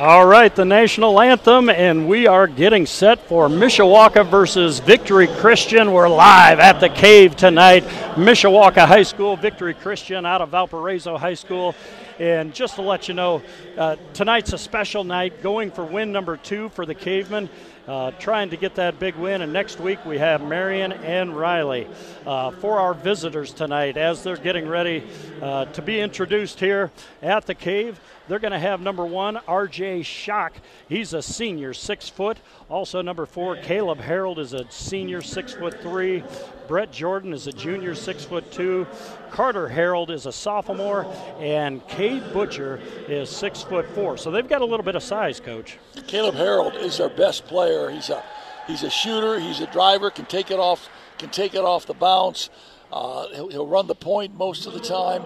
All 0.00 0.24
right, 0.24 0.54
the 0.54 0.64
national 0.64 1.20
anthem, 1.20 1.68
and 1.68 2.08
we 2.08 2.28
are 2.28 2.46
getting 2.46 2.86
set 2.86 3.18
for 3.26 3.48
Mishawaka 3.48 4.24
versus 4.30 4.78
Victory 4.78 5.26
Christian. 5.26 5.90
We're 5.90 6.08
live 6.08 6.60
at 6.60 6.78
the 6.78 6.88
cave 6.88 7.34
tonight. 7.34 7.82
Mishawaka 8.14 8.86
High 8.86 9.02
School, 9.02 9.34
Victory 9.34 9.74
Christian 9.74 10.24
out 10.24 10.40
of 10.40 10.50
Valparaiso 10.50 11.18
High 11.18 11.34
School. 11.34 11.74
And 12.20 12.54
just 12.54 12.76
to 12.76 12.82
let 12.82 13.08
you 13.08 13.14
know, 13.14 13.42
uh, 13.76 13.96
tonight's 14.12 14.52
a 14.52 14.58
special 14.58 15.02
night, 15.02 15.42
going 15.42 15.72
for 15.72 15.84
win 15.84 16.12
number 16.12 16.36
two 16.36 16.68
for 16.68 16.86
the 16.86 16.94
Cavemen. 16.94 17.50
Uh, 17.88 18.10
trying 18.18 18.50
to 18.50 18.56
get 18.58 18.74
that 18.74 19.00
big 19.00 19.16
win. 19.16 19.40
And 19.40 19.50
next 19.50 19.80
week 19.80 20.04
we 20.04 20.18
have 20.18 20.42
Marion 20.42 20.92
and 20.92 21.34
Riley 21.34 21.88
uh, 22.26 22.50
for 22.50 22.78
our 22.78 22.92
visitors 22.92 23.54
tonight 23.54 23.96
as 23.96 24.22
they're 24.22 24.36
getting 24.36 24.68
ready 24.68 25.04
uh, 25.40 25.64
to 25.64 25.80
be 25.80 25.98
introduced 25.98 26.60
here 26.60 26.92
at 27.22 27.46
the 27.46 27.54
cave. 27.54 27.98
They're 28.28 28.38
going 28.38 28.52
to 28.52 28.58
have 28.58 28.80
number 28.80 29.06
one, 29.06 29.36
RJ 29.48 30.04
Shock. 30.04 30.54
He's 30.88 31.14
a 31.14 31.22
senior, 31.22 31.72
six 31.72 32.08
foot. 32.08 32.38
Also, 32.68 33.00
number 33.00 33.24
four, 33.24 33.56
Caleb 33.56 34.00
Harold 34.00 34.38
is 34.38 34.52
a 34.52 34.70
senior, 34.70 35.22
six 35.22 35.54
foot 35.54 35.80
three. 35.80 36.22
Brett 36.68 36.92
Jordan 36.92 37.32
is 37.32 37.46
a 37.46 37.52
junior, 37.52 37.94
six 37.94 38.24
foot 38.24 38.52
two. 38.52 38.86
Carter 39.30 39.68
Harold 39.68 40.10
is 40.10 40.26
a 40.26 40.32
sophomore, 40.32 41.06
and 41.40 41.86
Cade 41.88 42.32
Butcher 42.34 42.80
is 43.08 43.30
six 43.30 43.62
foot 43.62 43.86
four. 43.94 44.18
So 44.18 44.30
they've 44.30 44.48
got 44.48 44.60
a 44.60 44.66
little 44.66 44.84
bit 44.84 44.94
of 44.94 45.02
size, 45.02 45.40
coach. 45.40 45.78
Caleb 46.06 46.34
Harold 46.34 46.74
is 46.74 47.00
our 47.00 47.08
best 47.08 47.46
player. 47.46 47.88
He's 47.88 48.10
a 48.10 48.22
he's 48.66 48.82
a 48.82 48.90
shooter. 48.90 49.40
He's 49.40 49.60
a 49.60 49.66
driver. 49.68 50.10
Can 50.10 50.26
take 50.26 50.50
it 50.50 50.58
off. 50.58 50.90
Can 51.16 51.30
take 51.30 51.54
it 51.54 51.62
off 51.62 51.86
the 51.86 51.94
bounce. 51.94 52.50
Uh, 52.92 53.28
he'll, 53.34 53.48
he'll 53.48 53.66
run 53.66 53.86
the 53.86 53.94
point 53.94 54.34
most 54.34 54.66
of 54.66 54.72
the 54.72 54.80
time, 54.80 55.22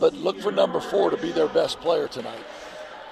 but 0.00 0.14
look 0.14 0.40
for 0.40 0.52
number 0.52 0.80
four 0.80 1.10
to 1.10 1.16
be 1.16 1.32
their 1.32 1.48
best 1.48 1.80
player 1.80 2.08
tonight. 2.08 2.44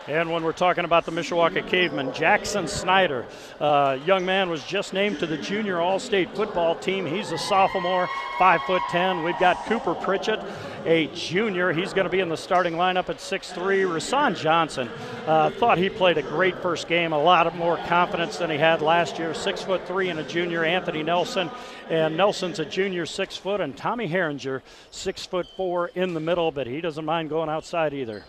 And 0.09 0.31
when 0.31 0.45
we're 0.45 0.53
talking 0.53 0.85
about 0.85 1.05
the 1.05 1.11
Mishawaka 1.11 1.67
Cavemen, 1.67 2.13
Jackson 2.13 2.69
Snyder, 2.69 3.27
uh, 3.59 3.99
young 4.07 4.25
man, 4.25 4.49
was 4.49 4.63
just 4.63 4.93
named 4.93 5.19
to 5.19 5.27
the 5.27 5.37
junior 5.37 5.81
All-State 5.81 6.33
football 6.37 6.77
team. 6.77 7.05
He's 7.05 7.33
a 7.33 7.39
sophomore, 7.39 8.09
five 8.39 8.63
foot 8.63 8.83
ten. 8.89 9.25
We've 9.25 9.39
got 9.41 9.67
Cooper 9.67 9.95
Pritchett, 9.97 10.39
a 10.85 11.09
junior. 11.09 11.73
He's 11.73 11.93
going 11.93 12.05
to 12.05 12.11
be 12.11 12.21
in 12.21 12.29
the 12.29 12.37
starting 12.37 12.75
lineup 12.75 13.09
at 13.09 13.17
6'3". 13.17 13.85
Rasan 13.85 14.37
Johnson 14.37 14.89
uh, 15.27 15.51
thought 15.51 15.77
he 15.77 15.91
played 15.91 16.19
a 16.19 16.23
great 16.23 16.57
first 16.63 16.87
game, 16.87 17.13
a 17.13 17.21
lot 17.21 17.49
of 17.49 17.57
more 17.57 17.77
confidence 17.77 18.37
than 18.37 18.49
he 18.49 18.59
had 18.59 18.83
last 18.83 19.19
year. 19.19 19.35
Six 19.35 19.63
foot 19.63 19.89
three 19.89 20.09
and 20.09 20.21
a 20.21 20.25
junior. 20.25 20.65
Anthony 20.65 21.03
Nelson, 21.03 21.51
and 21.91 22.17
Nelson's 22.17 22.61
a 22.61 22.65
junior, 22.65 23.07
six 23.07 23.37
foot, 23.37 23.61
and 23.61 23.77
Tommy 23.77 24.09
Herringer, 24.09 24.63
six 24.93 25.27
foot 25.27 25.49
four 25.57 25.89
in 25.97 26.15
the 26.15 26.21
middle, 26.21 26.53
but 26.53 26.69
he 26.69 26.81
doesn't 26.81 27.05
mind 27.05 27.29
going 27.29 27.49
outside 27.49 27.93
either. 27.93 28.23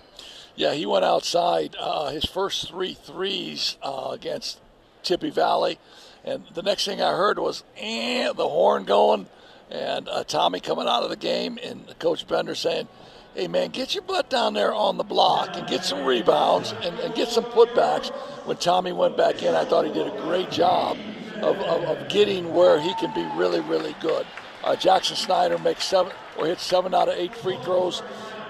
Yeah, 0.58 0.74
he 0.74 0.88
went 0.88 1.06
outside 1.06 1.76
uh, 1.80 2.10
his 2.10 2.26
first 2.26 2.68
three 2.68 2.96
threes 2.96 3.78
uh, 3.84 4.10
against 4.12 4.60
Tippy 5.04 5.30
Valley, 5.30 5.78
and 6.26 6.46
the 6.56 6.64
next 6.64 6.84
thing 6.84 7.00
I 7.00 7.12
heard 7.12 7.38
was 7.38 7.64
eh, 7.78 8.34
the 8.34 8.50
horn 8.50 8.86
going, 8.86 9.28
and 9.70 10.10
uh, 10.10 10.24
Tommy 10.24 10.60
coming 10.60 10.88
out 10.88 11.04
of 11.04 11.12
the 11.12 11.16
game, 11.16 11.60
and 11.62 11.86
Coach 12.00 12.28
Bender 12.28 12.56
saying, 12.56 12.88
"Hey 13.36 13.48
man, 13.48 13.70
get 13.70 13.94
your 13.94 14.02
butt 14.02 14.32
down 14.32 14.56
there 14.56 14.74
on 14.74 14.98
the 14.98 15.04
block 15.04 15.56
and 15.56 15.68
get 15.68 15.86
some 15.86 16.04
rebounds 16.04 16.74
and, 16.82 16.98
and 17.02 17.14
get 17.14 17.30
some 17.30 17.46
putbacks." 17.46 18.10
When 18.48 18.58
Tommy 18.58 18.94
went 18.94 19.16
back 19.16 19.44
in, 19.44 19.54
I 19.54 19.64
thought 19.64 19.86
he 19.86 19.94
did 19.94 20.08
a 20.08 20.22
great 20.22 20.50
job 20.50 20.98
of, 21.36 21.58
of, 21.60 21.84
of 21.84 22.10
getting 22.10 22.52
where 22.52 22.82
he 22.82 22.96
can 22.96 23.14
be 23.14 23.24
really, 23.38 23.60
really 23.60 23.96
good. 24.02 24.26
Uh, 24.64 24.76
Jackson 24.76 25.16
Snyder 25.16 25.60
makes 25.60 25.86
seven 25.86 26.12
or 26.36 26.48
hits 26.48 26.64
seven 26.64 26.96
out 26.96 27.10
of 27.10 27.16
eight 27.16 27.36
free 27.36 27.60
throws. 27.62 28.02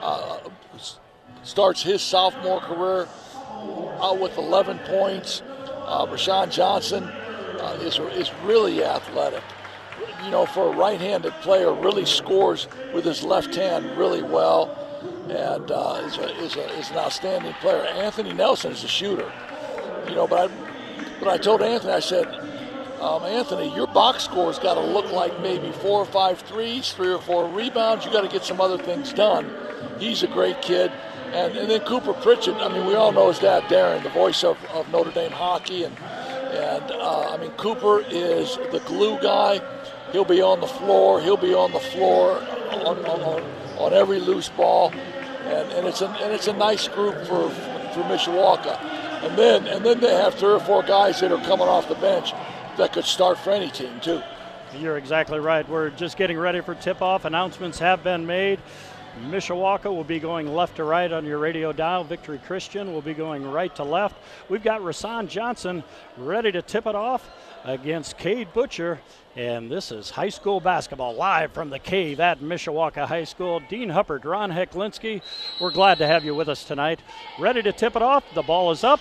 Uh, 0.02 0.40
starts 1.48 1.82
his 1.82 2.02
sophomore 2.02 2.60
career 2.60 3.08
out 4.02 4.20
with 4.20 4.38
11 4.38 4.80
points. 4.80 5.42
Uh, 5.86 6.06
Rashawn 6.06 6.52
Johnson 6.52 7.06
uh, 7.06 7.80
is, 7.82 7.98
is 8.00 8.32
really 8.44 8.84
athletic. 8.84 9.44
You 10.26 10.32
know, 10.32 10.46
for 10.46 10.74
a 10.74 10.76
right-handed 10.76 11.32
player, 11.42 11.74
really 11.74 12.06
scores 12.06 12.68
with 12.94 13.06
his 13.06 13.24
left 13.24 13.56
hand 13.56 13.98
really 13.98 14.22
well, 14.22 14.76
and 15.30 15.72
uh, 15.72 16.02
is, 16.06 16.18
a, 16.18 16.44
is, 16.44 16.56
a, 16.58 16.80
is 16.80 16.92
an 16.92 16.98
outstanding 16.98 17.54
player. 17.56 17.84
Anthony 17.84 18.34
Nelson 18.34 18.74
is 18.74 18.84
a 18.84 18.88
shooter. 18.88 19.32
You 20.10 20.16
know, 20.16 20.28
but 20.28 20.52
I, 20.52 20.54
but 21.20 21.30
I 21.30 21.38
told 21.38 21.62
Anthony, 21.62 21.94
I 21.94 22.00
said, 22.02 22.28
um, 23.00 23.24
Anthony, 23.24 23.74
your 23.74 23.88
box 23.88 24.24
score's 24.24 24.60
got 24.60 24.74
to 24.74 24.82
look 24.82 25.12
like 25.12 25.40
maybe 25.40 25.72
four 25.72 26.02
or 26.02 26.06
five 26.06 26.40
threes, 26.40 26.92
three 26.92 27.14
or 27.14 27.22
four 27.22 27.48
rebounds. 27.48 28.06
You 28.06 28.12
got 28.12 28.22
to 28.22 28.28
get 28.28 28.44
some 28.44 28.60
other 28.60 28.78
things 28.78 29.14
done. 29.14 29.50
He's 30.00 30.24
a 30.24 30.28
great 30.28 30.62
kid. 30.62 30.92
And, 31.34 31.58
and 31.58 31.70
then 31.70 31.82
Cooper 31.82 32.14
Pritchett, 32.14 32.56
I 32.56 32.70
mean, 32.70 32.86
we 32.86 32.96
all 32.96 33.12
know 33.12 33.28
his 33.28 33.40
dad, 33.40 33.64
Darren, 33.64 34.02
the 34.04 34.10
voice 34.10 34.44
of, 34.44 34.58
of 34.74 34.90
Notre 34.92 35.12
Dame 35.12 35.32
hockey. 35.32 35.84
And, 35.84 35.98
and 36.00 36.92
uh, 36.92 37.34
I 37.34 37.38
mean, 37.38 37.52
Cooper 37.52 38.02
is 38.10 38.56
the 38.72 38.82
glue 38.86 39.20
guy. 39.20 39.62
He'll 40.12 40.26
be 40.26 40.42
on 40.42 40.62
the 40.62 40.68
floor. 40.68 41.22
He'll 41.22 41.38
be 41.38 41.54
on 41.54 41.74
the 41.74 41.80
floor 41.80 42.40
on, 42.72 43.06
on, 43.06 43.44
on 43.78 43.94
every 43.94 44.20
loose 44.20 44.50
ball. 44.50 44.92
And, 44.92 45.72
and, 45.74 45.88
it's 45.88 46.02
a, 46.02 46.08
and 46.08 46.34
it's 46.34 46.48
a 46.48 46.54
nice 46.54 46.88
group 46.88 47.16
for, 47.26 47.50
for 47.50 48.04
Mishawaka. 48.04 48.82
And 49.24 49.38
then, 49.38 49.68
and 49.68 49.86
then 49.86 50.00
they 50.00 50.14
have 50.14 50.36
three 50.36 50.54
or 50.54 50.60
four 50.60 50.84
guys 50.84 51.20
that 51.22 51.32
are 51.32 51.44
coming 51.44 51.68
off 51.68 51.90
the 51.90 51.96
bench 51.96 52.34
that 52.78 52.94
could 52.94 53.06
start 53.06 53.38
for 53.38 53.52
any 53.52 53.70
team, 53.70 54.00
too. 54.00 54.22
You're 54.78 54.98
exactly 54.98 55.40
right. 55.40 55.68
We're 55.68 55.90
just 55.92 56.18
getting 56.18 56.38
ready 56.38 56.62
for 56.62 56.76
tip 56.76 57.02
off. 57.02 57.26
Announcements 57.26 57.80
have 57.80 58.04
been 58.04 58.26
made. 58.26 58.60
Mishawaka 59.26 59.86
will 59.86 60.04
be 60.04 60.20
going 60.20 60.54
left 60.54 60.78
to 60.78 60.84
right 60.84 61.12
on 61.12 61.26
your 61.26 61.38
radio 61.38 61.72
dial. 61.72 62.04
Victory 62.04 62.40
Christian 62.46 62.94
will 62.94 63.02
be 63.02 63.14
going 63.14 63.50
right 63.50 63.76
to 63.76 63.84
left. 63.84 64.16
We've 64.50 64.64
got 64.64 64.82
Rasan 64.82 65.28
Johnson 65.28 65.84
ready 66.18 66.52
to 66.52 66.62
tip 66.62 66.86
it 66.86 66.96
off 66.96 67.30
against 67.64 68.18
Cade 68.18 68.54
Butcher. 68.54 69.00
And 69.36 69.70
this 69.70 69.92
is 69.92 70.10
high 70.10 70.30
school 70.30 70.60
basketball 70.60 71.16
live 71.16 71.52
from 71.52 71.70
the 71.70 71.80
cave 71.80 72.20
at 72.20 72.40
Mishawaka 72.40 73.06
High 73.06 73.26
School. 73.26 73.62
Dean 73.70 73.90
Huppert, 73.90 74.26
Ron 74.26 74.52
Heklinski, 74.52 75.22
we're 75.60 75.72
glad 75.72 75.98
to 76.00 76.08
have 76.08 76.24
you 76.24 76.34
with 76.34 76.50
us 76.50 76.64
tonight. 76.64 77.02
Ready 77.38 77.62
to 77.62 77.72
tip 77.72 77.96
it 77.96 78.02
off. 78.02 78.24
The 78.34 78.42
ball 78.42 78.72
is 78.72 78.84
up. 78.84 79.00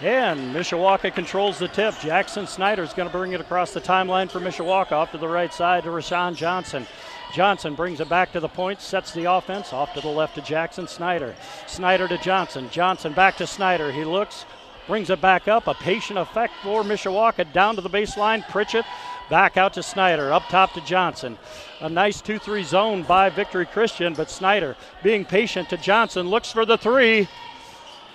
And 0.00 0.54
Mishawaka 0.54 1.14
controls 1.14 1.58
the 1.58 1.68
tip. 1.68 1.94
Jackson 2.00 2.46
Snyder 2.46 2.82
is 2.82 2.94
going 2.94 3.08
to 3.08 3.12
bring 3.12 3.32
it 3.32 3.40
across 3.40 3.72
the 3.72 3.82
timeline 3.82 4.30
for 4.30 4.40
Mishawaka 4.40 4.92
off 4.92 5.12
to 5.12 5.18
the 5.18 5.28
right 5.28 5.52
side 5.52 5.84
to 5.84 5.90
Rashawn 5.90 6.34
Johnson. 6.34 6.86
Johnson 7.34 7.74
brings 7.74 8.00
it 8.00 8.08
back 8.08 8.32
to 8.32 8.40
the 8.40 8.48
point, 8.48 8.80
sets 8.80 9.12
the 9.12 9.30
offense 9.30 9.72
off 9.72 9.94
to 9.94 10.00
the 10.00 10.08
left 10.08 10.34
to 10.34 10.42
Jackson 10.42 10.86
Snyder. 10.86 11.34
Snyder 11.66 12.08
to 12.08 12.18
Johnson. 12.18 12.68
Johnson 12.70 13.12
back 13.12 13.36
to 13.36 13.46
Snyder. 13.46 13.92
He 13.92 14.04
looks, 14.04 14.44
brings 14.86 15.10
it 15.10 15.20
back 15.20 15.48
up. 15.48 15.66
A 15.66 15.74
patient 15.74 16.18
effect 16.18 16.52
for 16.62 16.82
Mishawaka 16.82 17.52
down 17.52 17.76
to 17.76 17.80
the 17.80 17.90
baseline. 17.90 18.46
Pritchett 18.48 18.84
back 19.28 19.56
out 19.56 19.74
to 19.74 19.82
Snyder. 19.82 20.32
Up 20.32 20.42
top 20.48 20.72
to 20.74 20.80
Johnson. 20.80 21.38
A 21.80 21.88
nice 21.88 22.20
2 22.20 22.38
3 22.38 22.62
zone 22.64 23.02
by 23.04 23.30
Victory 23.30 23.66
Christian, 23.66 24.14
but 24.14 24.30
Snyder 24.30 24.76
being 25.02 25.24
patient 25.24 25.68
to 25.70 25.76
Johnson 25.76 26.28
looks 26.28 26.50
for 26.50 26.66
the 26.66 26.76
three. 26.76 27.28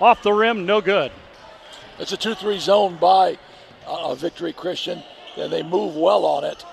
Off 0.01 0.21
the 0.21 0.33
rim, 0.33 0.65
no 0.65 0.81
good. 0.81 1.11
It's 1.97 2.11
a 2.11 2.17
2 2.17 2.35
3 2.35 2.59
zone 2.59 2.97
by 2.97 3.37
uh, 3.87 4.13
Victory 4.15 4.51
Christian, 4.51 5.01
and 5.37 5.51
they 5.51 5.63
move 5.63 5.95
well 5.95 6.25
on 6.25 6.43
it. 6.43 6.65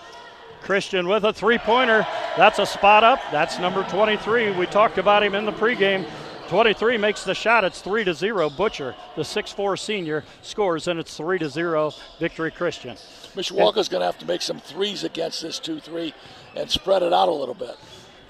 Christian 0.62 1.08
with 1.08 1.24
a 1.24 1.32
three 1.32 1.58
pointer. 1.58 2.06
That's 2.36 2.58
a 2.58 2.66
spot 2.66 3.04
up. 3.04 3.20
That's 3.30 3.58
number 3.58 3.82
23. 3.84 4.52
We 4.52 4.66
talked 4.66 4.98
about 4.98 5.22
him 5.22 5.34
in 5.34 5.44
the 5.44 5.52
pregame. 5.52 6.06
23 6.48 6.98
makes 6.98 7.24
the 7.24 7.34
shot. 7.34 7.64
It's 7.64 7.80
3 7.80 8.04
to 8.04 8.12
0. 8.12 8.50
Butcher, 8.50 8.94
the 9.16 9.22
6'4 9.22 9.78
senior, 9.78 10.22
scores, 10.42 10.86
and 10.86 11.00
it's 11.00 11.16
3 11.16 11.38
to 11.38 11.48
0. 11.48 11.92
Victory 12.18 12.50
Christian. 12.50 12.94
Mishawaka's 13.34 13.88
going 13.88 14.02
to 14.02 14.06
have 14.06 14.18
to 14.18 14.26
make 14.26 14.42
some 14.42 14.60
threes 14.60 15.02
against 15.02 15.40
this 15.40 15.58
2 15.58 15.80
3 15.80 16.12
and 16.54 16.70
spread 16.70 17.02
it 17.02 17.12
out 17.12 17.28
a 17.28 17.32
little 17.32 17.54
bit. 17.54 17.76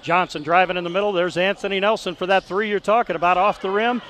Johnson 0.01 0.41
driving 0.41 0.77
in 0.77 0.83
the 0.83 0.89
middle. 0.89 1.11
There's 1.11 1.35
Anthony 1.35 1.79
Nelson 1.81 2.15
for 2.15 2.25
that 2.27 2.45
three 2.45 2.69
you're 2.69 2.79
talking 2.79 3.15
about 3.15 3.37
off 3.37 3.61
the 3.61 3.69
rim. 3.69 4.01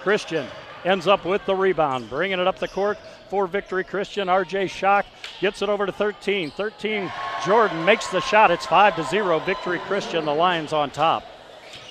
Christian 0.00 0.46
ends 0.84 1.06
up 1.06 1.24
with 1.24 1.44
the 1.46 1.54
rebound, 1.54 2.10
bringing 2.10 2.40
it 2.40 2.46
up 2.46 2.58
the 2.58 2.68
court 2.68 2.98
for 3.32 3.46
Victory 3.46 3.82
Christian. 3.82 4.28
RJ 4.28 4.68
Shock 4.68 5.06
gets 5.40 5.62
it 5.62 5.70
over 5.70 5.86
to 5.86 5.92
13. 5.92 6.50
13, 6.50 7.10
Jordan 7.46 7.82
makes 7.86 8.08
the 8.08 8.20
shot. 8.20 8.50
It's 8.50 8.66
5 8.66 8.96
to 8.96 9.04
0. 9.04 9.38
Victory 9.38 9.78
Christian, 9.78 10.26
the 10.26 10.34
Lions 10.34 10.74
on 10.74 10.90
top. 10.90 11.24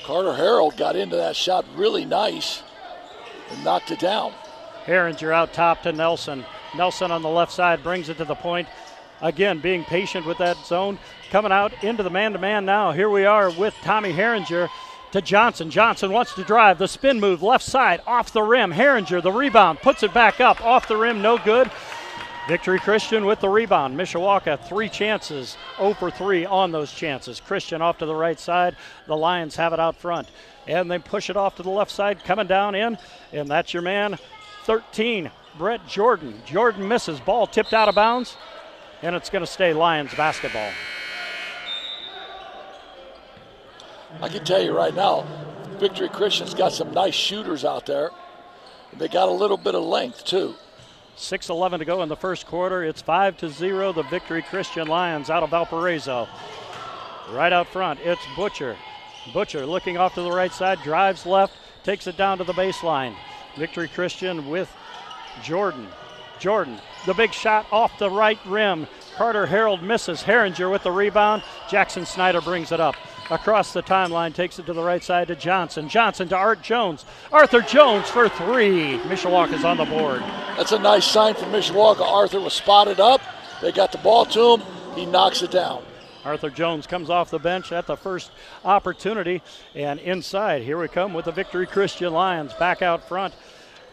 Carter 0.05 0.35
Harold 0.35 0.77
got 0.77 0.95
into 0.95 1.15
that 1.15 1.35
shot 1.35 1.65
really 1.75 2.05
nice 2.05 2.61
and 3.49 3.63
knocked 3.63 3.89
it 3.89 3.97
down. 3.97 4.33
Herringer 4.85 5.33
out 5.33 5.51
top 5.51 5.81
to 5.81 5.91
Nelson. 5.91 6.45
Nelson 6.77 7.09
on 7.09 7.23
the 7.23 7.29
left 7.29 7.51
side 7.51 7.81
brings 7.81 8.07
it 8.07 8.17
to 8.17 8.25
the 8.25 8.35
point. 8.35 8.67
Again, 9.19 9.57
being 9.57 9.83
patient 9.83 10.27
with 10.27 10.37
that 10.37 10.63
zone. 10.67 10.99
Coming 11.31 11.51
out 11.51 11.73
into 11.83 12.03
the 12.03 12.11
man 12.11 12.33
to 12.33 12.39
man 12.39 12.65
now. 12.65 12.91
Here 12.91 13.09
we 13.09 13.25
are 13.25 13.49
with 13.49 13.73
Tommy 13.81 14.13
Herringer 14.13 14.69
to 15.11 15.21
Johnson. 15.21 15.69
Johnson 15.69 16.11
wants 16.11 16.33
to 16.35 16.43
drive. 16.43 16.77
The 16.77 16.87
spin 16.87 17.19
move 17.19 17.43
left 17.43 17.63
side 17.63 18.01
off 18.07 18.33
the 18.33 18.43
rim. 18.43 18.71
Herringer, 18.71 19.21
the 19.21 19.31
rebound, 19.31 19.79
puts 19.79 20.03
it 20.03 20.13
back 20.13 20.39
up 20.39 20.63
off 20.63 20.87
the 20.87 20.97
rim. 20.97 21.21
No 21.21 21.37
good. 21.37 21.69
Victory 22.47 22.79
Christian 22.79 23.25
with 23.25 23.39
the 23.39 23.49
rebound. 23.49 23.95
Mishawaka, 23.95 24.63
three 24.67 24.89
chances, 24.89 25.57
0 25.77 25.93
for 25.93 26.09
3 26.09 26.45
on 26.45 26.71
those 26.71 26.91
chances. 26.91 27.39
Christian 27.39 27.81
off 27.81 27.99
to 27.99 28.05
the 28.05 28.15
right 28.15 28.39
side. 28.39 28.75
The 29.07 29.15
Lions 29.15 29.55
have 29.57 29.73
it 29.73 29.79
out 29.79 29.95
front. 29.95 30.27
And 30.67 30.89
they 30.89 30.99
push 30.99 31.29
it 31.29 31.37
off 31.37 31.55
to 31.55 31.63
the 31.63 31.69
left 31.69 31.91
side, 31.91 32.23
coming 32.23 32.47
down 32.47 32.73
in. 32.75 32.97
And 33.31 33.47
that's 33.47 33.73
your 33.73 33.83
man, 33.83 34.17
13, 34.63 35.29
Brett 35.57 35.87
Jordan. 35.87 36.41
Jordan 36.45 36.87
misses. 36.87 37.19
Ball 37.19 37.45
tipped 37.47 37.73
out 37.73 37.89
of 37.89 37.95
bounds. 37.95 38.37
And 39.03 39.15
it's 39.15 39.29
going 39.29 39.45
to 39.45 39.51
stay 39.51 39.73
Lions 39.73 40.13
basketball. 40.13 40.71
I 44.19 44.29
can 44.29 44.43
tell 44.43 44.61
you 44.61 44.75
right 44.75 44.93
now, 44.93 45.25
Victory 45.79 46.09
Christian's 46.09 46.53
got 46.53 46.73
some 46.73 46.91
nice 46.91 47.15
shooters 47.15 47.65
out 47.65 47.85
there. 47.85 48.11
They 48.97 49.07
got 49.07 49.29
a 49.29 49.31
little 49.31 49.57
bit 49.57 49.73
of 49.73 49.83
length, 49.83 50.25
too. 50.25 50.55
6-11 51.17 51.79
to 51.79 51.85
go 51.85 52.03
in 52.03 52.09
the 52.09 52.15
first 52.15 52.45
quarter. 52.45 52.83
It's 52.83 53.01
5 53.01 53.37
to 53.37 53.49
0 53.49 53.93
the 53.93 54.03
Victory 54.03 54.41
Christian 54.41 54.87
Lions 54.87 55.29
out 55.29 55.43
of 55.43 55.51
Valparaiso. 55.51 56.27
Right 57.31 57.53
out 57.53 57.67
front, 57.67 57.99
it's 58.01 58.21
Butcher. 58.35 58.75
Butcher 59.33 59.65
looking 59.65 59.97
off 59.97 60.15
to 60.15 60.21
the 60.21 60.31
right 60.31 60.51
side, 60.51 60.79
drives 60.83 61.25
left, 61.25 61.55
takes 61.83 62.07
it 62.07 62.17
down 62.17 62.37
to 62.39 62.43
the 62.43 62.53
baseline. 62.53 63.15
Victory 63.57 63.87
Christian 63.87 64.49
with 64.49 64.71
Jordan. 65.43 65.87
Jordan, 66.39 66.79
the 67.05 67.13
big 67.13 67.31
shot 67.31 67.65
off 67.71 67.97
the 67.99 68.09
right 68.09 68.39
rim. 68.45 68.87
Carter 69.15 69.45
Harold 69.45 69.83
misses. 69.83 70.23
Herringer 70.23 70.71
with 70.71 70.83
the 70.83 70.91
rebound. 70.91 71.43
Jackson 71.69 72.05
Snyder 72.05 72.41
brings 72.41 72.71
it 72.71 72.79
up 72.79 72.95
across 73.31 73.73
the 73.73 73.81
timeline, 73.81 74.33
takes 74.33 74.59
it 74.59 74.65
to 74.67 74.73
the 74.73 74.83
right 74.83 75.03
side 75.03 75.29
to 75.29 75.35
Johnson. 75.35 75.89
Johnson 75.89 76.27
to 76.29 76.35
Art 76.35 76.61
Jones. 76.61 77.05
Arthur 77.31 77.61
Jones 77.61 78.09
for 78.09 78.29
three. 78.29 78.99
Mishawaka 78.99 79.53
is 79.53 79.65
on 79.65 79.77
the 79.77 79.85
board. 79.85 80.19
That's 80.57 80.73
a 80.73 80.79
nice 80.79 81.05
sign 81.05 81.33
for 81.33 81.45
Mishawaka. 81.45 82.01
Arthur 82.01 82.41
was 82.41 82.53
spotted 82.53 82.99
up. 82.99 83.21
They 83.61 83.71
got 83.71 83.91
the 83.91 83.97
ball 83.99 84.25
to 84.25 84.55
him. 84.55 84.61
He 84.95 85.05
knocks 85.05 85.41
it 85.41 85.51
down. 85.51 85.83
Arthur 86.25 86.49
Jones 86.49 86.85
comes 86.85 87.09
off 87.09 87.31
the 87.31 87.39
bench 87.39 87.71
at 87.71 87.87
the 87.87 87.95
first 87.97 88.31
opportunity. 88.63 89.41
And 89.73 89.99
inside, 89.99 90.61
here 90.61 90.77
we 90.77 90.87
come 90.87 91.13
with 91.13 91.25
the 91.25 91.31
Victory 91.31 91.65
Christian 91.65 92.13
Lions 92.13 92.53
back 92.53 92.81
out 92.81 93.07
front. 93.07 93.33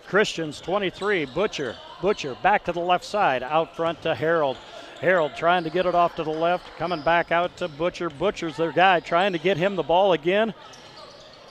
Christians 0.06 0.61
23, 0.61 1.26
Butcher. 1.26 1.76
Butcher 2.02 2.37
back 2.43 2.64
to 2.64 2.73
the 2.73 2.81
left 2.81 3.05
side, 3.05 3.43
out 3.43 3.76
front 3.76 4.02
to 4.02 4.14
Harold. 4.14 4.56
Harold 5.00 5.32
trying 5.36 5.64
to 5.64 5.70
get 5.70 5.86
it 5.86 5.94
off 5.94 6.16
to 6.16 6.24
the 6.24 6.30
left, 6.30 6.76
coming 6.76 7.02
back 7.02 7.30
out 7.30 7.56
to 7.58 7.68
Butcher. 7.68 8.10
Butcher's 8.10 8.56
their 8.56 8.72
guy, 8.72 9.00
trying 9.00 9.32
to 9.32 9.38
get 9.38 9.56
him 9.56 9.76
the 9.76 9.82
ball 9.82 10.12
again. 10.12 10.54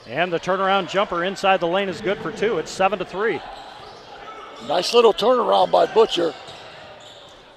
And 0.06 0.32
the 0.32 0.40
turnaround 0.40 0.90
jumper 0.90 1.24
inside 1.24 1.60
the 1.60 1.68
lane 1.68 1.90
is 1.90 2.02
good 2.02 2.18
for 2.20 2.32
two. 2.32 2.58
It's 2.58 2.72
seven 2.72 3.00
to 3.00 3.06
three. 3.06 3.42
Nice 4.68 4.94
little 4.94 5.14
turnaround 5.14 5.72
by 5.72 5.86
Butcher. 5.86 6.34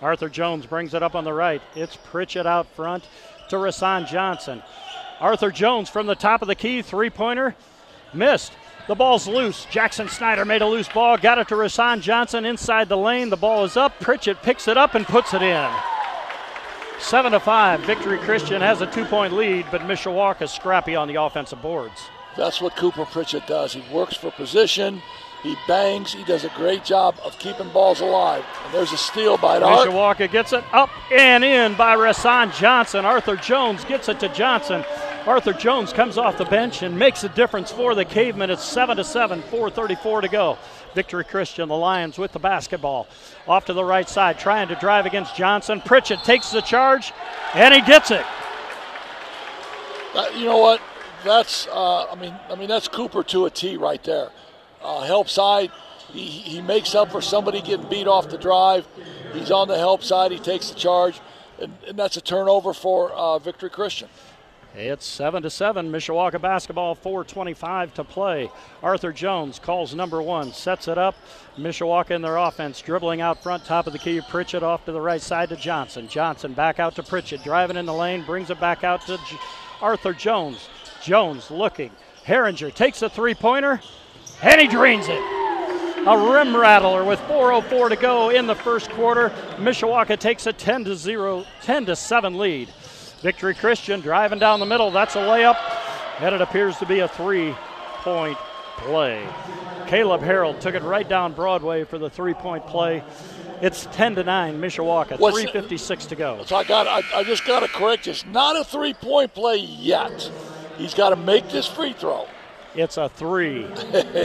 Arthur 0.00 0.28
Jones 0.28 0.66
brings 0.66 0.94
it 0.94 1.02
up 1.02 1.14
on 1.14 1.25
the 1.25 1.32
right. 1.32 1.62
It's 1.75 1.96
Pritchett 1.96 2.46
out 2.46 2.66
front 2.75 3.04
to 3.48 3.56
Rasan 3.56 4.06
Johnson. 4.06 4.62
Arthur 5.19 5.50
Jones 5.50 5.90
from 5.90 6.06
the 6.06 6.14
top 6.14 6.40
of 6.40 6.48
the 6.48 6.54
key, 6.54 6.82
three 6.82 7.10
pointer, 7.10 7.54
missed. 8.14 8.52
The 8.90 8.96
ball's 8.96 9.28
loose. 9.28 9.66
Jackson 9.66 10.08
Snyder 10.08 10.44
made 10.44 10.62
a 10.62 10.66
loose 10.66 10.88
ball, 10.88 11.16
got 11.16 11.38
it 11.38 11.46
to 11.46 11.54
Rasan 11.54 12.00
Johnson 12.00 12.44
inside 12.44 12.88
the 12.88 12.96
lane. 12.96 13.31
The 13.31 13.37
ball 13.37 13.64
is 13.64 13.76
up. 13.76 13.96
Pritchett 14.00 14.42
picks 14.42 14.66
it 14.66 14.76
up 14.76 14.96
and 14.96 15.06
puts 15.06 15.32
it 15.32 15.42
in. 15.42 15.70
Seven 16.98 17.31
to 17.31 17.38
five. 17.38 17.78
Victory 17.82 18.19
Christian 18.19 18.60
has 18.60 18.81
a 18.81 18.88
two-point 18.88 19.32
lead, 19.32 19.66
but 19.70 19.82
Mishawaka 19.82 20.42
is 20.42 20.50
scrappy 20.50 20.96
on 20.96 21.06
the 21.06 21.22
offensive 21.22 21.62
boards. 21.62 22.10
That's 22.37 22.60
what 22.60 22.75
Cooper 22.75 23.04
Pritchett 23.04 23.46
does. 23.46 23.72
He 23.75 23.94
works 23.94 24.16
for 24.16 24.32
position. 24.32 25.00
He 25.44 25.54
bangs. 25.69 26.12
He 26.12 26.25
does 26.25 26.44
a 26.44 26.50
great 26.56 26.84
job 26.84 27.14
of 27.25 27.38
keeping 27.38 27.69
balls 27.69 28.00
alive. 28.00 28.44
And 28.64 28.75
there's 28.75 28.90
a 28.90 28.98
steal 28.98 29.38
by 29.38 29.60
Art. 29.60 29.88
Mishawaka 29.88 30.28
gets 30.28 30.52
it 30.52 30.64
up 30.72 30.90
and 31.12 31.44
in 31.44 31.76
by 31.76 31.94
Rasan 31.96 32.52
Johnson. 32.58 33.04
Arthur 33.04 33.36
Jones 33.36 33.84
gets 33.84 34.08
it 34.08 34.19
to 34.19 34.28
Johnson. 34.31 34.84
Arthur 35.26 35.52
Jones 35.52 35.93
comes 35.93 36.17
off 36.17 36.38
the 36.38 36.46
bench 36.46 36.82
and 36.82 36.99
makes 36.99 37.25
a 37.25 37.28
difference 37.28 37.70
for 37.70 37.94
the 37.94 38.06
Cavemen. 38.06 38.49
It's 38.49 38.64
7 38.64 38.96
to 38.96 39.05
7, 39.05 39.43
4:34 39.43 40.22
to 40.22 40.28
go. 40.28 40.58
Victory 40.94 41.25
Christian, 41.25 41.69
the 41.69 41.76
Lions 41.76 42.19
with 42.19 42.32
the 42.32 42.38
basketball. 42.38 43.06
Off 43.46 43.67
to 43.67 43.75
the 43.75 43.84
right 43.84 44.08
side, 44.08 44.38
trying 44.38 44.69
to 44.69 44.75
drive 44.76 45.06
against 45.06 45.37
Johnson. 45.37 45.82
Pritchett 45.82 46.25
takes 46.25 46.50
the 46.50 46.62
charge, 46.62 47.12
and 47.55 47.75
he 47.75 47.82
gets 47.82 48.11
it. 48.11 48.25
Uh, 50.14 50.26
you 50.34 50.46
know 50.46 50.58
what? 50.58 50.81
That's 51.22 51.69
uh, 51.69 52.11
I 52.11 52.14
mean 52.14 52.34
I 52.49 52.55
mean 52.55 52.69
that's 52.69 52.88
Cooper 52.88 53.22
to 53.25 53.44
a 53.44 53.50
T 53.50 53.76
right 53.76 54.02
there. 54.02 54.31
Uh, 54.82 55.00
help 55.02 55.28
side, 55.28 55.70
he, 56.08 56.25
he 56.25 56.62
makes 56.62 56.94
up 56.94 57.12
for 57.12 57.20
somebody 57.20 57.61
getting 57.61 57.88
beat 57.90 58.08
off 58.08 58.31
the 58.31 58.38
drive. 58.38 58.87
He's 59.34 59.50
on 59.50 59.69
the 59.69 59.76
help 59.76 60.02
side. 60.02 60.32
He 60.32 60.38
takes 60.38 60.70
the 60.70 60.78
charge, 60.78 61.20
and, 61.61 61.76
and 61.87 61.99
that's 61.99 62.17
a 62.17 62.22
turnover 62.22 62.72
for 62.72 63.12
uh, 63.12 63.38
Victory 63.38 63.69
Christian. 63.69 64.08
It's 64.75 65.05
7 65.05 65.43
to 65.43 65.50
7. 65.50 65.90
Mishawaka 65.90 66.40
basketball, 66.40 66.94
4.25 66.94 67.94
to 67.94 68.05
play. 68.05 68.50
Arthur 68.82 69.12
Jones 69.12 69.58
calls 69.58 69.94
number 69.94 70.22
one, 70.22 70.52
sets 70.52 70.87
it 70.87 70.96
up. 70.96 71.17
Mishawaka 71.58 72.12
in 72.12 72.22
their 72.22 72.37
offense, 72.37 72.81
dribbling 72.81 73.20
out 73.20 73.43
front, 73.43 73.64
top 73.64 73.88
of 73.88 73.93
the 73.93 73.99
key. 73.99 74.20
Pritchett 74.28 74.62
off 74.62 74.84
to 74.84 74.93
the 74.93 75.00
right 75.00 75.20
side 75.20 75.49
to 75.49 75.56
Johnson. 75.56 76.06
Johnson 76.06 76.52
back 76.52 76.78
out 76.78 76.94
to 76.96 77.02
Pritchett, 77.02 77.43
driving 77.43 77.76
in 77.76 77.87
the 77.87 77.93
lane, 77.93 78.25
brings 78.25 78.50
it 78.50 78.61
back 78.61 78.84
out 78.84 79.05
to 79.06 79.17
J- 79.17 79.38
Arthur 79.81 80.12
Jones. 80.12 80.69
Jones 81.02 81.50
looking. 81.50 81.90
Herringer 82.25 82.72
takes 82.72 83.02
a 83.02 83.08
three 83.08 83.34
pointer, 83.34 83.81
and 84.43 84.61
he 84.61 84.69
drains 84.69 85.06
it. 85.08 85.20
A 86.06 86.17
rim 86.32 86.56
rattler 86.56 87.05
with 87.05 87.19
4.04 87.20 87.90
to 87.90 87.96
go 87.96 88.31
in 88.31 88.46
the 88.46 88.55
first 88.55 88.88
quarter. 88.90 89.31
Mishawaka 89.56 90.19
takes 90.19 90.46
a 90.46 90.52
10 90.52 90.84
to 90.84 90.94
0, 90.96 91.44
10 91.62 91.87
to 91.87 91.96
7 91.96 92.38
lead. 92.38 92.72
Victory 93.20 93.55
Christian 93.55 94.00
driving 94.00 94.38
down 94.38 94.61
the 94.61 94.67
middle. 94.67 94.90
That's 94.90 95.14
a 95.14 95.19
layup, 95.19 95.56
and 96.20 96.34
it 96.34 96.40
appears 96.40 96.76
to 96.78 96.87
be 96.87 97.00
a 97.00 97.08
three 97.08 97.55
point 98.02 98.39
play. 98.79 99.27
Caleb 99.86 100.22
Harold 100.22 100.60
took 100.60 100.74
it 100.74 100.82
right 100.82 101.08
down 101.08 101.32
Broadway 101.34 101.84
for 101.84 101.98
the 101.98 102.08
three 102.08 102.34
point 102.34 102.67
play. 102.67 103.03
It's 103.60 103.86
10 103.93 104.15
to 104.15 104.24
9, 104.24 104.58
Mishawaka. 104.58 105.19
What's- 105.19 105.39
3.56 105.43 106.08
to 106.08 106.17
go. 106.17 106.43
So 106.46 106.56
I 106.56 106.65
got 106.65 106.86
I, 106.86 107.03
I 107.19 107.24
just 107.24 107.44
got 107.44 107.60
to 107.60 107.69
correct 107.69 108.05
this. 108.06 108.24
Not 108.24 108.56
a 108.58 108.65
three 108.65 108.94
point 108.94 109.34
play 109.34 109.56
yet. 109.58 110.31
He's 110.79 110.94
got 110.94 111.10
to 111.10 111.17
make 111.17 111.50
this 111.50 111.67
free 111.67 111.93
throw 111.93 112.27
It's 112.74 112.96
a 112.96 113.10
three 113.10 113.67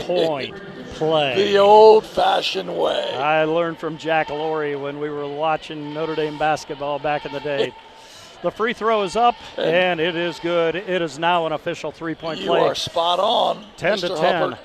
point 0.06 0.56
play. 0.94 1.34
the 1.52 1.58
old 1.58 2.06
fashioned 2.06 2.74
way. 2.74 3.14
I 3.14 3.44
learned 3.44 3.76
from 3.78 3.98
Jack 3.98 4.28
Lorri 4.28 4.80
when 4.80 5.00
we 5.00 5.10
were 5.10 5.28
watching 5.28 5.92
Notre 5.92 6.14
Dame 6.14 6.38
basketball 6.38 6.98
back 6.98 7.26
in 7.26 7.32
the 7.32 7.40
day. 7.40 7.74
The 8.46 8.52
free 8.52 8.74
throw 8.74 9.02
is 9.02 9.16
up, 9.16 9.34
and 9.58 9.98
it 9.98 10.14
is 10.14 10.38
good. 10.38 10.76
It 10.76 11.02
is 11.02 11.18
now 11.18 11.46
an 11.46 11.52
official 11.52 11.90
three 11.90 12.14
point 12.14 12.38
play. 12.38 12.60
You 12.60 12.66
are 12.66 12.76
spot 12.76 13.18
on. 13.18 13.66
10 13.76 13.98
Mr. 13.98 14.00
to 14.02 14.08
10. 14.08 14.18
Hubbard. 14.20 14.58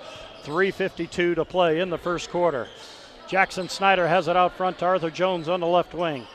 352 0.43 1.33
to 1.33 1.43
play 1.43 1.79
in 1.79 1.89
the 1.89 1.97
first 1.97 2.29
quarter. 2.29 2.67
Jackson 3.27 3.67
Snyder 3.69 4.07
has 4.07 4.27
it 4.27 4.37
out 4.37 4.53
front 4.53 4.77
to 4.77 4.85
Arthur 4.85 5.09
Jones 5.09 5.49
on 5.49 5.61
the 5.61 5.65
left 5.65 5.95
wing. 5.95 6.27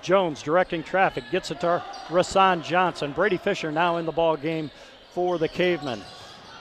Jones 0.00 0.42
directing 0.42 0.82
traffic, 0.82 1.24
gets 1.30 1.50
it 1.50 1.60
to 1.60 1.84
Rasan 2.08 2.64
Johnson. 2.64 3.12
Brady 3.12 3.36
Fisher 3.36 3.70
now 3.70 3.98
in 3.98 4.06
the 4.06 4.12
ball 4.12 4.38
game 4.38 4.70
for 5.12 5.36
the 5.36 5.48
Cavemen. 5.48 6.00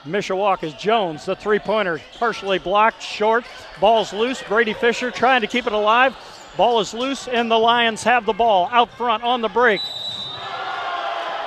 Mishawaka's 0.05 0.73
Jones, 0.73 1.23
the 1.23 1.37
three 1.37 1.59
pointer, 1.59 2.01
partially 2.19 2.59
blocked, 2.59 3.01
short. 3.01 3.45
Ball's 3.79 4.11
loose. 4.11 4.43
Brady 4.43 4.73
Fisher 4.73 5.09
trying 5.09 5.39
to 5.39 5.47
keep 5.47 5.65
it 5.65 5.73
alive. 5.73 6.17
Ball 6.57 6.79
is 6.79 6.93
loose, 6.93 7.27
and 7.27 7.51
the 7.51 7.57
Lions 7.57 8.03
have 8.03 8.25
the 8.25 8.33
ball 8.33 8.69
out 8.71 8.89
front 8.91 9.23
on 9.23 9.41
the 9.41 9.49
break. 9.49 9.81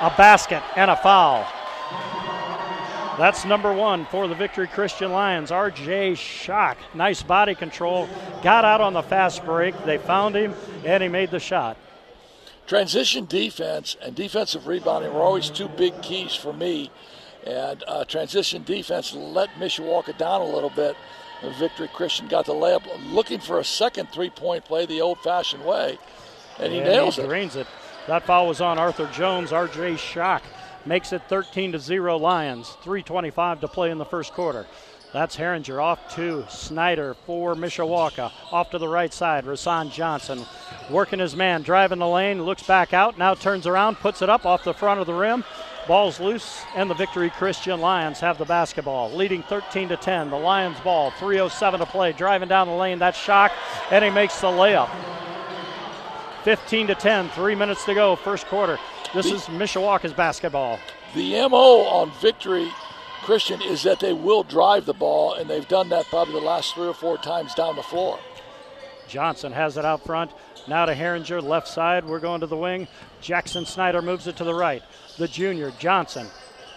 A 0.01 0.13
basket 0.17 0.63
and 0.77 0.91
a 0.91 0.97
foul. 0.97 1.47
That's 3.19 3.45
number 3.45 3.73
one 3.73 4.07
for 4.07 4.29
the 4.29 4.35
Victory 4.35 4.69
Christian 4.69 5.11
Lions. 5.11 5.51
RJ 5.51 6.17
Shock. 6.17 6.79
Nice 6.95 7.21
body 7.21 7.57
control. 7.57 8.09
Got 8.43 8.65
out 8.65 8.81
on 8.81 8.93
the 8.93 9.03
fast 9.03 9.45
break. 9.45 9.75
They 9.85 9.99
found 9.99 10.37
him, 10.37 10.55
and 10.85 11.03
he 11.03 11.09
made 11.09 11.33
the 11.33 11.41
shot. 11.41 11.77
Transition 12.69 13.25
defense 13.25 13.97
and 14.03 14.15
defensive 14.15 14.67
rebounding 14.67 15.13
were 15.13 15.23
always 15.23 15.51
two 15.51 15.69
big 15.69 16.01
keys 16.03 16.35
for 16.35 16.53
me. 16.53 16.93
And 17.45 17.83
uh, 17.89 18.05
transition 18.05 18.63
defense 18.63 19.15
let 19.15 19.49
Mishawaka 19.55 20.17
down 20.19 20.43
a 20.43 20.45
little 20.45 20.71
bit. 20.71 20.95
Victory 21.43 21.89
Christian 21.89 22.29
got 22.29 22.47
the 22.47 22.53
layup, 22.53 22.85
looking 23.13 23.39
for 23.39 23.59
a 23.59 23.65
second 23.65 24.11
three-point 24.11 24.65
play 24.65 24.87
the 24.87 25.01
old-fashioned 25.01 25.65
way, 25.65 25.99
and 26.59 26.73
he 26.73 26.81
and 26.81 26.89
nails 26.89 27.17
he 27.17 27.23
it. 27.23 27.27
drains 27.27 27.57
it. 27.57 27.67
That 28.07 28.25
foul 28.25 28.49
was 28.49 28.61
on 28.61 28.79
Arthur 28.79 29.09
Jones. 29.13 29.51
RJ 29.51 29.99
Shock 29.99 30.43
makes 30.87 31.13
it 31.13 31.23
13 31.29 31.73
to 31.73 31.79
0 31.79 32.17
Lions. 32.17 32.77
3.25 32.83 33.61
to 33.61 33.69
play 33.69 33.91
in 33.91 33.99
the 33.99 34.05
first 34.05 34.33
quarter. 34.33 34.67
That's 35.13 35.37
Herringer 35.37 35.83
off 35.83 36.15
to 36.17 36.45
Snyder 36.51 37.15
for 37.27 37.55
Mishawaka. 37.55 38.31
Off 38.53 38.71
to 38.71 38.79
the 38.79 38.89
right 38.89 39.13
side, 39.13 39.45
Rasan 39.47 39.91
Johnson 39.91 40.45
working 40.91 41.19
his 41.19 41.35
man, 41.35 41.63
driving 41.63 41.99
the 41.99 42.09
lane, 42.09 42.43
looks 42.43 42.63
back 42.63 42.93
out, 42.93 43.17
now 43.17 43.35
turns 43.35 43.67
around, 43.67 43.97
puts 43.97 44.21
it 44.23 44.29
up 44.29 44.45
off 44.45 44.65
the 44.65 44.75
front 44.75 45.01
of 45.01 45.07
the 45.07 45.15
rim. 45.15 45.45
Ball's 45.89 46.21
loose, 46.21 46.61
and 46.77 46.89
the 46.89 46.95
Victory 46.95 47.31
Christian 47.31 47.81
Lions 47.81 48.21
have 48.21 48.37
the 48.37 48.45
basketball, 48.45 49.11
leading 49.11 49.43
13 49.43 49.89
to 49.89 49.97
10. 49.97 50.29
The 50.29 50.37
Lions 50.37 50.79
ball, 50.81 51.11
3:07 51.13 51.81
to 51.81 51.87
play, 51.87 52.13
driving 52.13 52.49
down 52.49 52.69
the 52.69 52.75
lane. 52.75 52.99
That's 52.99 53.19
Shock, 53.19 53.53
and 53.91 54.05
he 54.05 54.11
makes 54.11 54.39
the 54.41 54.49
layup. 54.49 54.91
15 56.45 56.89
to 56.89 56.95
10, 56.95 57.31
three 57.31 57.55
minutes 57.55 57.85
to 57.87 57.95
go, 57.95 58.17
first 58.17 58.47
quarter. 58.47 58.79
This 59.15 59.31
the, 59.31 59.37
is 59.37 59.43
Mishawaka's 59.45 60.13
basketball. 60.13 60.79
The 61.15 61.49
MO 61.49 61.81
on 61.87 62.13
Victory 62.21 62.71
Christian 63.23 63.63
is 63.63 63.83
that 63.83 63.99
they 63.99 64.13
will 64.13 64.43
drive 64.43 64.85
the 64.85 64.95
ball, 64.95 65.33
and 65.33 65.49
they've 65.49 65.67
done 65.67 65.89
that 65.89 66.05
probably 66.07 66.35
the 66.35 66.47
last 66.47 66.75
three 66.75 66.87
or 66.87 66.95
four 66.95 67.17
times 67.17 67.55
down 67.55 67.77
the 67.77 67.83
floor. 67.83 68.19
Johnson 69.09 69.53
has 69.53 69.79
it 69.79 69.87
out 69.87 70.05
front. 70.05 70.33
Now 70.69 70.85
to 70.85 70.95
Herringer, 70.95 71.43
left 71.43 71.67
side. 71.67 72.05
We're 72.05 72.21
going 72.21 72.43
to 72.43 72.47
the 72.47 72.57
wing. 72.57 72.89
Jackson 73.23 73.65
Snyder 73.65 74.03
moves 74.03 74.27
it 74.27 74.37
to 74.37 74.45
the 74.45 74.55
right. 74.55 74.83
The 75.19 75.29
junior, 75.29 75.73
Johnson, 75.79 76.29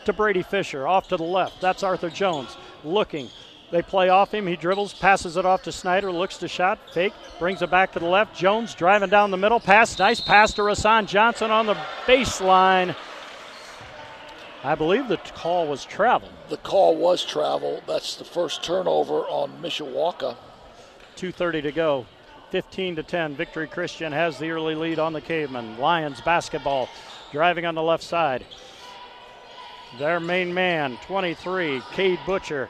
to 0.05 0.13
Brady 0.13 0.41
Fisher, 0.41 0.87
off 0.87 1.07
to 1.09 1.17
the 1.17 1.23
left. 1.23 1.61
That's 1.61 1.83
Arthur 1.83 2.09
Jones 2.09 2.57
looking. 2.83 3.29
They 3.71 3.81
play 3.81 4.09
off 4.09 4.33
him. 4.33 4.47
He 4.47 4.55
dribbles, 4.55 4.93
passes 4.93 5.37
it 5.37 5.45
off 5.45 5.63
to 5.63 5.71
Snyder, 5.71 6.11
looks 6.11 6.37
to 6.39 6.47
shot, 6.47 6.77
fake, 6.91 7.13
brings 7.39 7.61
it 7.61 7.71
back 7.71 7.93
to 7.93 7.99
the 7.99 8.05
left. 8.05 8.35
Jones 8.35 8.75
driving 8.75 9.09
down 9.09 9.31
the 9.31 9.37
middle, 9.37 9.59
pass, 9.59 9.97
nice 9.97 10.19
pass 10.19 10.53
to 10.53 10.63
Rasan 10.63 11.07
Johnson 11.07 11.51
on 11.51 11.67
the 11.67 11.75
baseline. 12.05 12.95
I 14.63 14.75
believe 14.75 15.07
the 15.07 15.17
call 15.17 15.67
was 15.67 15.85
travel. 15.85 16.29
The 16.49 16.57
call 16.57 16.97
was 16.97 17.23
travel. 17.23 17.81
That's 17.87 18.15
the 18.15 18.25
first 18.25 18.63
turnover 18.63 19.21
on 19.21 19.61
Mishawaka. 19.61 20.35
2.30 21.15 21.63
to 21.63 21.71
go. 21.71 22.05
15 22.51 22.97
to 22.97 23.03
10. 23.03 23.35
Victory 23.35 23.67
Christian 23.67 24.11
has 24.11 24.37
the 24.37 24.51
early 24.51 24.75
lead 24.75 24.99
on 24.99 25.13
the 25.13 25.21
Caveman. 25.21 25.77
Lions 25.79 26.19
basketball 26.21 26.89
driving 27.31 27.65
on 27.65 27.75
the 27.75 27.83
left 27.83 28.03
side. 28.03 28.45
Their 29.99 30.19
main 30.19 30.53
man, 30.53 30.97
23, 31.05 31.81
Cade 31.93 32.19
Butcher, 32.25 32.69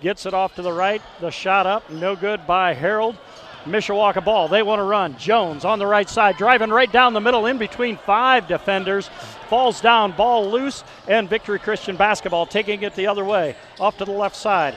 gets 0.00 0.26
it 0.26 0.34
off 0.34 0.54
to 0.54 0.62
the 0.62 0.72
right. 0.72 1.02
The 1.20 1.30
shot 1.30 1.66
up, 1.66 1.90
no 1.90 2.14
good 2.16 2.46
by 2.46 2.74
Harold. 2.74 3.16
Mishawaka 3.64 4.24
ball. 4.24 4.48
They 4.48 4.62
want 4.62 4.78
to 4.78 4.84
run. 4.84 5.18
Jones 5.18 5.64
on 5.64 5.78
the 5.78 5.86
right 5.86 6.08
side, 6.08 6.36
driving 6.36 6.70
right 6.70 6.90
down 6.90 7.12
the 7.12 7.20
middle 7.20 7.46
in 7.46 7.58
between 7.58 7.96
five 7.98 8.46
defenders 8.48 9.10
falls 9.48 9.80
down, 9.80 10.12
ball 10.12 10.50
loose, 10.50 10.84
and 11.08 11.28
Victory 11.28 11.58
Christian 11.58 11.96
basketball 11.96 12.46
taking 12.46 12.82
it 12.82 12.94
the 12.94 13.08
other 13.08 13.24
way, 13.24 13.56
off 13.78 13.98
to 13.98 14.04
the 14.04 14.12
left 14.12 14.36
side. 14.36 14.76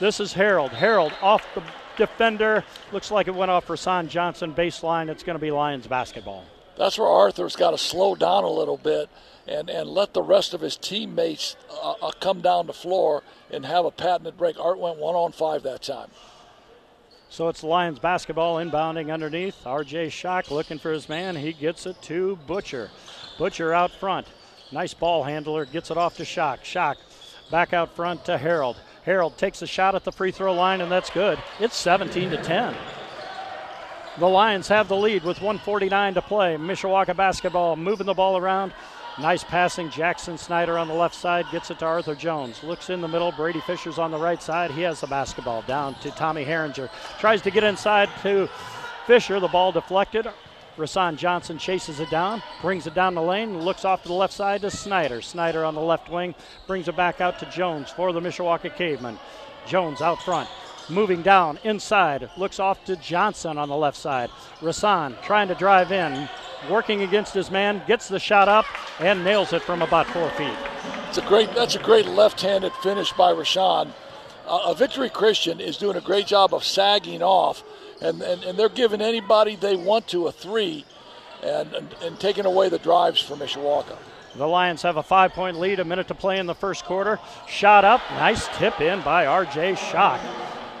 This 0.00 0.18
is 0.18 0.32
Harold. 0.32 0.72
Harold 0.72 1.12
off 1.22 1.46
the 1.54 1.62
defender. 1.96 2.64
Looks 2.90 3.10
like 3.10 3.28
it 3.28 3.34
went 3.34 3.50
off 3.50 3.64
for 3.64 3.76
Son 3.76 4.08
Johnson. 4.08 4.52
Baseline. 4.52 5.08
It's 5.08 5.22
going 5.22 5.38
to 5.38 5.40
be 5.40 5.50
Lions 5.50 5.86
basketball. 5.86 6.44
That's 6.76 6.98
where 6.98 7.08
Arthur's 7.08 7.56
got 7.56 7.70
to 7.70 7.78
slow 7.78 8.14
down 8.14 8.44
a 8.44 8.50
little 8.50 8.76
bit 8.76 9.08
and, 9.46 9.70
and 9.70 9.88
let 9.88 10.14
the 10.14 10.22
rest 10.22 10.54
of 10.54 10.60
his 10.60 10.76
teammates 10.76 11.56
uh, 11.70 11.94
uh, 12.02 12.10
come 12.20 12.40
down 12.40 12.66
the 12.66 12.72
floor 12.72 13.22
and 13.50 13.64
have 13.64 13.84
a 13.84 13.90
patented 13.90 14.36
break. 14.36 14.58
Art 14.58 14.78
went 14.78 14.98
one 14.98 15.14
on 15.14 15.32
five 15.32 15.62
that 15.62 15.82
time. 15.82 16.08
So 17.28 17.48
it's 17.48 17.64
Lions 17.64 17.98
basketball 17.98 18.56
inbounding 18.56 19.12
underneath. 19.12 19.64
RJ 19.64 20.12
Shock 20.12 20.50
looking 20.50 20.78
for 20.78 20.92
his 20.92 21.08
man. 21.08 21.36
He 21.36 21.52
gets 21.52 21.86
it 21.86 22.00
to 22.02 22.36
Butcher. 22.46 22.90
Butcher 23.38 23.72
out 23.72 23.90
front. 23.90 24.26
Nice 24.70 24.94
ball 24.94 25.24
handler. 25.24 25.64
Gets 25.64 25.90
it 25.90 25.96
off 25.96 26.16
to 26.16 26.24
Shock. 26.24 26.64
Shock 26.64 26.98
back 27.50 27.72
out 27.72 27.94
front 27.94 28.24
to 28.26 28.38
Harold. 28.38 28.76
Harold 29.04 29.36
takes 29.36 29.62
a 29.62 29.66
shot 29.66 29.94
at 29.94 30.04
the 30.04 30.12
free 30.12 30.30
throw 30.30 30.54
line, 30.54 30.80
and 30.80 30.90
that's 30.90 31.10
good. 31.10 31.38
It's 31.60 31.76
17 31.76 32.30
to 32.30 32.36
10. 32.36 32.74
The 34.16 34.28
Lions 34.28 34.68
have 34.68 34.86
the 34.86 34.96
lead 34.96 35.24
with 35.24 35.38
149 35.40 36.14
to 36.14 36.22
play. 36.22 36.56
Mishawaka 36.56 37.16
basketball 37.16 37.74
moving 37.74 38.06
the 38.06 38.14
ball 38.14 38.36
around. 38.36 38.72
Nice 39.20 39.42
passing. 39.42 39.90
Jackson 39.90 40.38
Snyder 40.38 40.78
on 40.78 40.86
the 40.86 40.94
left 40.94 41.16
side 41.16 41.46
gets 41.50 41.70
it 41.72 41.80
to 41.80 41.84
Arthur 41.84 42.14
Jones. 42.14 42.62
Looks 42.62 42.90
in 42.90 43.00
the 43.00 43.08
middle. 43.08 43.32
Brady 43.32 43.60
Fisher's 43.60 43.98
on 43.98 44.12
the 44.12 44.18
right 44.18 44.40
side. 44.40 44.70
He 44.70 44.82
has 44.82 45.00
the 45.00 45.08
basketball 45.08 45.62
down 45.62 45.94
to 45.96 46.12
Tommy 46.12 46.44
Herringer. 46.44 46.90
Tries 47.18 47.42
to 47.42 47.50
get 47.50 47.64
inside 47.64 48.08
to 48.22 48.48
Fisher. 49.08 49.40
The 49.40 49.48
ball 49.48 49.72
deflected. 49.72 50.28
Rasan 50.76 51.16
Johnson 51.16 51.58
chases 51.58 52.00
it 52.00 52.10
down, 52.10 52.42
brings 52.60 52.86
it 52.88 52.94
down 52.94 53.14
the 53.14 53.22
lane, 53.22 53.60
looks 53.60 53.84
off 53.84 54.02
to 54.02 54.08
the 54.08 54.14
left 54.14 54.32
side 54.32 54.62
to 54.62 54.70
Snyder. 54.70 55.22
Snyder 55.22 55.64
on 55.64 55.76
the 55.76 55.80
left 55.80 56.10
wing 56.10 56.34
brings 56.66 56.88
it 56.88 56.96
back 56.96 57.20
out 57.20 57.38
to 57.38 57.46
Jones 57.46 57.90
for 57.90 58.12
the 58.12 58.20
Mishawaka 58.20 58.74
Cavemen. 58.74 59.18
Jones 59.68 60.02
out 60.02 60.20
front, 60.20 60.48
moving 60.88 61.22
down 61.22 61.58
inside, 61.64 62.30
looks 62.36 62.58
off 62.58 62.84
to 62.84 62.96
Johnson 62.96 63.58
on 63.58 63.68
the 63.68 63.76
left 63.76 63.96
side. 63.96 64.30
Rasan 64.60 65.20
trying 65.22 65.48
to 65.48 65.54
drive 65.54 65.92
in, 65.92 66.28
working 66.70 67.02
against 67.02 67.34
his 67.34 67.50
man, 67.50 67.82
gets 67.86 68.08
the 68.08 68.18
shot 68.18 68.48
up 68.48 68.66
and 69.00 69.24
nails 69.24 69.52
it 69.52 69.62
from 69.62 69.82
about 69.82 70.06
four 70.08 70.30
feet. 70.30 70.56
It's 71.08 71.18
a 71.18 71.22
great. 71.22 71.54
That's 71.54 71.76
a 71.76 71.82
great 71.82 72.06
left-handed 72.06 72.72
finish 72.74 73.12
by 73.12 73.32
Rashawn. 73.32 73.92
Uh, 74.46 74.60
a 74.66 74.74
Victory 74.74 75.08
Christian 75.08 75.60
is 75.60 75.76
doing 75.76 75.96
a 75.96 76.00
great 76.00 76.26
job 76.26 76.52
of 76.52 76.64
sagging 76.64 77.22
off 77.22 77.64
and, 78.00 78.20
and, 78.22 78.44
and 78.44 78.58
they're 78.58 78.68
giving 78.68 79.00
anybody 79.00 79.56
they 79.56 79.76
want 79.76 80.06
to 80.08 80.26
a 80.26 80.32
three 80.32 80.84
and, 81.42 81.72
and, 81.72 81.94
and 82.02 82.20
taking 82.20 82.46
away 82.46 82.68
the 82.68 82.78
drives 82.78 83.20
for 83.20 83.36
Mishawaka. 83.36 83.96
The 84.36 84.46
Lions 84.46 84.82
have 84.82 84.96
a 84.96 85.02
five 85.02 85.32
point 85.32 85.58
lead, 85.60 85.80
a 85.80 85.84
minute 85.84 86.08
to 86.08 86.14
play 86.14 86.38
in 86.38 86.46
the 86.46 86.54
first 86.54 86.84
quarter. 86.84 87.20
Shot 87.46 87.84
up, 87.84 88.00
nice 88.12 88.48
tip 88.58 88.80
in 88.80 89.00
by 89.02 89.24
RJ 89.26 89.78
Shock. 89.78 90.20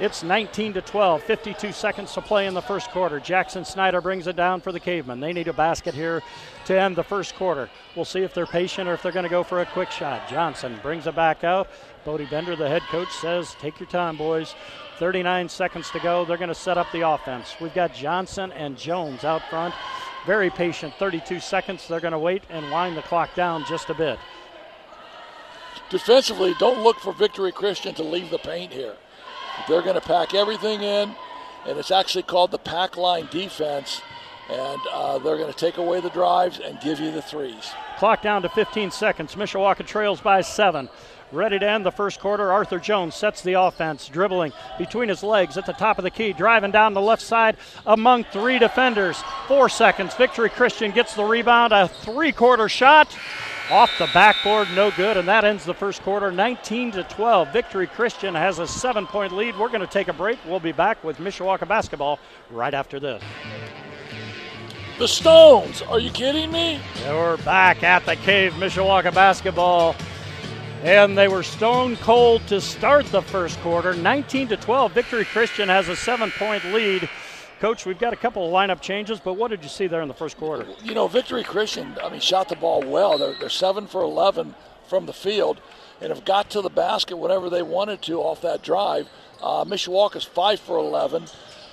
It's 0.00 0.24
19 0.24 0.72
to 0.72 0.80
12, 0.80 1.22
52 1.22 1.70
seconds 1.70 2.12
to 2.14 2.20
play 2.20 2.48
in 2.48 2.54
the 2.54 2.60
first 2.60 2.90
quarter. 2.90 3.20
Jackson 3.20 3.64
Snyder 3.64 4.00
brings 4.00 4.26
it 4.26 4.34
down 4.34 4.60
for 4.60 4.72
the 4.72 4.80
Cavemen. 4.80 5.20
They 5.20 5.32
need 5.32 5.46
a 5.46 5.52
basket 5.52 5.94
here 5.94 6.20
to 6.64 6.78
end 6.78 6.96
the 6.96 7.04
first 7.04 7.36
quarter. 7.36 7.70
We'll 7.94 8.04
see 8.04 8.18
if 8.18 8.34
they're 8.34 8.44
patient 8.44 8.88
or 8.88 8.94
if 8.94 9.02
they're 9.02 9.12
going 9.12 9.22
to 9.22 9.30
go 9.30 9.44
for 9.44 9.60
a 9.60 9.66
quick 9.66 9.92
shot. 9.92 10.28
Johnson 10.28 10.80
brings 10.82 11.06
it 11.06 11.14
back 11.14 11.44
out. 11.44 11.68
Bodie 12.04 12.24
Bender, 12.24 12.56
the 12.56 12.68
head 12.68 12.82
coach, 12.90 13.12
says, 13.12 13.54
Take 13.60 13.78
your 13.78 13.88
time, 13.88 14.16
boys. 14.16 14.56
39 14.98 15.48
seconds 15.48 15.88
to 15.90 16.00
go. 16.00 16.24
They're 16.24 16.38
going 16.38 16.48
to 16.48 16.56
set 16.56 16.76
up 16.76 16.90
the 16.90 17.08
offense. 17.08 17.54
We've 17.60 17.74
got 17.74 17.94
Johnson 17.94 18.50
and 18.50 18.76
Jones 18.76 19.22
out 19.22 19.48
front. 19.48 19.74
Very 20.26 20.50
patient, 20.50 20.94
32 20.98 21.38
seconds. 21.38 21.86
They're 21.86 22.00
going 22.00 22.12
to 22.12 22.18
wait 22.18 22.42
and 22.50 22.68
wind 22.72 22.96
the 22.96 23.02
clock 23.02 23.32
down 23.36 23.64
just 23.64 23.90
a 23.90 23.94
bit. 23.94 24.18
Defensively, 25.88 26.52
don't 26.58 26.82
look 26.82 26.98
for 26.98 27.12
Victory 27.12 27.52
Christian 27.52 27.94
to 27.94 28.02
leave 28.02 28.30
the 28.30 28.38
paint 28.38 28.72
here. 28.72 28.96
They're 29.68 29.82
going 29.82 29.94
to 29.94 30.00
pack 30.00 30.34
everything 30.34 30.82
in, 30.82 31.14
and 31.66 31.78
it's 31.78 31.90
actually 31.90 32.24
called 32.24 32.50
the 32.50 32.58
pack 32.58 32.96
line 32.96 33.28
defense. 33.30 34.02
And 34.50 34.80
uh, 34.92 35.18
they're 35.18 35.38
going 35.38 35.50
to 35.50 35.58
take 35.58 35.78
away 35.78 36.00
the 36.00 36.10
drives 36.10 36.60
and 36.60 36.78
give 36.80 37.00
you 37.00 37.10
the 37.10 37.22
threes. 37.22 37.72
Clock 37.96 38.20
down 38.20 38.42
to 38.42 38.50
15 38.50 38.90
seconds. 38.90 39.34
Mishawaka 39.36 39.86
trails 39.86 40.20
by 40.20 40.42
seven. 40.42 40.90
Ready 41.32 41.58
to 41.58 41.68
end 41.68 41.86
the 41.86 41.90
first 41.90 42.20
quarter. 42.20 42.52
Arthur 42.52 42.78
Jones 42.78 43.14
sets 43.14 43.40
the 43.40 43.54
offense, 43.54 44.06
dribbling 44.08 44.52
between 44.76 45.08
his 45.08 45.22
legs 45.22 45.56
at 45.56 45.64
the 45.64 45.72
top 45.72 45.98
of 45.98 46.04
the 46.04 46.10
key, 46.10 46.34
driving 46.34 46.70
down 46.70 46.92
the 46.92 47.00
left 47.00 47.22
side 47.22 47.56
among 47.86 48.24
three 48.24 48.58
defenders. 48.58 49.16
Four 49.48 49.70
seconds. 49.70 50.14
Victory 50.14 50.50
Christian 50.50 50.90
gets 50.90 51.14
the 51.14 51.24
rebound. 51.24 51.72
A 51.72 51.88
three 51.88 52.30
quarter 52.30 52.68
shot 52.68 53.16
off 53.70 53.90
the 53.98 54.08
backboard, 54.12 54.68
no 54.74 54.90
good, 54.90 55.16
and 55.16 55.26
that 55.28 55.44
ends 55.44 55.64
the 55.64 55.74
first 55.74 56.02
quarter 56.02 56.30
19 56.30 56.92
to 56.92 57.02
12. 57.04 57.52
Victory 57.52 57.86
Christian 57.86 58.34
has 58.34 58.58
a 58.58 58.66
seven 58.66 59.06
point 59.06 59.32
lead. 59.32 59.58
We're 59.58 59.68
going 59.68 59.80
to 59.80 59.86
take 59.86 60.08
a 60.08 60.12
break. 60.12 60.38
We'll 60.46 60.60
be 60.60 60.72
back 60.72 61.02
with 61.02 61.18
Mishawaka 61.18 61.66
basketball 61.66 62.18
right 62.50 62.74
after 62.74 63.00
this. 63.00 63.22
The 64.98 65.08
Stones, 65.08 65.82
are 65.82 65.98
you 65.98 66.10
kidding 66.10 66.52
me? 66.52 66.80
we're 67.04 67.36
back 67.38 67.82
at 67.82 68.06
the 68.06 68.16
cave, 68.16 68.52
Mishawaka 68.52 69.12
basketball 69.12 69.96
and 70.84 71.16
they 71.16 71.28
were 71.28 71.42
stone 71.42 71.96
cold 71.96 72.46
to 72.46 72.60
start 72.60 73.06
the 73.06 73.22
first 73.22 73.58
quarter 73.60 73.94
19 73.94 74.48
to 74.48 74.56
12 74.58 74.92
victory 74.92 75.24
christian 75.24 75.66
has 75.66 75.88
a 75.88 75.96
seven 75.96 76.30
point 76.32 76.62
lead 76.66 77.08
coach 77.64 77.86
we've 77.86 77.98
got 77.98 78.12
a 78.12 78.16
couple 78.16 78.46
of 78.46 78.52
lineup 78.52 78.82
changes 78.82 79.18
but 79.18 79.38
what 79.38 79.50
did 79.50 79.62
you 79.62 79.70
see 79.70 79.86
there 79.86 80.02
in 80.02 80.08
the 80.08 80.12
first 80.12 80.36
quarter? 80.36 80.66
You 80.82 80.92
know 80.92 81.08
victory 81.08 81.42
christian 81.42 81.96
i 82.02 82.10
mean 82.10 82.20
shot 82.20 82.50
the 82.50 82.56
ball 82.56 82.82
well. 82.82 83.16
They're, 83.16 83.32
they're 83.40 83.48
seven 83.48 83.86
for 83.86 84.02
11 84.02 84.54
from 84.86 85.06
the 85.06 85.14
field 85.14 85.62
and 85.98 86.10
have 86.10 86.26
got 86.26 86.50
to 86.50 86.60
the 86.60 86.68
basket 86.68 87.16
whenever 87.16 87.48
they 87.48 87.62
wanted 87.62 88.02
to 88.02 88.20
off 88.20 88.42
that 88.42 88.60
drive. 88.62 89.08
Uh, 89.42 89.64
mishawaka's 89.64 90.24
five 90.24 90.60
for 90.60 90.76
11 90.76 91.24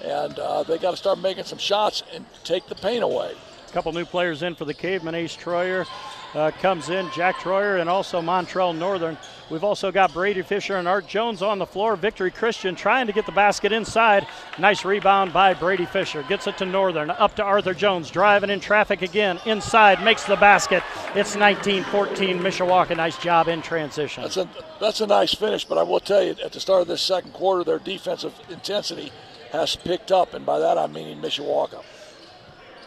and 0.01 0.39
uh, 0.39 0.63
they 0.63 0.77
got 0.77 0.91
to 0.91 0.97
start 0.97 1.19
making 1.19 1.43
some 1.43 1.59
shots 1.59 2.03
and 2.13 2.25
take 2.45 2.67
the 2.67 2.75
pain 2.75 3.03
away. 3.03 3.33
A 3.67 3.71
couple 3.73 3.91
new 3.91 4.05
players 4.05 4.43
in 4.43 4.55
for 4.55 4.63
the 4.63 4.73
caveman 4.73 5.13
ace 5.13 5.35
troyer 5.35 5.85
uh, 6.33 6.51
comes 6.61 6.89
in. 6.89 7.09
Jack 7.11 7.35
Troyer 7.35 7.79
and 7.79 7.89
also 7.89 8.21
Montrell 8.21 8.75
Northern. 8.75 9.17
We've 9.49 9.63
also 9.63 9.91
got 9.91 10.13
Brady 10.13 10.41
Fisher 10.41 10.77
and 10.77 10.87
Art 10.87 11.07
Jones 11.07 11.41
on 11.41 11.59
the 11.59 11.65
floor. 11.65 11.95
Victory 11.97 12.31
Christian 12.31 12.73
trying 12.73 13.07
to 13.07 13.13
get 13.13 13.25
the 13.25 13.31
basket 13.33 13.71
inside. 13.71 14.25
Nice 14.57 14.85
rebound 14.85 15.33
by 15.33 15.53
Brady 15.53 15.85
Fisher. 15.85 16.23
Gets 16.23 16.47
it 16.47 16.57
to 16.59 16.65
Northern. 16.65 17.09
Up 17.09 17.35
to 17.35 17.43
Arthur 17.43 17.73
Jones. 17.73 18.09
Driving 18.09 18.49
in 18.49 18.61
traffic 18.61 19.01
again. 19.01 19.39
Inside. 19.45 20.03
Makes 20.03 20.23
the 20.23 20.37
basket. 20.37 20.83
It's 21.15 21.35
19 21.35 21.83
14 21.83 22.39
Mishawaka. 22.39 22.95
Nice 22.95 23.17
job 23.17 23.49
in 23.49 23.61
transition. 23.61 24.23
That's 24.23 24.37
a, 24.37 24.47
that's 24.79 25.01
a 25.01 25.07
nice 25.07 25.33
finish, 25.33 25.65
but 25.65 25.77
I 25.77 25.83
will 25.83 25.99
tell 25.99 26.23
you, 26.23 26.35
at 26.43 26.53
the 26.53 26.59
start 26.59 26.81
of 26.81 26.87
this 26.87 27.01
second 27.01 27.33
quarter, 27.33 27.63
their 27.63 27.79
defensive 27.79 28.33
intensity 28.49 29.11
has 29.51 29.75
picked 29.75 30.11
up, 30.11 30.33
and 30.33 30.45
by 30.45 30.59
that 30.59 30.77
I'm 30.77 30.93
meaning 30.93 31.21
Mishawaka. 31.21 31.83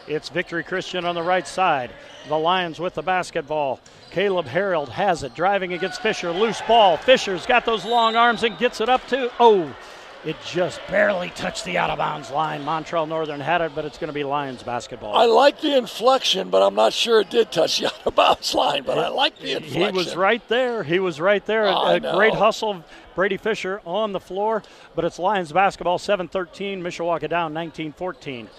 It's 0.07 0.29
Victory 0.29 0.63
Christian 0.63 1.03
on 1.05 1.15
the 1.15 1.23
right 1.23 1.47
side. 1.47 1.91
The 2.27 2.37
Lions 2.37 2.79
with 2.79 2.93
the 2.93 3.01
basketball. 3.01 3.79
Caleb 4.11 4.45
Harold 4.45 4.89
has 4.89 5.23
it, 5.23 5.33
driving 5.33 5.73
against 5.73 6.01
Fisher. 6.01 6.31
Loose 6.31 6.61
ball. 6.61 6.97
Fisher's 6.97 7.45
got 7.45 7.65
those 7.65 7.85
long 7.85 8.15
arms 8.15 8.43
and 8.43 8.57
gets 8.57 8.81
it 8.81 8.89
up 8.89 9.05
to. 9.07 9.31
Oh, 9.39 9.75
it 10.23 10.35
just 10.45 10.79
barely 10.87 11.29
touched 11.31 11.65
the 11.65 11.77
out 11.77 11.89
of 11.89 11.99
bounds 11.99 12.31
line. 12.31 12.63
Montrell 12.63 13.07
Northern 13.07 13.39
had 13.39 13.61
it, 13.61 13.73
but 13.75 13.85
it's 13.85 13.97
going 13.97 14.07
to 14.07 14.13
be 14.13 14.23
Lions 14.23 14.63
basketball. 14.63 15.15
I 15.15 15.25
like 15.25 15.61
the 15.61 15.77
inflection, 15.77 16.49
but 16.49 16.63
I'm 16.63 16.73
not 16.75 16.93
sure 16.93 17.21
it 17.21 17.29
did 17.29 17.51
touch 17.51 17.79
the 17.79 17.87
out 17.87 18.05
of 18.05 18.15
bounds 18.15 18.53
line. 18.55 18.83
But 18.83 18.97
I 18.97 19.09
like 19.09 19.37
the 19.39 19.53
inflection. 19.53 19.81
He 19.81 19.91
was 19.91 20.15
right 20.15 20.47
there. 20.47 20.83
He 20.83 20.99
was 20.99 21.19
right 21.19 21.45
there. 21.45 21.67
I 21.67 21.95
a 21.95 21.99
know. 21.99 22.15
great 22.15 22.33
hustle. 22.33 22.83
Brady 23.15 23.37
Fisher 23.37 23.81
on 23.85 24.11
the 24.11 24.19
floor, 24.19 24.61
but 24.95 25.05
it's 25.05 25.19
Lions 25.19 25.51
basketball 25.51 25.97
7 25.97 26.27
13. 26.27 26.81
Mishawaka 26.81 27.29
down 27.29 27.53
19 27.53 27.93
14. 27.93 28.49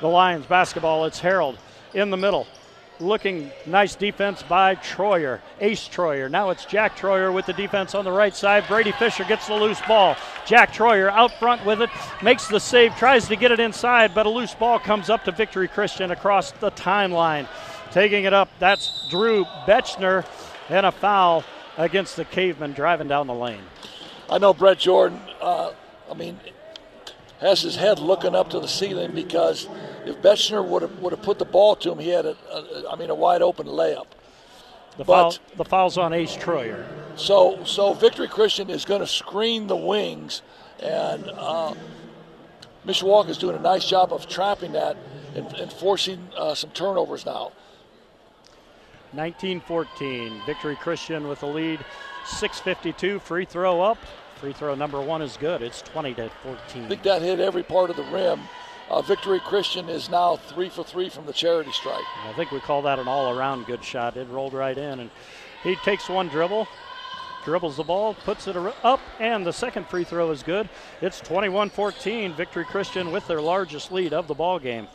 The 0.00 0.08
Lions 0.08 0.46
basketball, 0.46 1.04
it's 1.04 1.20
Harold 1.20 1.58
in 1.92 2.10
the 2.10 2.16
middle. 2.16 2.46
Looking 3.00 3.50
nice 3.66 3.94
defense 3.94 4.42
by 4.42 4.74
Troyer, 4.76 5.40
Ace 5.60 5.88
Troyer. 5.88 6.30
Now 6.30 6.50
it's 6.50 6.64
Jack 6.64 6.96
Troyer 6.96 7.32
with 7.32 7.46
the 7.46 7.52
defense 7.52 7.94
on 7.94 8.04
the 8.04 8.12
right 8.12 8.34
side. 8.34 8.64
Brady 8.68 8.92
Fisher 8.92 9.24
gets 9.24 9.46
the 9.46 9.54
loose 9.54 9.80
ball. 9.82 10.16
Jack 10.46 10.72
Troyer 10.72 11.10
out 11.10 11.32
front 11.38 11.64
with 11.64 11.80
it, 11.82 11.90
makes 12.22 12.48
the 12.48 12.60
save, 12.60 12.94
tries 12.96 13.28
to 13.28 13.36
get 13.36 13.52
it 13.52 13.60
inside, 13.60 14.14
but 14.14 14.26
a 14.26 14.30
loose 14.30 14.54
ball 14.54 14.78
comes 14.78 15.08
up 15.08 15.24
to 15.24 15.32
Victory 15.32 15.68
Christian 15.68 16.10
across 16.10 16.52
the 16.52 16.70
timeline. 16.72 17.46
Taking 17.90 18.24
it 18.24 18.32
up, 18.32 18.50
that's 18.58 19.08
Drew 19.10 19.44
Betchner, 19.66 20.26
and 20.68 20.86
a 20.86 20.92
foul 20.92 21.44
against 21.76 22.16
the 22.16 22.24
Caveman 22.24 22.72
driving 22.72 23.08
down 23.08 23.26
the 23.26 23.34
lane. 23.34 23.64
I 24.28 24.38
know 24.38 24.54
Brett 24.54 24.78
Jordan. 24.78 25.20
Uh, 25.40 25.72
I 26.10 26.14
mean, 26.14 26.38
has 27.40 27.62
his 27.62 27.76
head 27.76 27.98
looking 27.98 28.34
up 28.34 28.50
to 28.50 28.60
the 28.60 28.68
ceiling 28.68 29.12
because 29.12 29.68
if 30.04 30.20
Betchner 30.22 30.64
would 30.64 30.82
have 30.82 30.98
would 31.00 31.12
have 31.12 31.22
put 31.22 31.38
the 31.38 31.44
ball 31.44 31.76
to 31.76 31.92
him, 31.92 31.98
he 31.98 32.10
had 32.10 32.26
a, 32.26 32.36
a 32.52 32.90
I 32.92 32.96
mean 32.96 33.10
a 33.10 33.14
wide 33.14 33.42
open 33.42 33.66
layup. 33.66 34.06
The, 34.96 35.04
But- 35.04 35.32
foul, 35.32 35.38
the 35.56 35.64
foul's 35.64 35.98
on 35.98 36.12
Ace 36.12 36.36
Troyer. 36.36 36.84
So 37.16 37.64
so 37.64 37.94
Victory 37.94 38.28
Christian 38.28 38.70
is 38.70 38.84
going 38.84 39.00
to 39.00 39.06
screen 39.06 39.66
the 39.66 39.76
wings, 39.76 40.42
and 40.80 41.30
uh, 41.30 41.74
Mishawaka 42.86 43.28
is 43.28 43.38
doing 43.38 43.56
a 43.56 43.60
nice 43.60 43.86
job 43.88 44.12
of 44.12 44.26
trapping 44.28 44.72
that 44.72 44.96
and, 45.34 45.46
and 45.54 45.72
forcing 45.72 46.28
uh, 46.36 46.54
some 46.54 46.70
turnovers 46.70 47.24
now. 47.26 47.52
19-14. 49.14 50.46
Victory 50.46 50.76
Christian 50.76 51.26
with 51.28 51.40
the 51.40 51.46
lead. 51.46 51.80
6:52. 52.26 53.20
Free 53.20 53.44
throw 53.44 53.80
up. 53.80 53.98
Free 54.40 54.52
throw 54.54 54.74
number 54.74 55.02
one 55.02 55.20
is 55.20 55.36
good. 55.36 55.60
It's 55.60 55.82
20 55.82 56.14
to 56.14 56.30
14. 56.42 56.84
I 56.84 56.88
think 56.88 57.02
that 57.02 57.20
hit 57.20 57.40
every 57.40 57.62
part 57.62 57.90
of 57.90 57.96
the 57.96 58.04
rim. 58.04 58.40
Uh, 58.88 59.02
Victory 59.02 59.38
Christian 59.38 59.90
is 59.90 60.08
now 60.08 60.36
three 60.36 60.70
for 60.70 60.82
three 60.82 61.10
from 61.10 61.26
the 61.26 61.32
charity 61.34 61.70
stripe. 61.72 62.00
I 62.26 62.32
think 62.32 62.50
we 62.50 62.58
call 62.60 62.80
that 62.82 62.98
an 62.98 63.06
all-around 63.06 63.66
good 63.66 63.84
shot. 63.84 64.16
It 64.16 64.26
rolled 64.30 64.54
right 64.54 64.76
in, 64.76 65.00
and 65.00 65.10
he 65.62 65.76
takes 65.76 66.08
one 66.08 66.28
dribble, 66.28 66.66
dribbles 67.44 67.76
the 67.76 67.84
ball, 67.84 68.14
puts 68.14 68.48
it 68.48 68.56
up, 68.82 69.00
and 69.18 69.44
the 69.44 69.52
second 69.52 69.86
free 69.88 70.04
throw 70.04 70.30
is 70.30 70.42
good. 70.42 70.70
It's 71.02 71.20
21-14. 71.20 72.34
Victory 72.34 72.64
Christian 72.64 73.12
with 73.12 73.26
their 73.28 73.42
largest 73.42 73.92
lead 73.92 74.14
of 74.14 74.26
the 74.26 74.34
ball 74.34 74.58
game. 74.58 74.88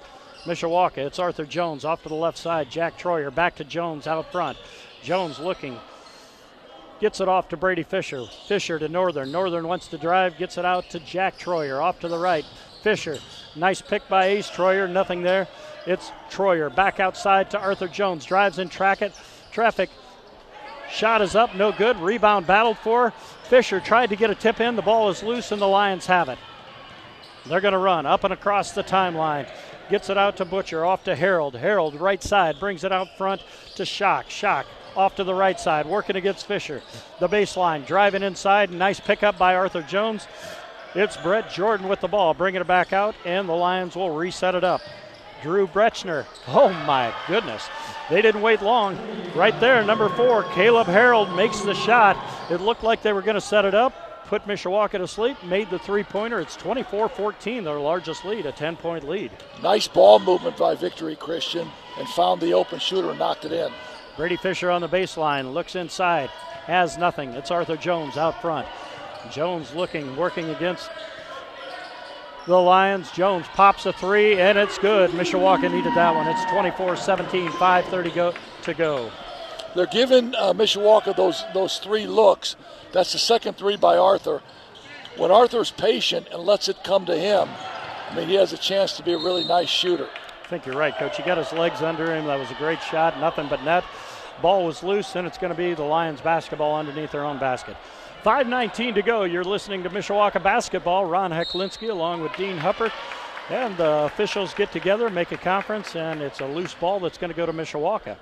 Mishawaka, 0.45 0.97
it's 0.97 1.19
Arthur 1.19 1.45
Jones 1.45 1.85
off 1.85 2.01
to 2.01 2.09
the 2.09 2.15
left 2.15 2.39
side. 2.39 2.71
Jack 2.71 2.97
Troyer 2.97 3.33
back 3.33 3.55
to 3.57 3.63
Jones 3.63 4.07
out 4.07 4.31
front. 4.31 4.57
Jones 5.03 5.37
looking, 5.37 5.79
gets 6.99 7.19
it 7.19 7.27
off 7.27 7.49
to 7.49 7.57
Brady 7.57 7.83
Fisher. 7.83 8.25
Fisher 8.47 8.79
to 8.79 8.87
Northern. 8.87 9.31
Northern 9.31 9.67
wants 9.67 9.87
to 9.87 9.97
drive, 9.97 10.37
gets 10.37 10.57
it 10.57 10.65
out 10.65 10.89
to 10.91 10.99
Jack 10.99 11.37
Troyer 11.37 11.81
off 11.81 11.99
to 11.99 12.07
the 12.07 12.17
right. 12.17 12.45
Fisher, 12.81 13.17
nice 13.55 13.81
pick 13.81 14.07
by 14.07 14.25
Ace 14.27 14.49
Troyer, 14.49 14.89
nothing 14.89 15.21
there. 15.21 15.47
It's 15.85 16.11
Troyer 16.29 16.73
back 16.73 16.99
outside 16.99 17.49
to 17.51 17.59
Arthur 17.59 17.87
Jones. 17.87 18.25
Drives 18.25 18.59
in 18.59 18.69
track 18.69 19.01
it, 19.01 19.13
traffic. 19.51 19.89
Shot 20.91 21.21
is 21.21 21.35
up, 21.35 21.55
no 21.55 21.71
good. 21.71 21.97
Rebound 21.97 22.45
battled 22.45 22.77
for. 22.77 23.11
Fisher 23.43 23.79
tried 23.79 24.09
to 24.11 24.15
get 24.15 24.29
a 24.29 24.35
tip 24.35 24.61
in. 24.61 24.75
The 24.75 24.81
ball 24.81 25.09
is 25.09 25.23
loose, 25.23 25.51
and 25.51 25.61
the 25.61 25.67
Lions 25.67 26.05
have 26.05 26.29
it. 26.29 26.37
They're 27.47 27.61
going 27.61 27.73
to 27.73 27.79
run 27.79 28.05
up 28.05 28.23
and 28.23 28.33
across 28.33 28.71
the 28.71 28.83
timeline. 28.83 29.47
Gets 29.89 30.09
it 30.09 30.17
out 30.17 30.37
to 30.37 30.45
Butcher, 30.45 30.85
off 30.85 31.03
to 31.03 31.15
Harold. 31.15 31.55
Harold, 31.55 31.99
right 31.99 32.21
side, 32.21 32.59
brings 32.59 32.83
it 32.83 32.91
out 32.91 33.17
front 33.17 33.41
to 33.75 33.85
Shock. 33.85 34.29
Shock 34.29 34.65
off 34.95 35.15
to 35.15 35.23
the 35.23 35.33
right 35.33 35.59
side, 35.59 35.85
working 35.85 36.15
against 36.15 36.45
Fisher. 36.45 36.81
The 37.19 37.29
baseline, 37.29 37.85
driving 37.85 38.23
inside. 38.23 38.71
Nice 38.71 38.99
pickup 38.99 39.37
by 39.37 39.55
Arthur 39.55 39.81
Jones. 39.81 40.27
It's 40.93 41.17
Brett 41.17 41.51
Jordan 41.51 41.89
with 41.89 41.99
the 41.99 42.07
ball, 42.07 42.33
bringing 42.33 42.61
it 42.61 42.67
back 42.67 42.93
out, 42.93 43.15
and 43.25 43.49
the 43.49 43.53
Lions 43.53 43.95
will 43.95 44.11
reset 44.11 44.55
it 44.55 44.63
up. 44.63 44.81
Drew 45.41 45.67
Betchner. 45.67 46.25
Oh 46.47 46.69
my 46.87 47.13
goodness. 47.27 47.67
They 48.09 48.21
didn't 48.21 48.41
wait 48.41 48.61
long. 48.61 48.97
Right 49.35 49.59
there, 49.59 49.83
number 49.83 50.09
four, 50.09 50.43
Caleb 50.53 50.87
Harold 50.87 51.35
makes 51.35 51.61
the 51.61 51.73
shot. 51.73 52.17
It 52.49 52.61
looked 52.61 52.83
like 52.83 53.01
they 53.01 53.13
were 53.13 53.21
going 53.21 53.35
to 53.35 53.41
set 53.41 53.65
it 53.65 53.73
up, 53.73 54.25
put 54.27 54.45
Mishawaka 54.47 54.97
to 54.97 55.07
sleep, 55.07 55.43
made 55.43 55.69
the 55.69 55.79
three 55.79 56.03
pointer. 56.03 56.39
It's 56.39 56.55
24 56.55 57.09
14, 57.09 57.63
their 57.63 57.79
largest 57.79 58.25
lead, 58.25 58.45
a 58.45 58.51
10 58.51 58.77
point 58.77 59.07
lead. 59.07 59.31
Nice 59.61 59.87
ball 59.87 60.19
movement 60.19 60.57
by 60.57 60.75
Victory 60.75 61.15
Christian 61.15 61.67
and 61.97 62.07
found 62.09 62.41
the 62.41 62.53
open 62.53 62.79
shooter 62.79 63.09
and 63.09 63.19
knocked 63.19 63.45
it 63.45 63.51
in. 63.51 63.71
Brady 64.17 64.37
Fisher 64.37 64.71
on 64.71 64.81
the 64.81 64.89
baseline, 64.89 65.53
looks 65.53 65.75
inside, 65.75 66.29
has 66.65 66.97
nothing. 66.97 67.31
It's 67.31 67.51
Arthur 67.51 67.75
Jones 67.75 68.17
out 68.17 68.41
front. 68.41 68.67
Jones 69.31 69.73
looking, 69.75 70.15
working 70.15 70.49
against 70.49 70.89
the 72.47 72.57
Lions. 72.57 73.11
Jones 73.11 73.45
pops 73.53 73.85
a 73.85 73.93
three, 73.93 74.39
and 74.39 74.57
it's 74.57 74.77
good. 74.77 75.09
Mishawaka 75.11 75.71
needed 75.71 75.93
that 75.95 76.15
one. 76.15 76.27
It's 76.27 76.45
24 76.45 76.95
17, 76.95 77.49
5.30 77.49 78.15
go, 78.15 78.33
to 78.63 78.73
go. 78.73 79.11
They're 79.75 79.85
giving 79.87 80.33
uh, 80.35 80.53
Mishawaka 80.53 81.15
those 81.15 81.43
those 81.53 81.79
three 81.79 82.07
looks. 82.07 82.55
That's 82.93 83.11
the 83.11 83.19
second 83.19 83.57
three 83.57 83.75
by 83.75 83.97
Arthur. 83.97 84.41
When 85.17 85.31
Arthur's 85.31 85.71
patient 85.71 86.27
and 86.31 86.43
lets 86.43 86.69
it 86.69 86.83
come 86.83 87.05
to 87.07 87.17
him, 87.17 87.49
I 88.09 88.15
mean, 88.15 88.29
he 88.29 88.35
has 88.35 88.53
a 88.53 88.57
chance 88.57 88.95
to 88.97 89.03
be 89.03 89.13
a 89.13 89.17
really 89.17 89.45
nice 89.45 89.69
shooter. 89.69 90.07
I 90.43 90.47
think 90.47 90.65
you're 90.65 90.77
right, 90.77 90.95
Coach. 90.95 91.17
He 91.17 91.23
got 91.23 91.37
his 91.37 91.51
legs 91.51 91.81
under 91.81 92.13
him. 92.13 92.25
That 92.25 92.39
was 92.39 92.51
a 92.51 92.55
great 92.55 92.81
shot. 92.83 93.19
Nothing 93.19 93.47
but 93.49 93.63
net. 93.63 93.83
Ball 94.41 94.65
was 94.65 94.83
loose, 94.83 95.15
and 95.15 95.25
it's 95.25 95.37
going 95.37 95.51
to 95.51 95.57
be 95.57 95.73
the 95.73 95.83
Lions 95.83 96.21
basketball 96.21 96.75
underneath 96.75 97.11
their 97.11 97.25
own 97.25 97.39
basket. 97.39 97.75
5.19 98.23 98.95
to 98.95 99.01
go. 99.01 99.23
You're 99.23 99.43
listening 99.43 99.83
to 99.83 99.89
Mishawaka 99.89 100.41
basketball. 100.41 101.05
Ron 101.05 101.31
Heklinski 101.31 101.89
along 101.89 102.21
with 102.21 102.35
Dean 102.35 102.57
Huppert. 102.57 102.91
And 103.49 103.77
the 103.77 104.05
officials 104.05 104.55
get 104.55 104.71
together, 104.71 105.09
make 105.11 105.31
a 105.31 105.37
conference, 105.37 105.95
and 105.95 106.21
it's 106.21 106.41
a 106.41 106.47
loose 106.47 106.73
ball 106.73 106.99
that's 106.99 107.19
going 107.19 107.29
to 107.29 107.37
go 107.37 107.45
to 107.45 107.53
Mishawaka. 107.53 108.17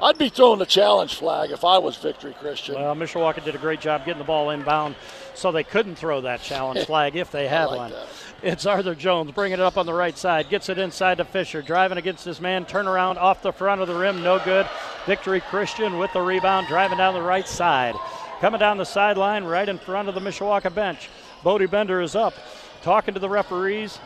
I'd 0.00 0.16
be 0.16 0.28
throwing 0.28 0.60
the 0.60 0.66
challenge 0.66 1.16
flag 1.16 1.50
if 1.50 1.64
I 1.64 1.78
was 1.78 1.96
Victory 1.96 2.32
Christian. 2.38 2.76
Well, 2.76 2.94
Mishawaka 2.94 3.44
did 3.44 3.56
a 3.56 3.58
great 3.58 3.80
job 3.80 4.04
getting 4.04 4.20
the 4.20 4.24
ball 4.24 4.50
inbound, 4.50 4.94
so 5.34 5.50
they 5.50 5.64
couldn't 5.64 5.96
throw 5.96 6.20
that 6.20 6.40
challenge 6.40 6.84
flag 6.86 7.16
if 7.16 7.32
they 7.32 7.48
had 7.48 7.66
like 7.66 7.76
one. 7.78 7.90
that. 7.90 8.06
It's 8.40 8.64
Arthur 8.64 8.94
Jones 8.94 9.32
bringing 9.32 9.58
it 9.58 9.64
up 9.64 9.76
on 9.76 9.86
the 9.86 9.92
right 9.92 10.16
side, 10.16 10.48
gets 10.50 10.68
it 10.68 10.78
inside 10.78 11.18
to 11.18 11.24
Fisher, 11.24 11.62
driving 11.62 11.98
against 11.98 12.24
his 12.24 12.40
man, 12.40 12.64
turnaround 12.64 13.16
off 13.16 13.42
the 13.42 13.52
front 13.52 13.80
of 13.80 13.88
the 13.88 13.94
rim, 13.94 14.22
no 14.22 14.38
good. 14.44 14.68
Victory 15.06 15.40
Christian 15.40 15.98
with 15.98 16.12
the 16.12 16.22
rebound, 16.22 16.68
driving 16.68 16.98
down 16.98 17.14
the 17.14 17.22
right 17.22 17.48
side. 17.48 17.96
Coming 18.40 18.60
down 18.60 18.76
the 18.76 18.84
sideline, 18.84 19.42
right 19.42 19.68
in 19.68 19.78
front 19.78 20.08
of 20.08 20.14
the 20.14 20.20
Mishawaka 20.20 20.72
bench. 20.72 21.08
Bodie 21.42 21.66
Bender 21.66 22.00
is 22.00 22.14
up, 22.14 22.34
talking 22.82 23.14
to 23.14 23.20
the 23.20 23.28
referees, 23.28 23.98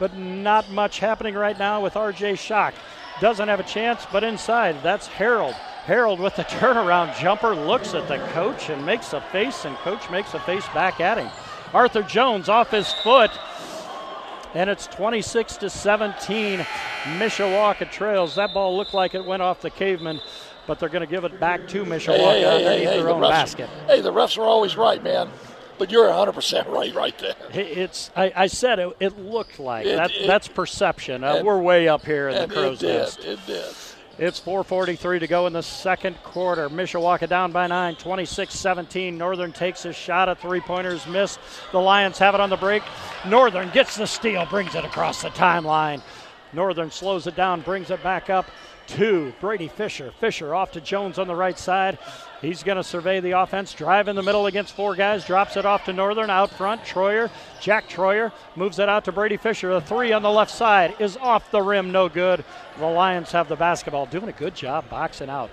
but 0.00 0.16
not 0.16 0.68
much 0.72 0.98
happening 0.98 1.36
right 1.36 1.56
now 1.56 1.80
with 1.80 1.94
RJ 1.94 2.36
Shock. 2.36 2.74
Doesn't 3.20 3.48
have 3.48 3.60
a 3.60 3.64
chance, 3.64 4.06
but 4.12 4.22
inside, 4.24 4.82
that's 4.82 5.06
Harold. 5.06 5.54
Harold 5.86 6.20
with 6.20 6.36
the 6.36 6.42
turnaround 6.44 7.16
jumper 7.18 7.54
looks 7.54 7.94
at 7.94 8.08
the 8.08 8.18
coach 8.32 8.68
and 8.68 8.84
makes 8.84 9.12
a 9.12 9.20
face, 9.20 9.64
and 9.64 9.74
coach 9.78 10.10
makes 10.10 10.34
a 10.34 10.40
face 10.40 10.66
back 10.74 11.00
at 11.00 11.16
him. 11.16 11.30
Arthur 11.72 12.02
Jones 12.02 12.48
off 12.48 12.70
his 12.70 12.92
foot, 12.92 13.30
and 14.52 14.68
it's 14.68 14.86
26 14.88 15.56
to 15.58 15.70
17. 15.70 16.58
Mishawaka 17.18 17.90
trails. 17.90 18.34
That 18.34 18.52
ball 18.52 18.76
looked 18.76 18.94
like 18.94 19.14
it 19.14 19.24
went 19.24 19.42
off 19.42 19.62
the 19.62 19.70
caveman, 19.70 20.20
but 20.66 20.78
they're 20.78 20.88
going 20.88 21.06
to 21.06 21.10
give 21.10 21.24
it 21.24 21.40
back 21.40 21.66
to 21.68 21.84
Mishawaka 21.84 22.16
Hey, 22.16 22.40
hey, 22.40 22.40
hey, 22.42 22.56
underneath 22.56 22.88
their 22.90 23.02
the 23.04 23.10
own 23.10 23.22
refs, 23.22 23.30
basket. 23.30 23.70
Hey, 23.86 24.00
the 24.02 24.12
refs 24.12 24.36
are 24.36 24.44
always 24.44 24.76
right, 24.76 25.02
man. 25.02 25.30
But 25.78 25.90
you're 25.90 26.08
100% 26.08 26.68
right 26.68 26.94
right 26.94 27.16
there. 27.18 27.34
It's. 27.52 28.10
I, 28.16 28.32
I 28.34 28.46
said 28.46 28.78
it. 28.78 28.96
It 29.00 29.18
looked 29.18 29.58
like 29.58 29.86
It- 29.86 29.96
that. 29.96 30.10
it- 30.12 30.26
that's 30.26 30.48
perception. 30.48 31.22
Uh, 31.24 31.42
we're 31.44 31.60
way 31.60 31.88
up 31.88 32.04
here 32.06 32.28
in 32.28 32.34
the 32.34 32.42
And 32.44 32.52
it 32.52 32.54
crow's 32.54 32.78
did. 32.78 32.98
nest. 32.98 33.24
It 33.24 33.38
did. 33.46 33.64
It's 34.18 34.40
4.43 34.40 35.20
to 35.20 35.26
go 35.26 35.46
in 35.46 35.52
the 35.52 35.62
second 35.62 36.16
quarter. 36.22 36.70
Mishawaka 36.70 37.28
down 37.28 37.52
by 37.52 37.66
9, 37.66 37.96
26 37.96 38.54
17. 38.54 39.18
Northern 39.18 39.52
takes 39.52 39.84
a 39.84 39.92
shot 39.92 40.30
at 40.30 40.40
three 40.40 40.60
pointers, 40.60 41.06
missed. 41.06 41.38
The 41.72 41.80
Lions 41.80 42.16
have 42.18 42.34
it 42.34 42.40
on 42.40 42.48
the 42.48 42.56
break. 42.56 42.82
Northern 43.26 43.68
gets 43.70 43.96
the 43.96 44.06
steal, 44.06 44.46
brings 44.46 44.74
it 44.74 44.86
across 44.86 45.20
the 45.20 45.28
timeline. 45.28 46.00
Northern 46.54 46.90
slows 46.90 47.26
it 47.26 47.36
down, 47.36 47.60
brings 47.60 47.90
it 47.90 48.02
back 48.02 48.30
up 48.30 48.46
to 48.86 49.34
Brady 49.40 49.68
Fisher. 49.68 50.10
Fisher 50.18 50.54
off 50.54 50.72
to 50.72 50.80
Jones 50.80 51.18
on 51.18 51.26
the 51.26 51.34
right 51.34 51.58
side. 51.58 51.98
He's 52.42 52.62
going 52.62 52.76
to 52.76 52.84
survey 52.84 53.20
the 53.20 53.30
offense, 53.30 53.72
drive 53.72 54.08
in 54.08 54.16
the 54.16 54.22
middle 54.22 54.46
against 54.46 54.74
four 54.74 54.94
guys, 54.94 55.24
drops 55.24 55.56
it 55.56 55.64
off 55.64 55.86
to 55.86 55.92
Northern 55.92 56.28
out 56.28 56.50
front. 56.50 56.82
Troyer, 56.82 57.30
Jack 57.60 57.88
Troyer 57.88 58.30
moves 58.56 58.78
it 58.78 58.88
out 58.88 59.06
to 59.06 59.12
Brady 59.12 59.38
Fisher. 59.38 59.70
A 59.70 59.80
three 59.80 60.12
on 60.12 60.22
the 60.22 60.30
left 60.30 60.50
side 60.50 60.94
is 60.98 61.16
off 61.16 61.50
the 61.50 61.62
rim, 61.62 61.92
no 61.92 62.10
good. 62.10 62.44
The 62.78 62.86
Lions 62.86 63.32
have 63.32 63.48
the 63.48 63.56
basketball, 63.56 64.04
doing 64.04 64.28
a 64.28 64.32
good 64.32 64.54
job 64.54 64.88
boxing 64.90 65.30
out. 65.30 65.50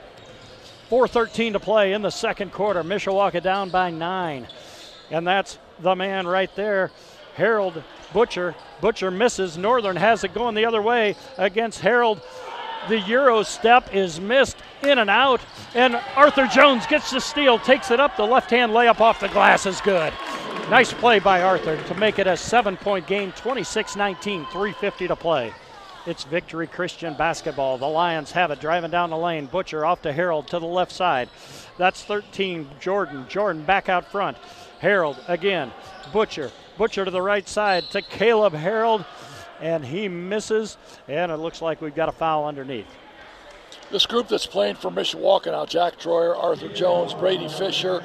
4.13 0.89 1.53
to 1.53 1.59
play 1.59 1.93
in 1.93 2.01
the 2.01 2.09
second 2.09 2.51
quarter. 2.51 2.83
Mishawaka 2.83 3.41
down 3.41 3.69
by 3.69 3.89
nine. 3.89 4.47
And 5.09 5.25
that's 5.25 5.57
the 5.79 5.95
man 5.95 6.27
right 6.27 6.53
there, 6.55 6.91
Harold 7.35 7.81
Butcher. 8.11 8.55
Butcher 8.81 9.09
misses. 9.09 9.57
Northern 9.57 9.95
has 9.95 10.25
it 10.25 10.33
going 10.33 10.53
the 10.53 10.65
other 10.65 10.81
way 10.81 11.15
against 11.37 11.79
Harold. 11.79 12.21
The 12.89 12.99
Euro 12.99 13.43
step 13.43 13.95
is 13.95 14.19
missed 14.19 14.57
in 14.85 14.99
and 14.99 15.09
out, 15.09 15.41
and 15.73 15.95
Arthur 16.15 16.47
Jones 16.47 16.85
gets 16.87 17.11
the 17.11 17.19
steal, 17.19 17.59
takes 17.59 17.91
it 17.91 17.99
up. 17.99 18.17
The 18.17 18.25
left 18.25 18.49
hand 18.49 18.71
layup 18.71 18.99
off 18.99 19.19
the 19.19 19.29
glass 19.29 19.65
is 19.65 19.81
good. 19.81 20.13
Nice 20.69 20.93
play 20.93 21.19
by 21.19 21.41
Arthur 21.41 21.81
to 21.81 21.95
make 21.95 22.19
it 22.19 22.27
a 22.27 22.37
seven 22.37 22.77
point 22.77 23.07
game, 23.07 23.31
26 23.33 23.95
19, 23.95 24.45
3.50 24.45 25.07
to 25.07 25.15
play. 25.15 25.53
It's 26.05 26.23
Victory 26.23 26.67
Christian 26.67 27.13
basketball. 27.13 27.77
The 27.77 27.87
Lions 27.87 28.31
have 28.31 28.51
it 28.51 28.59
driving 28.59 28.91
down 28.91 29.09
the 29.09 29.17
lane. 29.17 29.45
Butcher 29.45 29.85
off 29.85 30.01
to 30.01 30.11
Harold 30.11 30.47
to 30.47 30.59
the 30.59 30.65
left 30.65 30.91
side. 30.91 31.29
That's 31.77 32.03
13, 32.03 32.69
Jordan. 32.79 33.25
Jordan 33.29 33.63
back 33.63 33.87
out 33.87 34.11
front. 34.11 34.37
Harold 34.79 35.17
again. 35.27 35.71
Butcher. 36.11 36.51
Butcher 36.77 37.05
to 37.05 37.11
the 37.11 37.21
right 37.21 37.47
side 37.47 37.85
to 37.91 38.01
Caleb 38.01 38.53
Harold 38.53 39.05
and 39.63 39.85
he 39.85 40.09
misses, 40.09 40.77
and 41.07 41.31
it 41.31 41.37
looks 41.37 41.61
like 41.61 41.81
we've 41.81 41.95
got 41.95 42.09
a 42.09 42.11
foul 42.11 42.45
underneath. 42.45 42.87
This 43.93 44.07
group 44.07 44.27
that's 44.27 44.47
playing 44.47 44.73
for 44.73 44.89
Mishawaka 44.89 45.51
now, 45.51 45.67
Jack 45.67 45.99
Troyer, 45.99 46.35
Arthur 46.35 46.69
Jones, 46.69 47.13
Brady 47.13 47.47
Fisher, 47.47 48.03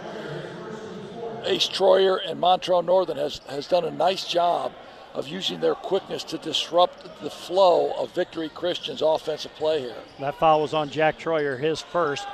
Ace 1.44 1.66
Troyer, 1.66 2.18
and 2.29 2.38
Montrell 2.38 2.85
Northern 2.85 3.16
has, 3.16 3.40
has 3.48 3.66
done 3.66 3.87
a 3.87 3.90
nice 3.90 4.29
job 4.29 4.72
of 5.14 5.29
using 5.29 5.61
their 5.61 5.74
quickness 5.74 6.24
to 6.24 6.37
disrupt 6.37 7.22
the 7.22 7.31
flow 7.31 7.92
of 7.96 8.12
Victory 8.12 8.51
Christian's 8.51 9.01
offensive 9.01 9.55
play 9.55 9.81
here. 9.81 9.96
That 10.20 10.38
foul 10.38 10.61
was 10.61 10.74
on 10.74 10.90
Jack 10.90 11.18
Troyer, 11.18 11.59
his 11.59 11.81
first. 11.81 12.29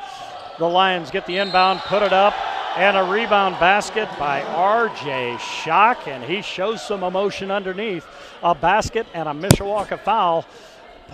The 0.58 0.68
Lions 0.68 1.12
get 1.12 1.24
the 1.24 1.36
inbound, 1.36 1.78
put 1.82 2.02
it 2.02 2.12
up, 2.12 2.34
and 2.76 2.96
a 2.96 3.04
rebound 3.04 3.60
basket 3.60 4.08
by 4.18 4.42
R.J. 4.42 5.38
Shock, 5.62 6.08
and 6.08 6.24
he 6.24 6.42
shows 6.42 6.84
some 6.84 7.04
emotion 7.04 7.52
underneath. 7.52 8.04
A 8.42 8.52
basket 8.52 9.06
and 9.14 9.28
a 9.28 9.32
Mishawaka 9.32 10.00
foul. 10.00 10.44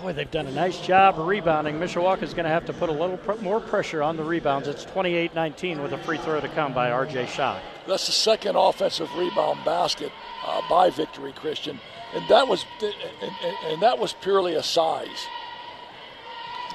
Boy, 0.01 0.13
they've 0.13 0.31
done 0.31 0.47
a 0.47 0.51
nice 0.51 0.79
job 0.79 1.15
rebounding. 1.19 1.75
Mishawaka 1.75 2.23
is 2.23 2.33
going 2.33 2.45
to 2.45 2.49
have 2.49 2.65
to 2.65 2.73
put 2.73 2.89
a 2.89 2.91
little 2.91 3.17
pr- 3.17 3.39
more 3.41 3.59
pressure 3.59 4.01
on 4.01 4.17
the 4.17 4.23
rebounds. 4.23 4.67
It's 4.67 4.83
28 4.85 5.35
19 5.35 5.83
with 5.83 5.93
a 5.93 5.97
free 5.99 6.17
throw 6.17 6.41
to 6.41 6.49
come 6.49 6.73
by 6.73 6.89
R.J. 6.89 7.25
Schock. 7.25 7.59
That's 7.87 8.07
the 8.07 8.11
second 8.11 8.55
offensive 8.55 9.13
rebound 9.15 9.63
basket 9.63 10.11
uh, 10.43 10.61
by 10.67 10.89
Victory 10.89 11.33
Christian, 11.33 11.79
and 12.15 12.27
that 12.29 12.47
was 12.47 12.65
and, 12.81 12.93
and, 13.21 13.57
and 13.65 13.81
that 13.83 13.99
was 13.99 14.13
purely 14.13 14.55
a 14.55 14.63
size 14.63 15.27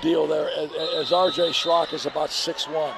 deal 0.02 0.28
there, 0.28 0.48
as, 0.56 0.70
as 0.72 1.12
R.J. 1.12 1.50
Schrock 1.50 1.92
is 1.92 2.06
about 2.06 2.30
six 2.30 2.68
one. 2.68 2.94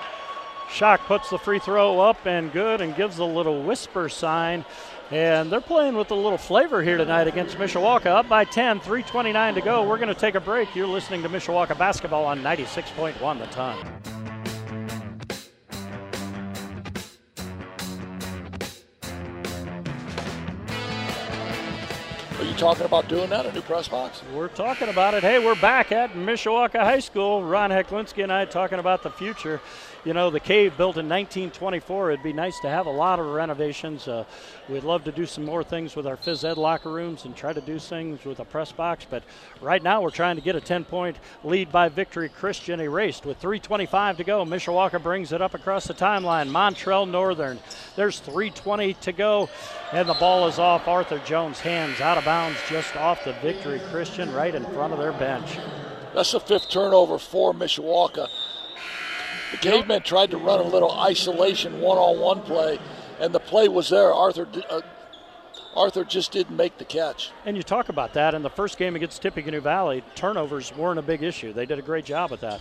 Schock 0.69 0.99
puts 1.07 1.31
the 1.31 1.38
free 1.38 1.59
throw 1.59 2.01
up 2.01 2.27
and 2.27 2.53
good 2.53 2.83
and 2.83 2.95
gives 2.95 3.19
a 3.19 3.25
little 3.25 3.62
whisper 3.62 4.11
sign. 4.11 4.67
And 5.11 5.51
they're 5.51 5.62
playing 5.62 5.97
with 5.97 6.11
a 6.11 6.14
little 6.14 6.37
flavor 6.37 6.83
here 6.83 6.99
tonight 6.99 7.29
against 7.29 7.57
Mishawaka. 7.57 8.07
Up 8.07 8.29
by 8.29 8.44
10, 8.44 8.81
3.29 8.81 9.55
to 9.55 9.61
go. 9.62 9.83
We're 9.88 9.97
going 9.97 10.09
to 10.12 10.21
take 10.21 10.35
a 10.35 10.40
break. 10.40 10.75
You're 10.75 10.87
listening 10.87 11.23
to 11.23 11.31
Mishawaka 11.31 11.79
basketball 11.79 12.27
on 12.27 12.42
96.1 12.42 13.38
the 13.38 13.47
ton. 13.47 13.79
Are 22.38 22.44
you 22.44 22.55
talking 22.55 22.85
about 22.85 23.09
doing 23.09 23.31
that, 23.31 23.47
a 23.47 23.53
new 23.53 23.62
press 23.62 23.88
box? 23.88 24.23
We're 24.35 24.49
talking 24.49 24.90
about 24.90 25.14
it. 25.14 25.23
Hey, 25.23 25.38
we're 25.38 25.59
back 25.59 25.90
at 25.90 26.12
Mishawaka 26.12 26.81
High 26.81 27.01
School. 27.01 27.42
Ron 27.42 27.71
Heklinski 27.71 28.23
and 28.23 28.33
I 28.33 28.44
talking 28.44 28.79
about 28.79 29.03
the 29.03 29.11
future 29.11 29.59
you 30.05 30.15
know, 30.15 30.31
the 30.31 30.41
cave 30.41 30.77
built 30.77 30.97
in 30.97 31.09
1924. 31.09 32.13
It'd 32.13 32.23
be 32.23 32.33
nice 32.33 32.59
to 32.61 32.69
have 32.69 32.87
a 32.87 32.91
lot 32.91 33.19
of 33.19 33.27
renovations. 33.27 34.07
Uh, 34.07 34.25
we'd 34.69 34.85
love 34.85 35.05
to 35.05 35.13
do 35.13 35.27
some 35.27 35.45
more 35.45 35.65
things 35.65 35.97
with 35.97 36.07
our 36.07 36.17
phys 36.17 36.45
ed 36.45 36.57
locker 36.57 36.91
rooms 36.91 37.25
and 37.25 37.35
try 37.37 37.53
to 37.53 37.61
do 37.61 37.79
things 37.79 38.25
with 38.25 38.39
a 38.41 38.45
press 38.45 38.71
box. 38.71 39.07
But 39.09 39.23
right 39.61 39.83
now, 39.83 40.01
we're 40.01 40.11
trying 40.11 40.37
to 40.37 40.43
get 40.43 40.57
a 40.57 40.61
10 40.61 40.85
point 40.85 41.17
lead 41.43 41.73
by 41.73 41.89
Victory 41.89 42.29
Christian 42.29 42.81
erased 42.81 43.27
with 43.27 43.41
3.25 43.41 44.19
to 44.19 44.25
go. 44.25 44.45
Mishawaka 44.45 45.03
brings 45.03 45.33
it 45.33 45.43
up 45.43 45.55
across 45.55 45.87
the 45.87 45.95
timeline. 45.95 46.49
Montrell 46.49 47.09
Northern. 47.09 47.59
There's 47.97 48.21
3.20 48.21 49.01
to 49.01 49.13
go, 49.13 49.49
and 49.93 50.09
the 50.09 50.15
ball 50.15 50.47
is 50.47 50.59
off 50.59 50.87
Arthur 50.87 51.19
Jones' 51.27 51.61
hands, 51.61 52.01
out 52.01 52.19
of 52.19 52.25
bounds, 52.25 52.59
just 52.69 52.95
off 52.97 53.25
the 53.25 53.33
Victory 53.35 53.81
Christian, 53.91 54.33
right 54.33 54.55
in 54.55 54.65
front 54.67 54.93
of 54.93 54.99
their 54.99 55.13
bench. 55.13 55.59
That's 56.15 56.33
the 56.33 56.41
fifth 56.41 56.71
turnover 56.71 57.19
for 57.19 57.53
Mishawaka. 57.53 58.29
The 59.51 59.57
cavemen 59.59 60.03
tried 60.03 60.31
to 60.33 60.37
run 60.37 60.61
a 60.61 60.69
little 60.69 60.93
isolation 60.93 61.81
one-on-one 61.81 62.43
play, 62.43 62.79
and 63.19 63.35
the 63.35 63.41
play 63.41 63.69
was 63.69 63.89
there. 63.89 64.13
Arthur 64.13 64.47
uh, 64.69 64.83
Arthur 65.75 66.05
just 66.05 66.33
didn't 66.33 66.57
make 66.57 66.77
the 66.77 66.85
catch. 66.85 67.31
And 67.45 67.57
you 67.57 67.63
talk 67.63 67.89
about 67.89 68.13
that 68.15 68.35
in 68.35 68.43
the 68.43 68.51
first 68.51 68.79
game 68.79 68.97
against 68.97 69.23
Tippecanoe 69.23 69.61
Valley, 69.61 70.03
turnovers 70.15 70.75
weren't 70.75 70.99
a 70.99 71.03
big 71.03 71.23
issue. 71.23 71.53
They 71.53 71.67
did 71.67 71.79
a 71.79 71.83
great 71.83 72.05
job 72.05 72.31
with 72.31 72.41
that. 72.41 72.61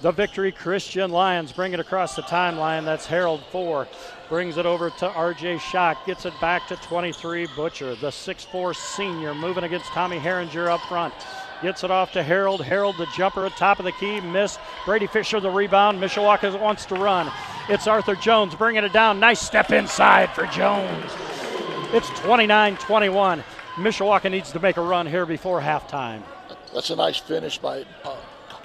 The 0.00 0.10
victory, 0.10 0.50
Christian 0.50 1.10
Lions 1.10 1.52
bring 1.52 1.74
it 1.74 1.80
across 1.80 2.16
the 2.16 2.22
timeline. 2.22 2.84
That's 2.84 3.06
Harold 3.06 3.40
Four. 3.52 3.86
Brings 4.28 4.56
it 4.56 4.66
over 4.66 4.90
to 4.90 5.08
RJ 5.08 5.60
Shock. 5.60 6.06
Gets 6.06 6.26
it 6.26 6.32
back 6.40 6.66
to 6.68 6.76
23 6.76 7.46
Butcher, 7.54 7.94
the 7.94 8.08
6'4 8.08 8.74
senior, 8.74 9.32
moving 9.34 9.62
against 9.62 9.86
Tommy 9.90 10.18
Herringer 10.18 10.68
up 10.68 10.80
front. 10.88 11.14
Gets 11.62 11.84
it 11.84 11.92
off 11.92 12.12
to 12.12 12.24
Harold. 12.24 12.64
Harold, 12.64 12.96
the 12.98 13.06
jumper 13.16 13.46
at 13.46 13.56
top 13.56 13.78
of 13.78 13.84
the 13.84 13.92
key, 13.92 14.20
missed. 14.20 14.58
Brady 14.84 15.06
Fisher, 15.06 15.38
the 15.38 15.48
rebound. 15.48 16.02
Mishawaka 16.02 16.58
wants 16.58 16.84
to 16.86 16.96
run. 16.96 17.30
It's 17.68 17.86
Arthur 17.86 18.16
Jones 18.16 18.56
bringing 18.56 18.82
it 18.82 18.92
down. 18.92 19.20
Nice 19.20 19.40
step 19.40 19.70
inside 19.70 20.30
for 20.30 20.46
Jones. 20.46 21.12
It's 21.92 22.08
29 22.20 22.76
21. 22.78 23.44
Mishawaka 23.76 24.28
needs 24.28 24.50
to 24.50 24.58
make 24.58 24.76
a 24.76 24.80
run 24.80 25.06
here 25.06 25.24
before 25.24 25.60
halftime. 25.60 26.22
That's 26.74 26.90
a 26.90 26.96
nice 26.96 27.18
finish 27.18 27.58
by 27.58 27.84
uh, 28.04 28.16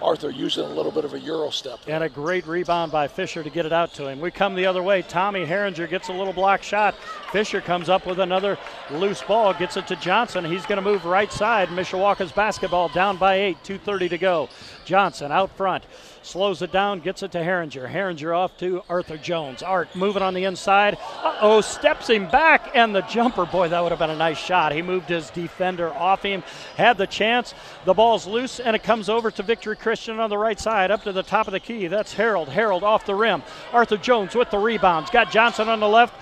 Arthur 0.02 0.30
using 0.30 0.64
a 0.64 0.70
little 0.70 0.92
bit 0.92 1.06
of 1.06 1.14
a 1.14 1.20
Euro 1.20 1.50
step. 1.50 1.80
And 1.88 2.04
a 2.04 2.10
great 2.10 2.46
rebound 2.46 2.92
by 2.92 3.08
Fisher 3.08 3.44
to 3.44 3.50
get 3.50 3.66
it 3.66 3.74
out 3.74 3.94
to 3.96 4.08
him. 4.08 4.20
We 4.20 4.32
come 4.32 4.56
the 4.56 4.66
other 4.66 4.84
way. 4.84 5.02
Tommy 5.02 5.46
Herringer 5.46 5.90
gets 5.90 6.10
a 6.10 6.14
little 6.14 6.34
block 6.34 6.64
shot. 6.64 6.96
Fisher 7.32 7.62
comes 7.62 7.90
up 7.90 8.06
with 8.06 8.20
another 8.20 8.58
loose 8.92 9.22
ball, 9.22 9.54
gets 9.54 9.78
it 9.78 9.88
to 9.88 9.96
Johnson. 9.96 10.46
He's 10.46 10.66
going 10.66 10.78
to 10.78 10.82
move 10.82 11.06
right 11.06 11.32
side. 11.32 11.70
Mishawaka's 11.70 12.32
basketball 12.32 12.90
down 12.90 13.18
by 13.18 13.36
eight, 13.36 13.58
2.30 13.64 14.10
to 14.10 14.18
go. 14.18 14.50
Johnson 14.86 15.32
out 15.32 15.50
front 15.52 15.84
slows 16.28 16.62
it 16.62 16.72
down, 16.72 17.00
gets 17.00 17.24
it 17.24 17.32
to 17.32 17.40
Herringer. 17.40 17.90
Herringer 17.90 18.36
off 18.36 18.58
to 18.58 18.84
Arthur 18.90 19.18
Jones. 19.18 19.64
Art 19.64 19.96
moving 19.96 20.22
on 20.22 20.34
the 20.34 20.44
inside. 20.44 20.98
Uh 21.24 21.38
oh, 21.42 21.62
steps 21.62 22.10
him 22.10 22.30
back, 22.30 22.72
and 22.76 22.94
the 22.94 23.02
jumper. 23.02 23.46
Boy, 23.46 23.70
that 23.70 23.82
would 23.82 23.92
have 23.92 24.00
been 24.00 24.10
a 24.10 24.16
nice 24.16 24.38
shot. 24.38 24.74
He 24.74 24.82
moved 24.82 25.10
his 25.10 25.30
defender 25.30 25.94
off 25.94 26.24
him, 26.24 26.44
had 26.76 26.98
the 26.98 27.08
chance. 27.08 27.54
The 27.86 27.94
ball's 27.94 28.28
loose, 28.28 28.60
and 28.60 28.76
it 28.76 28.84
comes 28.84 29.10
over 29.10 29.32
to 29.32 29.44
Victory 29.44 29.76
Christian 29.76 30.20
on 30.20 30.30
the 30.30 30.38
right 30.38 30.60
side, 30.60 30.92
up 30.92 31.04
to 31.04 31.12
the 31.12 31.24
top 31.24 31.48
of 31.48 31.54
the 31.54 31.60
key. 31.60 31.88
That's 31.88 32.14
Harold. 32.14 32.50
Harold 32.50 32.84
off 32.84 33.06
the 33.06 33.16
rim. 33.16 33.42
Arthur 33.72 33.98
Jones 33.98 34.36
with 34.36 34.52
the 34.52 34.60
rebounds. 34.60 35.10
Got 35.10 35.32
Johnson 35.32 35.70
on 35.70 35.80
the 35.80 35.88
left. 35.88 36.14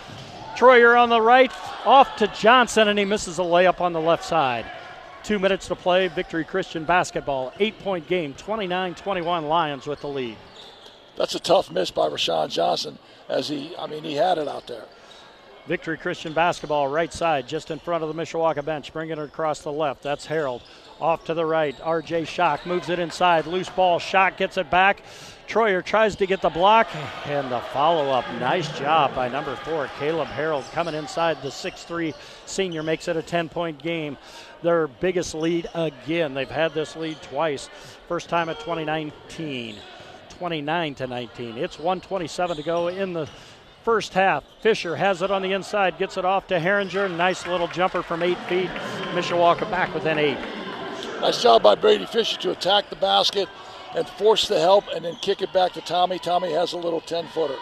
Troyer 0.55 0.97
on 0.97 1.09
the 1.09 1.19
right, 1.19 1.51
off 1.83 2.15
to 2.15 2.27
Johnson, 2.27 2.87
and 2.87 2.97
he 2.97 3.03
misses 3.03 3.39
a 3.39 3.41
layup 3.41 3.81
on 3.81 3.91
the 3.91 3.99
left 3.99 4.23
side. 4.23 4.65
Two 5.25 5.39
minutes 5.39 5.67
to 5.69 5.75
play. 5.75 6.07
Victory 6.07 6.45
Christian 6.45 6.83
basketball. 6.83 7.51
Eight 7.59 7.79
point 7.79 8.07
game. 8.07 8.35
29 8.35 8.93
21 8.93 9.47
Lions 9.47 9.87
with 9.87 10.01
the 10.01 10.07
lead. 10.07 10.37
That's 11.17 11.33
a 11.33 11.39
tough 11.39 11.71
miss 11.71 11.89
by 11.89 12.09
Rashawn 12.09 12.49
Johnson, 12.49 12.99
as 13.27 13.47
he, 13.47 13.75
I 13.75 13.87
mean, 13.87 14.03
he 14.03 14.13
had 14.13 14.37
it 14.37 14.47
out 14.47 14.67
there. 14.67 14.83
Victory 15.65 15.97
Christian 15.97 16.31
basketball, 16.31 16.87
right 16.87 17.11
side, 17.11 17.47
just 17.47 17.71
in 17.71 17.79
front 17.79 18.03
of 18.03 18.15
the 18.15 18.21
Mishawaka 18.21 18.63
bench, 18.63 18.93
bringing 18.93 19.17
it 19.17 19.23
across 19.23 19.61
the 19.61 19.71
left. 19.71 20.03
That's 20.03 20.27
Harold. 20.27 20.61
Off 21.01 21.25
to 21.25 21.33
the 21.33 21.45
right, 21.45 21.75
RJ 21.79 22.27
Shock 22.27 22.67
moves 22.67 22.89
it 22.89 22.99
inside. 22.99 23.47
Loose 23.47 23.69
ball. 23.69 23.97
Shock 23.97 24.37
gets 24.37 24.57
it 24.57 24.69
back. 24.69 25.01
Troyer 25.47 25.83
tries 25.83 26.15
to 26.17 26.25
get 26.25 26.41
the 26.41 26.49
block 26.49 26.87
and 27.25 27.51
the 27.51 27.59
follow 27.59 28.11
up. 28.11 28.25
Nice 28.39 28.67
job 28.77 29.15
by 29.15 29.27
number 29.27 29.55
four, 29.57 29.89
Caleb 29.99 30.27
Harold, 30.27 30.65
coming 30.71 30.93
inside. 30.95 31.41
The 31.41 31.49
6'3 31.49 32.13
senior 32.45 32.83
makes 32.83 33.07
it 33.07 33.17
a 33.17 33.21
10 33.21 33.49
point 33.49 33.81
game. 33.81 34.17
Their 34.65 34.87
biggest 34.87 35.35
lead 35.35 35.69
again. 35.75 36.33
They've 36.33 36.49
had 36.49 36.73
this 36.73 36.95
lead 36.95 37.21
twice. 37.21 37.69
First 38.07 38.29
time 38.29 38.49
at 38.49 38.59
2019. 38.61 39.75
29 40.29 40.95
to 40.95 41.05
19. 41.05 41.57
It's 41.59 41.77
127 41.77 42.57
to 42.57 42.63
go 42.63 42.87
in 42.87 43.13
the 43.13 43.29
first 43.83 44.15
half. 44.15 44.43
Fisher 44.61 44.95
has 44.95 45.21
it 45.21 45.29
on 45.29 45.43
the 45.43 45.53
inside, 45.53 45.99
gets 45.99 46.17
it 46.17 46.25
off 46.25 46.47
to 46.47 46.59
Herringer. 46.59 47.15
Nice 47.15 47.45
little 47.45 47.67
jumper 47.67 48.01
from 48.01 48.23
eight 48.23 48.39
feet. 48.49 48.71
Mishawaka 49.13 49.69
back 49.69 49.93
within 49.93 50.17
eight. 50.17 50.39
Nice 51.21 51.43
job 51.43 51.61
by 51.61 51.75
Brady 51.75 52.07
Fisher 52.07 52.39
to 52.39 52.49
attack 52.49 52.89
the 52.89 52.95
basket 52.95 53.47
and 53.95 54.09
force 54.09 54.47
the 54.47 54.59
help 54.59 54.85
and 54.95 55.05
then 55.05 55.15
kick 55.21 55.43
it 55.43 55.53
back 55.53 55.73
to 55.73 55.81
Tommy. 55.81 56.17
Tommy 56.17 56.51
has 56.53 56.73
a 56.73 56.77
little 56.77 57.01
10 57.01 57.27
footer. 57.27 57.57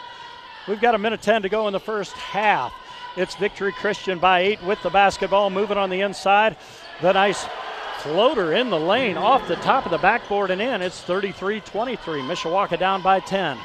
We've 0.70 0.80
got 0.80 0.96
a 0.96 0.98
minute 0.98 1.22
10 1.22 1.42
to 1.42 1.50
go 1.50 1.68
in 1.68 1.74
the 1.74 1.82
first 1.82 2.14
half. 2.14 2.74
It's 3.16 3.36
Victory 3.36 3.74
Christian 3.74 4.18
by 4.18 4.40
eight 4.40 4.64
with 4.64 4.82
the 4.82 4.90
basketball 4.90 5.52
moving 5.52 5.78
on 5.78 5.92
the 5.92 6.02
inside. 6.02 6.58
The 7.02 7.12
nice 7.14 7.46
floater 8.00 8.54
in 8.54 8.70
the 8.70 8.80
lane 8.80 9.18
off 9.18 9.48
the 9.48 9.56
top 9.58 9.86
of 9.86 9.92
the 9.92 9.98
backboard 9.98 10.52
and 10.52 10.62
in. 10.62 10.82
It's 10.82 11.02
33 11.02 11.62
23. 11.62 12.22
Mishawaka 12.22 12.78
down 12.78 13.02
by 13.02 13.20
10. 13.20 13.58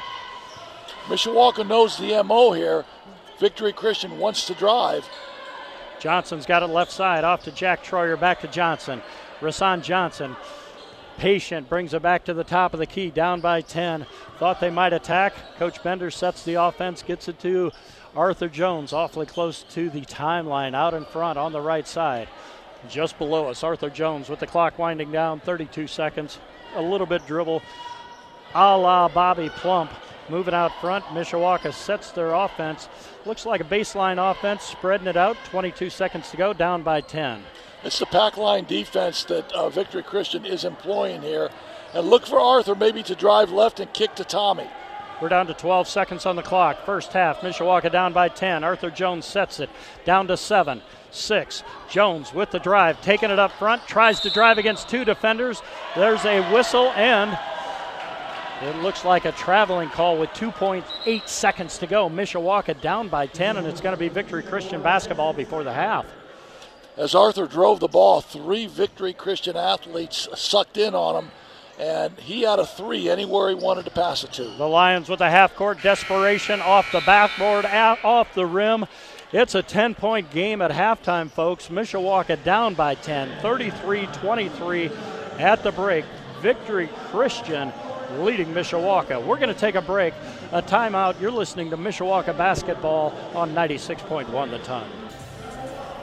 Mishawaka 1.05 1.67
knows 1.67 1.97
the 1.97 2.23
MO 2.23 2.51
here. 2.53 2.85
Victory 3.39 3.73
Christian 3.73 4.17
wants 4.17 4.45
to 4.47 4.53
drive. 4.53 5.07
Johnson's 5.99 6.45
got 6.45 6.63
it 6.63 6.67
left 6.67 6.91
side 6.91 7.23
off 7.23 7.43
to 7.43 7.51
Jack 7.51 7.83
Troyer, 7.83 8.19
back 8.19 8.39
to 8.41 8.47
Johnson. 8.47 9.01
Rasan 9.41 9.81
Johnson, 9.81 10.35
patient, 11.17 11.67
brings 11.67 11.93
it 11.93 12.01
back 12.01 12.25
to 12.25 12.33
the 12.33 12.43
top 12.43 12.73
of 12.73 12.79
the 12.79 12.85
key, 12.85 13.09
down 13.09 13.41
by 13.41 13.61
10. 13.61 14.05
Thought 14.37 14.59
they 14.59 14.69
might 14.69 14.93
attack. 14.93 15.33
Coach 15.57 15.83
Bender 15.83 16.09
sets 16.09 16.43
the 16.43 16.55
offense, 16.55 17.01
gets 17.01 17.27
it 17.27 17.39
to 17.39 17.71
Arthur 18.15 18.47
Jones, 18.47 18.93
awfully 18.93 19.25
close 19.25 19.63
to 19.71 19.89
the 19.89 20.01
timeline, 20.01 20.73
out 20.73 20.93
in 20.93 21.05
front 21.05 21.37
on 21.37 21.51
the 21.51 21.61
right 21.61 21.87
side. 21.87 22.29
Just 22.87 23.17
below 23.17 23.47
us, 23.47 23.63
Arthur 23.63 23.89
Jones 23.89 24.29
with 24.29 24.39
the 24.39 24.47
clock 24.47 24.79
winding 24.79 25.11
down, 25.11 25.39
32 25.41 25.87
seconds. 25.87 26.39
A 26.75 26.81
little 26.81 27.07
bit 27.07 27.25
dribble, 27.27 27.61
a 28.55 28.77
la 28.77 29.07
Bobby 29.09 29.49
Plump. 29.49 29.91
Moving 30.29 30.53
out 30.53 30.71
front, 30.79 31.03
Mishawaka 31.05 31.73
sets 31.73 32.11
their 32.11 32.33
offense. 32.33 32.87
Looks 33.25 33.47
like 33.47 33.61
a 33.61 33.63
baseline 33.63 34.17
offense, 34.19 34.63
spreading 34.63 35.07
it 35.07 35.17
out. 35.17 35.35
22 35.45 35.89
seconds 35.89 36.29
to 36.29 36.37
go, 36.37 36.53
down 36.53 36.83
by 36.83 37.01
10. 37.01 37.43
It's 37.83 37.97
the 37.97 38.05
pack 38.05 38.37
line 38.37 38.65
defense 38.65 39.23
that 39.25 39.51
uh, 39.53 39.69
Victory 39.69 40.03
Christian 40.03 40.45
is 40.45 40.63
employing 40.63 41.23
here. 41.23 41.49
And 41.93 42.09
look 42.09 42.27
for 42.27 42.39
Arthur 42.39 42.75
maybe 42.75 43.01
to 43.03 43.15
drive 43.15 43.51
left 43.51 43.79
and 43.79 43.91
kick 43.91 44.13
to 44.15 44.23
Tommy. 44.23 44.67
We're 45.19 45.29
down 45.29 45.47
to 45.47 45.53
12 45.53 45.87
seconds 45.87 46.25
on 46.25 46.35
the 46.35 46.43
clock. 46.43 46.85
First 46.85 47.11
half, 47.11 47.39
Mishawaka 47.39 47.91
down 47.91 48.13
by 48.13 48.29
10. 48.29 48.63
Arthur 48.63 48.91
Jones 48.91 49.25
sets 49.25 49.59
it 49.59 49.69
down 50.05 50.27
to 50.27 50.37
7 50.37 50.81
six. 51.11 51.63
Jones 51.89 52.33
with 52.33 52.51
the 52.51 52.59
drive, 52.59 53.01
taking 53.01 53.31
it 53.31 53.39
up 53.39 53.51
front, 53.53 53.87
tries 53.87 54.19
to 54.21 54.29
drive 54.29 54.57
against 54.57 54.89
two 54.89 55.05
defenders. 55.05 55.61
There's 55.95 56.25
a 56.25 56.41
whistle, 56.53 56.91
and 56.91 57.37
it 58.61 58.75
looks 58.77 59.05
like 59.05 59.25
a 59.25 59.31
traveling 59.31 59.89
call 59.89 60.17
with 60.17 60.29
2.8 60.31 61.27
seconds 61.27 61.77
to 61.77 61.87
go. 61.87 62.09
Mishawaka 62.09 62.79
down 62.81 63.07
by 63.07 63.25
10, 63.25 63.57
and 63.57 63.65
it's 63.65 63.81
going 63.81 63.95
to 63.95 63.99
be 63.99 64.09
Victory 64.09 64.43
Christian 64.43 64.81
basketball 64.81 65.33
before 65.33 65.63
the 65.63 65.73
half. 65.73 66.05
As 66.97 67.15
Arthur 67.15 67.47
drove 67.47 67.79
the 67.79 67.87
ball, 67.87 68.19
three 68.19 68.67
Victory 68.67 69.13
Christian 69.13 69.55
athletes 69.55 70.27
sucked 70.35 70.75
in 70.77 70.93
on 70.93 71.23
him, 71.23 71.31
and 71.79 72.19
he 72.19 72.41
had 72.41 72.59
a 72.59 72.65
three 72.65 73.09
anywhere 73.09 73.47
he 73.47 73.55
wanted 73.55 73.85
to 73.85 73.91
pass 73.91 74.25
it 74.25 74.33
to. 74.33 74.43
The 74.43 74.67
Lions 74.67 75.07
with 75.07 75.21
a 75.21 75.29
half 75.29 75.55
court 75.55 75.81
desperation 75.81 76.59
off 76.59 76.91
the 76.91 76.99
backboard, 77.05 77.65
off 77.65 78.33
the 78.33 78.45
rim. 78.45 78.85
It's 79.31 79.53
a 79.53 79.61
10 79.61 79.93
point 79.93 80.31
game 80.31 80.59
at 80.59 80.71
halftime, 80.71 81.29
folks. 81.29 81.67
Mishawaka 81.67 82.43
down 82.43 82.73
by 82.73 82.95
10, 82.95 83.41
33 83.41 84.07
23 84.07 84.89
at 85.37 85.61
the 85.61 85.71
break. 85.71 86.03
Victory 86.41 86.89
Christian 87.11 87.71
leading 88.17 88.47
Mishawaka. 88.47 89.23
We're 89.23 89.37
going 89.37 89.53
to 89.53 89.59
take 89.59 89.75
a 89.75 89.83
break, 89.83 90.15
a 90.51 90.63
timeout. 90.63 91.21
You're 91.21 91.29
listening 91.29 91.69
to 91.69 91.77
Mishawaka 91.77 92.35
basketball 92.35 93.13
on 93.35 93.53
96.1 93.53 94.49
the 94.49 94.57
ton. 94.59 94.89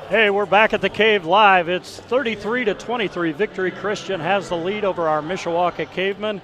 Hey, 0.09 0.31
we're 0.31 0.47
back 0.47 0.73
at 0.73 0.81
the 0.81 0.89
cave 0.89 1.25
live. 1.25 1.69
It's 1.69 1.99
33 1.99 2.67
to 2.67 2.75
23. 2.75 3.33
Victory 3.33 3.73
Christian 3.73 4.21
has 4.21 4.49
the 4.49 4.57
lead 4.57 4.85
over 4.85 5.09
our 5.09 5.21
Mishawaka 5.21 5.91
Cavemen. 5.91 6.41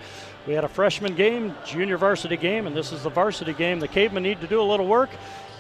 We 0.49 0.55
had 0.55 0.65
a 0.65 0.69
freshman 0.69 1.15
game, 1.15 1.55
junior 1.65 1.97
varsity 1.97 2.37
game, 2.37 2.67
and 2.67 2.77
this 2.77 2.91
is 2.91 3.05
the 3.05 3.11
varsity 3.11 3.53
game. 3.53 3.79
The 3.79 3.87
Cavemen 3.87 4.25
need 4.25 4.41
to 4.41 4.49
do 4.49 4.61
a 4.61 4.65
little 4.65 4.89
work. 4.89 5.11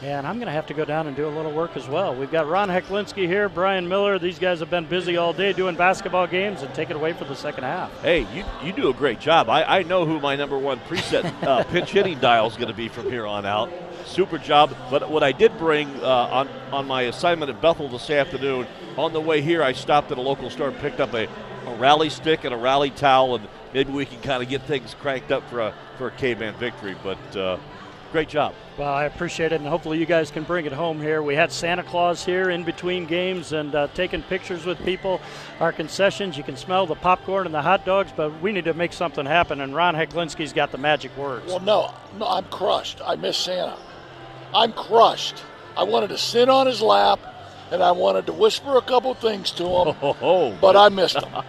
And 0.02 0.26
I'm 0.26 0.38
going 0.38 0.46
to 0.46 0.52
have 0.52 0.66
to 0.66 0.74
go 0.74 0.84
down 0.84 1.06
and 1.06 1.14
do 1.14 1.28
a 1.28 1.30
little 1.30 1.52
work 1.52 1.76
as 1.76 1.86
well. 1.86 2.12
We've 2.12 2.30
got 2.30 2.48
Ron 2.48 2.68
Heklinski 2.68 3.28
here, 3.28 3.48
Brian 3.48 3.88
Miller. 3.88 4.18
These 4.18 4.40
guys 4.40 4.58
have 4.58 4.68
been 4.68 4.86
busy 4.86 5.16
all 5.16 5.32
day 5.32 5.52
doing 5.52 5.76
basketball 5.76 6.26
games 6.26 6.62
and 6.62 6.74
take 6.74 6.90
it 6.90 6.96
away 6.96 7.12
for 7.12 7.24
the 7.24 7.36
second 7.36 7.62
half. 7.62 8.02
Hey, 8.02 8.26
you, 8.34 8.44
you 8.64 8.72
do 8.72 8.90
a 8.90 8.92
great 8.92 9.20
job. 9.20 9.48
I, 9.48 9.62
I 9.78 9.82
know 9.84 10.04
who 10.04 10.18
my 10.18 10.34
number 10.34 10.58
one 10.58 10.80
preset 10.80 11.24
uh, 11.44 11.62
pinch 11.64 11.90
hitting 11.90 12.18
dial 12.18 12.48
is 12.48 12.56
going 12.56 12.66
to 12.66 12.74
be 12.74 12.88
from 12.88 13.04
here 13.04 13.24
on 13.24 13.46
out. 13.46 13.72
Super 14.04 14.38
job. 14.38 14.74
But 14.90 15.08
what 15.08 15.22
I 15.22 15.30
did 15.30 15.56
bring 15.56 15.88
uh, 16.00 16.08
on, 16.08 16.48
on 16.72 16.88
my 16.88 17.02
assignment 17.02 17.52
at 17.52 17.62
Bethel 17.62 17.88
this 17.88 18.10
afternoon, 18.10 18.66
on 18.96 19.12
the 19.12 19.20
way 19.20 19.40
here, 19.40 19.62
I 19.62 19.72
stopped 19.72 20.10
at 20.10 20.18
a 20.18 20.22
local 20.22 20.50
store 20.50 20.68
and 20.68 20.78
picked 20.78 20.98
up 20.98 21.14
a, 21.14 21.28
a 21.66 21.74
rally 21.76 22.10
stick 22.10 22.42
and 22.42 22.52
a 22.52 22.58
rally 22.58 22.90
towel, 22.90 23.36
and 23.36 23.46
maybe 23.72 23.92
we 23.92 24.04
can 24.04 24.20
kind 24.20 24.42
of 24.42 24.48
get 24.48 24.62
things 24.62 24.94
cranked 24.94 25.30
up 25.30 25.48
for 25.48 25.60
a, 25.60 25.74
for 25.96 26.08
a 26.08 26.10
caveman 26.10 26.54
victory. 26.54 26.96
But 27.04 27.36
uh, 27.36 27.58
Great 28.12 28.28
job. 28.28 28.54
Well, 28.76 28.92
I 28.92 29.04
appreciate 29.04 29.52
it, 29.52 29.60
and 29.62 29.66
hopefully 29.66 29.98
you 29.98 30.04
guys 30.04 30.30
can 30.30 30.42
bring 30.42 30.66
it 30.66 30.72
home 30.72 31.00
here. 31.00 31.22
We 31.22 31.34
had 31.34 31.50
Santa 31.50 31.82
Claus 31.82 32.22
here 32.22 32.50
in 32.50 32.62
between 32.62 33.06
games 33.06 33.54
and 33.54 33.74
uh, 33.74 33.88
taking 33.94 34.22
pictures 34.22 34.66
with 34.66 34.78
people. 34.84 35.18
Our 35.60 35.72
concessions, 35.72 36.36
you 36.36 36.42
can 36.44 36.58
smell 36.58 36.86
the 36.86 36.94
popcorn 36.94 37.46
and 37.46 37.54
the 37.54 37.62
hot 37.62 37.86
dogs, 37.86 38.12
but 38.14 38.38
we 38.42 38.52
need 38.52 38.66
to 38.66 38.74
make 38.74 38.92
something 38.92 39.24
happen, 39.24 39.62
and 39.62 39.74
Ron 39.74 39.94
Heklinski's 39.94 40.52
got 40.52 40.72
the 40.72 40.76
magic 40.76 41.16
words. 41.16 41.46
Well, 41.46 41.60
no, 41.60 41.94
no, 42.18 42.26
I'm 42.26 42.44
crushed. 42.44 43.00
I 43.02 43.16
miss 43.16 43.38
Santa. 43.38 43.78
I'm 44.54 44.74
crushed. 44.74 45.42
I 45.74 45.84
wanted 45.84 46.08
to 46.08 46.18
sit 46.18 46.50
on 46.50 46.66
his 46.66 46.82
lap, 46.82 47.18
and 47.70 47.82
I 47.82 47.92
wanted 47.92 48.26
to 48.26 48.34
whisper 48.34 48.76
a 48.76 48.82
couple 48.82 49.14
things 49.14 49.52
to 49.52 49.62
him, 49.62 49.96
oh, 50.02 50.16
oh, 50.20 50.58
but 50.60 50.76
I 50.76 50.90
missed 50.90 51.16
him. 51.16 51.42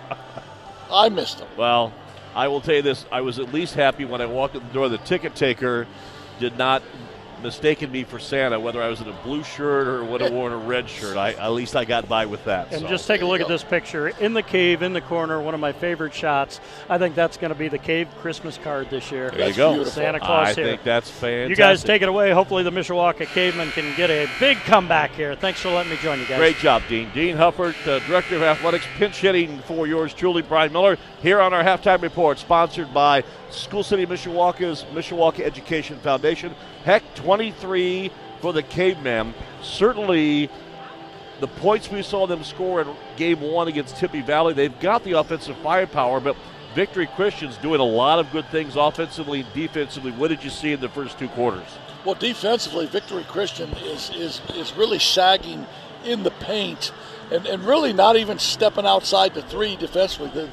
I 0.89 1.09
missed 1.09 1.41
him. 1.41 1.47
Well, 1.57 1.93
I 2.33 2.47
will 2.47 2.61
tell 2.61 2.75
you 2.75 2.81
this: 2.81 3.05
I 3.11 3.19
was 3.19 3.37
at 3.37 3.53
least 3.53 3.73
happy 3.73 4.05
when 4.05 4.21
I 4.21 4.27
walked 4.27 4.55
in 4.55 4.65
the 4.65 4.73
door. 4.73 4.85
Of 4.85 4.91
the 4.91 4.97
ticket 4.99 5.35
taker 5.35 5.87
did 6.39 6.57
not 6.57 6.83
mistaken 7.43 7.91
me 7.91 8.03
for 8.03 8.17
Santa, 8.17 8.59
whether 8.59 8.81
I 8.81 8.87
was 8.87 9.01
in 9.01 9.07
a 9.07 9.13
blue 9.23 9.43
shirt 9.43 9.87
or 9.87 10.03
would 10.03 10.21
have 10.21 10.31
worn 10.31 10.53
a 10.53 10.57
red 10.57 10.89
shirt. 10.89 11.17
I, 11.17 11.33
at 11.33 11.49
least 11.49 11.75
I 11.75 11.85
got 11.85 12.07
by 12.07 12.25
with 12.25 12.43
that. 12.45 12.71
And 12.71 12.81
so. 12.81 12.87
just 12.87 13.05
take 13.05 13.21
a 13.21 13.25
look 13.25 13.41
at 13.41 13.47
this 13.47 13.63
picture 13.63 14.07
in 14.07 14.33
the 14.33 14.41
cave, 14.41 14.81
in 14.81 14.93
the 14.93 15.01
corner. 15.01 15.41
One 15.41 15.53
of 15.53 15.59
my 15.59 15.73
favorite 15.73 16.13
shots. 16.13 16.59
I 16.89 16.97
think 16.97 17.15
that's 17.15 17.37
going 17.37 17.49
to 17.49 17.59
be 17.59 17.67
the 17.67 17.77
cave 17.77 18.07
Christmas 18.19 18.57
card 18.57 18.89
this 18.89 19.11
year. 19.11 19.29
There 19.29 19.49
you 19.49 19.53
go. 19.53 19.73
Beautiful. 19.73 19.93
Santa 19.93 20.19
Claus 20.19 20.49
I 20.49 20.53
here. 20.53 20.65
think 20.65 20.83
that's 20.83 21.09
fantastic. 21.09 21.49
You 21.49 21.55
guys 21.55 21.83
take 21.83 22.01
it 22.01 22.09
away. 22.09 22.31
Hopefully, 22.31 22.63
the 22.63 22.71
Mishawaka 22.71 23.27
Cavemen 23.27 23.69
can 23.71 23.95
get 23.95 24.09
a 24.09 24.27
big 24.39 24.57
comeback 24.59 25.11
here. 25.11 25.35
Thanks 25.35 25.59
for 25.59 25.69
letting 25.69 25.91
me 25.91 25.97
join 25.97 26.19
you 26.19 26.25
guys. 26.25 26.37
Great 26.37 26.57
job, 26.57 26.81
Dean. 26.87 27.09
Dean 27.13 27.35
Hufford, 27.35 27.75
uh, 27.87 27.99
Director 28.07 28.37
of 28.37 28.43
Athletics, 28.43 28.85
pinch 28.97 29.17
hitting 29.17 29.59
for 29.59 29.85
yours 29.85 30.13
truly, 30.13 30.41
Brian 30.41 30.71
Miller, 30.71 30.97
here 31.21 31.41
on 31.41 31.53
our 31.53 31.63
halftime 31.63 32.01
report, 32.01 32.39
sponsored 32.39 32.93
by 32.93 33.23
School 33.49 33.83
City 33.83 34.05
Mishawaka's 34.05 34.85
Mishawaka 34.93 35.41
Education 35.41 35.97
Foundation. 35.99 36.55
Heck, 36.83 37.15
23 37.15 38.11
for 38.41 38.51
the 38.51 38.63
Cavemen. 38.63 39.33
Certainly, 39.61 40.49
the 41.39 41.47
points 41.47 41.89
we 41.89 42.01
saw 42.01 42.27
them 42.27 42.43
score 42.43 42.81
in 42.81 42.87
game 43.15 43.41
one 43.41 43.67
against 43.67 43.97
Tippy 43.97 44.21
Valley, 44.21 44.53
they've 44.53 44.79
got 44.79 45.03
the 45.03 45.13
offensive 45.13 45.57
firepower, 45.57 46.19
but 46.19 46.35
Victory 46.75 47.07
Christian's 47.07 47.57
doing 47.57 47.79
a 47.79 47.85
lot 47.85 48.19
of 48.19 48.31
good 48.31 48.45
things 48.47 48.75
offensively 48.75 49.45
defensively. 49.53 50.11
What 50.11 50.29
did 50.29 50.43
you 50.43 50.49
see 50.49 50.73
in 50.73 50.81
the 50.81 50.89
first 50.89 51.19
two 51.19 51.29
quarters? 51.29 51.67
Well, 52.03 52.15
defensively, 52.15 52.87
Victory 52.87 53.23
Christian 53.23 53.69
is 53.73 54.09
is, 54.09 54.41
is 54.55 54.73
really 54.73 54.99
sagging 54.99 55.65
in 56.03 56.23
the 56.23 56.31
paint 56.31 56.91
and, 57.31 57.45
and 57.45 57.63
really 57.63 57.93
not 57.93 58.17
even 58.17 58.39
stepping 58.39 58.85
outside 58.85 59.33
the 59.33 59.41
three 59.43 59.75
defensively. 59.75 60.31
They're, 60.33 60.49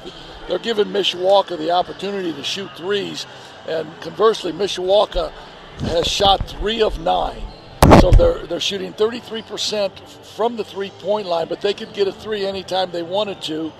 they're 0.47 0.59
giving 0.59 0.85
Mishawaka 0.87 1.57
the 1.57 1.71
opportunity 1.71 2.31
to 2.33 2.43
shoot 2.43 2.69
threes, 2.77 3.25
and 3.67 3.87
conversely, 4.01 4.51
Mishawaka 4.51 5.31
has 5.79 6.07
shot 6.07 6.47
three 6.47 6.81
of 6.81 6.99
nine. 6.99 7.41
So 7.99 8.11
they're 8.11 8.45
they're 8.47 8.59
shooting 8.59 8.93
33% 8.93 9.99
from 10.35 10.55
the 10.55 10.63
three-point 10.63 11.27
line, 11.27 11.47
but 11.47 11.61
they 11.61 11.73
could 11.73 11.93
get 11.93 12.07
a 12.07 12.11
three 12.11 12.45
anytime 12.45 12.91
they 12.91 13.03
wanted 13.03 13.41
to, 13.43 13.71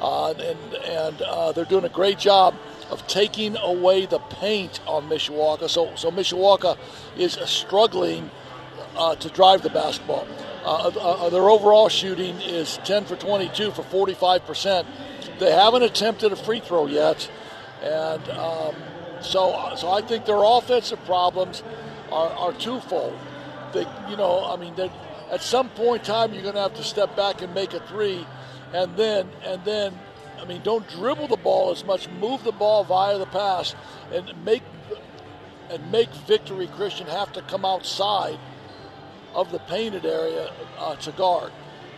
uh, 0.00 0.30
and 0.32 0.74
and 0.74 1.22
uh, 1.22 1.52
they're 1.52 1.64
doing 1.64 1.84
a 1.84 1.90
great 1.90 2.18
job 2.18 2.54
of 2.90 3.06
taking 3.06 3.56
away 3.56 4.06
the 4.06 4.18
paint 4.18 4.80
on 4.86 5.08
Mishawaka. 5.08 5.68
So 5.68 5.94
so 5.96 6.10
Mishawaka 6.10 6.78
is 7.16 7.38
struggling 7.44 8.30
uh, 8.96 9.16
to 9.16 9.28
drive 9.30 9.62
the 9.62 9.70
basketball. 9.70 10.26
Uh, 10.64 10.88
uh, 10.88 11.30
their 11.30 11.48
overall 11.48 11.88
shooting 11.88 12.40
is 12.40 12.78
10 12.84 13.04
for 13.04 13.14
22 13.14 13.70
for 13.70 13.82
45%. 13.82 14.84
they 15.38 15.52
haven't 15.52 15.84
attempted 15.84 16.32
a 16.32 16.36
free 16.36 16.58
throw 16.58 16.86
yet, 16.86 17.30
and 17.82 18.28
um, 18.30 18.74
so 19.20 19.74
so 19.76 19.90
I 19.90 20.02
think 20.02 20.24
their 20.24 20.42
offensive 20.42 21.02
problems 21.04 21.62
are, 22.10 22.30
are 22.30 22.52
twofold. 22.52 23.18
They, 23.72 23.86
you 24.08 24.16
know, 24.16 24.44
I 24.44 24.56
mean, 24.56 24.74
at 25.30 25.42
some 25.42 25.68
point 25.70 26.02
in 26.02 26.06
time, 26.06 26.32
you're 26.32 26.42
going 26.42 26.54
to 26.54 26.60
have 26.60 26.74
to 26.74 26.84
step 26.84 27.16
back 27.16 27.42
and 27.42 27.52
make 27.54 27.74
a 27.74 27.80
three, 27.80 28.26
and 28.72 28.96
then 28.96 29.28
and 29.44 29.64
then, 29.64 29.98
I 30.40 30.44
mean, 30.44 30.62
don't 30.62 30.88
dribble 30.88 31.28
the 31.28 31.36
ball 31.36 31.70
as 31.70 31.84
much. 31.84 32.08
Move 32.08 32.44
the 32.44 32.52
ball 32.52 32.84
via 32.84 33.18
the 33.18 33.26
pass, 33.26 33.74
and 34.12 34.32
make 34.44 34.62
and 35.70 35.90
make 35.90 36.10
Victory 36.26 36.68
Christian 36.68 37.06
have 37.06 37.32
to 37.32 37.42
come 37.42 37.64
outside 37.64 38.38
of 39.34 39.50
the 39.52 39.58
painted 39.60 40.06
area 40.06 40.52
uh, 40.78 40.96
to 40.96 41.12
guard. 41.12 41.52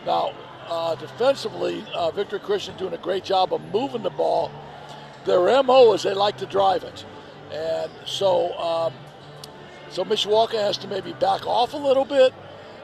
Now, 0.05 0.33
uh, 0.67 0.95
defensively, 0.95 1.83
uh, 1.93 2.11
Victory 2.11 2.39
Christian 2.39 2.75
doing 2.77 2.93
a 2.93 2.97
great 2.97 3.23
job 3.23 3.53
of 3.53 3.61
moving 3.73 4.03
the 4.03 4.09
ball. 4.09 4.51
Their 5.25 5.63
MO 5.63 5.93
is 5.93 6.03
they 6.03 6.13
like 6.13 6.37
to 6.37 6.45
drive 6.45 6.83
it. 6.83 7.05
And 7.51 7.91
so, 8.05 8.57
um, 8.57 8.93
so 9.89 10.03
Mishawaka 10.03 10.53
has 10.53 10.77
to 10.79 10.87
maybe 10.87 11.13
back 11.13 11.47
off 11.47 11.73
a 11.73 11.77
little 11.77 12.05
bit 12.05 12.33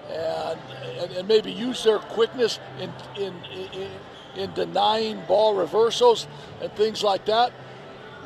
and, 0.09 0.59
and, 0.99 1.11
and 1.11 1.27
maybe 1.27 1.51
use 1.51 1.83
their 1.83 1.99
quickness 1.99 2.59
in, 2.79 2.91
in, 3.15 3.33
in, 3.45 3.91
in 4.35 4.53
denying 4.53 5.21
ball 5.27 5.55
reversals 5.55 6.27
and 6.61 6.71
things 6.73 7.03
like 7.03 7.25
that 7.25 7.51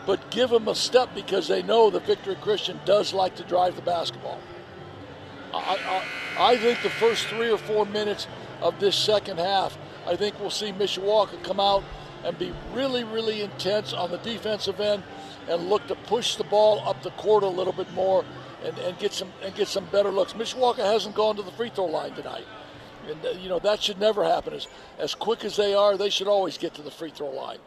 but 0.10 0.32
give 0.32 0.50
them 0.50 0.68
a 0.68 0.74
step 0.74 1.14
because 1.14 1.48
they 1.48 1.62
know 1.62 1.92
that 1.92 2.04
Victory 2.08 2.34
Christian 2.34 2.80
does 2.84 3.14
like 3.14 3.36
to 3.36 3.44
drive 3.44 3.76
the 3.76 3.84
basketball. 3.84 4.40
I, 5.54 6.04
I, 6.38 6.54
I, 6.54 6.58
think 6.58 6.82
the 6.82 6.90
first 6.90 7.28
three 7.28 7.52
or 7.52 7.60
four 7.60 7.86
minutes 7.86 8.28
of 8.60 8.80
this 8.80 8.96
second 8.96 9.38
half, 9.38 9.78
I 10.08 10.16
think 10.16 10.40
we'll 10.40 10.50
see 10.50 10.72
Mishawaka 10.72 11.44
come 11.44 11.60
out 11.60 11.84
and 12.24 12.36
be 12.40 12.52
really, 12.74 13.04
really 13.04 13.44
intense 13.44 13.94
on 13.94 14.10
the 14.10 14.18
defensive 14.18 14.80
end 14.80 15.04
and 15.50 15.70
look 15.70 15.86
to 15.88 15.96
push 15.96 16.36
the 16.36 16.44
ball 16.46 16.88
up 16.88 17.02
the 17.04 17.12
court 17.12 17.44
a 17.44 17.48
little 17.48 17.74
bit 17.74 17.92
more 17.94 18.24
and, 18.64 18.78
and 18.80 18.98
get 19.00 19.14
some 19.14 19.32
and 19.44 19.54
get 19.56 19.68
some 19.68 19.86
better 19.86 20.12
looks. 20.12 20.34
Mishawaka 20.34 20.86
hasn't 20.86 21.16
gone 21.16 21.36
to 21.36 21.42
the 21.42 21.52
free 21.52 21.70
throw 21.70 21.86
line 21.86 22.14
tonight. 22.14 22.46
And 23.10 23.26
uh, 23.26 23.30
you 23.32 23.50
know 23.50 23.60
that 23.60 23.82
should 23.82 24.00
never 24.00 24.24
happen. 24.24 24.54
As 24.54 24.68
as 25.00 25.16
quick 25.16 25.44
as 25.44 25.56
they 25.56 25.74
are, 25.74 25.98
they 25.98 26.10
should 26.10 26.28
always 26.28 26.58
get 26.58 26.74
to 26.76 26.82
the 26.82 26.92
free 26.92 27.10
throw 27.10 27.30
line. 27.30 27.58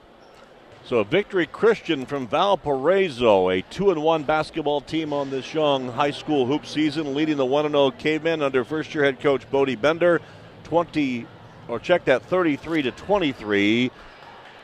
So 0.85 1.05
Victory 1.05 1.47
Christian 1.47 2.07
from 2.07 2.27
Valparaiso, 2.27 3.51
a 3.51 3.63
two 3.63 3.91
and 3.91 4.03
one 4.03 4.25
basketball 4.25 4.81
team 4.81 5.13
on 5.13 5.31
this 5.31 5.55
young 5.55 5.89
high 5.89 6.11
school 6.11 6.47
hoop 6.47 6.67
season, 6.67 7.15
leading 7.15 7.37
the 7.37 7.47
one 7.47 7.67
and 7.67 7.73
zero 7.73 7.85
oh 7.87 7.91
Cavemen 7.93 8.43
under 8.43 8.65
first 8.65 8.95
year 8.95 9.05
head 9.05 9.21
coach 9.21 9.49
Bodie 9.51 9.77
Bender, 9.77 10.21
twenty 10.65 11.27
or 11.69 11.79
check 11.79 12.05
that 12.07 12.23
thirty 12.25 12.57
three 12.57 12.83
to 12.83 12.91
twenty 12.91 13.33
three. 13.33 13.91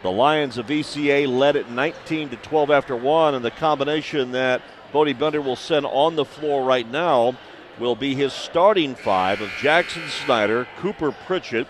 The 0.02 0.10
Lions 0.12 0.58
of 0.58 0.66
VCA 0.66 1.26
led 1.26 1.56
it 1.56 1.70
19 1.70 2.28
to 2.30 2.36
12 2.36 2.70
after 2.70 2.94
one, 2.94 3.34
and 3.34 3.44
the 3.44 3.50
combination 3.50 4.30
that 4.32 4.62
Bodie 4.92 5.12
Bender 5.12 5.40
will 5.40 5.56
send 5.56 5.86
on 5.86 6.14
the 6.14 6.24
floor 6.24 6.64
right 6.64 6.88
now 6.88 7.36
will 7.80 7.96
be 7.96 8.14
his 8.14 8.32
starting 8.32 8.94
five 8.94 9.40
of 9.40 9.50
Jackson 9.60 10.08
Snyder, 10.08 10.68
Cooper 10.78 11.10
Pritchett, 11.10 11.66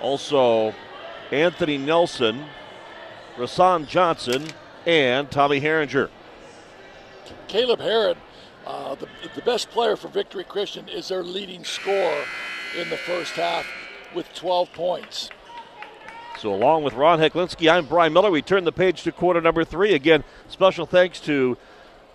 also 0.00 0.74
Anthony 1.30 1.76
Nelson, 1.76 2.46
Rasan 3.36 3.86
Johnson, 3.86 4.46
and 4.86 5.30
Tommy 5.30 5.60
Herringer. 5.60 6.08
Caleb 7.48 7.80
Harold, 7.80 8.16
uh, 8.66 8.94
the, 8.94 9.08
the 9.34 9.42
best 9.42 9.70
player 9.70 9.96
for 9.96 10.08
Victory 10.08 10.44
Christian, 10.44 10.88
is 10.88 11.08
their 11.08 11.22
leading 11.22 11.64
scorer 11.64 12.24
in 12.78 12.88
the 12.88 12.96
first 12.96 13.32
half 13.32 13.66
with 14.14 14.32
12 14.34 14.72
points. 14.72 15.28
So, 16.38 16.54
along 16.54 16.84
with 16.84 16.94
Ron 16.94 17.18
Heklinski, 17.18 17.68
I'm 17.68 17.86
Brian 17.86 18.12
Miller. 18.12 18.30
We 18.30 18.42
turn 18.42 18.62
the 18.62 18.70
page 18.70 19.02
to 19.02 19.10
quarter 19.10 19.40
number 19.40 19.64
three. 19.64 19.94
Again, 19.94 20.22
special 20.48 20.86
thanks 20.86 21.18
to 21.22 21.56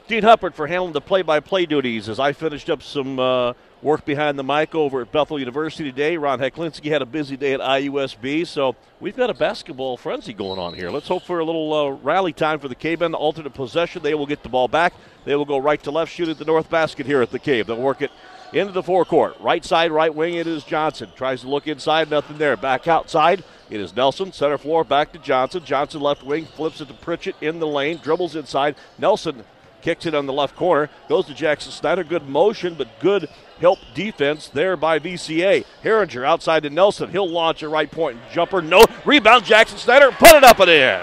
Dean 0.08 0.22
Huppert 0.22 0.54
for 0.54 0.66
handling 0.66 0.94
the 0.94 1.02
play 1.02 1.24
by 1.24 1.42
play 1.42 1.66
duties 1.66 2.08
as 2.08 2.22
I 2.22 2.32
finished 2.32 2.70
up 2.70 2.82
some 2.82 3.20
uh, 3.20 3.52
work 3.82 4.06
behind 4.06 4.40
the 4.40 4.44
mic 4.44 4.76
over 4.76 5.02
at 5.02 5.12
Bethel 5.12 5.40
University 5.40 5.92
today. 5.92 6.16
Ron 6.16 6.40
Heklinski 6.40 6.90
had 6.90 7.02
a 7.02 7.06
busy 7.06 7.36
day 7.36 7.52
at 7.52 7.60
IUSB, 7.60 8.48
so 8.48 8.78
we've 9.02 9.18
got 9.18 9.30
a 9.30 9.34
basketball 9.34 9.98
frenzy 9.98 10.32
going 10.32 10.58
on 10.58 10.74
here. 10.74 10.90
Let's 10.90 11.10
hope 11.10 11.24
for 11.24 11.40
a 11.40 11.46
little 11.46 11.74
uh, 11.74 11.90
rally 11.90 12.32
time 12.32 12.60
for 12.60 12.70
the 12.70 12.76
Cave 12.76 13.00
the 13.00 13.12
alternate 13.12 13.54
possession. 13.54 14.04
They 14.04 14.14
will 14.14 14.26
get 14.26 14.42
the 14.42 14.48
ball 14.48 14.70
back. 14.70 14.94
They 15.26 15.36
will 15.36 15.44
go 15.44 15.58
right 15.58 15.84
to 15.84 15.92
left, 15.92 16.14
shoot 16.14 16.30
at 16.30 16.38
the 16.38 16.46
north 16.46 16.70
basket 16.70 17.06
here 17.06 17.22
at 17.22 17.32
the 17.32 17.40
Cave. 17.40 17.68
They'll 17.68 17.76
work 17.76 18.02
it 18.02 18.12
into 18.54 18.72
the 18.72 18.84
forecourt. 18.84 19.40
Right 19.40 19.64
side, 19.66 19.92
right 19.92 20.14
wing, 20.14 20.36
it 20.36 20.48
is 20.48 20.64
Johnson. 20.64 21.10
Tries 21.16 21.42
to 21.42 21.50
look 21.50 21.68
inside, 21.68 22.10
nothing 22.10 22.38
there. 22.38 22.56
Back 22.56 22.88
outside, 22.88 23.44
it 23.70 23.80
is 23.80 23.96
Nelson. 23.96 24.32
Center 24.32 24.58
floor, 24.58 24.84
back 24.84 25.12
to 25.14 25.20
Johnson. 25.20 25.64
Johnson 25.66 26.02
left 26.02 26.24
wing, 26.24 26.46
flips 26.46 26.82
it 26.82 26.88
to 26.88 26.94
Pritchett 26.94 27.36
in 27.42 27.60
the 27.60 27.68
lane, 27.68 28.00
dribbles 28.02 28.36
inside. 28.36 28.76
Nelson 28.98 29.44
kicks 29.82 30.06
it 30.06 30.16
on 30.16 30.26
the 30.26 30.34
left 30.34 30.56
corner, 30.56 30.90
goes 31.10 31.26
to 31.26 31.34
Jackson 31.34 31.72
Snyder. 31.72 32.04
Good 32.04 32.30
motion, 32.30 32.76
but 32.76 32.88
good 33.00 33.28
help 33.60 33.80
defense 33.94 34.48
there 34.48 34.78
by 34.78 35.00
VCA. 35.00 35.66
Herringer 35.84 36.26
outside 36.26 36.64
to 36.64 36.70
Nelson. 36.70 37.10
He'll 37.10 37.30
launch 37.30 37.64
a 37.64 37.70
right 37.70 37.92
point 37.92 38.20
jumper. 38.32 38.62
No 38.62 38.86
rebound. 39.06 39.46
Jackson 39.46 39.78
Snyder 39.78 40.12
put 40.12 40.34
it 40.34 40.44
up 40.44 40.60
and 40.60 40.70
in. 40.70 41.02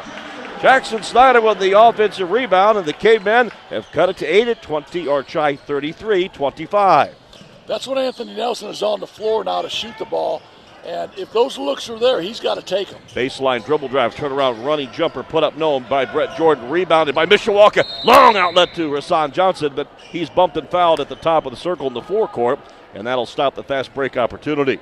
Jackson 0.61 1.03
Snyder 1.03 1.41
with 1.41 1.59
the 1.59 1.79
offensive 1.79 2.31
rebound, 2.31 2.77
and 2.77 2.87
the 2.87 2.93
Cavemen 2.93 3.51
have 3.71 3.91
cut 3.93 4.11
it 4.11 4.19
to 4.19 4.27
8 4.27 4.49
at 4.49 4.63
20, 4.63 5.09
or 5.09 5.23
try 5.23 5.57
33 5.57 6.29
25. 6.29 7.17
That's 7.71 7.87
when 7.87 7.99
Anthony 7.99 8.35
Nelson 8.35 8.69
is 8.69 8.83
on 8.83 8.99
the 8.99 9.07
floor 9.07 9.45
now 9.45 9.63
to 9.63 9.71
shoot 9.71 9.97
the 9.97 10.05
ball. 10.05 10.43
And 10.85 11.09
if 11.17 11.33
those 11.33 11.57
looks 11.57 11.89
are 11.89 12.01
there, 12.01 12.21
he's 12.21 12.41
got 12.41 12.57
to 12.57 12.63
take 12.63 12.89
them. 12.89 13.01
Baseline 13.11 13.65
dribble 13.65 13.87
drive, 13.87 14.17
turn 14.17 14.33
around, 14.33 14.65
running 14.65 14.91
jumper, 14.91 15.23
put 15.23 15.45
up 15.45 15.57
no 15.57 15.79
by 15.79 16.05
Brett 16.05 16.37
Jordan, 16.37 16.69
rebounded 16.69 17.15
by 17.15 17.27
Mishawaka. 17.27 17.85
Long 18.05 18.35
outlet 18.35 18.75
to 18.75 18.91
Rasan 18.91 19.33
Johnson, 19.33 19.73
but 19.77 19.87
he's 20.11 20.29
bumped 20.29 20.57
and 20.57 20.69
fouled 20.69 20.99
at 20.99 21.09
the 21.09 21.15
top 21.15 21.47
of 21.47 21.53
the 21.53 21.57
circle 21.57 21.87
in 21.87 21.95
the 21.95 22.03
forecourt, 22.03 22.59
and 22.93 23.07
that'll 23.07 23.25
stop 23.25 23.55
the 23.55 23.63
fast 23.63 23.95
break 23.95 24.17
opportunity. 24.17 24.81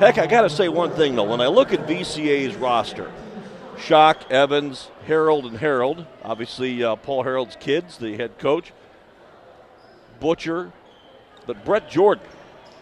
Heck, 0.00 0.18
I 0.18 0.26
got 0.26 0.42
to 0.42 0.50
say 0.50 0.68
one 0.68 0.90
thing 0.90 1.14
though. 1.14 1.30
When 1.30 1.40
I 1.40 1.46
look 1.46 1.72
at 1.72 1.86
VCA's 1.86 2.56
roster, 2.56 3.12
Shock, 3.78 4.32
Evans, 4.32 4.90
Harold, 5.06 5.44
and 5.46 5.58
Harold, 5.58 6.06
obviously 6.24 6.82
uh, 6.82 6.96
Paul 6.96 7.22
Harold's 7.22 7.54
kids, 7.54 7.98
the 7.98 8.16
head 8.16 8.36
coach, 8.40 8.72
Butcher, 10.18 10.72
but 11.48 11.64
Brett 11.64 11.90
Jordan 11.90 12.22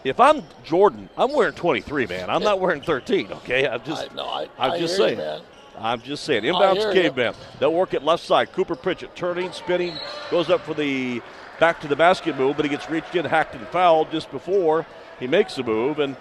if 0.03 0.19
I'm 0.19 0.43
Jordan, 0.63 1.09
I'm 1.17 1.33
wearing 1.33 1.53
23, 1.53 2.07
man. 2.07 2.29
I'm 2.29 2.43
not 2.43 2.59
wearing 2.59 2.81
13. 2.81 3.31
Okay, 3.31 3.67
I'm 3.67 3.83
just, 3.83 4.09
I, 4.11 4.15
no, 4.15 4.25
I, 4.25 4.43
I'm 4.57 4.71
I 4.71 4.79
just 4.79 4.95
saying. 4.95 5.19
You, 5.19 5.39
I'm 5.77 6.01
just 6.01 6.23
saying. 6.23 6.43
Inbounds 6.43 6.93
caveman. 6.93 7.33
They'll 7.59 7.73
work 7.73 7.93
it 7.93 8.03
left 8.03 8.23
side. 8.23 8.51
Cooper 8.53 8.75
Pritchett 8.75 9.15
turning, 9.15 9.51
spinning, 9.51 9.95
goes 10.31 10.49
up 10.49 10.61
for 10.61 10.73
the 10.73 11.21
back 11.59 11.81
to 11.81 11.87
the 11.87 11.95
basket 11.95 12.37
move, 12.37 12.55
but 12.55 12.65
he 12.65 12.69
gets 12.69 12.89
reached 12.89 13.15
in, 13.15 13.25
hacked, 13.25 13.55
and 13.55 13.67
fouled 13.67 14.11
just 14.11 14.31
before 14.31 14.85
he 15.19 15.27
makes 15.27 15.55
the 15.55 15.63
move, 15.63 15.99
and 15.99 16.15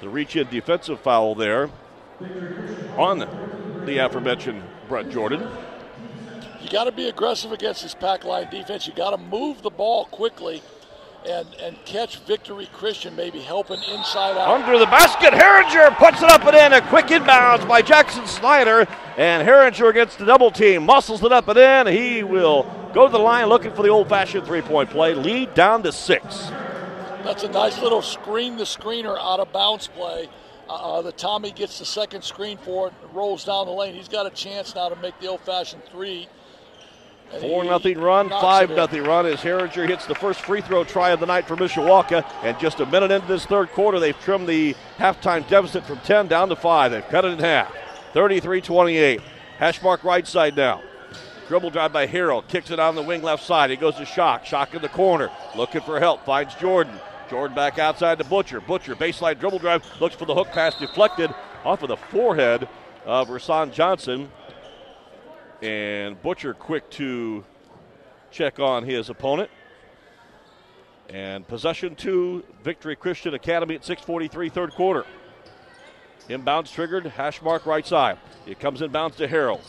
the 0.00 0.08
reach 0.08 0.36
in 0.36 0.48
defensive 0.48 1.00
foul 1.00 1.34
there 1.34 1.70
on 2.96 3.18
the 3.84 3.98
aforementioned 3.98 4.62
Brett 4.88 5.10
Jordan. 5.10 5.46
You 6.62 6.70
got 6.70 6.84
to 6.84 6.92
be 6.92 7.08
aggressive 7.08 7.52
against 7.52 7.82
this 7.82 7.94
pack 7.94 8.24
line 8.24 8.48
defense. 8.50 8.86
You 8.86 8.94
got 8.94 9.10
to 9.10 9.18
move 9.18 9.60
the 9.60 9.70
ball 9.70 10.06
quickly 10.06 10.62
and, 11.26 11.46
and 11.54 11.84
catch 11.84 12.18
Victory 12.20 12.68
Christian 12.72 13.16
maybe 13.16 13.40
helping 13.40 13.82
inside 13.82 14.36
out. 14.36 14.48
Under 14.48 14.78
the 14.78 14.86
basket, 14.86 15.32
Herringer 15.32 15.96
puts 15.96 16.22
it 16.22 16.30
up 16.30 16.44
and 16.44 16.54
in. 16.54 16.72
A 16.72 16.86
quick 16.88 17.06
inbounds 17.06 17.66
by 17.66 17.82
Jackson 17.82 18.26
Snyder. 18.26 18.86
And 19.16 19.46
Herringer 19.46 19.92
gets 19.92 20.16
the 20.16 20.24
double 20.24 20.50
team, 20.50 20.84
muscles 20.84 21.22
it 21.22 21.32
up 21.32 21.48
and 21.48 21.58
in. 21.58 21.86
He 21.94 22.22
will 22.22 22.64
go 22.92 23.06
to 23.06 23.12
the 23.12 23.18
line 23.18 23.46
looking 23.46 23.72
for 23.72 23.82
the 23.82 23.88
old 23.88 24.08
fashioned 24.08 24.46
three 24.46 24.62
point 24.62 24.90
play. 24.90 25.14
Lead 25.14 25.54
down 25.54 25.82
to 25.82 25.92
six. 25.92 26.50
That's 27.22 27.42
a 27.42 27.48
nice 27.48 27.80
little 27.80 28.02
screen 28.02 28.56
the 28.56 28.64
screener 28.64 29.16
out 29.18 29.40
of 29.40 29.50
bounds 29.52 29.86
play. 29.88 30.28
Uh, 30.68 30.98
uh, 30.98 31.02
the 31.02 31.12
Tommy 31.12 31.50
gets 31.50 31.78
the 31.78 31.84
second 31.84 32.22
screen 32.22 32.56
for 32.58 32.88
it, 32.88 32.94
rolls 33.12 33.44
down 33.44 33.66
the 33.66 33.72
lane. 33.72 33.94
He's 33.94 34.08
got 34.08 34.26
a 34.26 34.30
chance 34.30 34.74
now 34.74 34.88
to 34.88 34.96
make 34.96 35.18
the 35.20 35.28
old 35.28 35.40
fashioned 35.40 35.84
three. 35.84 36.28
Four 37.40 37.64
nothing 37.64 37.98
run, 37.98 38.28
five 38.28 38.70
nothing 38.70 39.02
run 39.02 39.26
as 39.26 39.40
Herringer 39.40 39.88
hits 39.88 40.06
the 40.06 40.14
first 40.14 40.40
free 40.40 40.60
throw 40.60 40.84
try 40.84 41.10
of 41.10 41.20
the 41.20 41.26
night 41.26 41.48
for 41.48 41.56
Mishawaka. 41.56 42.24
And 42.42 42.58
just 42.58 42.80
a 42.80 42.86
minute 42.86 43.10
into 43.10 43.26
this 43.26 43.44
third 43.44 43.70
quarter, 43.70 43.98
they've 43.98 44.18
trimmed 44.20 44.48
the 44.48 44.74
halftime 44.98 45.48
deficit 45.48 45.84
from 45.84 45.98
10 46.00 46.28
down 46.28 46.48
to 46.50 46.56
5. 46.56 46.92
They've 46.92 47.08
cut 47.08 47.24
it 47.24 47.32
in 47.32 47.38
half. 47.40 47.74
33 48.12 48.60
28. 48.60 49.20
Hash 49.58 49.82
mark 49.82 50.04
right 50.04 50.26
side 50.26 50.56
now. 50.56 50.82
Dribble 51.48 51.70
drive 51.70 51.92
by 51.92 52.06
Harold. 52.06 52.48
Kicks 52.48 52.70
it 52.70 52.78
on 52.78 52.94
the 52.94 53.02
wing 53.02 53.22
left 53.22 53.44
side. 53.44 53.70
He 53.70 53.76
goes 53.76 53.96
to 53.96 54.04
Shock. 54.04 54.46
Shock 54.46 54.74
in 54.74 54.82
the 54.82 54.88
corner. 54.88 55.30
Looking 55.56 55.82
for 55.82 56.00
help. 56.00 56.24
Finds 56.24 56.54
Jordan. 56.54 56.98
Jordan 57.28 57.54
back 57.54 57.78
outside 57.78 58.18
to 58.18 58.24
Butcher. 58.24 58.60
Butcher 58.60 58.94
baseline 58.94 59.38
dribble 59.38 59.58
drive. 59.58 59.84
Looks 60.00 60.14
for 60.14 60.24
the 60.24 60.34
hook 60.34 60.48
pass 60.52 60.78
deflected 60.78 61.34
off 61.64 61.82
of 61.82 61.88
the 61.88 61.96
forehead 61.96 62.68
of 63.04 63.28
Rasan 63.28 63.72
Johnson. 63.72 64.30
And 65.64 66.20
Butcher 66.20 66.52
quick 66.52 66.90
to 66.90 67.42
check 68.30 68.60
on 68.60 68.84
his 68.84 69.08
opponent. 69.08 69.50
And 71.08 71.48
possession 71.48 71.94
two, 71.94 72.44
Victory 72.62 72.96
Christian 72.96 73.32
Academy 73.32 73.74
at 73.74 73.82
6:43, 73.82 74.50
third 74.50 74.72
quarter. 74.72 75.06
Inbounds 76.28 76.70
triggered, 76.70 77.06
hash 77.06 77.40
mark 77.40 77.64
right 77.64 77.86
side. 77.86 78.18
It 78.46 78.60
comes 78.60 78.82
inbounds 78.82 79.16
to 79.16 79.26
Harold. 79.26 79.62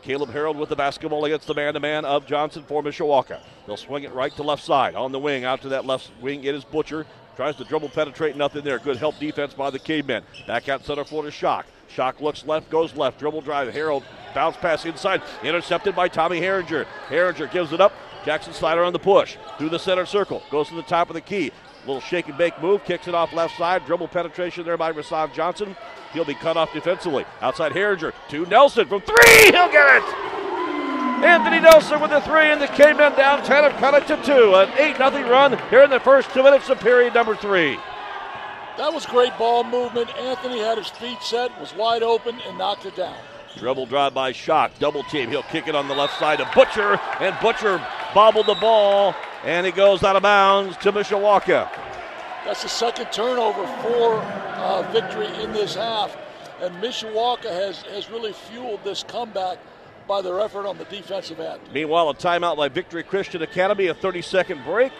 Caleb 0.00 0.30
Harold 0.30 0.56
with 0.56 0.70
the 0.70 0.76
basketball 0.76 1.26
against 1.26 1.46
the 1.46 1.54
man 1.54 1.74
to 1.74 1.80
man 1.80 2.06
of 2.06 2.26
Johnson 2.26 2.64
for 2.66 2.82
Mishawaka. 2.82 3.38
They'll 3.66 3.76
swing 3.76 4.04
it 4.04 4.12
right 4.12 4.34
to 4.36 4.42
left 4.42 4.64
side. 4.64 4.94
On 4.94 5.12
the 5.12 5.18
wing, 5.18 5.44
out 5.44 5.60
to 5.62 5.68
that 5.68 5.84
left 5.84 6.10
wing, 6.22 6.44
it 6.44 6.54
is 6.54 6.64
Butcher. 6.64 7.06
Tries 7.36 7.56
to 7.56 7.64
dribble, 7.64 7.90
penetrate, 7.90 8.36
nothing 8.36 8.64
there. 8.64 8.78
Good 8.78 8.96
help 8.96 9.18
defense 9.18 9.52
by 9.52 9.68
the 9.68 9.78
cavemen. 9.78 10.22
Back 10.46 10.70
out 10.70 10.84
center 10.84 11.04
floor 11.04 11.24
to 11.24 11.30
Shock. 11.30 11.66
Shock 11.88 12.22
looks 12.22 12.46
left, 12.46 12.70
goes 12.70 12.96
left. 12.96 13.18
Dribble 13.18 13.42
drive. 13.42 13.72
Harold 13.72 14.02
bounce 14.34 14.56
pass 14.56 14.84
inside. 14.84 15.22
Intercepted 15.42 15.94
by 15.94 16.08
Tommy 16.08 16.40
Herringer. 16.40 16.86
Herringer 17.08 17.50
gives 17.50 17.72
it 17.72 17.80
up. 17.80 17.92
Jackson 18.24 18.52
Snyder 18.52 18.84
on 18.84 18.92
the 18.92 18.98
push. 18.98 19.36
Through 19.58 19.70
the 19.70 19.78
center 19.78 20.06
circle. 20.06 20.42
Goes 20.50 20.68
to 20.68 20.74
the 20.74 20.82
top 20.82 21.10
of 21.10 21.14
the 21.14 21.20
key. 21.20 21.50
Little 21.86 22.00
shake 22.00 22.28
and 22.28 22.38
bake 22.38 22.60
move. 22.62 22.84
Kicks 22.84 23.08
it 23.08 23.14
off 23.14 23.32
left 23.32 23.56
side. 23.56 23.84
Dribble 23.86 24.08
penetration 24.08 24.64
there 24.64 24.76
by 24.76 24.92
Rasan 24.92 25.32
Johnson. 25.34 25.76
He'll 26.12 26.24
be 26.24 26.34
cut 26.34 26.56
off 26.56 26.72
defensively. 26.72 27.24
Outside 27.40 27.72
Herringer 27.72 28.12
to 28.28 28.46
Nelson 28.46 28.86
from 28.86 29.00
three. 29.00 29.44
He'll 29.44 29.70
get 29.70 30.02
it. 30.02 30.32
Anthony 31.24 31.60
Nelson 31.60 32.00
with 32.00 32.10
the 32.10 32.20
three, 32.20 32.50
and 32.50 32.60
the 32.60 32.66
K-Men 32.66 33.16
down 33.16 33.44
10 33.44 33.62
have 33.62 33.80
cut 33.80 33.94
it 33.94 34.08
to 34.08 34.16
two. 34.24 34.56
An 34.56 34.68
8 34.76 34.96
0 34.96 35.30
run 35.30 35.56
here 35.70 35.84
in 35.84 35.90
the 35.90 36.00
first 36.00 36.30
two 36.30 36.42
minutes 36.42 36.68
of 36.68 36.80
period 36.80 37.14
number 37.14 37.36
three. 37.36 37.78
That 38.76 38.92
was 38.92 39.06
great 39.06 39.36
ball 39.38 39.62
movement. 39.62 40.10
Anthony 40.16 40.58
had 40.58 40.78
his 40.78 40.88
feet 40.88 41.22
set, 41.22 41.58
was 41.60 41.74
wide 41.74 42.02
open, 42.02 42.40
and 42.40 42.58
knocked 42.58 42.86
it 42.86 42.96
down. 42.96 43.16
Dribble 43.58 43.86
drive 43.86 44.14
by 44.14 44.32
Shock. 44.32 44.72
Double 44.78 45.02
team. 45.04 45.28
He'll 45.30 45.42
kick 45.44 45.68
it 45.68 45.74
on 45.74 45.88
the 45.88 45.94
left 45.94 46.18
side 46.18 46.38
to 46.38 46.50
Butcher, 46.54 46.98
and 47.20 47.36
Butcher 47.40 47.84
bobbled 48.14 48.46
the 48.46 48.54
ball, 48.54 49.14
and 49.44 49.66
it 49.66 49.74
goes 49.74 50.02
out 50.02 50.16
of 50.16 50.22
bounds 50.22 50.76
to 50.78 50.92
Mishawaka. 50.92 51.70
That's 52.44 52.62
the 52.62 52.68
second 52.68 53.12
turnover 53.12 53.66
for 53.82 54.14
uh, 54.16 54.82
victory 54.92 55.28
in 55.42 55.52
this 55.52 55.74
half. 55.74 56.16
And 56.60 56.74
Mishawaka 56.76 57.50
has, 57.50 57.82
has 57.82 58.10
really 58.10 58.32
fueled 58.32 58.82
this 58.84 59.02
comeback 59.02 59.58
by 60.08 60.22
their 60.22 60.40
effort 60.40 60.66
on 60.66 60.78
the 60.78 60.84
defensive 60.84 61.40
end. 61.40 61.60
Meanwhile, 61.72 62.10
a 62.10 62.14
timeout 62.14 62.56
by 62.56 62.68
Victory 62.68 63.02
Christian 63.02 63.42
Academy, 63.42 63.86
a 63.86 63.94
30 63.94 64.22
second 64.22 64.64
break. 64.64 64.92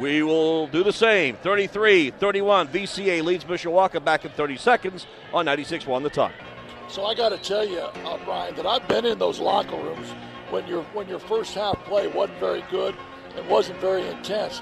We 0.00 0.22
will 0.22 0.66
do 0.66 0.82
the 0.82 0.92
same. 0.92 1.36
33 1.36 2.10
31. 2.10 2.68
VCA 2.68 3.22
leads 3.22 3.44
Mishawaka 3.44 4.04
back 4.04 4.24
in 4.24 4.32
30 4.32 4.56
seconds 4.56 5.06
on 5.32 5.44
96 5.44 5.86
1 5.86 6.02
the 6.02 6.10
ton. 6.10 6.32
So 6.88 7.06
I 7.06 7.14
got 7.14 7.30
to 7.30 7.38
tell 7.38 7.66
you, 7.66 7.78
uh, 7.78 8.18
Brian, 8.24 8.54
that 8.56 8.66
I've 8.66 8.86
been 8.88 9.04
in 9.04 9.18
those 9.18 9.40
locker 9.40 9.76
rooms 9.76 10.08
when 10.50 10.66
your 10.66 10.82
when 10.92 11.08
your 11.08 11.18
first 11.18 11.54
half 11.54 11.82
play 11.84 12.06
wasn't 12.06 12.38
very 12.38 12.64
good 12.70 12.94
and 13.36 13.48
wasn't 13.48 13.78
very 13.80 14.06
intense. 14.06 14.60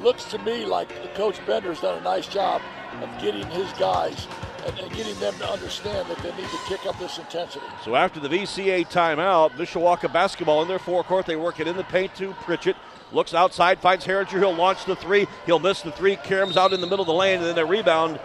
Looks 0.00 0.24
to 0.26 0.38
me 0.38 0.64
like 0.64 0.88
Coach 1.14 1.44
Bender's 1.46 1.80
done 1.80 1.98
a 1.98 2.02
nice 2.02 2.26
job 2.26 2.62
of 3.02 3.22
getting 3.22 3.46
his 3.50 3.70
guys 3.74 4.26
and, 4.66 4.78
and, 4.78 4.92
getting 4.92 5.18
them 5.18 5.34
to 5.38 5.50
understand 5.50 6.08
that 6.08 6.18
they 6.18 6.30
need 6.36 6.48
to 6.48 6.58
kick 6.66 6.86
up 6.86 6.98
this 6.98 7.18
intensity. 7.18 7.64
So 7.84 7.96
after 7.96 8.20
the 8.20 8.28
VCA 8.28 8.86
timeout, 8.88 9.50
Mishawaka 9.52 10.12
basketball 10.12 10.62
in 10.62 10.68
their 10.68 10.78
forecourt. 10.78 11.26
They 11.26 11.36
work 11.36 11.58
it 11.58 11.66
in 11.66 11.76
the 11.76 11.84
paint 11.84 12.14
to 12.16 12.32
Pritchett. 12.42 12.76
Looks 13.12 13.34
outside, 13.34 13.80
finds 13.80 14.06
Herringer. 14.06 14.38
He'll 14.38 14.54
launch 14.54 14.84
the 14.84 14.96
three. 14.96 15.26
He'll 15.46 15.58
miss 15.58 15.82
the 15.82 15.92
three. 15.92 16.16
Karam's 16.16 16.56
out 16.56 16.72
in 16.72 16.80
the 16.80 16.86
middle 16.86 17.02
of 17.02 17.06
the 17.06 17.12
lane, 17.12 17.38
and 17.38 17.46
then 17.46 17.58
a 17.58 17.66
rebound 17.66 18.20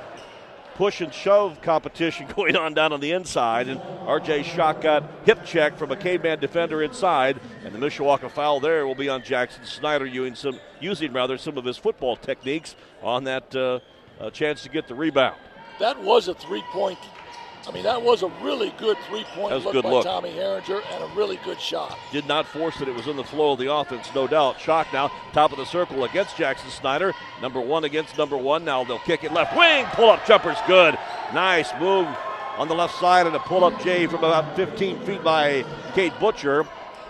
push 0.77 1.01
and 1.01 1.13
shove 1.13 1.61
competition 1.61 2.27
going 2.35 2.55
on 2.55 2.73
down 2.73 2.93
on 2.93 3.01
the 3.01 3.11
inside. 3.11 3.67
And 3.67 3.81
RJ 3.81 4.45
Shock 4.45 4.81
got 4.81 5.03
hip 5.25 5.43
check 5.43 5.77
from 5.77 5.91
a 5.91 5.95
caveman 5.97 6.39
defender 6.39 6.81
inside. 6.81 7.39
And 7.65 7.75
the 7.75 7.79
Mishawaka 7.79 8.31
foul 8.31 8.59
there 8.59 8.87
will 8.87 8.95
be 8.95 9.09
on 9.09 9.23
Jackson 9.23 9.65
Snyder 9.65 10.05
using 10.05 10.35
some, 10.35 10.59
using 10.79 11.11
rather 11.11 11.37
some 11.37 11.57
of 11.57 11.65
his 11.65 11.77
football 11.77 12.15
techniques 12.15 12.75
on 13.03 13.25
that 13.25 13.53
uh, 13.55 13.79
uh, 14.19 14.29
chance 14.29 14.63
to 14.63 14.69
get 14.69 14.87
the 14.87 14.95
rebound 14.95 15.35
that 15.79 16.01
was 16.01 16.27
a 16.27 16.33
three 16.33 16.63
point. 16.71 16.99
I 17.67 17.71
mean, 17.71 17.83
that 17.83 18.01
was 18.01 18.23
a 18.23 18.27
really 18.41 18.73
good 18.77 18.97
three 19.07 19.23
point 19.35 19.63
look 19.63 19.83
by 19.83 19.89
look. 19.89 20.03
Tommy 20.05 20.31
Herringer 20.31 20.81
and 20.91 21.03
a 21.03 21.07
really 21.15 21.37
good 21.43 21.59
shot. 21.59 21.97
Did 22.11 22.27
not 22.27 22.45
force 22.45 22.81
it. 22.81 22.87
It 22.87 22.95
was 22.95 23.07
in 23.07 23.15
the 23.15 23.23
flow 23.23 23.53
of 23.53 23.59
the 23.59 23.71
offense, 23.73 24.09
no 24.15 24.27
doubt. 24.27 24.59
Shock 24.59 24.87
now, 24.93 25.11
top 25.33 25.51
of 25.51 25.57
the 25.57 25.65
circle 25.65 26.03
against 26.03 26.37
Jackson 26.37 26.69
Snyder. 26.69 27.13
Number 27.41 27.59
one 27.59 27.83
against 27.83 28.17
number 28.17 28.37
one. 28.37 28.63
Now 28.63 28.83
they'll 28.83 28.99
kick 28.99 29.23
it 29.23 29.33
left 29.33 29.55
wing. 29.57 29.85
Pull 29.93 30.09
up 30.09 30.25
jumper's 30.25 30.57
good. 30.67 30.97
Nice 31.33 31.71
move 31.79 32.07
on 32.57 32.67
the 32.67 32.75
left 32.75 32.95
side 32.95 33.27
and 33.27 33.35
a 33.35 33.39
pull 33.39 33.63
up 33.63 33.79
J 33.81 34.07
from 34.07 34.19
about 34.19 34.55
15 34.55 34.99
feet 35.01 35.23
by 35.23 35.63
Kate 35.93 36.17
Butcher. 36.19 36.65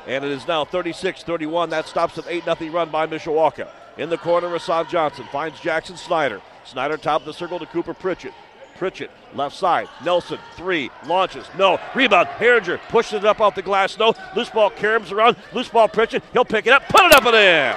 And 0.08 0.24
it 0.24 0.32
is 0.32 0.48
now 0.48 0.66
36 0.66 1.24
31. 1.24 1.70
That 1.70 1.88
stops 1.88 2.18
an 2.18 2.24
8 2.28 2.44
0 2.46 2.72
run 2.72 2.90
by 2.90 3.08
Mishawaka. 3.08 3.70
In 3.98 4.10
the 4.10 4.18
corner, 4.18 4.48
Rasan 4.48 4.90
Johnson 4.90 5.26
finds 5.32 5.60
Jackson 5.60 5.98
Snyder. 5.98 6.42
Snyder 6.66 6.98
top 6.98 7.22
of 7.22 7.26
the 7.26 7.34
circle 7.34 7.60
to 7.60 7.66
Cooper 7.66 7.94
Pritchett. 7.94 8.34
Pritchett, 8.78 9.12
left 9.34 9.56
side. 9.56 9.88
Nelson, 10.06 10.40
three, 10.56 10.90
launches. 11.06 11.46
No. 11.58 11.80
Rebound. 11.96 12.28
Herringer 12.28 12.80
pushes 12.90 13.14
it 13.14 13.26
up 13.26 13.42
off 13.42 13.56
the 13.56 13.62
glass. 13.62 13.98
No. 13.98 14.14
Loose 14.36 14.50
ball 14.50 14.72
Karams 14.72 15.12
around. 15.12 15.36
Loose 15.54 15.70
ball 15.70 15.88
Pritchett. 15.88 16.24
He'll 16.34 16.46
pick 16.46 16.68
it 16.68 16.74
up, 16.74 16.88
put 16.88 17.04
it 17.06 17.14
up 17.14 17.26
and 17.26 17.36
in. 17.36 17.76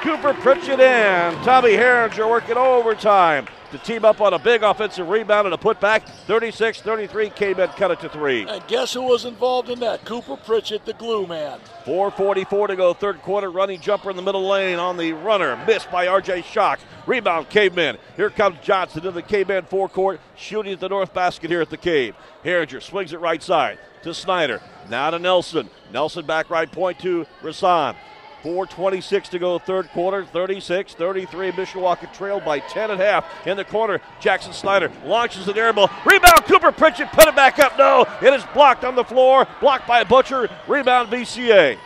Cooper 0.00 0.34
Pritchett 0.34 0.80
in. 0.80 1.44
Tommy 1.44 1.70
Herringer 1.70 2.28
working 2.28 2.56
overtime 2.56 3.46
to 3.74 3.84
team 3.84 4.04
up 4.04 4.20
on 4.20 4.32
a 4.32 4.38
big 4.38 4.62
offensive 4.62 5.08
rebound 5.08 5.46
and 5.46 5.54
a 5.54 5.58
putback. 5.58 6.08
36 6.26 6.80
33. 6.80 7.30
K-Men 7.30 7.68
cut 7.68 7.90
it 7.90 8.00
to 8.00 8.08
three. 8.08 8.46
And 8.48 8.66
guess 8.68 8.94
who 8.94 9.02
was 9.02 9.24
involved 9.24 9.68
in 9.68 9.80
that? 9.80 10.04
Cooper 10.04 10.36
Pritchett, 10.36 10.84
the 10.84 10.94
glue 10.94 11.26
man. 11.26 11.58
4.44 11.84 12.68
to 12.68 12.76
go, 12.76 12.94
third 12.94 13.20
quarter. 13.22 13.50
Running 13.50 13.80
jumper 13.80 14.10
in 14.10 14.16
the 14.16 14.22
middle 14.22 14.46
lane 14.46 14.78
on 14.78 14.96
the 14.96 15.12
runner. 15.12 15.56
Missed 15.66 15.90
by 15.90 16.06
RJ 16.06 16.44
Shock. 16.44 16.78
Rebound, 17.06 17.50
Cavemen. 17.50 17.98
Here 18.16 18.30
comes 18.30 18.58
Johnson 18.62 19.06
in 19.06 19.14
the 19.14 19.22
Caveman 19.22 19.64
forecourt, 19.64 20.20
shooting 20.36 20.72
at 20.72 20.80
the 20.80 20.88
north 20.88 21.12
basket 21.12 21.50
here 21.50 21.60
at 21.60 21.70
the 21.70 21.76
Cave. 21.76 22.14
Herringer 22.44 22.80
swings 22.80 23.12
it 23.12 23.20
right 23.20 23.42
side 23.42 23.78
to 24.02 24.14
Snyder. 24.14 24.62
Now 24.88 25.10
to 25.10 25.18
Nelson. 25.18 25.68
Nelson 25.92 26.24
back 26.24 26.48
right 26.48 26.70
point 26.70 26.98
to 27.00 27.26
Rasan. 27.42 27.96
4.26 28.44 29.30
to 29.30 29.38
go, 29.38 29.58
third 29.58 29.88
quarter, 29.90 30.24
36 30.24 30.94
33. 30.94 31.52
Mishawaka 31.52 32.12
trailed 32.12 32.44
by 32.44 32.58
10 32.58 32.90
and 32.90 33.00
a 33.00 33.04
half 33.04 33.24
in 33.46 33.56
the 33.56 33.64
corner. 33.64 34.00
Jackson 34.20 34.52
Snyder 34.52 34.92
launches 35.04 35.48
an 35.48 35.56
air 35.56 35.72
ball. 35.72 35.90
Rebound, 36.04 36.44
Cooper 36.44 36.70
Pritchett, 36.70 37.10
put 37.12 37.26
it 37.26 37.34
back 37.34 37.58
up. 37.58 37.78
No, 37.78 38.06
it 38.20 38.34
is 38.34 38.44
blocked 38.52 38.84
on 38.84 38.94
the 38.94 39.04
floor, 39.04 39.48
blocked 39.60 39.88
by 39.88 40.04
Butcher. 40.04 40.48
Rebound, 40.68 41.10
VCA. 41.10 41.78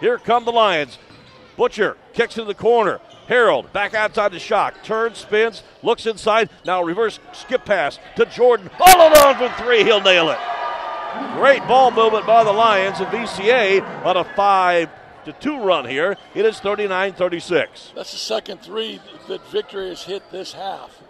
Here 0.00 0.18
come 0.18 0.44
the 0.44 0.52
Lions. 0.52 0.98
Butcher 1.56 1.96
kicks 2.12 2.36
into 2.36 2.48
the 2.48 2.54
corner. 2.54 3.00
Harold 3.28 3.72
back 3.72 3.94
outside 3.94 4.32
the 4.32 4.40
Shock. 4.40 4.82
Turns, 4.82 5.18
spins, 5.18 5.62
looks 5.84 6.06
inside. 6.06 6.50
Now 6.64 6.82
reverse 6.82 7.20
skip 7.32 7.64
pass 7.64 8.00
to 8.16 8.26
Jordan. 8.26 8.68
All 8.80 9.08
alone 9.08 9.36
from 9.36 9.52
three. 9.64 9.84
He'll 9.84 10.00
nail 10.00 10.30
it. 10.30 10.38
Great 11.34 11.66
ball 11.68 11.92
movement 11.92 12.26
by 12.26 12.42
the 12.42 12.52
Lions 12.52 12.98
and 12.98 13.08
VCA 13.08 14.04
on 14.04 14.16
a 14.16 14.24
five 14.34 14.88
to 15.24 15.32
two 15.32 15.58
run 15.60 15.86
here. 15.88 16.16
It 16.34 16.44
is 16.44 16.60
39 16.60 17.14
36. 17.14 17.92
That's 17.94 18.12
the 18.12 18.18
second 18.18 18.62
three 18.62 19.00
that 19.28 19.46
Victory 19.48 19.88
has 19.88 20.04
hit 20.04 20.30
this 20.30 20.52
half. 20.52 21.02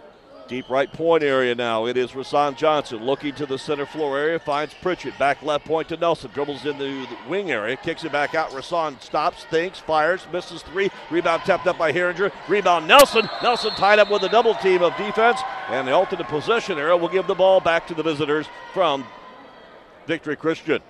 Deep 0.51 0.69
right 0.69 0.91
point 0.91 1.23
area 1.23 1.55
now. 1.55 1.85
It 1.85 1.95
is 1.95 2.11
Rasan 2.11 2.57
Johnson 2.57 3.05
looking 3.05 3.33
to 3.35 3.45
the 3.45 3.57
center 3.57 3.85
floor 3.85 4.17
area. 4.17 4.37
Finds 4.37 4.73
Pritchett. 4.73 5.17
Back 5.17 5.41
left 5.43 5.63
point 5.63 5.87
to 5.87 5.95
Nelson. 5.95 6.29
Dribbles 6.33 6.65
into 6.65 6.83
the 6.83 7.17
wing 7.29 7.51
area. 7.51 7.77
Kicks 7.77 8.03
it 8.03 8.11
back 8.11 8.35
out. 8.35 8.49
Rasan 8.49 9.01
stops, 9.01 9.45
thinks, 9.45 9.79
fires, 9.79 10.27
misses 10.33 10.61
three. 10.61 10.89
Rebound 11.09 11.43
tapped 11.43 11.67
up 11.67 11.77
by 11.77 11.93
Herringer. 11.93 12.33
Rebound 12.49 12.85
Nelson. 12.85 13.29
Nelson 13.41 13.71
tied 13.75 13.99
up 13.99 14.11
with 14.11 14.23
a 14.23 14.29
double 14.29 14.53
team 14.55 14.83
of 14.83 14.93
defense. 14.97 15.39
And 15.69 15.87
the 15.87 15.93
alternate 15.93 16.27
possession 16.27 16.77
area 16.77 16.97
will 16.97 17.07
give 17.07 17.27
the 17.27 17.35
ball 17.35 17.61
back 17.61 17.87
to 17.87 17.93
the 17.93 18.03
visitors 18.03 18.47
from 18.73 19.05
Victory 20.05 20.35
Christian. 20.35 20.81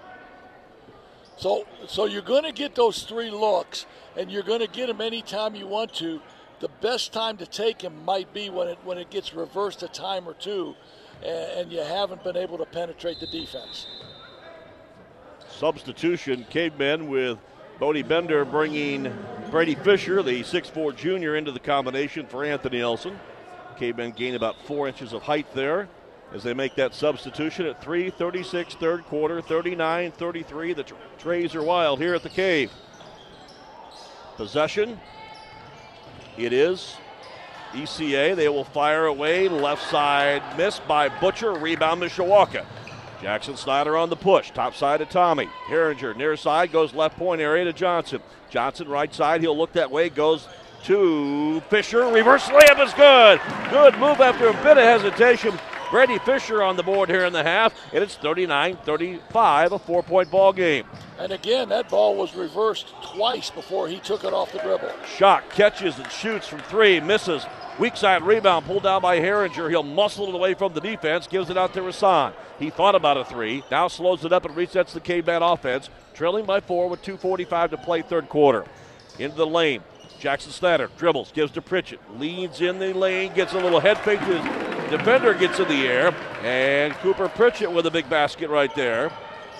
So, 1.41 1.65
so 1.87 2.05
you're 2.05 2.21
going 2.21 2.43
to 2.43 2.51
get 2.51 2.75
those 2.75 3.01
three 3.01 3.31
looks, 3.31 3.87
and 4.15 4.31
you're 4.31 4.43
going 4.43 4.59
to 4.59 4.67
get 4.67 4.85
them 4.85 5.01
anytime 5.01 5.55
you 5.55 5.65
want 5.65 5.91
to. 5.95 6.21
The 6.59 6.69
best 6.81 7.13
time 7.13 7.37
to 7.37 7.47
take 7.47 7.79
them 7.79 8.05
might 8.05 8.31
be 8.31 8.51
when 8.51 8.67
it 8.67 8.77
when 8.83 8.99
it 8.99 9.09
gets 9.09 9.33
reversed 9.33 9.81
a 9.81 9.87
time 9.87 10.29
or 10.29 10.35
two, 10.35 10.75
and, 11.23 11.61
and 11.61 11.71
you 11.71 11.79
haven't 11.79 12.23
been 12.23 12.37
able 12.37 12.59
to 12.59 12.65
penetrate 12.65 13.19
the 13.19 13.25
defense. 13.25 13.87
Substitution, 15.49 16.45
cavemen 16.51 17.09
with 17.09 17.39
Bodie 17.79 18.03
Bender 18.03 18.45
bringing 18.45 19.11
Brady 19.49 19.73
Fisher, 19.73 20.21
the 20.21 20.41
6'4 20.43 20.95
junior, 20.95 21.35
into 21.35 21.51
the 21.51 21.59
combination 21.59 22.27
for 22.27 22.45
Anthony 22.45 22.77
Nelson. 22.77 23.19
Cavemen 23.79 24.11
gain 24.11 24.35
about 24.35 24.61
four 24.67 24.87
inches 24.87 25.11
of 25.11 25.23
height 25.23 25.51
there 25.55 25.89
as 26.33 26.43
they 26.43 26.53
make 26.53 26.75
that 26.75 26.93
substitution 26.93 27.65
at 27.65 27.81
3:36 27.81 28.75
third 28.75 29.03
quarter, 29.05 29.41
39-33. 29.41 30.73
The 30.73 30.85
trays 31.17 31.55
are 31.55 31.63
wild 31.63 31.99
here 31.99 32.13
at 32.13 32.23
the 32.23 32.29
cave. 32.29 32.71
Possession. 34.37 34.99
It 36.37 36.53
is 36.53 36.95
VCA. 37.73 38.35
They 38.35 38.49
will 38.49 38.63
fire 38.63 39.05
away. 39.05 39.49
Left 39.49 39.83
side 39.89 40.41
missed 40.57 40.87
by 40.87 41.09
Butcher. 41.09 41.53
Rebound 41.53 42.01
Mishawaka. 42.01 42.65
Jackson 43.21 43.55
Snyder 43.55 43.97
on 43.97 44.09
the 44.09 44.15
push. 44.15 44.51
Top 44.51 44.73
side 44.73 44.97
to 44.97 45.05
Tommy. 45.05 45.47
Herringer 45.67 46.15
near 46.15 46.35
side 46.35 46.71
goes 46.71 46.93
left 46.93 47.17
point 47.17 47.41
area 47.41 47.65
to 47.65 47.73
Johnson. 47.73 48.21
Johnson 48.49 48.87
right 48.87 49.13
side. 49.13 49.41
He'll 49.41 49.57
look 49.57 49.73
that 49.73 49.91
way. 49.91 50.09
Goes 50.09 50.47
to 50.85 51.59
Fisher. 51.69 52.07
Reverse 52.07 52.47
layup 52.47 52.83
is 52.83 52.93
good. 52.93 53.39
Good 53.69 53.99
move 53.99 54.21
after 54.21 54.47
a 54.47 54.53
bit 54.63 54.77
of 54.77 54.83
hesitation 54.83 55.59
Brady 55.91 56.19
Fisher 56.19 56.63
on 56.63 56.77
the 56.77 56.83
board 56.83 57.09
here 57.09 57.25
in 57.25 57.33
the 57.33 57.43
half, 57.43 57.75
and 57.93 58.01
it's 58.01 58.15
39 58.15 58.77
35, 58.77 59.71
a 59.73 59.77
four 59.79 60.01
point 60.01 60.31
ball 60.31 60.53
game. 60.53 60.85
And 61.19 61.33
again, 61.33 61.67
that 61.67 61.89
ball 61.89 62.15
was 62.15 62.33
reversed 62.33 62.93
twice 63.03 63.51
before 63.51 63.89
he 63.89 63.99
took 63.99 64.23
it 64.23 64.31
off 64.31 64.53
the 64.53 64.59
dribble. 64.59 64.89
Shot, 65.05 65.49
catches, 65.49 65.99
and 65.99 66.09
shoots 66.09 66.47
from 66.47 66.59
three, 66.61 67.01
misses. 67.01 67.45
Weak 67.77 67.97
side 67.97 68.23
rebound 68.23 68.65
pulled 68.65 68.83
down 68.83 69.01
by 69.01 69.19
Herringer. 69.19 69.69
He'll 69.69 69.83
muscle 69.83 70.29
it 70.29 70.35
away 70.35 70.53
from 70.53 70.73
the 70.73 70.79
defense, 70.79 71.27
gives 71.27 71.49
it 71.49 71.57
out 71.57 71.73
to 71.73 71.81
Rasan. 71.81 72.33
He 72.57 72.69
thought 72.69 72.95
about 72.95 73.17
a 73.17 73.25
three, 73.25 73.63
now 73.69 73.89
slows 73.89 74.23
it 74.23 74.31
up 74.31 74.45
and 74.45 74.55
resets 74.55 74.93
the 74.93 75.01
K-Man 75.01 75.43
offense, 75.43 75.89
trailing 76.13 76.45
by 76.45 76.61
four 76.61 76.87
with 76.87 77.03
2.45 77.03 77.71
to 77.71 77.77
play 77.77 78.01
third 78.01 78.29
quarter. 78.29 78.65
Into 79.19 79.35
the 79.35 79.45
lane. 79.45 79.83
Jackson 80.19 80.51
Snyder 80.51 80.89
dribbles, 80.97 81.31
gives 81.31 81.51
to 81.53 81.61
Pritchett, 81.61 81.99
leads 82.19 82.61
in 82.61 82.77
the 82.77 82.93
lane, 82.93 83.33
gets 83.33 83.53
a 83.53 83.59
little 83.59 83.79
head 83.79 83.97
fake 83.97 84.19
to 84.19 84.25
his 84.25 84.80
defender, 84.91 85.33
gets 85.33 85.59
in 85.59 85.67
the 85.67 85.87
air, 85.87 86.13
and 86.43 86.93
Cooper 86.95 87.29
Pritchett 87.29 87.71
with 87.71 87.85
a 87.85 87.91
big 87.91 88.09
basket 88.09 88.49
right 88.49 88.73
there. 88.75 89.11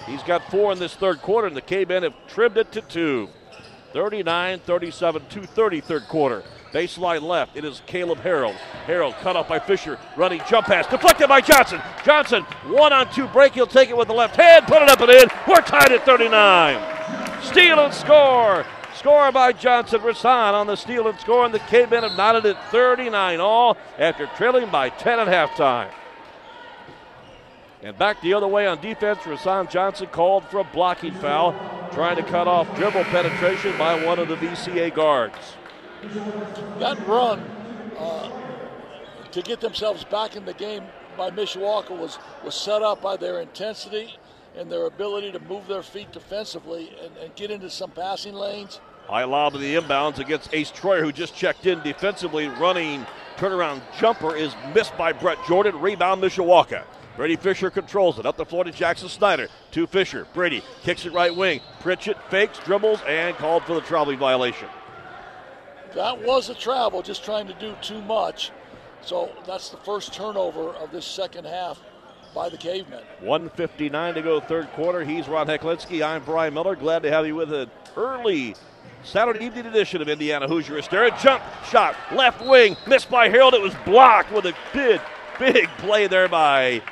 He's 0.06 0.24
got 0.24 0.44
four 0.52 0.72
in 0.72 0.80
this 0.80 0.94
third 0.94 1.22
quarter, 1.22 1.48
and 1.48 1.56
the 1.56 1.62
K-Men 1.62 2.04
have 2.04 2.14
trimmed 2.28 2.58
it 2.58 2.72
to 2.74 2.82
two. 2.82 3.30
39 3.94 4.60
37, 4.60 5.22
230 5.30 5.82
third 5.82 6.08
quarter. 6.08 6.44
Baseline 6.72 7.22
left. 7.22 7.58
It 7.58 7.66
is 7.66 7.82
Caleb 7.86 8.20
Harold. 8.20 8.56
Harold 8.86 9.16
cut 9.16 9.36
off 9.36 9.50
by 9.50 9.60
Fisher. 9.60 10.00
Running 10.16 10.42
jump 10.50 10.68
pass. 10.68 10.88
Deflected 10.88 11.28
by 11.28 11.42
Johnson. 11.42 11.82
Johnson, 12.06 12.44
one 12.68 12.94
on 12.94 13.12
two 13.14 13.28
break. 13.28 13.54
He'll 13.54 13.68
take 13.68 13.90
it 13.90 13.98
with 13.98 14.08
the 14.08 14.14
left 14.14 14.38
hand. 14.38 14.66
Put 14.68 14.82
it 14.82 14.90
up 14.90 15.02
and 15.02 15.12
in. 15.12 15.28
We're 15.48 15.62
tied 15.62 15.92
at 15.92 16.06
39. 16.06 17.44
Steal 17.44 17.80
and 17.80 17.94
score. 17.94 18.66
Score 19.02 19.32
by 19.32 19.52
Johnson. 19.52 20.00
Rasan 20.02 20.54
on 20.54 20.68
the 20.68 20.76
steal 20.76 21.08
and 21.08 21.20
score. 21.20 21.44
And 21.44 21.52
the 21.52 21.58
K-Men 21.58 22.04
have 22.04 22.16
knotted 22.16 22.46
it 22.46 22.56
39 22.70 23.40
all 23.40 23.76
after 23.98 24.28
trailing 24.38 24.70
by 24.70 24.90
10 24.90 25.20
at 25.20 25.28
halftime. 25.28 25.90
And 27.82 27.98
back 27.98 28.22
the 28.22 28.36
other 28.36 28.48
way 28.48 28.68
on 28.68 28.80
defense, 28.80 29.18
Rasan 29.22 29.72
Johnson 29.72 30.06
called 30.06 30.46
for 30.46 30.60
a 30.60 30.64
blocking 30.64 31.16
foul, 31.16 31.54
trying 31.94 32.16
to 32.18 32.22
cut 32.22 32.48
off 32.48 32.68
dribble 32.76 33.06
penetration 33.06 33.76
by 33.76 34.06
one 34.06 34.20
of 34.20 34.28
the 34.28 34.36
VCA 34.36 34.94
guards. 34.94 35.56
That 36.78 37.04
run 37.08 37.40
uh, 37.98 38.30
to 39.32 39.42
get 39.42 39.62
themselves 39.62 40.04
back 40.04 40.36
in 40.36 40.46
the 40.46 40.54
game 40.54 40.84
by 41.18 41.32
Mishawaka 41.32 41.98
was, 41.98 42.20
was 42.46 42.54
set 42.54 42.84
up 42.84 43.02
by 43.02 43.18
their 43.18 43.42
intensity 43.42 44.16
and 44.56 44.72
their 44.72 44.86
ability 44.86 45.32
to 45.32 45.40
move 45.40 45.66
their 45.66 45.82
feet 45.82 46.12
defensively 46.12 46.96
and, 47.04 47.18
and 47.18 47.36
get 47.36 47.50
into 47.50 47.72
some 47.72 47.90
passing 47.90 48.36
lanes. 48.36 48.80
High 49.12 49.26
lob 49.26 49.52
to 49.52 49.60
the 49.60 49.76
inbounds 49.76 50.20
against 50.20 50.54
Ace 50.54 50.72
Troyer, 50.72 51.02
who 51.02 51.12
just 51.12 51.36
checked 51.36 51.66
in 51.66 51.82
defensively. 51.82 52.48
Running 52.48 53.06
turnaround 53.36 53.82
jumper 54.00 54.38
is 54.38 54.56
missed 54.74 54.98
by 54.98 55.12
Brett 55.12 55.38
Jordan. 55.46 55.82
Rebound 55.82 56.24
Mishawaka. 56.24 56.86
Brady 57.18 57.36
Fisher 57.36 57.70
controls 57.70 58.20
it. 58.20 58.26
Up 58.26 58.38
the 58.38 58.46
floor 58.46 58.64
to 58.64 58.72
Jackson 58.72 59.10
Snyder. 59.10 59.50
To 59.72 59.86
Fisher. 59.86 60.28
Brady 60.34 60.64
kicks 60.84 61.06
it 61.06 61.12
right 61.12 61.36
wing. 61.36 61.60
Pritchett 61.82 62.16
fakes, 62.30 62.58
dribbles, 62.60 63.02
and 63.06 63.36
called 63.36 63.64
for 63.64 63.74
the 63.74 63.82
traveling 63.82 64.18
violation. 64.18 64.70
That 65.94 66.24
was 66.24 66.50
a 66.50 66.56
travel, 66.56 67.02
just 67.02 67.26
trying 67.26 67.48
to 67.48 67.54
do 67.56 67.76
too 67.82 68.02
much. 68.04 68.52
So 69.02 69.30
that's 69.46 69.72
the 69.72 69.78
first 69.78 70.14
turnover 70.14 70.70
of 70.70 70.94
this 70.94 71.06
second 71.06 71.46
half 71.46 71.82
by 72.34 72.48
the 72.48 72.56
Cavemen. 72.56 73.04
159 73.20 74.14
to 74.14 74.22
go, 74.22 74.40
third 74.40 74.72
quarter. 74.72 75.04
He's 75.04 75.28
Ron 75.28 75.48
Heklinski. 75.48 76.02
I'm 76.02 76.24
Brian 76.24 76.54
Miller. 76.54 76.78
Glad 76.78 77.04
to 77.04 77.12
have 77.12 77.28
you 77.28 77.36
with 77.36 77.52
an 77.52 77.70
early 77.98 78.56
Saturday 79.04 79.46
evening 79.46 79.66
edition 79.66 80.02
of 80.02 80.10
Indiana 80.10 80.48
Hoosier 80.48 80.76
Hysteria. 80.76 81.18
Jump 81.20 81.42
shot, 81.70 81.96
left 82.14 82.46
wing, 82.46 82.78
missed 82.86 83.10
by 83.10 83.30
Harold. 83.30 83.56
It 83.56 83.62
was 83.62 83.74
blocked 83.84 84.32
with 84.32 84.46
a 84.46 84.54
big, 84.74 85.02
big 85.40 85.68
play 85.80 86.06
there 86.06 86.28
by 86.28 86.84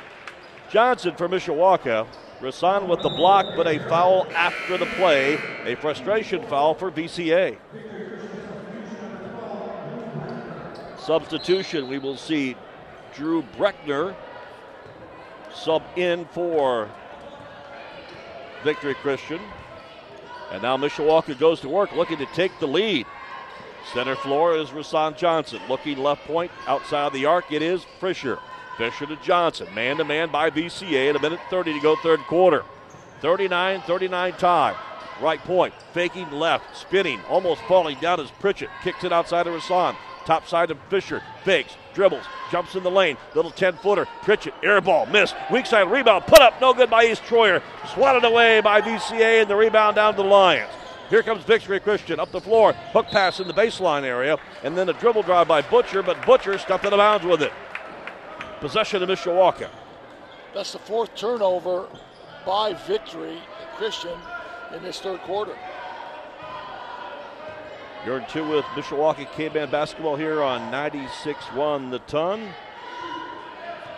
Johnson 0.70 1.14
for 1.14 1.28
Mishawaka. 1.28 2.06
Rasan 2.40 2.88
with 2.88 3.02
the 3.02 3.10
block, 3.10 3.54
but 3.54 3.66
a 3.68 3.78
foul 3.88 4.26
after 4.34 4.76
the 4.76 4.86
play. 4.86 5.38
A 5.64 5.76
frustration 5.76 6.42
foul 6.46 6.74
for 6.74 6.90
VCA. 6.90 7.56
Substitution, 10.98 11.88
we 11.88 11.98
will 11.98 12.16
see 12.16 12.56
Drew 13.14 13.42
Betchner 13.56 14.16
sub 15.54 15.82
in 15.96 16.24
for 16.26 16.88
Victory 18.64 18.94
Christian. 18.94 19.40
And 20.50 20.62
now 20.62 20.76
Mishawaka 20.76 21.38
goes 21.38 21.60
to 21.60 21.68
work 21.68 21.92
looking 21.94 22.18
to 22.18 22.26
take 22.26 22.58
the 22.58 22.66
lead. 22.66 23.06
Center 23.92 24.16
floor 24.16 24.56
is 24.56 24.70
Rasan 24.70 25.16
Johnson. 25.16 25.60
Looking 25.68 25.98
left 25.98 26.26
point 26.26 26.50
outside 26.66 27.12
the 27.12 27.26
arc, 27.26 27.50
it 27.50 27.62
is 27.62 27.84
Fisher. 28.00 28.38
Fisher 28.76 29.06
to 29.06 29.16
Johnson. 29.16 29.72
Man 29.74 29.96
to 29.98 30.04
man 30.04 30.30
by 30.30 30.50
VCA 30.50 31.10
at 31.10 31.16
a 31.16 31.20
minute 31.20 31.40
30 31.50 31.74
to 31.74 31.80
go, 31.80 31.96
third 31.96 32.20
quarter. 32.20 32.64
39 33.20 33.82
39 33.82 34.32
tie. 34.34 34.76
Right 35.20 35.40
point. 35.40 35.74
Faking 35.92 36.30
left. 36.30 36.76
Spinning. 36.76 37.20
Almost 37.28 37.62
falling 37.62 37.98
down 38.00 38.20
as 38.20 38.30
Pritchett 38.30 38.70
kicks 38.82 39.04
it 39.04 39.12
outside 39.12 39.46
of 39.46 39.54
Rasan. 39.54 39.94
Top 40.24 40.46
side 40.46 40.70
of 40.70 40.78
Fisher. 40.88 41.22
Fakes. 41.44 41.76
Dribbles. 41.94 42.24
Jumps 42.50 42.74
in 42.74 42.82
the 42.82 42.90
lane. 42.90 43.16
Little 43.34 43.50
10 43.50 43.74
footer. 43.74 44.06
Pritchett. 44.22 44.54
Air 44.62 44.80
ball. 44.80 45.06
Miss. 45.06 45.34
Weak 45.50 45.66
side 45.66 45.90
rebound. 45.90 46.26
Put 46.26 46.40
up. 46.40 46.60
No 46.60 46.74
good 46.74 46.90
by 46.90 47.04
Ace 47.04 47.20
Troyer. 47.20 47.62
Swatted 47.94 48.24
away 48.24 48.60
by 48.60 48.80
VCA 48.80 49.42
and 49.42 49.50
the 49.50 49.56
rebound 49.56 49.96
down 49.96 50.14
to 50.14 50.22
the 50.22 50.28
Lions. 50.28 50.70
Here 51.08 51.24
comes 51.24 51.42
Victory 51.42 51.80
Christian 51.80 52.20
up 52.20 52.30
the 52.30 52.40
floor. 52.40 52.72
Hook 52.92 53.06
pass 53.08 53.40
in 53.40 53.48
the 53.48 53.54
baseline 53.54 54.04
area. 54.04 54.38
And 54.62 54.76
then 54.78 54.88
a 54.88 54.92
dribble 54.92 55.22
drive 55.22 55.48
by 55.48 55.62
Butcher, 55.62 56.02
but 56.02 56.24
Butcher 56.24 56.56
stuffed 56.58 56.84
in 56.84 56.90
the 56.90 56.96
bounds 56.96 57.26
with 57.26 57.42
it. 57.42 57.52
Possession 58.60 59.02
of 59.02 59.08
Mishawaka. 59.08 59.68
That's 60.54 60.72
the 60.72 60.78
fourth 60.78 61.14
turnover 61.16 61.88
by 62.46 62.74
Victory 62.74 63.38
Christian 63.76 64.16
in 64.74 64.82
this 64.82 65.00
third 65.00 65.20
quarter. 65.20 65.56
You're 68.06 68.18
in 68.18 68.26
two 68.26 68.48
with 68.48 68.64
Mishawaka 68.66 69.30
K-Band 69.32 69.70
basketball 69.70 70.16
here 70.16 70.42
on 70.42 70.72
96-1 70.72 71.90
The 71.90 71.98
Ton. 72.00 72.48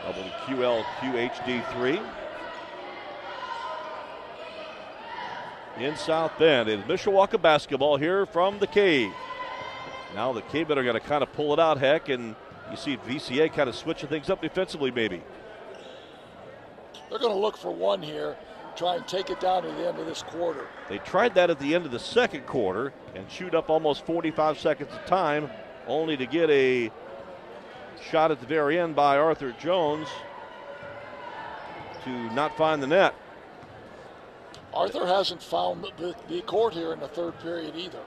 WQL 0.04 0.82
QHD3. 0.82 2.02
In 5.78 5.96
South 5.96 6.32
Bend, 6.36 6.68
it's 6.68 6.82
Mishawaka 6.82 7.40
basketball 7.40 7.96
here 7.96 8.26
from 8.26 8.58
the 8.58 8.66
cave. 8.66 9.12
Now 10.16 10.32
the 10.32 10.42
K-Men 10.42 10.78
are 10.78 10.82
going 10.82 10.94
to 10.94 11.00
kind 11.00 11.22
of 11.22 11.32
pull 11.32 11.52
it 11.52 11.60
out, 11.60 11.78
heck, 11.78 12.08
and 12.08 12.34
you 12.72 12.76
see 12.76 12.96
VCA 12.96 13.52
kind 13.52 13.68
of 13.68 13.76
switching 13.76 14.08
things 14.08 14.28
up 14.28 14.42
defensively, 14.42 14.90
maybe. 14.90 15.22
They're 17.08 17.20
going 17.20 17.32
to 17.32 17.38
look 17.38 17.56
for 17.56 17.70
one 17.70 18.02
here, 18.02 18.36
try 18.76 18.96
and 18.96 19.06
take 19.06 19.30
it 19.30 19.40
down 19.40 19.62
to 19.62 19.68
the 19.68 19.88
end 19.88 19.98
of 19.98 20.06
this 20.06 20.22
quarter. 20.22 20.66
They 20.88 20.98
tried 20.98 21.34
that 21.34 21.50
at 21.50 21.58
the 21.58 21.74
end 21.74 21.86
of 21.86 21.92
the 21.92 21.98
second 21.98 22.46
quarter 22.46 22.92
and 23.14 23.30
shoot 23.30 23.54
up 23.54 23.70
almost 23.70 24.06
45 24.06 24.58
seconds 24.58 24.92
of 24.92 25.04
time, 25.06 25.50
only 25.86 26.16
to 26.16 26.26
get 26.26 26.50
a 26.50 26.90
shot 28.10 28.30
at 28.30 28.40
the 28.40 28.46
very 28.46 28.78
end 28.78 28.96
by 28.96 29.16
Arthur 29.18 29.52
Jones 29.52 30.08
to 32.04 32.10
not 32.34 32.56
find 32.56 32.82
the 32.82 32.86
net. 32.86 33.14
Arthur 34.74 35.06
hasn't 35.06 35.42
found 35.42 35.84
the, 35.98 36.14
the 36.28 36.40
court 36.42 36.74
here 36.74 36.92
in 36.92 37.00
the 37.00 37.08
third 37.08 37.38
period 37.40 37.76
either. 37.76 38.00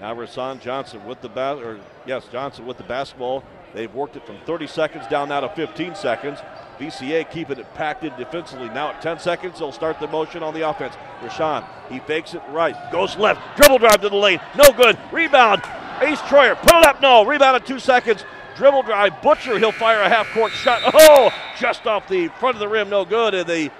Now 0.00 0.14
Rasan 0.14 0.60
Johnson 0.60 1.04
with 1.04 1.20
the 1.20 1.28
bat, 1.28 1.58
or 1.58 1.80
yes, 2.06 2.26
Johnson 2.30 2.66
with 2.66 2.78
the 2.78 2.84
basketball. 2.84 3.44
They've 3.74 3.92
worked 3.92 4.16
it 4.16 4.26
from 4.26 4.38
30 4.46 4.66
seconds 4.66 5.06
down 5.06 5.28
now 5.28 5.40
to 5.40 5.48
15 5.50 5.94
seconds. 5.94 6.38
VCA 6.80 7.30
keeping 7.30 7.58
it 7.58 7.74
packed 7.74 8.04
in 8.04 8.16
defensively. 8.16 8.68
Now 8.70 8.90
at 8.90 9.02
10 9.02 9.18
seconds, 9.18 9.58
they'll 9.58 9.70
start 9.70 10.00
the 10.00 10.08
motion 10.08 10.42
on 10.42 10.54
the 10.54 10.68
offense. 10.68 10.94
Rashawn, 11.20 11.64
he 11.90 12.00
fakes 12.00 12.34
it 12.34 12.42
right, 12.48 12.74
goes 12.90 13.16
left, 13.16 13.56
dribble 13.56 13.78
drive 13.78 14.00
to 14.00 14.08
the 14.08 14.16
lane, 14.16 14.40
no 14.56 14.72
good. 14.72 14.98
Rebound, 15.12 15.62
Ace 16.00 16.20
Troyer, 16.20 16.56
put 16.62 16.74
it 16.76 16.86
up, 16.86 17.02
no. 17.02 17.24
Rebound 17.24 17.56
at 17.56 17.66
two 17.66 17.78
seconds. 17.78 18.24
Dribble 18.56 18.82
drive, 18.82 19.20
Butcher, 19.22 19.58
he'll 19.58 19.72
fire 19.72 20.00
a 20.00 20.08
half 20.08 20.26
court 20.32 20.52
shot. 20.52 20.80
Oh, 20.92 21.30
just 21.58 21.86
off 21.86 22.08
the 22.08 22.28
front 22.40 22.56
of 22.56 22.60
the 22.60 22.68
rim, 22.68 22.88
no 22.88 23.04
good. 23.04 23.34
And 23.34 23.46
the 23.46 23.70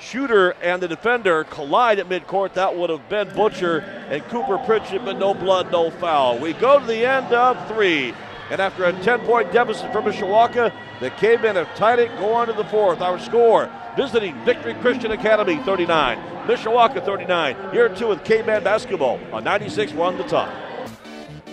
shooter 0.00 0.50
and 0.62 0.82
the 0.82 0.88
defender 0.88 1.44
collide 1.44 1.98
at 1.98 2.08
midcourt. 2.08 2.54
That 2.54 2.76
would 2.76 2.90
have 2.90 3.08
been 3.08 3.32
Butcher 3.34 3.78
and 4.10 4.22
Cooper 4.24 4.58
Pritchett, 4.58 5.04
but 5.04 5.18
no 5.18 5.34
blood, 5.34 5.70
no 5.70 5.90
foul. 5.90 6.38
We 6.38 6.52
go 6.52 6.80
to 6.80 6.86
the 6.86 7.06
end 7.06 7.32
of 7.32 7.68
three. 7.68 8.14
And 8.52 8.60
after 8.60 8.84
a 8.84 8.92
10 8.92 9.20
point 9.20 9.50
deficit 9.50 9.90
for 9.92 10.02
Mishawaka, 10.02 10.74
the 11.00 11.08
Cavemen 11.12 11.56
have 11.56 11.74
tied 11.74 11.98
it, 11.98 12.14
go 12.18 12.34
on 12.34 12.48
to 12.48 12.52
the 12.52 12.66
fourth. 12.66 13.00
Our 13.00 13.18
score 13.18 13.70
visiting 13.96 14.34
Victory 14.44 14.74
Christian 14.74 15.10
Academy 15.10 15.56
39, 15.64 16.18
Mishawaka 16.46 17.02
39. 17.02 17.72
Year 17.72 17.88
two 17.88 18.08
with 18.08 18.22
Caveman 18.24 18.62
basketball 18.62 19.18
on 19.32 19.42
96 19.44 19.94
1 19.94 20.18
the 20.18 20.24
ton. 20.24 20.54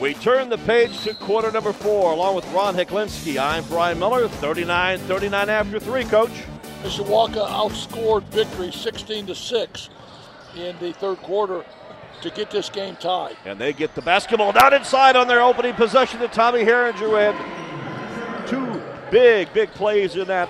We 0.01 0.13
turn 0.13 0.49
the 0.49 0.57
page 0.57 0.99
to 1.03 1.13
quarter 1.13 1.51
number 1.53 1.71
four 1.71 2.11
along 2.11 2.35
with 2.35 2.45
Ron 2.51 2.75
Heklinski. 2.75 3.41
I'm 3.41 3.63
Brian 3.69 3.97
Miller, 3.97 4.27
39 4.27 4.99
39 4.99 5.49
after 5.49 5.79
three, 5.79 6.03
coach. 6.03 6.43
Mishawaka 6.83 7.47
outscored 7.47 8.23
Victory 8.23 8.73
16 8.73 9.27
to 9.27 9.35
6 9.35 9.89
in 10.57 10.77
the 10.79 10.91
third 10.91 11.19
quarter 11.19 11.63
to 12.21 12.29
get 12.29 12.51
this 12.51 12.69
game 12.69 12.95
tied. 12.95 13.35
And 13.45 13.59
they 13.59 13.73
get 13.73 13.95
the 13.95 14.01
basketball 14.01 14.51
down 14.51 14.73
inside 14.73 15.15
on 15.15 15.27
their 15.27 15.41
opening 15.41 15.73
possession 15.73 16.19
to 16.19 16.27
Tommy 16.27 16.63
Herringer 16.63 17.31
and 17.31 18.47
two 18.47 18.81
big, 19.11 19.51
big 19.53 19.71
plays 19.71 20.15
in 20.15 20.27
that 20.27 20.49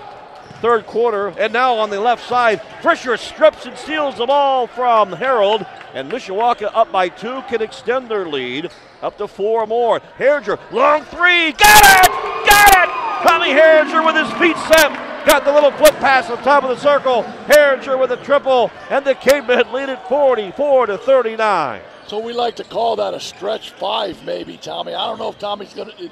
third 0.60 0.86
quarter. 0.86 1.28
And 1.38 1.52
now 1.52 1.74
on 1.74 1.90
the 1.90 2.00
left 2.00 2.26
side, 2.28 2.60
Fisher 2.82 3.16
strips 3.16 3.66
and 3.66 3.76
steals 3.76 4.16
the 4.16 4.26
ball 4.26 4.66
from 4.66 5.12
Harold. 5.12 5.64
And 5.94 6.10
Mishawaka 6.10 6.70
up 6.74 6.92
by 6.92 7.08
two 7.08 7.42
can 7.48 7.62
extend 7.62 8.08
their 8.08 8.26
lead 8.26 8.70
up 9.02 9.18
to 9.18 9.26
four 9.26 9.66
more. 9.66 10.00
Herringer, 10.18 10.58
long 10.72 11.02
three, 11.04 11.52
got 11.52 12.06
it! 12.06 12.10
Got 12.48 12.88
it! 12.88 13.28
Tommy 13.28 13.50
Herringer 13.50 14.04
with 14.04 14.16
his 14.16 14.32
feet 14.38 14.56
set. 14.68 15.26
Got 15.26 15.44
the 15.44 15.52
little 15.52 15.72
flip 15.72 15.94
pass 15.96 16.30
on 16.30 16.42
top 16.42 16.64
of 16.64 16.70
the 16.70 16.78
circle. 16.78 17.24
Herringer 17.46 17.98
with 17.98 18.12
a 18.12 18.16
triple, 18.18 18.70
and 18.88 19.04
the 19.04 19.14
Cavemen 19.14 19.72
lead 19.72 19.88
it 19.88 19.98
44 20.08 20.86
to 20.86 20.98
39. 20.98 21.82
So 22.06 22.18
we 22.18 22.32
like 22.32 22.56
to 22.56 22.64
call 22.64 22.96
that 22.96 23.14
a 23.14 23.20
stretch 23.20 23.70
five, 23.72 24.24
maybe, 24.24 24.56
Tommy. 24.56 24.94
I 24.94 25.06
don't 25.06 25.18
know 25.18 25.28
if 25.28 25.38
Tommy's 25.38 25.74
going 25.74 25.90
to. 25.90 26.10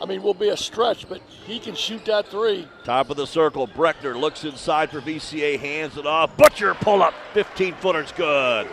I 0.00 0.06
mean, 0.06 0.22
will 0.22 0.34
be 0.34 0.48
a 0.48 0.56
stretch, 0.56 1.08
but 1.08 1.20
he 1.46 1.58
can 1.58 1.74
shoot 1.74 2.04
that 2.06 2.28
three. 2.28 2.66
Top 2.84 3.10
of 3.10 3.16
the 3.16 3.26
circle, 3.26 3.68
Betchner 3.68 4.18
looks 4.18 4.44
inside 4.44 4.90
for 4.90 5.00
VCA, 5.00 5.58
hands 5.58 5.96
it 5.98 6.06
off. 6.06 6.36
Butcher 6.36 6.74
pull 6.74 7.02
up, 7.02 7.14
15 7.34 7.74
footer's 7.74 8.12
good. 8.12 8.66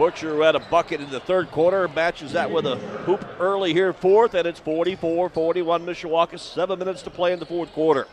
Butcher 0.00 0.30
who 0.30 0.40
had 0.40 0.56
a 0.56 0.60
bucket 0.60 1.02
in 1.02 1.10
the 1.10 1.20
third 1.20 1.50
quarter, 1.50 1.86
matches 1.86 2.32
that 2.32 2.50
with 2.50 2.64
a 2.64 2.76
hoop 2.76 3.22
early 3.38 3.74
here, 3.74 3.92
fourth, 3.92 4.32
and 4.32 4.46
it's 4.46 4.58
44 4.58 5.28
41 5.28 5.84
Mishawaka. 5.84 6.38
Seven 6.38 6.78
minutes 6.78 7.02
to 7.02 7.10
play 7.10 7.34
in 7.34 7.38
the 7.38 7.44
fourth 7.44 7.70
quarter. 7.74 8.08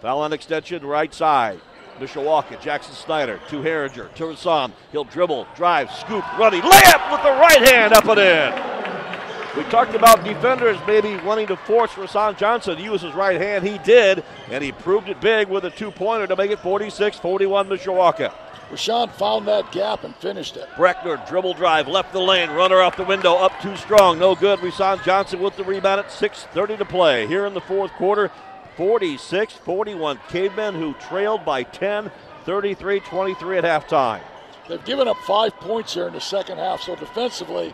Foul 0.00 0.20
on 0.20 0.32
extension, 0.32 0.82
right 0.86 1.12
side. 1.12 1.60
Mishawaka, 2.00 2.58
Jackson 2.62 2.94
Snyder 2.94 3.38
to 3.50 3.56
Herringer, 3.56 4.14
to 4.14 4.24
Rasan. 4.24 4.72
He'll 4.90 5.04
dribble, 5.04 5.46
drive, 5.54 5.90
scoop, 5.90 6.24
running, 6.38 6.62
layup 6.62 7.12
with 7.12 7.22
the 7.22 7.30
right 7.42 7.68
hand 7.68 7.92
up 7.92 8.06
and 8.06 8.18
in. 8.18 9.62
We 9.62 9.68
talked 9.70 9.94
about 9.94 10.24
defenders 10.24 10.78
maybe 10.86 11.16
wanting 11.26 11.48
to 11.48 11.58
force 11.58 11.90
Rasan 11.90 12.38
Johnson 12.38 12.74
to 12.74 12.82
use 12.82 13.02
his 13.02 13.12
right 13.12 13.38
hand. 13.38 13.66
He 13.66 13.76
did, 13.76 14.24
and 14.50 14.64
he 14.64 14.72
proved 14.72 15.10
it 15.10 15.20
big 15.20 15.48
with 15.48 15.66
a 15.66 15.70
two 15.70 15.90
pointer 15.90 16.26
to 16.26 16.36
make 16.36 16.50
it 16.50 16.60
46 16.60 17.18
41 17.18 17.68
Mishawaka. 17.68 18.32
Rashawn 18.70 19.12
found 19.12 19.46
that 19.46 19.70
gap 19.70 20.02
and 20.02 20.14
finished 20.16 20.56
it. 20.56 20.68
Betchner 20.76 21.24
dribble 21.28 21.54
drive, 21.54 21.86
left 21.86 22.12
the 22.12 22.20
lane, 22.20 22.50
runner 22.50 22.80
off 22.80 22.96
the 22.96 23.04
window, 23.04 23.34
up 23.34 23.52
too 23.60 23.76
strong, 23.76 24.18
no 24.18 24.34
good. 24.34 24.58
Rasan 24.58 25.04
Johnson 25.04 25.40
with 25.40 25.56
the 25.56 25.62
rebound 25.62 26.00
at 26.00 26.10
6:30 26.10 26.78
to 26.78 26.84
play 26.84 27.26
here 27.26 27.46
in 27.46 27.54
the 27.54 27.60
fourth 27.60 27.92
quarter. 27.92 28.30
46-41 28.76 30.18
Cavemen 30.28 30.74
who 30.74 30.92
trailed 30.94 31.44
by 31.44 31.62
10, 31.62 32.10
33-23 32.44 33.58
at 33.58 33.64
halftime. 33.64 34.20
They've 34.68 34.84
given 34.84 35.08
up 35.08 35.16
five 35.18 35.56
points 35.56 35.94
here 35.94 36.08
in 36.08 36.12
the 36.12 36.20
second 36.20 36.58
half, 36.58 36.82
so 36.82 36.94
defensively, 36.94 37.72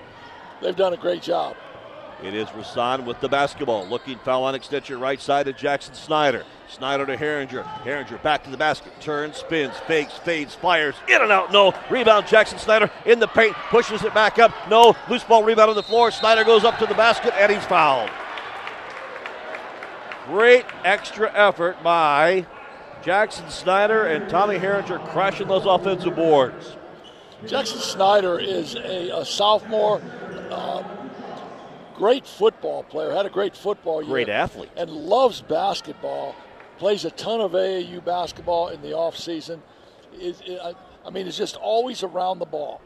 they've 0.60 0.76
done 0.76 0.92
a 0.92 0.98
great 0.98 1.22
job. 1.22 1.56
It 2.22 2.34
is 2.34 2.46
Rasan 2.50 3.04
with 3.04 3.20
the 3.20 3.28
basketball. 3.28 3.84
Looking 3.88 4.16
foul 4.18 4.44
on 4.44 4.54
extension 4.54 5.00
right 5.00 5.20
side 5.20 5.48
of 5.48 5.56
Jackson 5.56 5.94
Snyder. 5.94 6.44
Snyder 6.68 7.04
to 7.04 7.16
Herringer. 7.16 7.64
Herringer 7.82 8.22
back 8.22 8.44
to 8.44 8.50
the 8.50 8.56
basket. 8.56 8.92
Turns, 9.00 9.38
spins, 9.38 9.76
fakes, 9.88 10.14
fades, 10.18 10.54
fires. 10.54 10.94
In 11.08 11.20
and 11.20 11.32
out. 11.32 11.52
No. 11.52 11.74
Rebound. 11.90 12.28
Jackson 12.28 12.58
Snyder 12.58 12.88
in 13.06 13.18
the 13.18 13.26
paint. 13.26 13.54
Pushes 13.70 14.04
it 14.04 14.14
back 14.14 14.38
up. 14.38 14.52
No. 14.70 14.94
Loose 15.10 15.24
ball 15.24 15.42
rebound 15.42 15.70
on 15.70 15.76
the 15.76 15.82
floor. 15.82 16.12
Snyder 16.12 16.44
goes 16.44 16.64
up 16.64 16.78
to 16.78 16.86
the 16.86 16.94
basket 16.94 17.34
and 17.36 17.50
he's 17.50 17.64
fouled. 17.64 18.10
Great 20.26 20.64
extra 20.84 21.32
effort 21.34 21.82
by 21.82 22.46
Jackson 23.02 23.50
Snyder 23.50 24.06
and 24.06 24.30
Tommy 24.30 24.58
Herringer 24.58 25.04
crashing 25.08 25.48
those 25.48 25.66
offensive 25.66 26.14
boards. 26.14 26.76
Jackson 27.46 27.80
Snyder 27.80 28.38
is 28.38 28.76
a, 28.76 29.10
a 29.18 29.24
sophomore. 29.24 30.00
Uh, 30.48 30.84
great 32.02 32.26
football 32.26 32.82
player, 32.82 33.12
had 33.12 33.26
a 33.26 33.30
great 33.30 33.56
football 33.56 34.02
year. 34.02 34.10
Great 34.10 34.28
athlete. 34.28 34.70
And 34.76 34.90
loves 34.90 35.40
basketball. 35.40 36.34
Plays 36.78 37.04
a 37.04 37.12
ton 37.12 37.40
of 37.40 37.52
AAU 37.52 38.04
basketball 38.04 38.70
in 38.70 38.82
the 38.82 38.88
offseason. 38.88 39.60
It, 40.12 40.36
it, 40.44 40.60
I, 40.60 40.74
I 41.06 41.10
mean, 41.10 41.28
is 41.28 41.36
just 41.36 41.54
always 41.54 42.02
around 42.02 42.40
the 42.40 42.44
ball. 42.44 42.80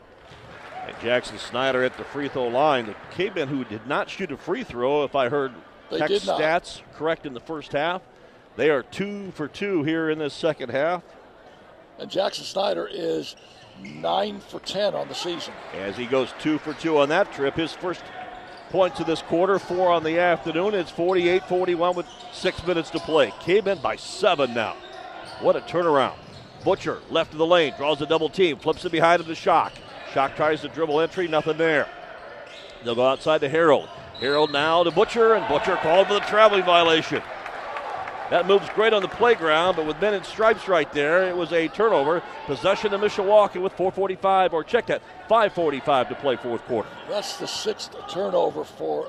And 0.87 0.95
Jackson 1.01 1.39
Snyder 1.39 1.83
at 1.83 1.97
the 1.97 2.05
free 2.05 2.29
throw 2.29 2.49
line. 2.49 2.85
The 2.87 2.95
Cavemen 3.12 3.49
who 3.49 3.64
did 3.64 3.87
not 3.87 4.11
shoot 4.11 4.31
a 4.33 4.37
free 4.37 4.64
throw, 4.64 5.03
if 5.05 5.17
I 5.17 5.31
heard 5.31 5.55
They 5.91 5.99
Hex 5.99 6.11
did 6.11 6.27
not. 6.27 6.39
stats 6.39 6.83
correct 6.93 7.25
in 7.25 7.33
the 7.33 7.41
first 7.41 7.73
half. 7.73 8.03
They 8.57 8.69
are 8.69 8.83
two 8.83 9.31
for 9.31 9.49
two 9.49 9.83
here 9.83 10.11
in 10.11 10.19
this 10.19 10.35
second 10.35 10.73
half. 10.73 11.03
And 11.99 12.11
Jackson 12.11 12.45
Snyder 12.45 12.87
is 12.87 13.35
nine 13.83 14.41
for 14.41 14.61
10 14.61 14.95
on 14.95 15.09
the 15.09 15.14
season. 15.14 15.55
As 15.75 15.97
he 15.97 16.05
goes 16.05 16.35
two 16.39 16.59
for 16.59 16.75
two 16.75 16.99
on 16.99 17.09
that 17.09 17.33
trip, 17.33 17.55
his 17.55 17.73
first 17.73 18.03
points 18.71 19.01
of 19.01 19.07
this 19.07 19.23
quarter, 19.23 19.59
four 19.59 19.91
on 19.91 20.03
the 20.03 20.19
afternoon. 20.19 20.75
It's 20.75 20.91
48 20.91 21.45
41 21.45 21.97
with 21.97 22.07
six 22.33 22.64
minutes 22.67 22.91
to 22.91 22.99
play. 22.99 23.33
Came 23.41 23.69
in 23.69 23.79
by 23.79 23.97
seven 23.97 24.55
now. 24.55 24.77
What 25.41 25.57
a 25.57 25.61
turnaround. 25.61 26.17
Butcher, 26.64 26.99
left 27.11 27.33
of 27.33 27.39
the 27.39 27.47
lane, 27.47 27.75
draws 27.77 28.01
a 28.03 28.07
double 28.07 28.29
team, 28.29 28.59
flips 28.59 28.85
it 28.85 28.93
behind 28.93 29.21
him 29.21 29.29
to 29.29 29.35
Shock. 29.35 29.73
Shock 30.12 30.35
tries 30.35 30.62
to 30.62 30.69
dribble 30.69 31.01
entry, 31.01 31.29
nothing 31.29 31.59
there. 31.59 31.89
They'll 32.85 32.95
go 32.95 33.07
outside 33.07 33.41
to 33.43 33.49
Harold. 33.49 33.89
Harold 34.19 34.51
now 34.51 34.83
to 34.83 34.91
Butcher, 34.91 35.35
and 35.35 35.47
Butcher 35.49 35.77
called 35.77 36.09
for 36.09 36.14
the 36.14 36.21
traveling 36.21 36.64
violation. 36.64 37.23
That 38.31 38.49
moves 38.49 38.68
great 38.70 38.93
on 38.93 39.03
the 39.03 39.09
playground, 39.09 39.77
but 39.77 39.87
with 39.87 40.01
men 40.01 40.14
in 40.14 40.24
stripes 40.24 40.66
right 40.66 40.93
there, 40.93 41.29
it 41.29 41.37
was 41.37 41.53
a 41.53 41.68
turnover. 41.68 42.22
Possession 42.47 42.91
to 42.91 42.99
Mishawaka 42.99 43.62
with 43.62 43.72
4:45, 43.77 44.53
or 44.53 44.64
check 44.64 44.87
that, 44.87 45.03
5:45 45.29 46.09
to 46.09 46.14
play 46.16 46.37
fourth 46.37 46.64
quarter. 46.64 46.89
That's 47.09 47.37
the 47.37 47.47
sixth 47.47 47.95
turnover 48.09 48.64
for 48.64 49.09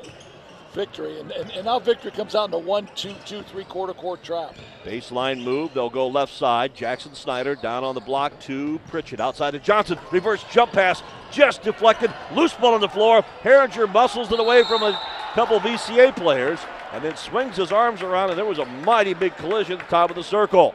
victory. 0.73 1.19
And, 1.19 1.31
and, 1.31 1.49
and 1.51 1.65
now 1.65 1.79
victory 1.79 2.11
comes 2.11 2.35
out 2.35 2.45
in 2.45 2.51
the 2.51 2.59
one, 2.59 2.87
two, 2.93 3.15
two, 3.25 3.41
three 3.41 3.63
quarter 3.63 3.93
court 3.93 4.21
trap. 4.21 4.55
Baseline 4.85 5.43
move. 5.43 5.73
They'll 5.73 5.89
go 5.89 6.07
left 6.07 6.33
side. 6.33 6.75
Jackson 6.75 7.15
Snyder 7.15 7.55
down 7.55 7.83
on 7.83 7.95
the 7.95 8.01
block 8.01 8.39
to 8.41 8.79
Pritchett. 8.87 9.19
Outside 9.19 9.51
to 9.51 9.59
Johnson. 9.59 9.97
Reverse 10.11 10.43
jump 10.51 10.73
pass. 10.73 11.01
Just 11.31 11.63
deflected. 11.63 12.13
Loose 12.35 12.53
ball 12.53 12.75
on 12.75 12.81
the 12.81 12.89
floor. 12.89 13.25
Herringer 13.41 13.91
muscles 13.91 14.31
it 14.31 14.39
away 14.39 14.63
from 14.63 14.83
a 14.83 15.01
couple 15.33 15.59
VCA 15.59 16.15
players 16.15 16.59
and 16.93 17.03
then 17.03 17.15
swings 17.15 17.57
his 17.57 17.71
arms 17.71 18.01
around, 18.01 18.29
and 18.29 18.37
there 18.37 18.45
was 18.45 18.59
a 18.59 18.65
mighty 18.65 19.13
big 19.13 19.35
collision 19.37 19.73
at 19.73 19.79
the 19.79 19.85
top 19.85 20.09
of 20.09 20.15
the 20.15 20.23
circle. 20.23 20.73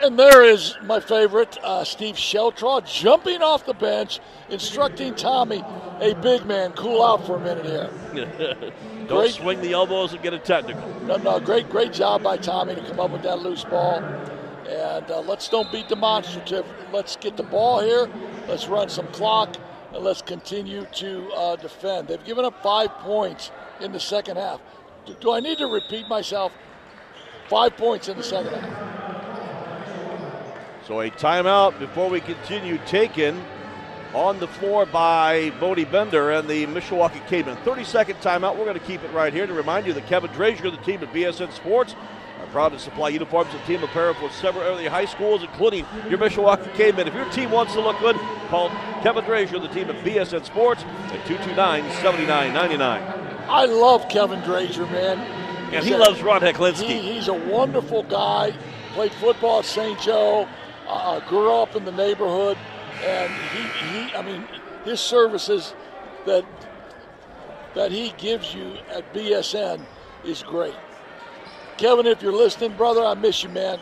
And 0.00 0.16
there 0.16 0.44
is 0.44 0.76
my 0.84 1.00
favorite, 1.00 1.58
uh, 1.62 1.82
Steve 1.82 2.14
Sheltraw, 2.14 2.86
jumping 2.86 3.42
off 3.42 3.66
the 3.66 3.74
bench, 3.74 4.20
instructing 4.48 5.16
Tommy, 5.16 5.64
hey, 5.98 6.14
big 6.14 6.46
man, 6.46 6.72
cool 6.72 7.02
out 7.02 7.26
for 7.26 7.36
a 7.36 7.40
minute 7.40 7.66
here. 7.66 7.90
Don't 9.08 9.08
Great. 9.08 9.32
swing 9.32 9.60
the 9.60 9.72
elbows 9.72 10.12
and 10.12 10.22
get 10.22 10.34
a 10.34 10.38
technical. 10.38 10.88
No, 11.00 11.16
no, 11.16 11.40
great, 11.40 11.68
great 11.68 11.92
job 11.92 12.22
by 12.22 12.36
Tommy 12.36 12.76
to 12.76 12.80
come 12.82 13.00
up 13.00 13.10
with 13.10 13.22
that 13.22 13.40
loose 13.40 13.64
ball. 13.64 13.98
And 14.68 15.10
uh, 15.10 15.20
let's 15.20 15.48
don't 15.48 15.72
be 15.72 15.82
demonstrative. 15.82 16.66
Let's 16.92 17.16
get 17.16 17.36
the 17.36 17.42
ball 17.42 17.80
here. 17.80 18.08
Let's 18.46 18.68
run 18.68 18.90
some 18.90 19.06
clock, 19.08 19.56
and 19.94 20.04
let's 20.04 20.20
continue 20.20 20.86
to 20.96 21.32
uh, 21.32 21.56
defend. 21.56 22.08
They've 22.08 22.22
given 22.24 22.44
up 22.44 22.62
five 22.62 22.90
points 22.98 23.50
in 23.80 23.92
the 23.92 24.00
second 24.00 24.36
half. 24.36 24.60
Do, 25.20 25.32
I 25.32 25.40
need 25.40 25.58
to 25.58 25.66
repeat 25.66 26.08
myself? 26.08 26.52
Five 27.48 27.76
points 27.76 28.08
in 28.08 28.16
the 28.16 28.22
second 28.22 28.52
half. 28.54 28.88
So 30.86 31.00
a 31.00 31.10
timeout 31.10 31.78
before 31.78 32.08
we 32.08 32.20
continue 32.20 32.78
taken 32.86 33.44
on 34.14 34.38
the 34.38 34.48
floor 34.48 34.86
by 34.86 35.50
Bodie 35.60 35.84
Bender 35.84 36.30
and 36.30 36.48
the 36.48 36.66
Mishawaka 36.66 37.26
Cavemen. 37.28 37.56
30 37.58 37.84
second 37.84 38.16
timeout. 38.20 38.56
We're 38.56 38.64
going 38.64 38.78
to 38.78 38.86
keep 38.86 39.02
it 39.02 39.12
right 39.12 39.32
here 39.32 39.46
to 39.46 39.52
remind 39.52 39.86
you 39.86 39.92
that 39.92 40.06
Kevin 40.06 40.30
Drazier, 40.30 40.66
of 40.66 40.72
the 40.72 40.82
team 40.84 41.02
at 41.02 41.12
BSN 41.12 41.52
Sports, 41.52 41.94
proud 42.48 42.70
to 42.70 42.78
supply 42.78 43.08
uniforms 43.10 43.52
and 43.52 43.64
team 43.64 43.82
apparel 43.82 44.14
for 44.14 44.30
several 44.30 44.64
area 44.64 44.90
high 44.90 45.04
schools, 45.04 45.42
including 45.42 45.84
your 46.08 46.18
Mishawaka 46.18 46.72
Cavemen. 46.74 47.08
If 47.08 47.14
your 47.14 47.28
team 47.30 47.50
wants 47.50 47.74
to 47.74 47.80
look 47.80 47.98
good, 48.00 48.16
call 48.48 48.70
Kevin 49.02 49.24
Drazier, 49.24 49.60
the 49.60 49.68
team 49.68 49.88
at 49.90 50.04
BSN 50.04 50.44
Sports, 50.44 50.82
at 50.82 51.26
229 51.26 51.82
7999. 52.02 53.02
I 53.48 53.64
love 53.64 54.08
Kevin 54.08 54.40
Drazier, 54.40 54.90
man. 54.90 55.18
And 55.72 55.84
he 55.84 55.92
a- 55.92 55.98
loves 55.98 56.22
Ron 56.22 56.40
Heklinski. 56.40 56.84
He, 56.86 57.14
he's 57.14 57.28
a 57.28 57.34
wonderful 57.34 58.02
guy. 58.04 58.54
Played 58.94 59.12
football 59.12 59.60
at 59.60 59.64
St. 59.64 59.98
Joe. 60.00 60.48
Uh, 60.86 61.20
grew 61.28 61.52
up 61.52 61.76
in 61.76 61.84
the 61.84 61.92
neighborhood, 61.92 62.56
and 63.04 63.30
he, 63.30 63.60
he, 64.08 64.14
I 64.14 64.22
mean, 64.22 64.42
his 64.84 65.00
services 65.00 65.74
that 66.24 66.46
that 67.74 67.92
he 67.92 68.14
gives 68.16 68.54
you 68.54 68.78
at 68.90 69.12
BSN 69.12 69.84
is 70.24 70.42
great. 70.42 70.74
Kevin, 71.78 72.06
if 72.06 72.20
you're 72.20 72.32
listening, 72.32 72.76
brother, 72.76 73.04
I 73.04 73.14
miss 73.14 73.44
you, 73.44 73.48
man. 73.48 73.78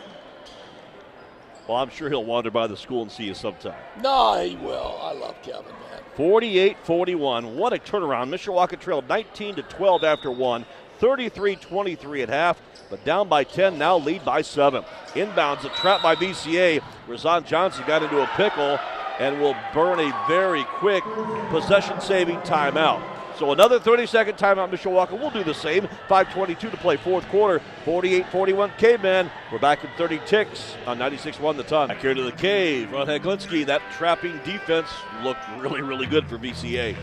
Well, 1.67 1.77
I'm 1.77 1.89
sure 1.89 2.09
he'll 2.09 2.23
wander 2.23 2.51
by 2.51 2.67
the 2.67 2.77
school 2.77 3.01
and 3.01 3.11
see 3.11 3.25
you 3.25 3.33
sometime. 3.33 3.75
No, 4.01 4.39
he 4.41 4.55
will. 4.55 4.97
I 5.01 5.13
love 5.13 5.35
Kevin, 5.41 5.65
man. 5.65 6.01
48-41. 6.15 7.55
What 7.55 7.73
a 7.73 7.77
turnaround. 7.77 8.29
Mishawaka 8.29 8.79
trailed 8.79 9.09
19 9.09 9.55
to 9.55 9.63
12 9.63 10.03
after 10.03 10.31
one. 10.31 10.65
33-23 10.99 12.23
at 12.23 12.29
half, 12.29 12.61
but 12.89 13.03
down 13.05 13.27
by 13.27 13.43
10, 13.43 13.77
now 13.77 13.97
lead 13.97 14.25
by 14.25 14.41
7. 14.41 14.83
Inbounds, 15.13 15.63
a 15.63 15.69
trap 15.69 16.01
by 16.01 16.15
VCA. 16.15 16.81
Razan 17.07 17.45
Johnson 17.45 17.83
got 17.85 18.01
into 18.01 18.21
a 18.21 18.27
pickle 18.35 18.79
and 19.19 19.39
will 19.39 19.55
burn 19.73 19.99
a 19.99 20.25
very 20.27 20.63
quick 20.63 21.03
possession-saving 21.49 22.37
timeout. 22.37 23.16
So 23.37 23.51
another 23.51 23.79
30 23.79 24.07
second 24.07 24.35
timeout. 24.35 24.71
Mishawaka 24.71 25.11
will 25.11 25.29
do 25.29 25.43
the 25.43 25.53
same. 25.53 25.83
5.22 26.09 26.71
to 26.71 26.77
play, 26.77 26.97
fourth 26.97 27.27
quarter. 27.27 27.61
48 27.85 28.25
41 28.29 28.71
Caveman. 28.79 29.29
We're 29.51 29.59
back 29.59 29.83
in 29.83 29.91
30 29.95 30.19
ticks 30.25 30.75
on 30.87 30.97
96 30.97 31.39
1 31.39 31.57
the 31.57 31.63
ton. 31.63 31.89
Back 31.89 32.01
here 32.01 32.15
to 32.15 32.23
the 32.23 32.31
cave. 32.31 32.91
Ron 32.91 33.05
Heklinski. 33.05 33.63
That 33.65 33.81
trapping 33.91 34.39
defense 34.43 34.89
looked 35.21 35.41
really, 35.59 35.81
really 35.81 36.07
good 36.07 36.27
for 36.27 36.39
VCA. 36.39 36.95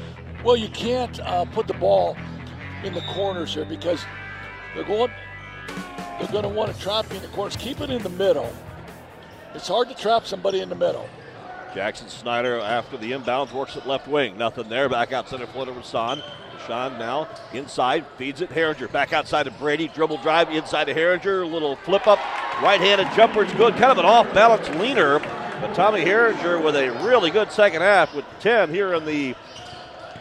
Well, 0.42 0.56
you 0.56 0.68
can't 0.70 1.20
uh, 1.20 1.44
put 1.44 1.68
the 1.68 1.74
ball 1.74 2.16
in 2.82 2.94
the 2.94 3.02
corners 3.02 3.54
here 3.54 3.64
because 3.64 4.04
they're 4.74 4.84
going 4.84 5.12
they're 6.18 6.28
going 6.28 6.42
to 6.42 6.48
want 6.48 6.74
to 6.74 6.80
trap 6.80 7.06
you 7.10 7.16
in 7.16 7.22
the 7.22 7.28
corners. 7.28 7.56
Keep 7.56 7.80
it 7.80 7.90
in 7.90 8.02
the 8.02 8.08
middle. 8.10 8.52
It's 9.54 9.68
hard 9.68 9.88
to 9.88 9.94
trap 9.94 10.26
somebody 10.26 10.60
in 10.60 10.68
the 10.68 10.74
middle. 10.74 11.08
Jackson 11.74 12.08
Snyder 12.08 12.60
after 12.60 12.96
the 12.96 13.10
inbounds 13.10 13.52
works 13.52 13.76
at 13.76 13.86
left 13.86 14.06
wing. 14.06 14.38
Nothing 14.38 14.68
there. 14.68 14.88
Back 14.88 15.12
out 15.12 15.28
center 15.28 15.46
floor 15.46 15.66
to 15.66 15.72
Rasan. 15.72 16.22
Rashawn 16.56 16.98
now 16.98 17.28
inside, 17.52 18.06
feeds 18.16 18.40
it. 18.40 18.50
Herringer 18.50 18.90
back 18.92 19.12
outside 19.12 19.48
of 19.48 19.58
Brady. 19.58 19.88
Dribble 19.88 20.18
drive 20.18 20.50
inside 20.50 20.88
of 20.88 20.96
Herringer. 20.96 21.50
Little 21.50 21.74
flip 21.76 22.06
up. 22.06 22.20
Right 22.62 22.80
handed 22.80 23.08
jumper 23.16 23.44
is 23.44 23.52
good. 23.54 23.74
Kind 23.74 23.90
of 23.90 23.98
an 23.98 24.04
off 24.04 24.32
balance 24.32 24.68
leaner. 24.80 25.18
But 25.18 25.74
Tommy 25.74 26.04
Herringer 26.04 26.62
with 26.62 26.76
a 26.76 26.90
really 27.04 27.30
good 27.30 27.50
second 27.50 27.82
half 27.82 28.14
with 28.14 28.24
10 28.38 28.70
here 28.70 28.94
in 28.94 29.04
the 29.04 29.34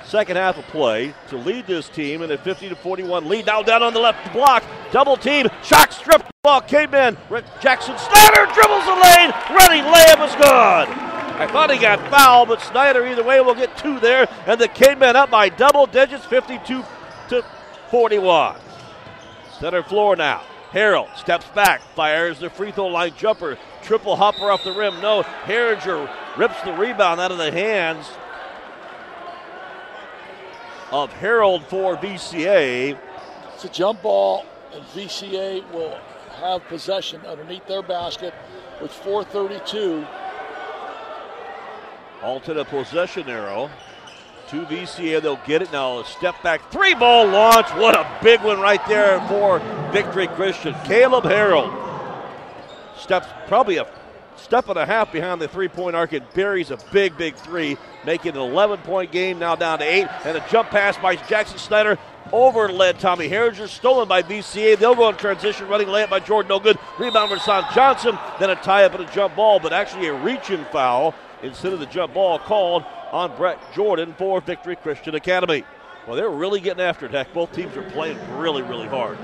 second 0.05 0.37
half 0.37 0.57
of 0.57 0.65
play 0.65 1.13
to 1.29 1.37
lead 1.37 1.67
this 1.67 1.87
team 1.87 2.23
in 2.23 2.31
a 2.31 2.37
50 2.37 2.69
to 2.69 2.75
41 2.75 3.29
lead. 3.29 3.45
Now 3.45 3.61
down 3.61 3.83
on 3.83 3.93
the 3.93 3.99
left 3.99 4.33
block, 4.33 4.63
double 4.91 5.17
team, 5.17 5.47
shock 5.63 5.91
strip 5.91 6.23
ball 6.43 6.61
came 6.61 6.93
in. 6.95 7.15
Jackson 7.61 7.95
Snyder 7.97 8.51
dribbles 8.53 8.85
the 8.85 8.95
lane, 8.95 9.31
running 9.55 9.83
layup 9.83 10.27
is 10.27 10.35
good. 10.35 11.12
I 11.35 11.47
thought 11.47 11.71
he 11.71 11.79
got 11.79 11.99
fouled, 12.11 12.49
but 12.49 12.61
Snyder 12.61 13.05
either 13.07 13.23
way 13.23 13.41
will 13.41 13.55
get 13.55 13.75
two 13.75 13.99
there, 13.99 14.29
and 14.45 14.61
the 14.61 14.67
Cavemen 14.67 15.15
up 15.15 15.31
by 15.31 15.49
double 15.49 15.87
digits, 15.87 16.25
52 16.25 16.83
to 17.29 17.45
41. 17.89 18.55
Center 19.59 19.81
floor 19.81 20.15
now. 20.15 20.43
Harold 20.71 21.09
steps 21.15 21.47
back, 21.55 21.81
fires 21.95 22.39
the 22.39 22.49
free 22.49 22.71
throw 22.71 22.87
line 22.87 23.13
jumper, 23.17 23.57
triple 23.81 24.15
hopper 24.15 24.49
off 24.49 24.63
the 24.63 24.71
rim. 24.71 25.01
No, 25.01 25.23
Herringer 25.45 26.09
rips 26.37 26.61
the 26.61 26.73
rebound 26.73 27.19
out 27.19 27.31
of 27.31 27.37
the 27.37 27.51
hands 27.51 28.07
of 30.91 31.11
Harold 31.13 31.63
for 31.65 31.97
VCA. 31.97 32.97
It's 33.53 33.65
a 33.65 33.69
jump 33.69 34.01
ball, 34.03 34.45
and 34.73 34.83
VCA 34.85 35.63
will 35.71 35.97
have 36.39 36.63
possession 36.67 37.21
underneath 37.25 37.67
their 37.67 37.83
basket 37.83 38.33
with 38.81 38.91
432. 38.91 40.05
Alternate 42.23 42.67
possession 42.69 43.29
arrow 43.29 43.69
to 44.47 44.65
VCA. 44.65 45.21
They'll 45.21 45.39
get 45.45 45.61
it 45.61 45.71
now. 45.71 45.99
A 45.99 46.05
step 46.05 46.41
back, 46.41 46.71
three 46.71 46.93
ball 46.93 47.27
launch. 47.27 47.67
What 47.71 47.95
a 47.95 48.09
big 48.23 48.41
one 48.41 48.59
right 48.59 48.85
there 48.87 49.19
for 49.27 49.59
Victory 49.91 50.27
Christian. 50.27 50.73
Caleb 50.85 51.25
Harold 51.25 51.73
steps 52.97 53.27
probably 53.47 53.77
a 53.77 53.87
step 54.37 54.69
and 54.69 54.77
a 54.77 54.85
half 54.85 55.11
behind 55.11 55.41
the 55.41 55.47
three 55.47 55.67
point 55.67 55.95
arc 55.95 56.13
and 56.13 56.25
buries 56.33 56.71
a 56.71 56.77
big, 56.91 57.17
big 57.17 57.35
three, 57.35 57.77
making 58.05 58.35
an 58.35 58.41
11 58.41 58.79
point 58.79 59.11
game 59.11 59.37
now 59.39 59.55
down 59.55 59.79
to 59.79 59.85
eight. 59.85 60.07
And 60.23 60.37
a 60.37 60.45
jump 60.49 60.69
pass 60.69 60.97
by 60.97 61.15
Jackson 61.15 61.57
Snyder 61.57 61.97
over 62.31 62.69
led 62.69 62.99
Tommy 62.99 63.27
Herringer, 63.27 63.67
stolen 63.67 64.07
by 64.07 64.23
VCA. 64.23 64.77
They'll 64.77 64.95
go 64.95 65.09
in 65.09 65.15
transition, 65.17 65.67
running 65.67 65.87
layup 65.87 66.09
by 66.09 66.19
Jordan, 66.19 66.49
no 66.49 66.59
good. 66.59 66.79
Rebound 66.97 67.31
for 67.31 67.39
Son 67.39 67.65
Johnson, 67.75 68.17
then 68.39 68.49
a 68.49 68.55
tie 68.55 68.85
up 68.85 68.95
and 68.95 69.03
a 69.07 69.11
jump 69.11 69.35
ball, 69.35 69.59
but 69.59 69.73
actually 69.73 70.07
a 70.07 70.13
reaching 70.13 70.63
foul 70.71 71.13
instead 71.43 71.73
of 71.73 71.79
the 71.79 71.85
jump 71.85 72.13
ball 72.13 72.39
called 72.39 72.83
on 73.11 73.35
Brett 73.35 73.59
Jordan 73.75 74.15
for 74.17 74.41
Victory 74.41 74.75
Christian 74.75 75.13
Academy. 75.13 75.63
Well, 76.07 76.15
they're 76.15 76.29
really 76.29 76.59
getting 76.59 76.83
after 76.83 77.05
it, 77.05 77.11
Heck. 77.11 77.31
Both 77.33 77.53
teams 77.53 77.77
are 77.77 77.89
playing 77.91 78.17
really, 78.37 78.61
really 78.61 78.87
hard. 78.87 79.17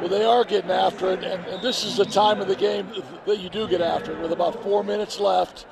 Well, 0.00 0.08
they 0.08 0.24
are 0.24 0.44
getting 0.44 0.70
after 0.70 1.12
it, 1.12 1.24
and, 1.24 1.44
and 1.46 1.62
this 1.62 1.84
is 1.84 1.96
the 1.96 2.04
time 2.04 2.40
of 2.40 2.48
the 2.48 2.56
game 2.56 2.90
that 3.26 3.38
you 3.38 3.48
do 3.48 3.68
get 3.68 3.80
after 3.80 4.12
it. 4.12 4.20
With 4.20 4.32
about 4.32 4.62
four 4.62 4.84
minutes 4.84 5.18
left, 5.18 5.64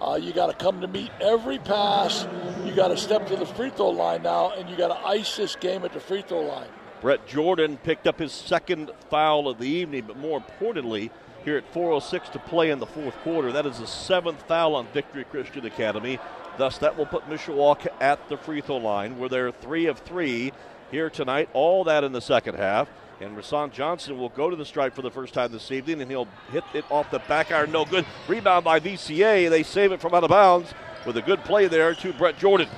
uh, 0.00 0.18
you 0.20 0.32
got 0.32 0.46
to 0.46 0.52
come 0.52 0.80
to 0.80 0.88
meet 0.88 1.10
every 1.20 1.58
pass. 1.58 2.26
You 2.64 2.74
got 2.74 2.88
to 2.88 2.96
step 2.96 3.26
to 3.28 3.36
the 3.36 3.46
free 3.46 3.70
throw 3.70 3.90
line 3.90 4.22
now, 4.22 4.50
and 4.50 4.68
you 4.68 4.76
got 4.76 4.88
to 4.88 5.06
ice 5.06 5.36
this 5.36 5.56
game 5.56 5.84
at 5.84 5.92
the 5.92 6.00
free 6.00 6.22
throw 6.22 6.40
line. 6.40 6.68
Brett 7.00 7.26
Jordan 7.28 7.76
picked 7.76 8.08
up 8.08 8.18
his 8.18 8.32
second 8.32 8.90
foul 9.10 9.48
of 9.48 9.58
the 9.58 9.68
evening, 9.68 10.04
but 10.06 10.16
more 10.16 10.36
importantly, 10.36 11.12
here 11.48 11.56
at 11.56 11.72
4.06 11.72 12.32
to 12.32 12.38
play 12.38 12.68
in 12.68 12.78
the 12.78 12.84
fourth 12.84 13.14
quarter. 13.22 13.50
That 13.52 13.64
is 13.64 13.78
the 13.78 13.86
seventh 13.86 14.42
foul 14.42 14.74
on 14.74 14.86
Victory 14.88 15.24
Christian 15.24 15.64
Academy. 15.64 16.18
Thus, 16.58 16.76
that 16.76 16.98
will 16.98 17.06
put 17.06 17.26
Mishawaka 17.26 17.88
at 18.00 18.28
the 18.28 18.36
free 18.36 18.60
throw 18.60 18.76
line 18.76 19.18
where 19.18 19.30
they're 19.30 19.50
three 19.50 19.86
of 19.86 19.98
three 20.00 20.52
here 20.90 21.08
tonight. 21.08 21.48
All 21.54 21.84
that 21.84 22.04
in 22.04 22.12
the 22.12 22.20
second 22.20 22.56
half. 22.56 22.90
And 23.22 23.34
Rasan 23.34 23.72
Johnson 23.72 24.18
will 24.18 24.28
go 24.28 24.50
to 24.50 24.56
the 24.56 24.66
stripe 24.66 24.94
for 24.94 25.00
the 25.00 25.10
first 25.10 25.32
time 25.32 25.50
this 25.50 25.72
evening, 25.72 26.02
and 26.02 26.10
he'll 26.10 26.28
hit 26.52 26.64
it 26.74 26.84
off 26.90 27.10
the 27.10 27.18
back 27.20 27.50
iron. 27.50 27.72
No 27.72 27.86
good. 27.86 28.04
Rebound 28.28 28.62
by 28.62 28.78
VCA. 28.78 29.48
They 29.48 29.62
save 29.62 29.92
it 29.92 30.02
from 30.02 30.12
out 30.12 30.24
of 30.24 30.30
bounds 30.30 30.74
with 31.06 31.16
a 31.16 31.22
good 31.22 31.42
play 31.44 31.66
there 31.66 31.94
to 31.94 32.12
Brett 32.12 32.38
Jordan. 32.38 32.68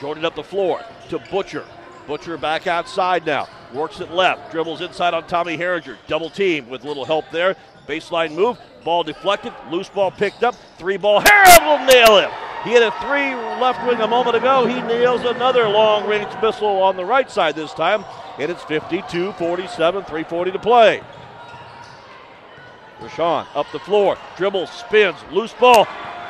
Jordan 0.00 0.24
up 0.24 0.34
the 0.34 0.42
floor 0.42 0.80
to 1.08 1.20
Butcher. 1.30 1.64
Butcher 2.08 2.36
back 2.36 2.66
outside 2.66 3.24
now. 3.24 3.48
Works 3.72 4.00
it 4.00 4.10
left. 4.10 4.52
Dribbles 4.52 4.80
inside 4.80 5.14
on 5.14 5.26
Tommy 5.26 5.56
Herringer. 5.56 5.96
Double 6.06 6.30
team 6.30 6.68
with 6.68 6.84
little 6.84 7.04
help 7.04 7.24
there. 7.30 7.56
Baseline 7.86 8.34
move. 8.34 8.58
Ball 8.84 9.02
deflected. 9.02 9.52
Loose 9.70 9.88
ball 9.88 10.10
picked 10.10 10.42
up. 10.42 10.54
Three 10.78 10.96
ball. 10.96 11.20
Harold 11.20 11.62
will 11.62 11.86
nail 11.86 12.18
him. 12.18 12.30
He 12.64 12.72
had 12.72 12.82
a 12.82 12.90
three 13.00 13.34
left 13.60 13.86
wing 13.86 14.00
a 14.00 14.08
moment 14.08 14.36
ago. 14.36 14.66
He 14.66 14.80
nails 14.82 15.22
another 15.22 15.68
long 15.68 16.08
range 16.08 16.30
missile 16.42 16.82
on 16.82 16.96
the 16.96 17.04
right 17.04 17.30
side 17.30 17.54
this 17.54 17.72
time. 17.72 18.04
And 18.38 18.50
it's 18.50 18.62
52 18.64 19.32
47, 19.32 20.02
340 20.02 20.50
to 20.52 20.58
play. 20.58 21.02
Rashawn 23.00 23.46
up 23.54 23.66
the 23.72 23.78
floor. 23.78 24.16
Dribbles, 24.36 24.70
spins, 24.70 25.16
loose 25.30 25.52
ball. 25.54 25.86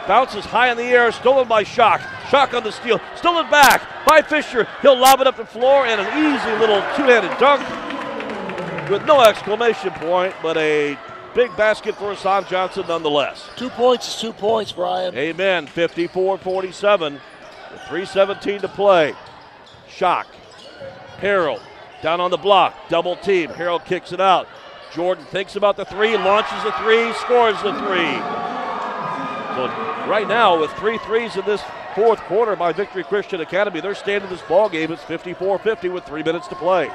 Bounces 0.06 0.44
high 0.44 0.70
in 0.70 0.76
the 0.76 0.84
air, 0.84 1.10
stolen 1.10 1.48
by 1.48 1.64
Shock. 1.64 2.00
Shock 2.30 2.54
on 2.54 2.62
the 2.62 2.70
steal, 2.70 3.00
stolen 3.16 3.50
back 3.50 3.82
by 4.06 4.22
Fisher. 4.22 4.68
He'll 4.82 4.98
lob 4.98 5.20
it 5.20 5.26
up 5.26 5.36
the 5.36 5.44
floor 5.44 5.84
and 5.86 6.00
an 6.00 6.06
easy 6.06 6.50
little 6.60 6.80
two-handed 6.94 7.36
dunk 7.38 7.60
with 8.88 9.04
no 9.04 9.20
exclamation 9.22 9.90
point, 9.92 10.32
but 10.42 10.56
a 10.56 10.96
big 11.36 11.54
basket 11.54 11.94
for 11.96 12.14
Hassan 12.14 12.46
Johnson 12.46 12.86
nonetheless. 12.88 13.46
Two 13.56 13.68
points 13.68 14.08
is 14.08 14.20
two 14.20 14.32
points, 14.32 14.72
Brian. 14.72 15.14
Amen. 15.14 15.66
54-47 15.66 17.12
with 17.12 17.20
3.17 17.82 18.62
to 18.62 18.68
play. 18.68 19.14
Shock. 19.86 20.26
Harold 21.18 21.60
down 22.02 22.22
on 22.22 22.30
the 22.30 22.38
block. 22.38 22.74
Double 22.88 23.16
team. 23.16 23.50
Harold 23.50 23.84
kicks 23.84 24.12
it 24.12 24.20
out. 24.20 24.48
Jordan 24.94 25.26
thinks 25.26 25.56
about 25.56 25.76
the 25.76 25.84
three, 25.84 26.16
launches 26.16 26.62
the 26.64 26.72
three, 26.72 27.12
scores 27.14 27.62
the 27.62 27.72
three. 27.80 28.16
So 29.56 29.66
right 30.08 30.26
now, 30.26 30.58
with 30.58 30.70
three 30.72 30.96
threes 30.98 31.36
in 31.36 31.44
this 31.44 31.62
fourth 31.94 32.20
quarter 32.20 32.56
by 32.56 32.72
Victory 32.72 33.04
Christian 33.04 33.42
Academy, 33.42 33.80
they're 33.80 33.94
standing 33.94 34.30
this 34.30 34.40
ball 34.42 34.70
game. 34.70 34.90
It's 34.90 35.02
54-50 35.02 35.92
with 35.92 36.04
three 36.04 36.22
minutes 36.22 36.48
to 36.48 36.54
play. 36.54 36.90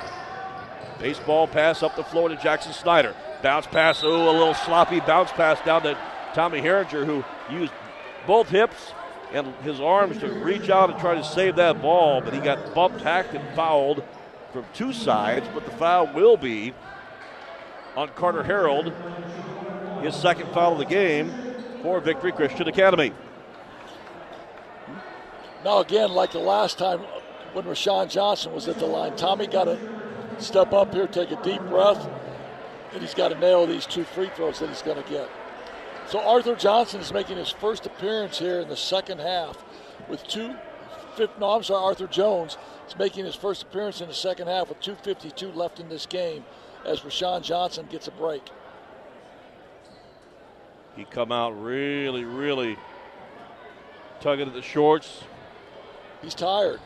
Baseball 0.97 1.47
pass 1.47 1.83
up 1.83 1.95
the 1.95 2.03
floor 2.03 2.29
to 2.29 2.35
Jackson 2.37 2.73
Snyder. 2.73 3.15
Bounce 3.41 3.65
pass, 3.67 4.03
oh, 4.03 4.29
a 4.29 4.31
little 4.31 4.53
sloppy 4.53 4.99
bounce 4.99 5.31
pass 5.31 5.63
down 5.65 5.81
to 5.83 5.97
Tommy 6.33 6.61
Herringer, 6.61 7.05
who 7.05 7.23
used 7.53 7.73
both 8.27 8.49
hips 8.49 8.93
and 9.33 9.47
his 9.63 9.79
arms 9.79 10.17
to 10.19 10.27
reach 10.27 10.69
out 10.69 10.91
and 10.91 10.99
try 10.99 11.15
to 11.15 11.23
save 11.23 11.55
that 11.55 11.81
ball, 11.81 12.21
but 12.21 12.33
he 12.33 12.39
got 12.39 12.75
bumped, 12.75 13.01
hacked, 13.01 13.33
and 13.33 13.55
fouled 13.55 14.03
from 14.51 14.65
two 14.73 14.93
sides. 14.93 15.47
But 15.53 15.65
the 15.65 15.71
foul 15.71 16.07
will 16.13 16.37
be 16.37 16.73
on 17.95 18.09
Carter 18.09 18.43
Harold, 18.43 18.93
his 20.01 20.15
second 20.15 20.51
foul 20.51 20.73
of 20.73 20.79
the 20.79 20.85
game 20.85 21.33
for 21.81 21.99
Victory 21.99 22.31
Christian 22.31 22.67
Academy. 22.67 23.13
Now, 25.63 25.79
again, 25.79 26.11
like 26.11 26.31
the 26.31 26.39
last 26.39 26.77
time 26.77 26.99
when 27.53 27.65
Rashawn 27.65 28.09
Johnson 28.09 28.53
was 28.53 28.67
at 28.67 28.79
the 28.79 28.85
line, 28.85 29.15
Tommy 29.15 29.47
got 29.47 29.65
to 29.65 29.77
step 30.39 30.73
up 30.73 30.93
here, 30.93 31.07
take 31.07 31.31
a 31.31 31.41
deep 31.43 31.61
breath, 31.63 32.07
and 32.93 33.01
he's 33.01 33.13
got 33.13 33.29
to 33.29 33.39
nail 33.39 33.65
these 33.65 33.85
two 33.85 34.03
free 34.03 34.29
throws 34.35 34.59
that 34.59 34.69
he's 34.69 34.81
going 34.81 35.01
to 35.01 35.09
get. 35.09 35.29
So 36.07 36.19
Arthur 36.19 36.55
Johnson 36.55 36.99
is 36.99 37.13
making 37.13 37.37
his 37.37 37.49
first 37.49 37.85
appearance 37.85 38.37
here 38.37 38.59
in 38.59 38.67
the 38.67 38.75
second 38.75 39.19
half 39.19 39.63
with 40.09 40.23
two. 40.27 40.55
No, 41.39 41.51
I'm 41.51 41.63
sorry, 41.63 41.83
Arthur 41.83 42.07
Jones 42.07 42.57
is 42.87 42.97
making 42.97 43.25
his 43.25 43.35
first 43.35 43.63
appearance 43.63 44.01
in 44.01 44.07
the 44.07 44.13
second 44.13 44.47
half 44.47 44.69
with 44.69 44.81
2:52 44.81 45.55
left 45.55 45.79
in 45.79 45.89
this 45.89 46.05
game, 46.05 46.45
as 46.85 47.01
Rashawn 47.01 47.43
Johnson 47.43 47.87
gets 47.89 48.07
a 48.07 48.11
break. 48.11 48.43
He 50.95 51.05
come 51.05 51.31
out 51.31 51.51
really, 51.51 52.25
really 52.25 52.77
tugging 54.19 54.47
at 54.47 54.53
the 54.53 54.61
shorts. 54.61 55.23
He's 56.21 56.35
tired. 56.35 56.79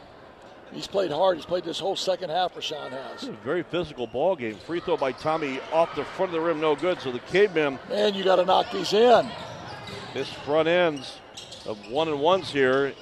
He's 0.72 0.88
played 0.88 1.12
hard. 1.12 1.38
He's 1.38 1.46
played 1.46 1.64
this 1.64 1.80
whole 1.80 1.96
second 1.96 2.30
half. 2.30 2.56
Rashawn 2.56 2.92
has. 2.92 3.24
very 3.44 3.64
physical 3.64 4.08
ball 4.08 4.36
game. 4.36 4.56
Free 4.56 4.80
throw 4.80 4.98
by 4.98 5.12
Tommy 5.12 5.60
off 5.72 5.96
the 5.96 6.04
front 6.04 6.34
of 6.34 6.34
the 6.34 6.42
rim, 6.42 6.60
no 6.60 6.76
good. 6.76 7.00
So 7.00 7.12
the 7.12 7.20
cavemen. 7.20 7.80
Man, 7.90 8.14
you 8.14 8.24
got 8.24 8.38
to 8.38 8.46
knock 8.46 8.72
these 8.72 8.94
in. 8.94 9.30
This 10.14 10.30
front 10.30 10.68
ends 10.68 11.20
of 11.66 11.90
one 11.90 12.08
and 12.08 12.20
ones 12.20 12.52
here 12.52 12.94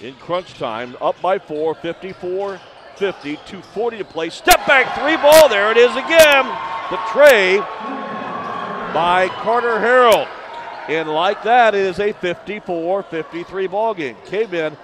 in 0.00 0.14
crunch 0.14 0.54
time, 0.54 0.96
up 1.00 1.20
by 1.20 1.38
four, 1.38 1.74
54 1.74 2.60
50, 2.96 3.36
240 3.36 3.98
to 3.98 4.04
play. 4.04 4.30
Step 4.30 4.66
back 4.66 4.98
three 4.98 5.16
ball. 5.16 5.48
There 5.48 5.70
it 5.70 5.76
is 5.76 5.90
again. 5.92 6.46
The 6.90 6.98
tray 7.12 7.58
by 8.94 9.28
Carter 9.42 9.78
Harold. 9.78 10.28
And 10.88 11.08
like 11.08 11.42
that, 11.42 11.74
it 11.74 11.82
is 11.82 11.98
a 11.98 12.12
54 12.12 13.02
53 13.02 13.66
ball 13.66 13.92
game. 13.94 14.16
Cavemen 14.24 14.76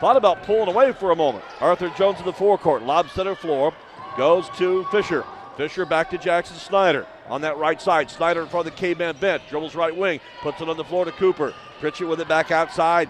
thought 0.00 0.16
about 0.16 0.42
pulling 0.42 0.68
away 0.68 0.92
for 0.92 1.10
a 1.10 1.16
moment. 1.16 1.44
Arthur 1.60 1.90
Jones 1.90 2.18
in 2.18 2.26
the 2.26 2.32
forecourt, 2.32 2.82
lob 2.82 3.10
center 3.10 3.34
floor, 3.34 3.72
goes 4.16 4.48
to 4.58 4.84
Fisher. 4.84 5.24
Fisher 5.56 5.86
back 5.86 6.10
to 6.10 6.18
Jackson 6.18 6.56
Snyder 6.56 7.06
on 7.28 7.40
that 7.40 7.56
right 7.56 7.80
side. 7.80 8.10
Snyder 8.10 8.42
in 8.42 8.48
front 8.48 8.66
of 8.66 8.74
the 8.74 8.78
Caveman 8.78 9.16
bench, 9.16 9.42
dribbles 9.48 9.74
right 9.74 9.96
wing, 9.96 10.20
puts 10.42 10.60
it 10.60 10.68
on 10.68 10.76
the 10.76 10.84
floor 10.84 11.04
to 11.04 11.12
Cooper. 11.12 11.54
Pritchett 11.80 12.08
with 12.08 12.20
it 12.20 12.28
back 12.28 12.50
outside. 12.50 13.08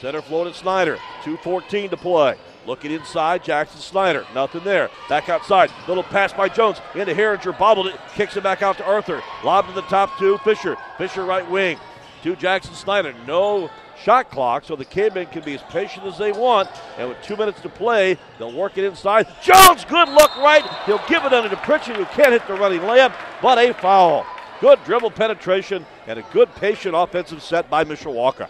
Center 0.00 0.22
floor 0.22 0.44
to 0.44 0.54
Snyder. 0.54 0.96
2.14 1.24 1.90
to 1.90 1.96
play. 1.96 2.36
Looking 2.66 2.90
inside, 2.90 3.44
Jackson 3.44 3.80
Snyder. 3.80 4.26
Nothing 4.34 4.64
there. 4.64 4.90
Back 5.08 5.28
outside. 5.28 5.70
Little 5.88 6.02
pass 6.02 6.32
by 6.32 6.48
Jones. 6.48 6.80
Into 6.94 7.14
Herringer. 7.14 7.58
Bobbled 7.58 7.88
it. 7.88 7.96
Kicks 8.14 8.36
it 8.36 8.42
back 8.42 8.62
out 8.62 8.76
to 8.78 8.84
Arthur. 8.84 9.22
Lob 9.44 9.66
to 9.66 9.72
the 9.72 9.82
top 9.82 10.18
to 10.18 10.38
Fisher. 10.38 10.76
Fisher 10.96 11.24
right 11.24 11.48
wing. 11.50 11.78
To 12.22 12.36
Jackson 12.36 12.74
Snyder. 12.74 13.14
No 13.26 13.70
shot 14.02 14.30
clock, 14.30 14.64
so 14.64 14.76
the 14.76 14.84
Cavemen 14.84 15.26
can 15.26 15.42
be 15.42 15.54
as 15.54 15.62
patient 15.64 16.06
as 16.06 16.18
they 16.18 16.32
want. 16.32 16.68
And 16.98 17.08
with 17.08 17.20
two 17.22 17.36
minutes 17.36 17.60
to 17.62 17.68
play, 17.68 18.18
they'll 18.38 18.52
work 18.52 18.78
it 18.78 18.84
inside. 18.84 19.26
Jones, 19.42 19.84
good 19.84 20.08
look 20.08 20.36
right. 20.36 20.64
He'll 20.86 21.02
give 21.08 21.24
it 21.24 21.32
under 21.32 21.48
to 21.48 21.56
Pritchett, 21.56 21.96
who 21.96 22.04
can't 22.06 22.32
hit 22.32 22.46
the 22.46 22.54
running 22.54 22.80
layup, 22.80 23.14
but 23.42 23.58
a 23.58 23.72
foul. 23.74 24.26
Good 24.60 24.82
dribble 24.84 25.12
penetration 25.12 25.86
and 26.06 26.18
a 26.18 26.22
good 26.32 26.54
patient 26.56 26.94
offensive 26.94 27.42
set 27.42 27.70
by 27.70 27.84
Mishawaka. 27.84 28.48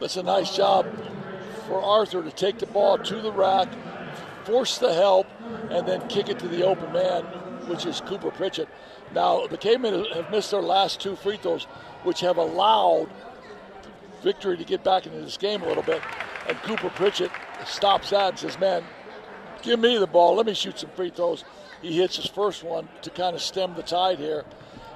That's 0.00 0.16
a 0.16 0.22
nice 0.22 0.56
job 0.56 0.86
for 1.66 1.80
Arthur 1.80 2.22
to 2.22 2.30
take 2.30 2.58
the 2.58 2.66
ball 2.66 2.98
to 2.98 3.20
the 3.20 3.30
rack, 3.30 3.68
force 4.44 4.78
the 4.78 4.92
help, 4.92 5.26
and 5.70 5.86
then 5.86 6.06
kick 6.08 6.28
it 6.28 6.38
to 6.40 6.48
the 6.48 6.64
open 6.64 6.92
man, 6.92 7.22
which 7.68 7.86
is 7.86 8.00
Cooper 8.00 8.30
Pritchett. 8.30 8.68
Now, 9.14 9.46
the 9.46 9.58
Cavemen 9.58 10.06
have 10.14 10.30
missed 10.30 10.50
their 10.50 10.62
last 10.62 11.00
two 11.00 11.14
free 11.14 11.36
throws, 11.36 11.64
which 12.02 12.20
have 12.20 12.38
allowed 12.38 13.08
victory 14.22 14.56
to 14.56 14.64
get 14.64 14.84
back 14.84 15.06
into 15.06 15.20
this 15.20 15.36
game 15.36 15.62
a 15.62 15.66
little 15.66 15.82
bit. 15.82 16.02
And 16.48 16.56
Cooper 16.58 16.90
Pritchett 16.90 17.30
stops 17.66 18.10
that 18.10 18.30
and 18.30 18.38
says, 18.38 18.58
Man, 18.58 18.84
give 19.62 19.78
me 19.80 19.98
the 19.98 20.06
ball. 20.06 20.36
Let 20.36 20.46
me 20.46 20.54
shoot 20.54 20.78
some 20.78 20.90
free 20.90 21.10
throws. 21.10 21.44
He 21.80 21.96
hits 21.96 22.16
his 22.16 22.26
first 22.26 22.62
one 22.62 22.88
to 23.02 23.10
kind 23.10 23.34
of 23.34 23.42
stem 23.42 23.74
the 23.74 23.82
tide 23.82 24.18
here 24.18 24.44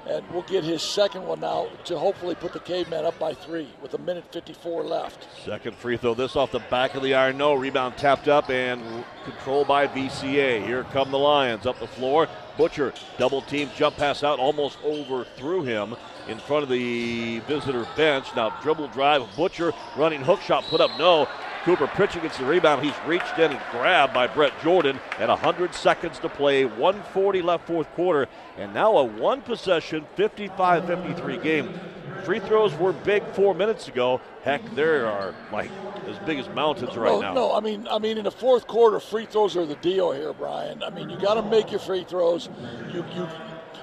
and 0.09 0.25
we'll 0.31 0.43
get 0.43 0.63
his 0.63 0.81
second 0.81 1.25
one 1.25 1.39
now 1.39 1.67
to 1.85 1.97
hopefully 1.97 2.35
put 2.35 2.53
the 2.53 2.59
caveman 2.59 3.05
up 3.05 3.17
by 3.19 3.33
three 3.33 3.67
with 3.81 3.93
a 3.93 3.97
minute 3.97 4.23
54 4.31 4.83
left. 4.83 5.27
Second 5.43 5.75
free 5.75 5.97
throw, 5.97 6.13
this 6.13 6.35
off 6.35 6.51
the 6.51 6.59
back 6.59 6.95
of 6.95 7.03
the 7.03 7.13
iron. 7.13 7.37
No 7.37 7.53
rebound 7.53 7.97
tapped 7.97 8.27
up 8.27 8.49
and 8.49 8.81
controlled 9.25 9.67
by 9.67 9.87
VCA. 9.87 10.65
Here 10.65 10.83
come 10.85 11.11
the 11.11 11.19
Lions 11.19 11.65
up 11.65 11.79
the 11.79 11.87
floor. 11.87 12.27
Butcher 12.57 12.93
double 13.17 13.41
team 13.41 13.69
jump 13.75 13.97
pass 13.97 14.23
out, 14.23 14.39
almost 14.39 14.77
overthrew 14.83 15.63
him 15.63 15.95
in 16.27 16.39
front 16.39 16.63
of 16.63 16.69
the 16.69 17.39
visitor 17.41 17.87
bench. 17.95 18.27
Now 18.35 18.49
dribble 18.61 18.89
drive, 18.89 19.23
Butcher 19.35 19.73
running 19.95 20.21
hook 20.21 20.41
shot 20.41 20.63
put 20.65 20.81
up 20.81 20.91
no. 20.97 21.27
Cooper 21.63 21.87
Pritchett 21.87 22.21
gets 22.21 22.37
the 22.37 22.45
rebound. 22.45 22.81
He's 22.81 22.93
reached 23.05 23.37
in 23.39 23.51
and 23.51 23.61
grabbed 23.71 24.13
by 24.13 24.25
Brett 24.27 24.53
Jordan. 24.63 24.99
And 25.19 25.27
100 25.27 25.73
seconds 25.75 26.17
to 26.19 26.29
play, 26.29 26.63
140 26.63 27.41
left 27.41 27.67
fourth 27.67 27.91
quarter, 27.93 28.27
and 28.57 28.73
now 28.73 28.97
a 28.97 29.03
one 29.03 29.41
possession 29.41 30.05
55 30.15 30.85
53 30.85 31.37
game. 31.39 31.77
Free 32.23 32.39
throws 32.39 32.73
were 32.75 32.93
big 32.93 33.25
four 33.33 33.53
minutes 33.53 33.87
ago. 33.87 34.21
Heck, 34.43 34.63
they 34.75 34.83
are 34.83 35.33
like 35.51 35.71
as 36.07 36.17
big 36.19 36.39
as 36.39 36.49
mountains 36.49 36.95
right 36.97 37.11
no, 37.11 37.21
now. 37.21 37.33
No, 37.33 37.53
I 37.53 37.59
mean, 37.59 37.87
I 37.89 37.99
mean, 37.99 38.17
in 38.17 38.23
the 38.25 38.31
fourth 38.31 38.67
quarter, 38.67 38.99
free 38.99 39.25
throws 39.25 39.55
are 39.55 39.65
the 39.65 39.75
deal 39.75 40.11
here, 40.11 40.33
Brian. 40.33 40.83
I 40.83 40.89
mean, 40.89 41.09
you 41.09 41.19
got 41.19 41.35
to 41.35 41.43
make 41.43 41.71
your 41.71 41.79
free 41.79 42.03
throws. 42.03 42.49
You 42.93 43.05
you 43.15 43.27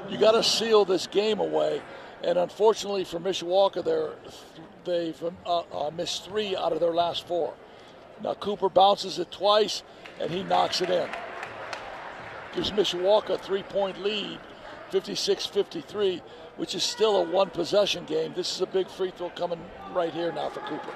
you 0.09 0.19
got 0.19 0.33
to 0.33 0.43
seal 0.43 0.85
this 0.85 1.07
game 1.07 1.41
away. 1.41 1.83
And 2.23 2.39
unfortunately 2.39 3.05
for 3.05 3.21
Mishawaka, 3.21 3.85
they're, 3.85 4.15
they've 4.85 5.23
uh, 5.45 5.59
uh, 5.59 5.91
missed 5.91 6.25
three 6.25 6.57
out 6.57 6.73
of 6.73 6.81
their 6.81 6.95
last 6.95 7.27
four. 7.27 7.55
Now 8.23 8.35
Cooper 8.35 8.69
bounces 8.71 9.19
it 9.19 9.31
twice, 9.31 9.83
and 10.21 10.31
he 10.31 10.43
knocks 10.43 10.81
it 10.81 10.89
in. 10.89 11.09
Gives 12.55 12.71
Mishawaka 12.71 13.31
a 13.31 13.39
three-point 13.39 14.03
lead, 14.03 14.39
56-53, 14.91 16.23
which 16.57 16.75
is 16.75 16.83
still 16.83 17.17
a 17.17 17.23
one-possession 17.23 18.05
game. 18.05 18.33
This 18.35 18.55
is 18.55 18.61
a 18.61 18.67
big 18.67 18.89
free 18.89 19.13
throw 19.17 19.31
coming 19.31 19.61
right 19.93 20.13
here 20.13 20.33
now 20.33 20.49
for 20.49 20.61
Cooper. 20.61 20.93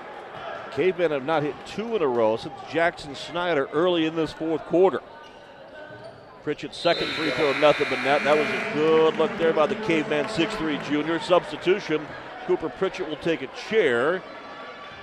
Cavemen 0.73 1.11
have 1.11 1.25
not 1.25 1.43
hit 1.43 1.55
two 1.67 1.97
in 1.97 2.03
a 2.03 2.07
row 2.07 2.37
since 2.37 2.55
Jackson 2.71 3.15
Snyder 3.15 3.69
early 3.73 4.07
in 4.07 4.15
this 4.15 4.33
fourth 4.33 4.63
quarter. 4.67 5.01
Pritchett's 6.43 6.77
second 6.77 7.09
free 7.09 7.31
throw, 7.33 7.59
nothing 7.59 7.87
but 7.91 8.01
net. 8.03 8.23
That 8.25 8.37
was 8.37 8.49
a 8.49 8.75
good 8.75 9.17
look 9.17 9.37
there 9.39 9.53
by 9.53 9.67
the 9.67 9.75
Caveman 9.75 10.27
6'3 10.27 10.83
junior. 10.89 11.19
Substitution. 11.21 12.07
Cooper 12.47 12.69
Pritchett 12.69 13.09
will 13.09 13.17
take 13.17 13.43
a 13.43 13.49
chair. 13.69 14.23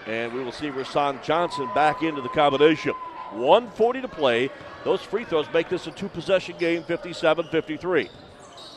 And 0.07 0.33
we 0.33 0.43
will 0.43 0.51
see 0.51 0.69
Rasan 0.69 1.21
Johnson 1.23 1.69
back 1.75 2.03
into 2.03 2.21
the 2.21 2.29
combination. 2.29 2.93
140 3.33 4.01
to 4.01 4.07
play. 4.07 4.49
Those 4.83 5.01
free 5.01 5.25
throws 5.25 5.47
make 5.53 5.67
this 5.67 5.87
a 5.87 5.91
two 5.91 6.09
possession 6.09 6.57
game, 6.57 6.83
57 6.83 7.47
53. 7.49 8.09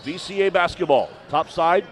VCA 0.04 0.52
basketball. 0.52 1.10
Top 1.28 1.50
side, 1.50 1.86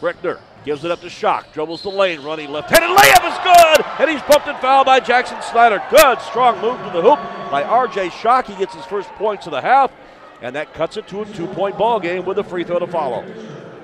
Betchner 0.00 0.40
gives 0.64 0.84
it 0.84 0.90
up 0.90 1.00
to 1.00 1.10
Shock. 1.10 1.52
Dribbles 1.52 1.82
the 1.82 1.88
lane, 1.88 2.22
running 2.22 2.50
left 2.50 2.70
handed 2.70 2.90
layup 2.90 3.30
is 3.30 3.38
good! 3.44 3.86
And 4.00 4.10
he's 4.10 4.22
bumped 4.22 4.48
and 4.48 4.58
fouled 4.58 4.86
by 4.86 5.00
Jackson 5.00 5.40
Snyder. 5.42 5.82
Good, 5.90 6.20
strong 6.20 6.60
move 6.60 6.78
to 6.78 6.90
the 6.90 7.02
hoop 7.02 7.18
by 7.50 7.62
RJ 7.62 8.12
Shock. 8.12 8.46
He 8.46 8.56
gets 8.56 8.74
his 8.74 8.84
first 8.84 9.08
points 9.10 9.46
of 9.46 9.52
the 9.52 9.60
half, 9.60 9.92
and 10.42 10.54
that 10.56 10.74
cuts 10.74 10.96
it 10.96 11.06
to 11.08 11.22
a 11.22 11.26
two 11.26 11.46
point 11.48 11.78
ball 11.78 12.00
game 12.00 12.24
with 12.24 12.38
a 12.38 12.44
free 12.44 12.64
throw 12.64 12.78
to 12.78 12.86
follow. 12.86 13.24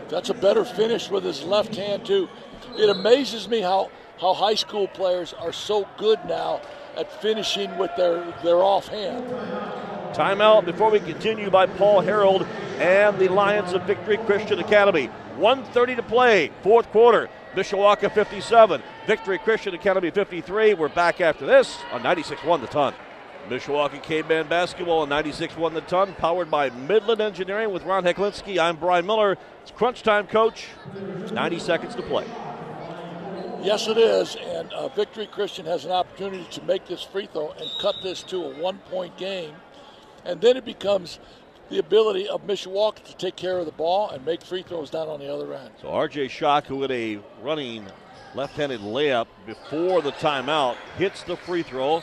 That's 0.08 0.30
a 0.30 0.34
better 0.34 0.64
finish 0.64 1.10
with 1.10 1.24
his 1.24 1.42
left 1.42 1.74
hand, 1.74 2.04
too. 2.04 2.28
It 2.76 2.90
amazes 2.90 3.48
me 3.48 3.60
how 3.60 3.90
how 4.20 4.32
high 4.32 4.54
school 4.54 4.86
players 4.88 5.32
are 5.32 5.52
so 5.52 5.88
good 5.96 6.18
now 6.26 6.60
at 6.96 7.10
finishing 7.20 7.76
with 7.78 7.90
their, 7.96 8.24
their 8.42 8.56
offhand. 8.56 9.26
Timeout 10.14 10.64
before 10.64 10.90
we 10.90 11.00
continue 11.00 11.50
by 11.50 11.66
Paul 11.66 12.00
Harold 12.00 12.46
and 12.78 13.18
the 13.18 13.28
Lions 13.28 13.72
of 13.72 13.82
Victory 13.82 14.16
Christian 14.18 14.58
Academy. 14.60 15.06
130 15.36 15.96
to 15.96 16.02
play, 16.02 16.50
fourth 16.62 16.88
quarter. 16.90 17.28
Mishawaka 17.54 18.12
57, 18.12 18.82
Victory 19.06 19.38
Christian 19.38 19.74
Academy 19.74 20.10
53. 20.10 20.74
We're 20.74 20.88
back 20.88 21.20
after 21.20 21.46
this 21.46 21.78
on 21.92 22.02
96 22.02 22.42
1 22.42 22.60
the 22.60 22.66
ton. 22.66 22.94
Mishawaka 23.48 24.02
Caveman 24.02 24.48
Basketball 24.48 25.00
on 25.00 25.08
96 25.08 25.56
1 25.56 25.74
the 25.74 25.80
ton, 25.82 26.14
powered 26.14 26.50
by 26.50 26.70
Midland 26.70 27.20
Engineering 27.20 27.72
with 27.72 27.84
Ron 27.84 28.04
Heklinski. 28.04 28.58
I'm 28.58 28.76
Brian 28.76 29.06
Miller. 29.06 29.36
It's 29.62 29.70
crunch 29.70 30.02
time, 30.02 30.26
coach. 30.26 30.68
90 31.32 31.58
seconds 31.58 31.94
to 31.94 32.02
play. 32.02 32.26
Yes, 33.64 33.88
it 33.88 33.96
is. 33.96 34.36
And 34.36 34.70
uh, 34.74 34.88
Victory 34.88 35.26
Christian 35.26 35.64
has 35.64 35.86
an 35.86 35.90
opportunity 35.90 36.44
to 36.50 36.62
make 36.64 36.86
this 36.86 37.02
free 37.02 37.26
throw 37.32 37.50
and 37.52 37.70
cut 37.80 37.96
this 38.02 38.22
to 38.24 38.44
a 38.44 38.60
one 38.60 38.76
point 38.90 39.16
game. 39.16 39.54
And 40.26 40.38
then 40.38 40.58
it 40.58 40.66
becomes 40.66 41.18
the 41.70 41.78
ability 41.78 42.28
of 42.28 42.46
Mishawaka 42.46 43.02
to 43.04 43.16
take 43.16 43.36
care 43.36 43.58
of 43.58 43.64
the 43.64 43.72
ball 43.72 44.10
and 44.10 44.22
make 44.26 44.44
free 44.44 44.62
throws 44.62 44.90
down 44.90 45.08
on 45.08 45.18
the 45.18 45.32
other 45.32 45.54
end. 45.54 45.70
So 45.80 45.88
RJ 45.88 46.28
Shock, 46.28 46.66
who 46.66 46.82
had 46.82 46.90
a 46.90 47.18
running 47.42 47.86
left 48.34 48.54
handed 48.54 48.82
layup 48.82 49.28
before 49.46 50.02
the 50.02 50.12
timeout, 50.12 50.76
hits 50.98 51.22
the 51.22 51.36
free 51.36 51.62
throw. 51.62 52.02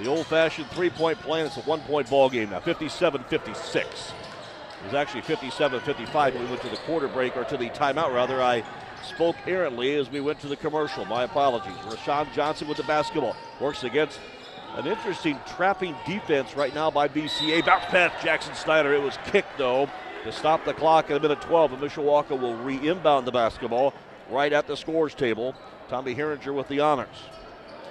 The 0.00 0.08
old 0.08 0.26
fashioned 0.26 0.68
three 0.68 0.88
point 0.88 1.18
play, 1.18 1.40
and 1.40 1.48
it's 1.48 1.58
a 1.58 1.68
one 1.68 1.80
point 1.80 2.08
ball 2.08 2.30
game 2.30 2.48
now, 2.48 2.60
57 2.60 3.24
56. 3.24 3.86
It 3.86 4.86
was 4.86 4.94
actually 4.94 5.20
57 5.20 5.80
55 5.80 6.34
when 6.34 6.42
we 6.42 6.48
went 6.48 6.62
to 6.62 6.70
the 6.70 6.76
quarter 6.78 7.08
break, 7.08 7.36
or 7.36 7.44
to 7.44 7.58
the 7.58 7.68
timeout 7.68 8.14
rather. 8.14 8.42
I 8.42 8.64
spoke 9.04 9.36
errantly 9.46 9.94
as 9.94 10.10
we 10.10 10.20
went 10.20 10.40
to 10.40 10.48
the 10.48 10.56
commercial. 10.56 11.04
My 11.04 11.24
apologies. 11.24 11.76
Rashawn 11.86 12.32
Johnson 12.32 12.68
with 12.68 12.76
the 12.76 12.82
basketball 12.84 13.36
works 13.60 13.84
against 13.84 14.18
an 14.76 14.86
interesting 14.86 15.38
trapping 15.46 15.94
defense 16.06 16.56
right 16.56 16.74
now 16.74 16.90
by 16.90 17.08
VCA. 17.08 17.64
Bounce 17.64 17.84
pass, 17.86 18.22
Jackson 18.22 18.54
Snyder. 18.54 18.92
It 18.92 19.02
was 19.02 19.18
kicked 19.26 19.56
though 19.58 19.88
to 20.24 20.32
stop 20.32 20.64
the 20.64 20.74
clock 20.74 21.10
at 21.10 21.16
a 21.16 21.20
minute 21.20 21.40
12. 21.42 21.74
And 21.74 21.82
Mishawaka 21.82 22.38
will 22.38 22.56
re-inbound 22.56 23.26
the 23.26 23.32
basketball 23.32 23.94
right 24.30 24.52
at 24.52 24.66
the 24.66 24.76
scores 24.76 25.14
table. 25.14 25.54
Tommy 25.88 26.14
Herringer 26.14 26.54
with 26.54 26.68
the 26.68 26.80
honors. 26.80 27.08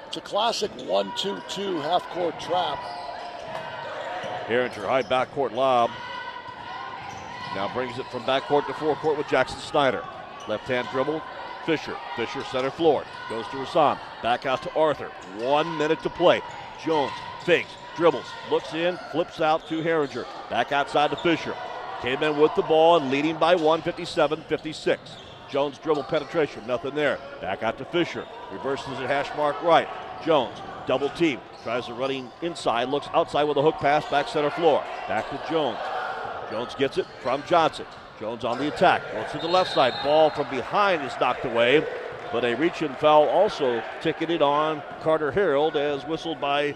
It's 0.07 0.17
a 0.17 0.21
classic 0.21 0.71
1-2-2 0.71 1.81
half-court 1.81 2.39
trap. 2.39 2.79
Herringer 4.47 4.85
high 4.85 5.03
backcourt 5.03 5.53
lob. 5.53 5.89
Now 7.55 7.71
brings 7.73 7.97
it 7.99 8.05
from 8.07 8.23
backcourt 8.23 8.65
to 8.67 8.73
forecourt 8.73 9.17
with 9.17 9.27
Jackson 9.27 9.59
Snyder. 9.59 10.03
Left 10.47 10.67
hand 10.67 10.87
dribble. 10.91 11.21
Fisher. 11.65 11.95
Fisher 12.15 12.43
center 12.43 12.69
floor. 12.69 13.03
Goes 13.29 13.45
to 13.47 13.57
Rasan. 13.57 13.97
Back 14.21 14.45
out 14.45 14.61
to 14.63 14.73
Arthur. 14.75 15.09
One 15.37 15.77
minute 15.77 16.01
to 16.03 16.09
play. 16.09 16.41
Jones 16.83 17.13
fakes, 17.45 17.71
dribbles, 17.95 18.25
looks 18.49 18.73
in, 18.73 18.97
flips 19.11 19.39
out 19.39 19.67
to 19.67 19.81
Herringer. 19.81 20.25
Back 20.49 20.71
outside 20.71 21.11
to 21.11 21.17
Fisher. 21.17 21.55
Came 22.01 22.21
in 22.23 22.37
with 22.37 22.53
the 22.55 22.61
ball 22.63 22.97
and 22.97 23.09
leading 23.09 23.37
by 23.37 23.55
one, 23.55 23.81
57 23.81 24.43
56. 24.43 25.01
Jones 25.49 25.77
dribble 25.77 26.03
penetration, 26.03 26.65
nothing 26.67 26.95
there. 26.95 27.19
Back 27.39 27.63
out 27.63 27.77
to 27.77 27.85
Fisher. 27.85 28.25
Reverses 28.51 28.99
at 28.99 29.09
hash 29.09 29.29
mark 29.37 29.61
right. 29.61 29.87
Jones 30.25 30.57
double 30.85 31.09
team. 31.09 31.39
Tries 31.63 31.85
to 31.85 31.93
running 31.93 32.29
inside, 32.41 32.89
looks 32.89 33.07
outside 33.13 33.43
with 33.43 33.57
a 33.57 33.61
hook 33.61 33.75
pass, 33.75 34.05
back 34.09 34.27
center 34.27 34.49
floor. 34.49 34.83
Back 35.07 35.29
to 35.29 35.51
Jones. 35.51 35.79
Jones 36.51 36.75
gets 36.75 36.97
it 36.97 37.05
from 37.21 37.43
Johnson. 37.47 37.85
Jones 38.23 38.45
on 38.45 38.57
the 38.57 38.73
attack. 38.73 39.01
Goes 39.11 39.29
to 39.33 39.37
the 39.37 39.49
left 39.49 39.73
side. 39.73 39.93
Ball 40.01 40.29
from 40.29 40.49
behind 40.49 41.03
is 41.03 41.11
knocked 41.19 41.43
away. 41.43 41.85
But 42.31 42.45
a 42.45 42.55
reach 42.55 42.81
and 42.81 42.95
foul 42.95 43.27
also 43.27 43.83
ticketed 43.99 44.41
on 44.41 44.81
Carter 45.01 45.29
Harold 45.29 45.75
as 45.75 46.05
whistled 46.05 46.39
by 46.39 46.73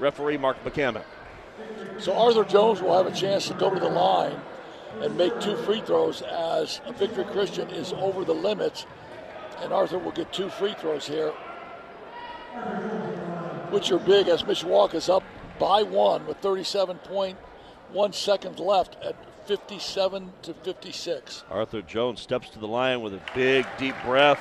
referee 0.00 0.38
Mark 0.38 0.56
McCammon. 0.64 1.04
So 2.00 2.12
Arthur 2.16 2.42
Jones 2.42 2.82
will 2.82 2.96
have 2.96 3.06
a 3.06 3.16
chance 3.16 3.46
to 3.46 3.54
go 3.54 3.72
to 3.72 3.78
the 3.78 3.88
line 3.88 4.40
and 5.00 5.16
make 5.16 5.40
two 5.40 5.54
free 5.58 5.82
throws 5.82 6.22
as 6.22 6.80
Victory 6.96 7.26
Christian 7.26 7.70
is 7.70 7.92
over 7.92 8.24
the 8.24 8.34
limits. 8.34 8.84
And 9.60 9.72
Arthur 9.72 9.98
will 9.98 10.10
get 10.10 10.32
two 10.32 10.48
free 10.48 10.74
throws 10.74 11.06
here, 11.06 11.30
which 13.70 13.92
are 13.92 14.00
big 14.00 14.26
as 14.26 14.42
Mishawaka 14.42 14.94
is 14.94 15.08
up 15.08 15.22
by 15.60 15.84
one 15.84 16.26
with 16.26 16.40
37.1 16.40 18.14
seconds 18.14 18.58
left 18.58 18.96
at 19.04 19.14
57 19.48 20.30
to 20.42 20.52
56. 20.52 21.44
Arthur 21.50 21.80
Jones 21.80 22.20
steps 22.20 22.50
to 22.50 22.58
the 22.58 22.68
line 22.68 23.00
with 23.00 23.14
a 23.14 23.20
big, 23.34 23.66
deep 23.78 23.94
breath. 24.04 24.40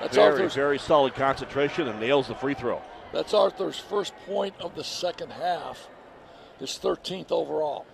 That's 0.00 0.16
very, 0.16 0.32
Arthur's, 0.32 0.54
very 0.54 0.80
solid 0.80 1.14
concentration 1.14 1.86
and 1.86 2.00
nails 2.00 2.26
the 2.26 2.34
free 2.34 2.54
throw. 2.54 2.82
that's 3.12 3.32
Arthur's 3.32 3.78
first 3.78 4.14
point 4.26 4.54
of 4.60 4.74
the 4.74 4.82
second 4.82 5.30
half, 5.30 5.88
his 6.58 6.70
13th 6.70 7.30
overall. 7.30 7.86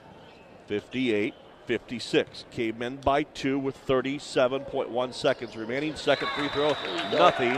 58 0.69 1.35
56. 1.67 2.47
Came 2.51 2.83
in 2.83 2.97
by 2.97 3.23
two 3.23 3.59
with 3.59 3.77
37.1 3.87 5.15
seconds 5.15 5.55
remaining. 5.55 5.95
Second 5.95 6.29
free 6.31 6.49
throw, 6.49 6.73
go. 6.73 7.11
nothing 7.13 7.55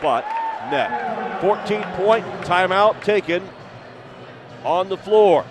but 0.00 0.24
net. 0.70 1.40
14 1.40 1.82
point 1.94 2.24
timeout 2.44 3.02
taken 3.02 3.46
on 4.64 4.88
the 4.88 4.96
floor. 4.96 5.44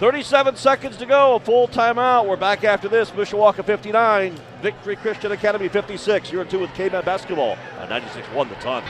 37 0.00 0.56
seconds 0.56 0.96
to 0.96 1.06
go, 1.06 1.36
a 1.36 1.40
full 1.40 1.68
timeout. 1.68 2.26
We're 2.26 2.36
back 2.36 2.64
after 2.64 2.88
this. 2.88 3.12
Mishawaka 3.12 3.64
59, 3.64 4.34
Victory 4.60 4.96
Christian 4.96 5.30
Academy 5.30 5.68
56. 5.68 6.32
You're 6.32 6.42
in 6.42 6.48
two 6.48 6.58
with 6.58 6.74
Cavemen 6.74 7.04
basketball 7.04 7.56
at 7.78 7.88
96 7.88 8.26
1 8.28 8.48
the 8.48 8.54
ton. 8.56 8.82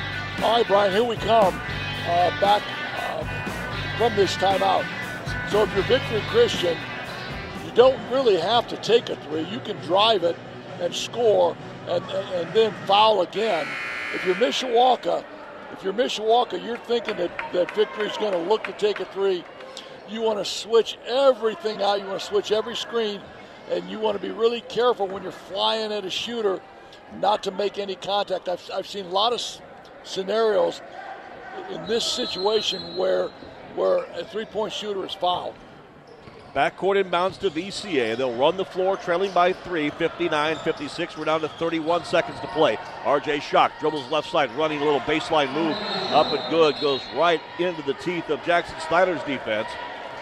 All 0.42 0.56
right, 0.56 0.66
Brian, 0.66 0.92
here 0.92 1.04
we 1.04 1.16
come 1.16 1.60
uh, 2.06 2.40
back 2.40 2.62
uh, 2.96 3.98
from 3.98 4.16
this 4.16 4.34
timeout. 4.36 4.86
So 5.50 5.64
if 5.64 5.74
you're 5.74 5.84
Victory 5.84 6.22
Christian, 6.28 6.78
you 7.66 7.72
don't 7.72 8.00
really 8.10 8.40
have 8.40 8.66
to 8.68 8.76
take 8.78 9.10
a 9.10 9.16
three. 9.16 9.42
You 9.42 9.60
can 9.60 9.76
drive 9.82 10.24
it 10.24 10.36
and 10.80 10.94
score 10.94 11.54
and, 11.86 12.02
and, 12.02 12.28
and 12.34 12.54
then 12.54 12.72
foul 12.86 13.20
again. 13.20 13.66
If 14.14 14.24
you're 14.24 14.36
Mishawaka, 14.36 15.22
if 15.74 15.84
you're 15.84 15.92
Mishawaka, 15.92 16.64
you're 16.64 16.78
thinking 16.78 17.18
that, 17.18 17.30
that 17.52 17.74
Victory's 17.74 18.16
going 18.16 18.32
to 18.32 18.38
look 18.38 18.64
to 18.64 18.72
take 18.72 19.00
a 19.00 19.04
three. 19.04 19.44
You 20.08 20.20
want 20.22 20.38
to 20.38 20.44
switch 20.44 20.98
everything 21.06 21.82
out. 21.82 22.00
You 22.00 22.06
want 22.06 22.20
to 22.20 22.26
switch 22.26 22.52
every 22.52 22.76
screen, 22.76 23.20
and 23.70 23.88
you 23.88 23.98
want 23.98 24.20
to 24.20 24.22
be 24.26 24.32
really 24.32 24.60
careful 24.62 25.06
when 25.06 25.22
you're 25.22 25.32
flying 25.32 25.92
at 25.92 26.04
a 26.04 26.10
shooter 26.10 26.60
not 27.20 27.42
to 27.44 27.50
make 27.50 27.78
any 27.78 27.94
contact. 27.94 28.48
I've, 28.48 28.70
I've 28.72 28.86
seen 28.86 29.06
a 29.06 29.10
lot 29.10 29.32
of 29.32 29.42
scenarios 30.02 30.82
in 31.70 31.86
this 31.86 32.04
situation 32.04 32.96
where 32.96 33.30
where 33.74 34.04
a 34.14 34.24
three-point 34.24 34.72
shooter 34.72 35.04
is 35.04 35.14
fouled. 35.14 35.54
Backcourt 36.54 37.02
inbounds 37.02 37.36
to 37.40 37.50
VCA. 37.50 38.16
They'll 38.16 38.36
run 38.36 38.56
the 38.56 38.64
floor 38.64 38.96
trailing 38.96 39.32
by 39.32 39.52
three, 39.52 39.90
59 39.90 40.56
56. 40.58 41.18
We're 41.18 41.24
down 41.24 41.40
to 41.40 41.48
31 41.48 42.04
seconds 42.04 42.38
to 42.38 42.46
play. 42.48 42.76
RJ 43.02 43.42
Shock 43.42 43.72
dribbles 43.80 44.08
left 44.12 44.30
side, 44.30 44.52
running 44.52 44.80
a 44.80 44.84
little 44.84 45.00
baseline 45.00 45.52
move. 45.52 45.76
Up 46.12 46.26
and 46.28 46.50
good. 46.50 46.76
Goes 46.80 47.00
right 47.16 47.40
into 47.58 47.82
the 47.82 47.94
teeth 47.94 48.30
of 48.30 48.40
Jackson 48.44 48.76
Snyder's 48.86 49.22
defense. 49.24 49.68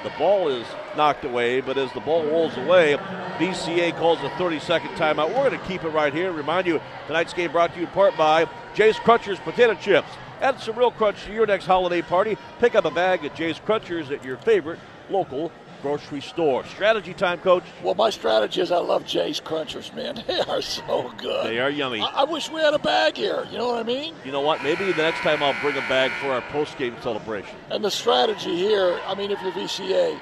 The 0.03 0.11
ball 0.18 0.48
is 0.48 0.66
knocked 0.96 1.24
away, 1.24 1.61
but 1.61 1.78
as 1.78 1.92
the 1.92 2.00
ball 2.00 2.24
rolls 2.26 2.57
away, 2.57 2.96
VCA 3.38 3.96
calls 3.96 4.18
a 4.22 4.30
30 4.30 4.59
second 4.59 4.90
timeout. 4.90 5.28
We're 5.28 5.48
going 5.48 5.53
to 5.53 5.66
keep 5.66 5.84
it 5.84 5.90
right 5.90 6.12
here. 6.12 6.32
Remind 6.32 6.66
you, 6.66 6.80
tonight's 7.07 7.32
game 7.32 7.53
brought 7.53 7.72
to 7.74 7.80
you 7.80 7.86
in 7.86 7.92
part 7.92 8.16
by 8.16 8.48
Jay's 8.74 8.96
Crunchers 8.96 9.38
Potato 9.38 9.74
Chips. 9.74 10.09
Add 10.40 10.59
some 10.59 10.76
real 10.76 10.90
crunch 10.90 11.22
to 11.24 11.32
your 11.32 11.46
next 11.46 11.66
holiday 11.66 12.03
party. 12.03 12.36
Pick 12.59 12.74
up 12.74 12.84
a 12.84 12.90
bag 12.90 13.24
at 13.24 13.36
Jay's 13.36 13.61
Crunchers 13.61 14.11
at 14.11 14.24
your 14.24 14.38
favorite 14.38 14.80
local 15.09 15.53
grocery 15.82 16.20
store. 16.20 16.64
Strategy 16.66 17.12
time, 17.12 17.40
coach. 17.40 17.64
Well, 17.82 17.94
my 17.94 18.08
strategy 18.10 18.60
is 18.60 18.70
I 18.70 18.78
love 18.78 19.04
Jay's 19.04 19.40
Crunchers, 19.40 19.94
man. 19.94 20.22
They 20.32 20.40
are 20.40 20.62
so 20.62 21.12
good. 21.18 21.46
They 21.46 21.58
are 21.58 21.68
yummy. 21.68 22.00
I, 22.00 22.22
I 22.22 22.24
wish 22.24 22.48
we 22.48 22.60
had 22.60 22.72
a 22.72 22.78
bag 22.78 23.16
here. 23.16 23.46
You 23.50 23.58
know 23.58 23.68
what 23.68 23.80
I 23.80 23.82
mean? 23.82 24.14
You 24.24 24.32
know 24.32 24.40
what? 24.40 24.62
Maybe 24.62 24.84
the 24.84 25.02
next 25.02 25.18
time 25.18 25.42
I'll 25.42 25.60
bring 25.60 25.76
a 25.76 25.88
bag 25.88 26.10
for 26.20 26.28
our 26.28 26.40
post 26.52 26.78
game 26.78 26.94
celebration. 27.02 27.54
And 27.70 27.84
the 27.84 27.90
strategy 27.90 28.56
here, 28.56 28.98
I 29.06 29.14
mean, 29.14 29.30
if 29.30 29.42
you're 29.42 29.52
VCA, 29.52 30.18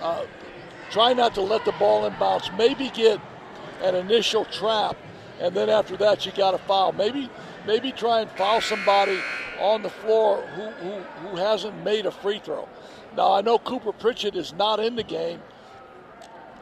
uh, 0.00 0.24
try 0.90 1.12
not 1.12 1.34
to 1.34 1.42
let 1.42 1.64
the 1.64 1.72
ball 1.72 2.06
in 2.06 2.14
bounce. 2.18 2.50
Maybe 2.56 2.90
get 2.90 3.20
an 3.82 3.94
initial 3.94 4.46
trap, 4.46 4.96
and 5.40 5.54
then 5.54 5.68
after 5.68 5.96
that, 5.98 6.24
you 6.24 6.32
got 6.32 6.52
to 6.52 6.58
foul. 6.58 6.92
Maybe, 6.92 7.30
maybe 7.66 7.92
try 7.92 8.22
and 8.22 8.30
foul 8.30 8.60
somebody 8.60 9.20
on 9.60 9.82
the 9.82 9.90
floor 9.90 10.42
who, 10.54 10.62
who, 10.70 11.00
who 11.00 11.36
hasn't 11.36 11.84
made 11.84 12.06
a 12.06 12.10
free 12.10 12.38
throw. 12.38 12.68
Now 13.16 13.32
I 13.32 13.40
know 13.40 13.58
Cooper 13.58 13.92
Pritchett 13.92 14.36
is 14.36 14.52
not 14.52 14.78
in 14.78 14.96
the 14.96 15.02
game, 15.02 15.40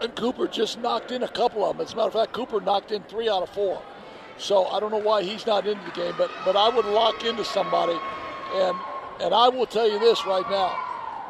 and 0.01 0.15
Cooper 0.15 0.47
just 0.47 0.79
knocked 0.79 1.11
in 1.11 1.23
a 1.23 1.29
couple 1.29 1.65
of 1.65 1.77
them. 1.77 1.87
As 1.87 1.93
a 1.93 1.97
matter 1.97 2.09
of 2.09 2.15
fact, 2.15 2.33
Cooper 2.33 2.61
knocked 2.61 2.93
in 2.93 3.03
three 3.03 3.29
out 3.29 3.43
of 3.43 3.51
four. 3.51 3.83
So 4.39 4.67
I 4.67 4.81
don't 4.81 4.91
know 4.91 4.99
why 4.99 5.23
he's 5.23 5.47
not 5.47 5.67
into 5.67 5.85
the 5.85 5.93
game, 5.93 6.15
but 6.17 6.31
but 6.45 6.57
I 6.57 6.69
would 6.69 6.87
lock 6.87 7.25
into 7.25 7.45
somebody, 7.45 7.99
and 8.55 8.77
and 9.21 9.35
I 9.35 9.49
will 9.49 9.67
tell 9.67 9.91
you 9.91 9.99
this 9.99 10.25
right 10.27 10.49
now. 10.51 10.77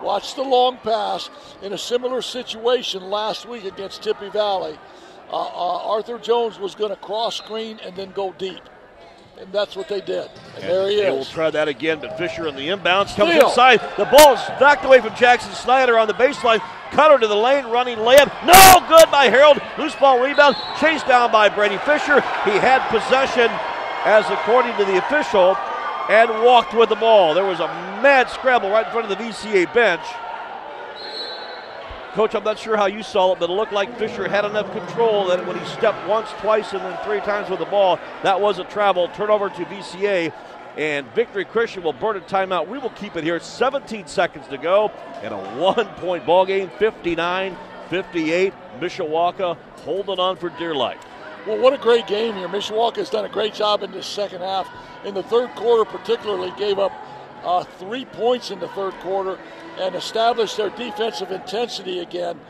Watch 0.03 0.35
the 0.35 0.43
long 0.43 0.79
pass 0.79 1.31
in 1.63 1.73
a 1.73 1.79
similar 1.79 2.21
situation 2.21 3.11
last 3.11 3.47
week 3.49 3.65
against 3.65 4.03
Tippy 4.03 4.29
Valley. 4.29 4.77
Uh, 5.31 5.37
uh, 5.37 5.89
Arthur 5.89 6.19
Jones 6.19 6.59
was 6.59 6.75
going 6.75 6.91
to 6.91 6.97
cross 6.97 7.37
screen 7.37 7.79
and 7.83 7.97
then 7.97 8.11
go 8.11 8.33
deep, 8.33 8.63
and 9.39 9.53
that's 9.53 9.77
what 9.77 9.89
they 9.89 10.01
did. 10.01 10.31
And, 10.57 10.65
there 10.65 10.89
he 10.89 10.97
is. 10.97 11.13
Will 11.13 11.25
try 11.25 11.51
that 11.51 11.69
again, 11.69 12.01
but 12.01 12.17
Fisher 12.17 12.47
in 12.47 12.57
the 12.57 12.69
inbounds 12.69 13.15
comes 13.17 13.33
Steal. 13.33 13.49
inside. 13.49 13.81
The 13.97 14.05
ball 14.07 14.35
is 14.35 14.41
knocked 14.61 14.85
away 14.85 15.01
from 15.01 15.15
Jackson 15.15 15.53
Snyder 15.53 15.99
on 15.99 16.07
the 16.07 16.15
baseline. 16.15 16.61
Cutter 16.91 17.19
to 17.19 17.27
the 17.27 17.37
lane, 17.37 17.67
running 17.67 17.99
layup. 17.99 18.31
No 18.47 18.87
good 18.89 19.11
by 19.11 19.25
Harold. 19.27 19.61
Loose 19.79 19.95
ball 19.97 20.21
rebound. 20.23 20.57
Chased 20.79 21.07
down 21.07 21.33
by 21.33 21.49
Brady 21.49 21.79
Fisher. 21.79 22.21
He 22.45 22.53
had 22.53 22.87
possession, 22.89 23.51
as 24.05 24.25
according 24.31 24.77
to 24.77 24.85
the 24.85 24.99
official, 24.99 25.57
and 26.09 26.31
walked 26.45 26.75
with 26.75 26.89
the 26.89 26.97
ball. 26.97 27.35
There 27.35 27.45
was 27.45 27.61
a 27.61 27.67
mad 28.03 28.31
scramble 28.31 28.71
right 28.71 28.87
in 28.87 28.93
front 28.93 29.11
of 29.11 29.19
the 29.19 29.25
VCA 29.25 29.73
bench. 29.75 30.03
Coach, 32.15 32.37
I'm 32.37 32.45
not 32.45 32.61
sure 32.61 32.77
how 32.77 32.87
you 32.87 33.03
saw 33.03 33.33
it, 33.33 33.41
but 33.41 33.51
it 33.51 33.53
looked 33.53 33.73
like 33.73 33.99
Fisher 33.99 34.29
had 34.29 34.45
enough 34.45 34.71
control 34.71 35.27
that 35.27 35.45
when 35.45 35.59
he 35.59 35.65
stepped 35.67 36.07
once, 36.07 36.31
twice, 36.39 36.73
and 36.73 36.81
then 36.81 36.97
three 37.05 37.19
times 37.19 37.51
with 37.51 37.59
the 37.59 37.65
ball, 37.65 37.99
that 38.23 38.41
was 38.41 38.61
a 38.61 38.65
travel. 38.65 39.09
Turnover 39.09 39.49
to 39.49 39.65
VCA, 39.65 40.33
and 40.77 41.09
Victory 41.09 41.45
Christian 41.45 41.83
will 41.83 41.93
burn 41.93 42.17
a 42.17 42.21
timeout. 42.21 42.69
We 42.69 42.79
will 42.79 42.91
keep 42.91 43.17
it 43.17 43.25
here. 43.25 43.41
17 43.41 44.07
seconds 44.07 44.47
to 44.47 44.59
go, 44.59 44.93
and 45.25 45.35
a 45.35 45.39
one 45.61 45.89
point 45.97 46.25
ball 46.25 46.47
game 46.47 46.71
59 46.79 47.57
58. 47.91 48.53
Mishawaka 48.79 49.57
holding 49.79 50.21
on 50.21 50.37
for 50.37 50.51
dear 50.51 50.73
life. 50.73 51.05
Well, 51.49 51.59
what 51.59 51.73
a 51.73 51.79
great 51.79 52.07
game 52.07 52.37
here. 52.37 52.47
Mishawaka 52.47 52.99
has 52.99 53.11
done 53.11 53.25
a 53.25 53.29
great 53.29 53.55
job 53.55 53.83
in 53.83 53.91
this 53.91 54.07
second 54.07 54.41
half. 54.41 54.69
In 55.05 55.15
the 55.15 55.23
third 55.25 55.51
quarter, 55.57 55.85
particularly, 55.85 56.53
gave 56.57 56.79
up 56.79 56.93
uh, 57.45 57.65
three 57.65 58.05
points 58.05 58.51
in 58.51 58.59
the 58.61 58.69
third 58.69 58.95
quarter 58.95 59.39
and 59.79 59.95
established 59.95 60.57
their 60.57 60.71
defensive 60.71 61.31
intensity 61.31 62.01
again. 62.01 62.41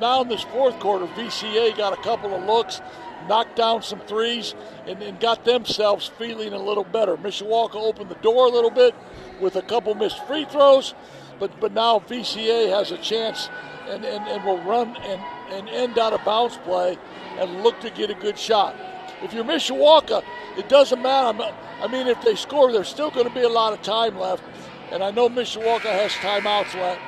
Now 0.00 0.22
in 0.22 0.28
this 0.28 0.42
fourth 0.42 0.78
quarter, 0.80 1.06
VCA 1.06 1.76
got 1.76 1.92
a 1.92 2.02
couple 2.02 2.34
of 2.34 2.42
looks, 2.44 2.80
knocked 3.28 3.56
down 3.56 3.82
some 3.82 4.00
threes, 4.00 4.54
and, 4.86 5.00
and 5.02 5.20
got 5.20 5.44
themselves 5.44 6.08
feeling 6.18 6.52
a 6.52 6.58
little 6.58 6.84
better. 6.84 7.16
Mishawaka 7.16 7.76
opened 7.76 8.10
the 8.10 8.16
door 8.16 8.46
a 8.46 8.50
little 8.50 8.70
bit 8.70 8.94
with 9.40 9.56
a 9.56 9.62
couple 9.62 9.94
missed 9.94 10.24
free 10.26 10.44
throws, 10.44 10.94
but 11.38 11.58
but 11.60 11.72
now 11.72 12.00
VCA 12.00 12.68
has 12.76 12.90
a 12.90 12.98
chance 12.98 13.48
and, 13.88 14.04
and, 14.04 14.26
and 14.26 14.44
will 14.44 14.62
run 14.62 14.96
and, 14.96 15.20
and 15.50 15.68
end 15.68 15.98
out 15.98 16.12
a 16.12 16.18
bounce 16.18 16.56
play 16.58 16.98
and 17.38 17.62
look 17.62 17.78
to 17.80 17.90
get 17.90 18.10
a 18.10 18.14
good 18.14 18.38
shot. 18.38 18.74
If 19.22 19.32
you're 19.32 19.44
Mishawaka, 19.44 20.22
it 20.56 20.68
doesn't 20.68 21.00
matter. 21.00 21.42
I'm- 21.42 21.54
mean, 21.92 22.08
if 22.08 22.20
they 22.22 22.34
score, 22.34 22.72
there's 22.72 22.88
still 22.88 23.10
going 23.10 23.28
to 23.28 23.34
be 23.34 23.42
a 23.42 23.48
lot 23.48 23.72
of 23.72 23.82
time 23.82 24.18
left. 24.18 24.42
And 24.90 25.02
I 25.02 25.10
know 25.10 25.28
Mishawaka 25.28 25.82
has 25.82 26.12
timeouts 26.12 26.74
left. 26.74 27.00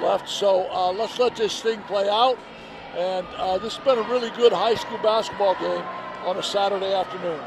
left 0.00 0.28
so 0.28 0.70
uh, 0.70 0.92
let's 0.92 1.18
let 1.18 1.36
this 1.36 1.60
thing 1.62 1.80
play 1.82 2.08
out. 2.08 2.38
And 2.96 3.26
uh, 3.36 3.58
this 3.58 3.76
has 3.76 3.84
been 3.84 3.98
a 3.98 4.08
really 4.08 4.30
good 4.30 4.52
high 4.52 4.74
school 4.74 4.98
basketball 4.98 5.54
game 5.54 5.84
on 6.24 6.36
a 6.36 6.42
Saturday 6.42 6.92
afternoon. 6.92 7.40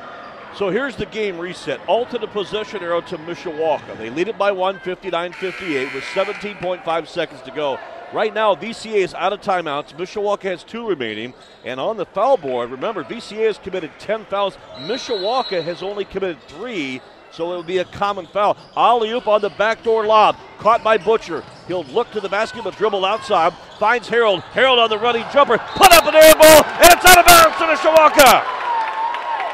So 0.55 0.69
here's 0.69 0.95
the 0.95 1.07
game 1.07 1.37
reset. 1.37 1.81
All 1.87 2.05
to 2.07 2.17
the 2.17 2.27
possession 2.27 2.83
arrow 2.83 3.01
to 3.01 3.17
Mishawaka. 3.17 3.97
They 3.97 4.09
lead 4.09 4.27
it 4.27 4.37
by 4.37 4.51
one, 4.51 4.79
59-58, 4.79 5.93
with 5.93 6.03
17.5 6.03 7.07
seconds 7.07 7.41
to 7.41 7.51
go. 7.51 7.79
Right 8.13 8.31
now, 8.31 8.53
VCA 8.53 8.97
is 8.97 9.15
out 9.15 9.33
of 9.33 9.41
timeouts. 9.41 9.93
Mishawaka 9.93 10.43
has 10.43 10.63
two 10.63 10.87
remaining. 10.87 11.33
And 11.65 11.79
on 11.79 11.97
the 11.97 12.05
foul 12.05 12.37
board, 12.37 12.69
remember, 12.69 13.03
VCA 13.03 13.47
has 13.47 13.57
committed 13.57 13.89
10 13.97 14.25
fouls. 14.25 14.55
Mishawaka 14.81 15.63
has 15.63 15.81
only 15.81 16.05
committed 16.05 16.39
three. 16.43 17.01
so 17.31 17.51
it 17.51 17.55
will 17.55 17.63
be 17.63 17.79
a 17.79 17.85
common 17.85 18.27
foul. 18.27 18.55
Alley 18.77 19.09
oop 19.09 19.27
on 19.27 19.41
the 19.41 19.49
backdoor 19.49 20.05
lob, 20.05 20.37
caught 20.59 20.83
by 20.83 20.95
Butcher. 20.99 21.43
He'll 21.67 21.85
look 21.85 22.11
to 22.11 22.19
the 22.19 22.29
basket, 22.29 22.63
but 22.63 22.77
dribble 22.77 23.03
outside. 23.03 23.51
Finds 23.79 24.07
Harold. 24.07 24.41
Harold 24.41 24.77
on 24.77 24.91
the 24.91 24.99
running 24.99 25.25
jumper, 25.33 25.57
put 25.57 25.91
up 25.91 26.05
an 26.05 26.13
air 26.13 26.35
ball, 26.35 26.63
and 26.63 26.93
it's 26.93 27.05
out 27.05 27.17
of 27.17 27.25
bounds 27.25 27.57
to 27.57 27.63
Mishawaka. 27.65 28.63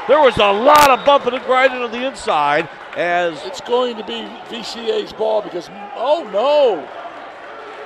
There 0.10 0.20
was 0.20 0.36
a 0.38 0.52
lot 0.52 0.90
of 0.90 1.06
bumping 1.06 1.36
and 1.36 1.46
grinding 1.46 1.82
on 1.82 1.92
the 1.92 2.06
inside 2.06 2.68
as 2.98 3.40
it's 3.46 3.62
going 3.62 3.96
to 3.96 4.04
be 4.04 4.26
VCA's 4.50 5.14
ball 5.14 5.42
because 5.42 5.70
oh 5.96 6.28
no, 6.34 6.86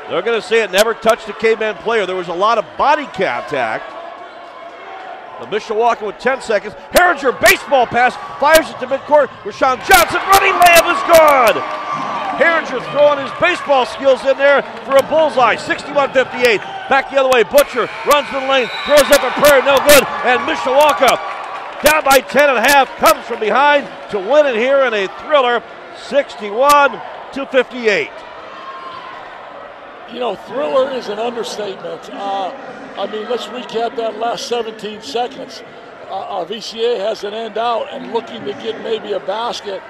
they're 0.10 0.22
going 0.22 0.39
to 0.39 0.45
say 0.45 0.64
it 0.64 0.72
never 0.72 0.93
touched 0.93 1.28
the 1.28 1.34
K-man 1.34 1.76
player. 1.76 2.06
There 2.06 2.16
was 2.16 2.28
a 2.28 2.34
lot 2.34 2.58
of 2.58 2.66
body 2.78 3.06
contact. 3.06 3.89
The 5.39 5.47
Mishawaka 5.47 6.06
with 6.06 6.20
10 6.20 6.41
seconds. 6.41 6.76
Herringer 6.91 7.39
baseball 7.41 7.88
pass 7.88 8.16
fires 8.39 8.70
it 8.70 8.80
to 8.80 8.88
midcourt. 8.88 9.28
Rashawn 9.43 9.80
Johnson 9.88 10.22
running 10.28 10.54
layup 10.54 10.88
is 10.91 11.01
good. 11.08 11.56
Herringer 12.39 12.80
throwing 12.91 13.20
his 13.20 13.32
baseball 13.39 13.86
skills 13.86 14.24
in 14.26 14.38
there 14.38 14.62
for 14.86 14.97
a 14.97 15.04
bullseye. 15.04 15.56
61-58. 15.56 16.60
Back 16.89 17.10
the 17.10 17.18
other 17.18 17.30
way. 17.30 17.43
Butcher 17.43 17.89
runs 18.06 18.30
the 18.32 18.39
lane, 18.47 18.68
throws 18.86 19.10
up 19.12 19.24
a 19.24 19.32
prayer, 19.39 19.64
no 19.64 19.78
good. 19.88 20.04
And 20.28 20.39
Mishawaka 20.47 21.20
down 21.84 22.04
by 22.04 22.20
10 22.20 22.49
and 22.49 22.58
a 22.58 22.62
half 22.62 22.88
comes 22.97 23.26
from 23.26 23.39
behind 23.39 23.88
to 24.12 24.20
win 24.20 24.45
it 24.45 24.56
here 24.56 24.84
in 24.84 24.93
a 24.93 25.08
thriller. 25.24 25.64
61 26.08 26.91
to 27.34 27.45
58 27.47 28.10
you 30.12 30.20
know, 30.20 30.36
thriller 30.36 30.91
is 30.91 31.10
an 31.10 31.20
understatement. 31.20 32.10
Uh, 32.10 32.51
I 32.97 33.08
mean, 33.12 33.30
let's 33.30 33.45
recap 33.47 33.95
that 33.97 34.18
last 34.18 34.47
17 34.47 35.01
seconds. 35.01 35.64
Uh, 36.10 36.41
uh 36.41 36.45
VCA 36.45 36.97
has 36.99 37.24
an 37.24 37.34
end 37.34 37.58
out 37.58 37.91
and 37.91 38.14
looking 38.14 38.43
to 38.45 38.54
get 38.54 38.82
maybe 38.84 39.14
a 39.14 39.20
basket. 39.20 39.82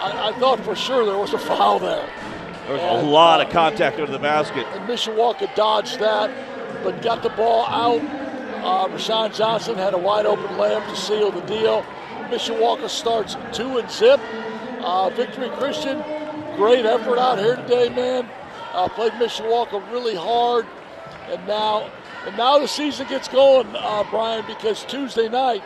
I, 0.00 0.30
I 0.30 0.38
thought 0.38 0.60
for 0.60 0.74
sure 0.74 1.04
there 1.06 1.16
was 1.16 1.32
a 1.32 1.38
foul 1.38 1.78
there. 1.78 2.08
There 2.66 2.74
was 2.74 2.82
and, 2.82 3.06
a 3.06 3.10
lot 3.10 3.40
uh, 3.40 3.44
of 3.44 3.52
contact 3.52 3.98
under 3.98 4.12
the 4.12 4.18
basket. 4.18 4.66
And 4.72 4.88
Mishawaka 4.88 5.54
dodged 5.54 5.98
that, 6.00 6.30
but 6.82 7.02
got 7.02 7.22
the 7.22 7.30
ball 7.30 7.66
out. 7.66 8.00
Uh, 8.62 8.88
Rashawn 8.88 9.34
Johnson 9.34 9.76
had 9.76 9.94
a 9.94 9.98
wide 9.98 10.26
open 10.26 10.46
layup 10.56 10.86
to 10.88 10.96
seal 10.96 11.30
the 11.30 11.40
deal. 11.42 11.82
Mishawaka 12.28 12.88
starts 12.88 13.36
two 13.52 13.78
and 13.78 13.90
zip. 13.90 14.20
Uh, 14.80 15.10
Victory 15.10 15.50
Christian, 15.50 16.02
great 16.56 16.86
effort 16.86 17.18
out 17.18 17.38
here 17.38 17.56
today, 17.56 17.88
man. 17.88 18.28
Uh, 18.72 18.88
played 18.88 19.12
Mishawaka 19.12 19.90
really 19.92 20.14
hard, 20.14 20.66
and 21.28 21.46
now 21.46 21.90
and 22.26 22.36
now 22.36 22.58
the 22.58 22.68
season 22.68 23.08
gets 23.08 23.28
going, 23.28 23.66
uh, 23.74 24.04
Brian, 24.10 24.44
because 24.46 24.84
Tuesday 24.84 25.28
night 25.28 25.62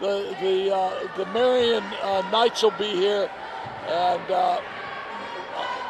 the 0.00 0.36
the 0.40 0.74
uh, 0.74 1.08
the 1.16 1.26
Marian 1.26 1.82
uh, 2.02 2.28
Knights 2.30 2.62
will 2.62 2.70
be 2.72 2.90
here, 2.90 3.30
and 3.88 4.30
uh, 4.30 4.60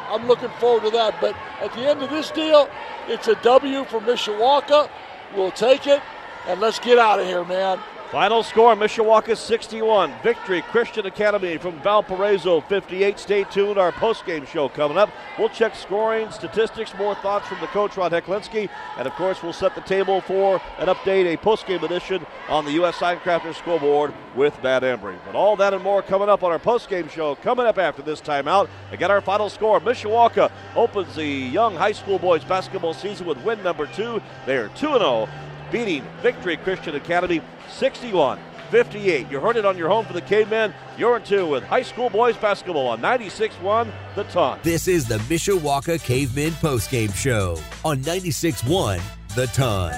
I'm 0.09 0.27
looking 0.27 0.49
forward 0.59 0.83
to 0.83 0.89
that. 0.91 1.19
But 1.19 1.35
at 1.61 1.73
the 1.73 1.81
end 1.81 2.01
of 2.01 2.09
this 2.09 2.31
deal, 2.31 2.69
it's 3.07 3.27
a 3.27 3.35
W 3.35 3.85
for 3.85 3.99
Mishawaka. 3.99 4.89
We'll 5.35 5.51
take 5.51 5.87
it, 5.87 6.01
and 6.47 6.59
let's 6.59 6.79
get 6.79 6.97
out 6.97 7.19
of 7.19 7.25
here, 7.25 7.43
man. 7.43 7.79
Final 8.11 8.43
score 8.43 8.75
Mishawaka 8.75 9.35
61. 9.35 10.13
Victory 10.21 10.61
Christian 10.61 11.07
Academy 11.07 11.57
from 11.57 11.79
Valparaiso 11.81 12.61
58. 12.61 13.17
Stay 13.17 13.43
tuned. 13.45 13.79
Our 13.79 13.91
post-game 13.91 14.45
show 14.45 14.69
coming 14.69 14.97
up. 14.97 15.09
We'll 15.39 15.49
check 15.49 15.75
scoring, 15.75 16.29
statistics, 16.29 16.93
more 16.95 17.15
thoughts 17.15 17.47
from 17.47 17.59
the 17.61 17.67
coach, 17.67 17.97
Ron 17.97 18.11
Heklinski. 18.11 18.69
And 18.97 19.07
of 19.07 19.13
course, 19.13 19.41
we'll 19.41 19.53
set 19.53 19.73
the 19.73 19.81
table 19.81 20.21
for 20.21 20.61
an 20.77 20.87
update, 20.87 21.33
a 21.33 21.37
post-game 21.37 21.83
edition 21.83 22.25
on 22.47 22.63
the 22.63 22.73
U.S. 22.73 22.95
Signcrafters 22.97 23.55
scoreboard 23.55 24.13
with 24.35 24.61
Matt 24.61 24.83
Embry. 24.83 25.17
But 25.25 25.33
all 25.33 25.55
that 25.55 25.73
and 25.73 25.83
more 25.83 26.03
coming 26.03 26.29
up 26.29 26.43
on 26.43 26.51
our 26.51 26.59
post-game 26.59 27.09
show 27.09 27.33
coming 27.35 27.65
up 27.65 27.79
after 27.79 28.03
this 28.03 28.21
timeout. 28.21 28.69
Again, 28.91 29.09
our 29.09 29.21
final 29.21 29.49
score 29.49 29.79
Mishawaka 29.79 30.51
opens 30.75 31.15
the 31.15 31.25
young 31.25 31.75
high 31.75 31.91
school 31.91 32.19
boys 32.19 32.43
basketball 32.43 32.93
season 32.93 33.25
with 33.25 33.39
win 33.39 33.61
number 33.63 33.87
two. 33.87 34.21
They 34.45 34.57
are 34.57 34.69
2 34.69 34.99
0 34.99 35.27
beating 35.71 36.03
Victory 36.21 36.57
Christian 36.57 36.95
Academy 36.95 37.41
61 37.69 38.39
58. 38.71 39.29
You 39.29 39.39
heard 39.39 39.57
it 39.57 39.65
on 39.65 39.77
your 39.77 39.89
home 39.89 40.05
for 40.05 40.13
the 40.13 40.21
Cavemen. 40.21 40.73
You're 40.97 41.17
in 41.17 41.23
two 41.23 41.47
with 41.47 41.63
high 41.63 41.81
school 41.81 42.09
boys 42.09 42.35
basketball 42.37 42.87
on 42.87 43.01
96 43.01 43.55
1 43.55 43.91
The 44.15 44.23
Ton. 44.25 44.59
This 44.63 44.87
is 44.87 45.07
the 45.07 45.17
Mishawaka 45.19 46.03
Cavemen 46.03 46.51
postgame 46.53 47.13
show 47.13 47.57
on 47.83 48.01
96 48.01 48.63
1 48.63 48.99
The 49.35 49.47
Ton. 49.47 49.91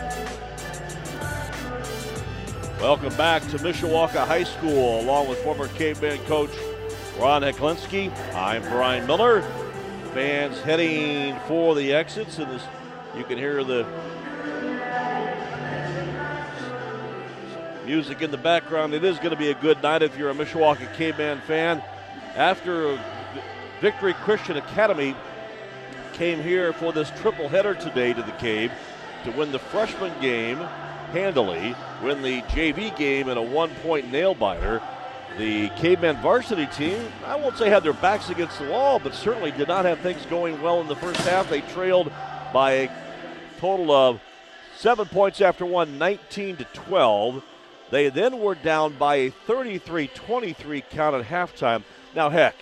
Welcome 2.81 3.15
back 3.15 3.41
to 3.49 3.57
Mishawaka 3.57 4.27
High 4.27 4.43
School, 4.43 5.01
along 5.01 5.29
with 5.29 5.39
former 5.39 5.67
Caveman 5.69 6.19
coach 6.25 6.51
Ron 7.19 7.41
Heklinski. 7.41 8.11
I'm 8.35 8.61
Brian 8.63 9.07
Miller. 9.07 9.41
Fans 10.13 10.59
heading 10.61 11.35
for 11.47 11.73
the 11.73 11.93
exits, 11.93 12.37
and 12.37 12.51
this, 12.51 12.61
you 13.15 13.23
can 13.23 13.37
hear 13.37 13.63
the 13.63 13.83
music 17.87 18.21
in 18.21 18.31
the 18.31 18.37
background. 18.37 18.93
It 18.93 19.05
is 19.05 19.17
going 19.17 19.29
to 19.29 19.37
be 19.37 19.49
a 19.49 19.55
good 19.55 19.81
night 19.81 20.03
if 20.03 20.17
you're 20.17 20.29
a 20.29 20.33
Mishawaka 20.33 20.93
Caveman 20.95 21.39
fan. 21.47 21.81
After 22.35 22.99
Victory 23.79 24.13
Christian 24.13 24.57
Academy 24.57 25.15
came 26.11 26.43
here 26.43 26.73
for 26.73 26.91
this 26.91 27.09
triple 27.21 27.47
header 27.47 27.73
today 27.75 28.11
to 28.11 28.21
the 28.21 28.33
Cave 28.33 28.73
to 29.23 29.31
win 29.31 29.53
the 29.53 29.59
freshman 29.59 30.11
game 30.19 30.57
handily, 31.13 31.73
win 32.03 32.21
the 32.21 32.41
JV 32.41 32.95
game 32.97 33.29
in 33.29 33.37
a 33.37 33.41
one 33.41 33.69
point 33.75 34.11
nail 34.11 34.35
biter. 34.35 34.81
The 35.37 35.69
Caveman 35.77 36.17
varsity 36.17 36.65
team, 36.65 36.99
I 37.25 37.37
won't 37.37 37.57
say 37.57 37.69
had 37.69 37.83
their 37.83 37.93
backs 37.93 38.29
against 38.29 38.59
the 38.59 38.67
wall, 38.67 38.99
but 38.99 39.13
certainly 39.13 39.51
did 39.51 39.69
not 39.69 39.85
have 39.85 39.99
things 39.99 40.25
going 40.25 40.61
well 40.61 40.81
in 40.81 40.87
the 40.87 40.95
first 40.97 41.21
half. 41.21 41.49
They 41.49 41.61
trailed 41.61 42.11
by 42.51 42.71
a 42.71 42.91
total 43.59 43.91
of 43.91 44.19
seven 44.75 45.05
points 45.05 45.39
after 45.39 45.65
one, 45.65 45.97
19 45.97 46.57
to 46.57 46.65
12. 46.65 47.43
They 47.89 48.09
then 48.09 48.39
were 48.39 48.55
down 48.55 48.93
by 48.93 49.15
a 49.15 49.29
33 49.29 50.07
23 50.07 50.81
count 50.89 51.15
at 51.15 51.25
halftime. 51.25 51.83
Now, 52.15 52.29
heck, 52.29 52.55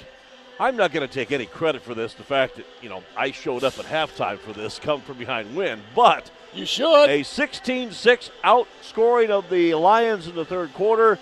I'm 0.59 0.75
not 0.75 0.91
going 0.91 1.07
to 1.07 1.13
take 1.13 1.31
any 1.31 1.45
credit 1.45 1.81
for 1.81 1.93
this. 1.93 2.13
The 2.13 2.23
fact 2.23 2.55
that, 2.55 2.65
you 2.81 2.89
know, 2.89 3.03
I 3.17 3.31
showed 3.31 3.63
up 3.63 3.77
at 3.79 3.85
halftime 3.85 4.39
for 4.39 4.53
this 4.53 4.79
come 4.79 5.01
from 5.01 5.17
behind 5.17 5.55
win, 5.55 5.81
but. 5.95 6.29
You 6.53 6.65
should. 6.65 7.09
A 7.09 7.23
16 7.23 7.91
6 7.91 8.31
outscoring 8.43 9.29
of 9.29 9.49
the 9.49 9.73
Lions 9.73 10.27
in 10.27 10.35
the 10.35 10.45
third 10.45 10.73
quarter 10.73 11.19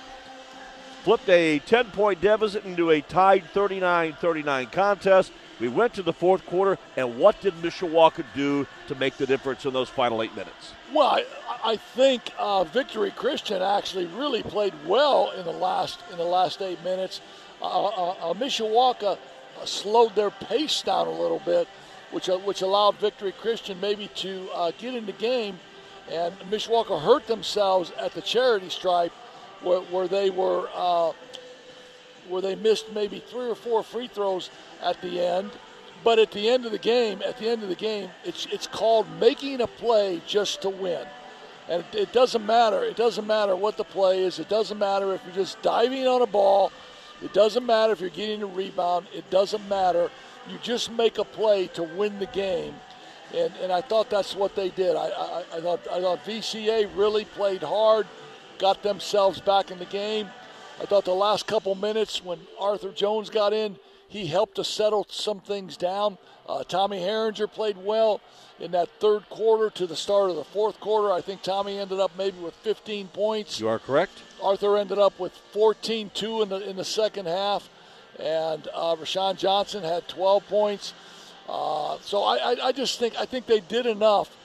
flipped 1.03 1.27
a 1.27 1.59
10 1.59 1.91
point 1.91 2.21
deficit 2.21 2.65
into 2.65 2.91
a 2.91 3.01
tied 3.01 3.43
39 3.45 4.13
39 4.13 4.65
contest. 4.67 5.31
We 5.59 5.67
went 5.67 5.93
to 5.95 6.03
the 6.03 6.13
fourth 6.13 6.45
quarter, 6.45 6.77
and 6.97 7.17
what 7.17 7.39
did 7.41 7.53
Mishawaka 7.55 8.25
do 8.35 8.67
to 8.87 8.95
make 8.95 9.17
the 9.17 9.25
difference 9.25 9.65
in 9.65 9.73
those 9.73 9.89
final 9.89 10.23
eight 10.23 10.35
minutes? 10.35 10.73
Well, 10.93 11.07
I, 11.07 11.25
I 11.63 11.75
think 11.77 12.31
uh, 12.37 12.63
Victory 12.63 13.11
Christian 13.11 13.61
actually 13.61 14.05
really 14.07 14.43
played 14.43 14.73
well 14.85 15.31
in 15.31 15.45
the 15.45 15.51
last 15.51 15.99
in 16.11 16.17
the 16.17 16.23
last 16.23 16.61
eight 16.61 16.83
minutes. 16.83 17.21
Uh, 17.61 17.65
uh, 17.65 18.09
uh 18.11 18.33
Mishawaka 18.33 19.17
uh, 19.61 19.65
slowed 19.65 20.15
their 20.15 20.31
pace 20.31 20.81
down 20.81 21.07
a 21.07 21.11
little 21.11 21.41
bit, 21.45 21.67
which 22.11 22.29
uh, 22.29 22.37
which 22.39 22.61
allowed 22.61 22.95
Victory 22.95 23.31
Christian 23.31 23.79
maybe 23.79 24.07
to 24.15 24.49
get 24.79 24.95
in 24.95 25.05
the 25.05 25.13
game, 25.13 25.59
and 26.11 26.33
Mishawaka 26.49 26.99
hurt 26.99 27.27
themselves 27.27 27.91
at 27.99 28.13
the 28.13 28.21
charity 28.21 28.69
stripe, 28.69 29.13
where, 29.61 29.81
where 29.81 30.07
they 30.07 30.31
were 30.31 30.67
where 32.29 32.41
they 32.41 32.55
missed 32.55 32.91
maybe 32.93 33.19
three 33.19 33.49
or 33.49 33.55
four 33.55 33.83
free 33.83 34.07
throws 34.07 34.49
at 34.81 35.01
the 35.01 35.19
end. 35.19 35.51
But 36.03 36.19
at 36.19 36.31
the 36.31 36.49
end 36.49 36.65
of 36.65 36.71
the 36.71 36.77
game, 36.77 37.21
at 37.25 37.37
the 37.37 37.47
end 37.47 37.63
of 37.63 37.69
the 37.69 37.75
game, 37.75 38.09
it's 38.25 38.45
it's 38.51 38.67
called 38.67 39.07
making 39.19 39.61
a 39.61 39.67
play 39.67 40.21
just 40.27 40.61
to 40.63 40.69
win. 40.69 41.05
And 41.69 41.83
it, 41.93 41.97
it 41.97 42.13
doesn't 42.13 42.45
matter. 42.45 42.83
It 42.83 42.97
doesn't 42.97 43.25
matter 43.25 43.55
what 43.55 43.77
the 43.77 43.85
play 43.85 44.23
is. 44.23 44.39
It 44.39 44.49
doesn't 44.49 44.77
matter 44.77 45.13
if 45.13 45.21
you're 45.25 45.35
just 45.35 45.61
diving 45.61 46.07
on 46.07 46.21
a 46.21 46.27
ball. 46.27 46.71
It 47.21 47.33
doesn't 47.33 47.65
matter 47.65 47.93
if 47.93 48.01
you're 48.01 48.09
getting 48.09 48.43
a 48.43 48.47
rebound. 48.47 49.07
It 49.13 49.29
doesn't 49.29 49.67
matter. 49.69 50.09
You 50.49 50.57
just 50.61 50.91
make 50.91 51.19
a 51.19 51.23
play 51.23 51.67
to 51.67 51.83
win 51.83 52.19
the 52.19 52.25
game. 52.27 52.75
And, 53.33 53.53
and 53.61 53.71
I 53.71 53.81
thought 53.81 54.09
that's 54.09 54.35
what 54.35 54.55
they 54.55 54.69
did. 54.69 54.95
I, 54.95 55.07
I, 55.07 55.43
I, 55.55 55.61
thought, 55.61 55.79
I 55.89 56.01
thought 56.01 56.23
VCA 56.25 56.89
really 56.95 57.25
played 57.25 57.63
hard, 57.63 58.07
got 58.59 58.83
themselves 58.83 59.39
back 59.39 59.71
in 59.71 59.79
the 59.79 59.85
game. 59.85 60.29
I 60.81 60.85
thought 60.85 61.05
the 61.05 61.11
last 61.11 61.47
couple 61.47 61.75
minutes 61.75 62.23
when 62.23 62.39
Arthur 62.59 62.91
Jones 62.91 63.29
got 63.29 63.53
in, 63.53 63.77
he 64.07 64.27
helped 64.27 64.55
to 64.55 64.63
settle 64.63 65.05
some 65.09 65.39
things 65.39 65.77
down. 65.77 66.17
Uh, 66.47 66.63
Tommy 66.63 66.99
Herringer 66.99 67.51
played 67.51 67.77
well 67.77 68.21
in 68.59 68.71
that 68.71 68.89
third 68.99 69.27
quarter 69.29 69.69
to 69.71 69.87
the 69.87 69.95
start 69.95 70.29
of 70.29 70.35
the 70.35 70.43
fourth 70.43 70.79
quarter. 70.79 71.11
I 71.11 71.21
think 71.21 71.41
Tommy 71.41 71.79
ended 71.79 71.99
up 71.99 72.11
maybe 72.17 72.37
with 72.39 72.53
15 72.55 73.07
points. 73.07 73.59
You 73.59 73.69
are 73.69 73.79
correct. 73.79 74.21
Arthur 74.41 74.77
ended 74.77 74.99
up 74.99 75.19
with 75.19 75.33
14-2 75.53 76.43
in 76.43 76.49
the 76.49 76.69
in 76.69 76.75
the 76.75 76.85
second 76.85 77.27
half, 77.27 77.69
and 78.19 78.67
uh, 78.73 78.95
Rashawn 78.95 79.37
Johnson 79.37 79.83
had 79.83 80.07
12 80.07 80.47
points. 80.47 80.93
Uh, 81.47 81.97
so 82.01 82.23
I, 82.23 82.37
I, 82.37 82.67
I 82.67 82.71
just 82.71 82.99
think 82.99 83.15
I 83.17 83.25
think 83.25 83.45
they 83.45 83.61
did 83.61 83.85
enough. 83.85 84.35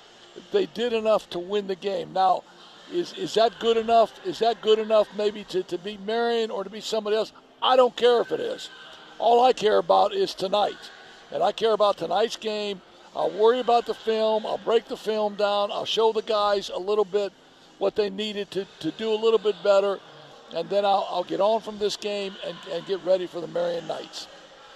They 0.52 0.66
did 0.66 0.92
enough 0.92 1.28
to 1.30 1.38
win 1.38 1.66
the 1.66 1.74
game. 1.74 2.12
Now, 2.12 2.42
is 2.92 3.12
is 3.14 3.34
that 3.34 3.58
good 3.58 3.76
enough? 3.76 4.12
Is 4.26 4.38
that 4.40 4.60
good 4.62 4.78
enough 4.78 5.08
maybe 5.16 5.44
to, 5.44 5.62
to 5.64 5.78
beat 5.78 6.00
Marian 6.00 6.50
or 6.50 6.64
to 6.64 6.70
be 6.70 6.80
somebody 6.80 7.16
else? 7.16 7.32
I 7.62 7.76
don't 7.76 7.96
care 7.96 8.20
if 8.20 8.32
it 8.32 8.40
is. 8.40 8.70
all 9.18 9.44
I 9.44 9.52
care 9.52 9.78
about 9.78 10.14
is 10.14 10.34
tonight. 10.34 10.90
And 11.32 11.42
I 11.42 11.52
care 11.52 11.72
about 11.72 11.98
tonight's 11.98 12.36
game. 12.36 12.80
I'll 13.14 13.30
worry 13.30 13.58
about 13.58 13.86
the 13.86 13.94
film. 13.94 14.46
I'll 14.46 14.58
break 14.58 14.86
the 14.86 14.96
film 14.96 15.34
down. 15.34 15.72
I'll 15.72 15.84
show 15.84 16.12
the 16.12 16.22
guys 16.22 16.70
a 16.70 16.78
little 16.78 17.04
bit 17.04 17.32
what 17.78 17.96
they 17.96 18.10
needed 18.10 18.50
to, 18.52 18.66
to 18.80 18.90
do 18.92 19.12
a 19.12 19.18
little 19.18 19.38
bit 19.38 19.56
better. 19.62 19.98
And 20.54 20.68
then 20.70 20.84
I'll, 20.84 21.06
I'll 21.10 21.24
get 21.24 21.40
on 21.40 21.60
from 21.60 21.78
this 21.78 21.96
game 21.96 22.34
and, 22.46 22.56
and 22.72 22.86
get 22.86 23.04
ready 23.04 23.26
for 23.26 23.40
the 23.40 23.48
Marian 23.48 23.86
Knights. 23.86 24.28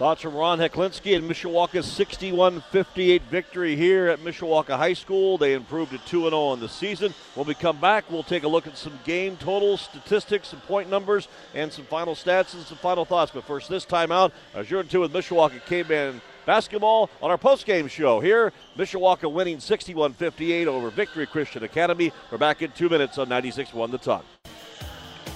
Thoughts 0.03 0.23
from 0.23 0.35
Ron 0.35 0.59
Heklinski 0.59 1.15
and 1.15 1.31
Mishawaka's 1.31 1.87
61 1.87 2.61
58 2.73 3.23
victory 3.31 3.77
here 3.77 4.09
at 4.09 4.19
Mishawaka 4.19 4.77
High 4.77 4.95
School. 4.95 5.39
They 5.39 5.53
improved 5.53 5.93
to 5.93 5.99
2 5.99 6.29
0 6.29 6.55
in 6.55 6.59
the 6.59 6.69
season. 6.69 7.15
When 7.37 7.47
we 7.47 7.55
come 7.55 7.81
back, 7.81 8.11
we'll 8.11 8.25
take 8.25 8.43
a 8.43 8.49
look 8.49 8.67
at 8.67 8.77
some 8.77 8.99
game 9.05 9.37
totals, 9.37 9.83
statistics, 9.83 10.49
some 10.49 10.61
point 10.63 10.91
numbers, 10.91 11.29
and 11.55 11.73
some 11.73 11.85
final 11.85 12.17
stats 12.17 12.53
and 12.55 12.65
some 12.65 12.79
final 12.79 13.05
thoughts. 13.05 13.31
But 13.33 13.45
first, 13.45 13.69
this 13.69 13.85
time 13.85 14.11
out, 14.11 14.33
as 14.57 14.69
you're 14.69 14.81
in 14.81 14.89
two 14.89 15.03
with 15.03 15.13
Mishawaka 15.13 15.65
Caveman 15.67 16.21
basketball 16.47 17.09
on 17.23 17.31
our 17.31 17.39
post-game 17.39 17.87
show 17.87 18.19
here. 18.19 18.53
Mishawaka 18.77 19.31
winning 19.31 19.61
61 19.61 20.15
58 20.15 20.67
over 20.67 20.91
Victory 20.91 21.27
Christian 21.27 21.63
Academy. 21.63 22.13
We're 22.33 22.39
back 22.39 22.61
in 22.61 22.73
two 22.73 22.89
minutes 22.89 23.19
on 23.19 23.29
96 23.29 23.73
1 23.73 23.93
the 23.93 23.99
ton. 23.99 24.25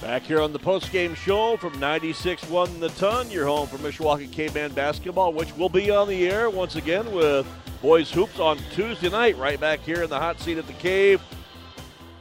Back 0.01 0.21
here 0.21 0.39
on 0.39 0.53
the 0.53 0.59
post-game 0.59 1.15
show 1.15 1.57
from 1.57 1.73
96-1 1.73 2.79
the 2.79 2.89
ton, 2.89 3.31
your 3.31 3.47
home 3.47 3.67
for 3.67 3.77
Mishawaka 3.77 4.31
Caveman 4.31 4.71
basketball, 4.73 5.33
which 5.33 5.55
will 5.57 5.69
be 5.69 5.89
on 5.89 6.07
the 6.07 6.29
air 6.29 6.51
once 6.51 6.75
again 6.75 7.11
with 7.11 7.47
boys 7.81 8.11
hoops 8.11 8.39
on 8.39 8.59
Tuesday 8.71 9.09
night, 9.09 9.35
right 9.37 9.59
back 9.59 9.79
here 9.79 10.03
in 10.03 10.09
the 10.09 10.19
hot 10.19 10.39
seat 10.39 10.59
at 10.59 10.67
the 10.67 10.73
cave. 10.73 11.19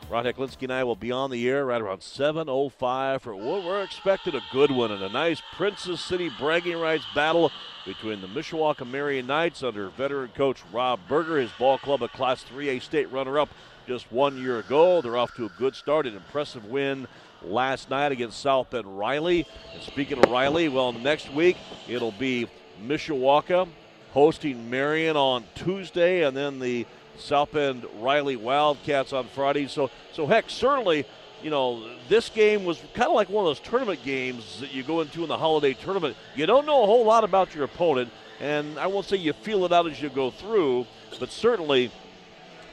Ron 0.09 0.25
Heklinski 0.25 0.63
and 0.63 0.73
I 0.73 0.85
will 0.85 0.97
be 0.97 1.13
on 1.13 1.31
the 1.31 1.49
air 1.49 1.67
right 1.67 1.81
around 1.81 1.99
7.05 1.99 3.21
for 3.21 3.37
what 3.37 3.63
we're 3.63 3.83
expecting 3.83 4.35
a 4.35 4.43
good 4.53 4.71
one 4.71 4.91
and 4.91 5.03
a 5.03 5.11
nice 5.11 5.43
Princess 5.53 6.01
City 6.01 6.31
bragging 6.39 6.79
rights 6.79 7.05
battle 7.15 7.53
between 7.85 8.23
the 8.23 8.29
Mishawaka 8.29 8.91
Marian 8.91 9.27
Knights 9.27 9.63
under 9.63 9.91
veteran 9.91 10.31
coach 10.35 10.63
Rob 10.73 10.99
Berger, 11.09 11.39
his 11.39 11.53
ball 11.59 11.77
club, 11.77 12.03
a 12.03 12.09
Class 12.09 12.43
3A 12.43 12.81
state 12.81 13.13
runner-up 13.13 13.51
just 13.87 14.11
one 14.11 14.39
year 14.39 14.61
ago. 14.61 15.03
They're 15.03 15.17
off 15.17 15.35
to 15.35 15.47
a 15.47 15.51
good 15.59 15.75
start, 15.75 16.07
an 16.07 16.17
impressive 16.17 16.65
win 16.65 17.07
last 17.43 17.91
night 17.91 18.13
against 18.13 18.41
South 18.41 18.71
Bend 18.71 18.99
Riley. 18.99 19.47
And 19.75 19.83
speaking 19.83 20.19
of 20.19 20.31
Riley, 20.31 20.69
well, 20.69 20.93
next 20.93 21.33
week 21.33 21.57
it'll 21.89 22.13
be 22.13 22.49
Mishawaka 22.85 23.69
hosting 24.17 24.71
Marian 24.71 25.15
on 25.15 25.45
Tuesday, 25.55 26.25
and 26.25 26.35
then 26.35 26.59
the 26.59 26.87
South 27.19 27.53
Bend 27.53 27.85
Riley 27.99 28.37
Wildcats 28.37 29.13
on 29.13 29.27
Friday. 29.29 29.69
So, 29.69 29.91
so 30.15 30.27
heck, 30.27 30.49
certainly, 30.49 31.05
you 31.43 31.51
know, 31.51 31.87
this 32.09 32.31
game 32.31 32.65
was 32.65 32.79
kind 32.95 33.09
of 33.09 33.15
like 33.15 33.29
one 33.29 33.45
of 33.45 33.51
those 33.51 33.61
tournament 33.61 34.03
games 34.03 34.61
that 34.61 34.73
you 34.73 34.83
go 34.83 35.03
into 35.03 35.23
in 35.23 35.29
the 35.29 35.37
holiday 35.37 35.75
tournament. 35.75 36.17
You 36.35 36.47
don't 36.47 36.65
know 36.65 36.83
a 36.83 36.87
whole 36.87 37.05
lot 37.05 37.25
about 37.25 37.55
your 37.55 37.65
opponent, 37.65 38.11
and 38.41 38.79
I 38.79 38.87
won't 38.87 39.05
say 39.05 39.19
you 39.19 39.35
feel 39.35 39.67
it 39.67 39.73
out 39.73 39.87
as 39.87 40.01
you 40.01 40.09
go 40.09 40.31
through, 40.31 40.87
but 41.21 41.31
certainly 41.31 41.91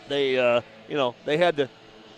they, 0.08 0.38
uh, 0.38 0.62
you 0.88 0.96
know, 0.96 1.14
they 1.26 1.38
had 1.38 1.58
to 1.58 1.70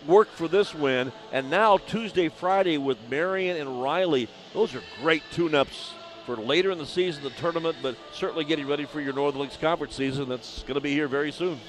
work 0.06 0.30
for 0.30 0.48
this 0.48 0.74
win. 0.74 1.12
And 1.32 1.50
now 1.50 1.78
Tuesday, 1.78 2.28
Friday 2.28 2.78
with 2.78 2.98
Marian 3.08 3.56
and 3.56 3.82
Riley, 3.82 4.28
those 4.54 4.74
are 4.74 4.82
great 5.00 5.22
tune-ups 5.32 5.92
for 6.24 6.36
later 6.36 6.70
in 6.72 6.78
the 6.78 6.86
season, 6.86 7.22
the 7.22 7.30
tournament, 7.30 7.76
but 7.82 7.96
certainly 8.12 8.44
getting 8.44 8.66
ready 8.66 8.84
for 8.84 9.00
your 9.00 9.12
Northern 9.12 9.42
Lakes 9.42 9.56
Conference 9.56 9.94
season 9.94 10.28
that's 10.28 10.62
going 10.62 10.74
to 10.74 10.80
be 10.80 10.92
here 10.92 11.06
very 11.06 11.30
soon. 11.30 11.60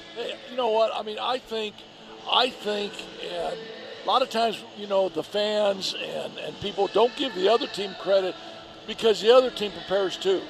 You 0.50 0.56
know 0.56 0.70
what? 0.70 0.90
I 0.94 1.02
mean, 1.02 1.18
I 1.20 1.38
think, 1.38 1.74
I 2.30 2.50
think, 2.50 2.92
and 3.22 3.56
a 4.02 4.06
lot 4.06 4.22
of 4.22 4.30
times, 4.30 4.62
you 4.76 4.88
know, 4.88 5.08
the 5.08 5.22
fans 5.22 5.94
and, 5.94 6.36
and 6.38 6.60
people 6.60 6.88
don't 6.88 7.14
give 7.16 7.34
the 7.34 7.48
other 7.48 7.68
team 7.68 7.94
credit 8.00 8.34
because 8.86 9.20
the 9.20 9.30
other 9.32 9.50
team 9.50 9.70
prepares 9.70 10.16
too. 10.16 10.42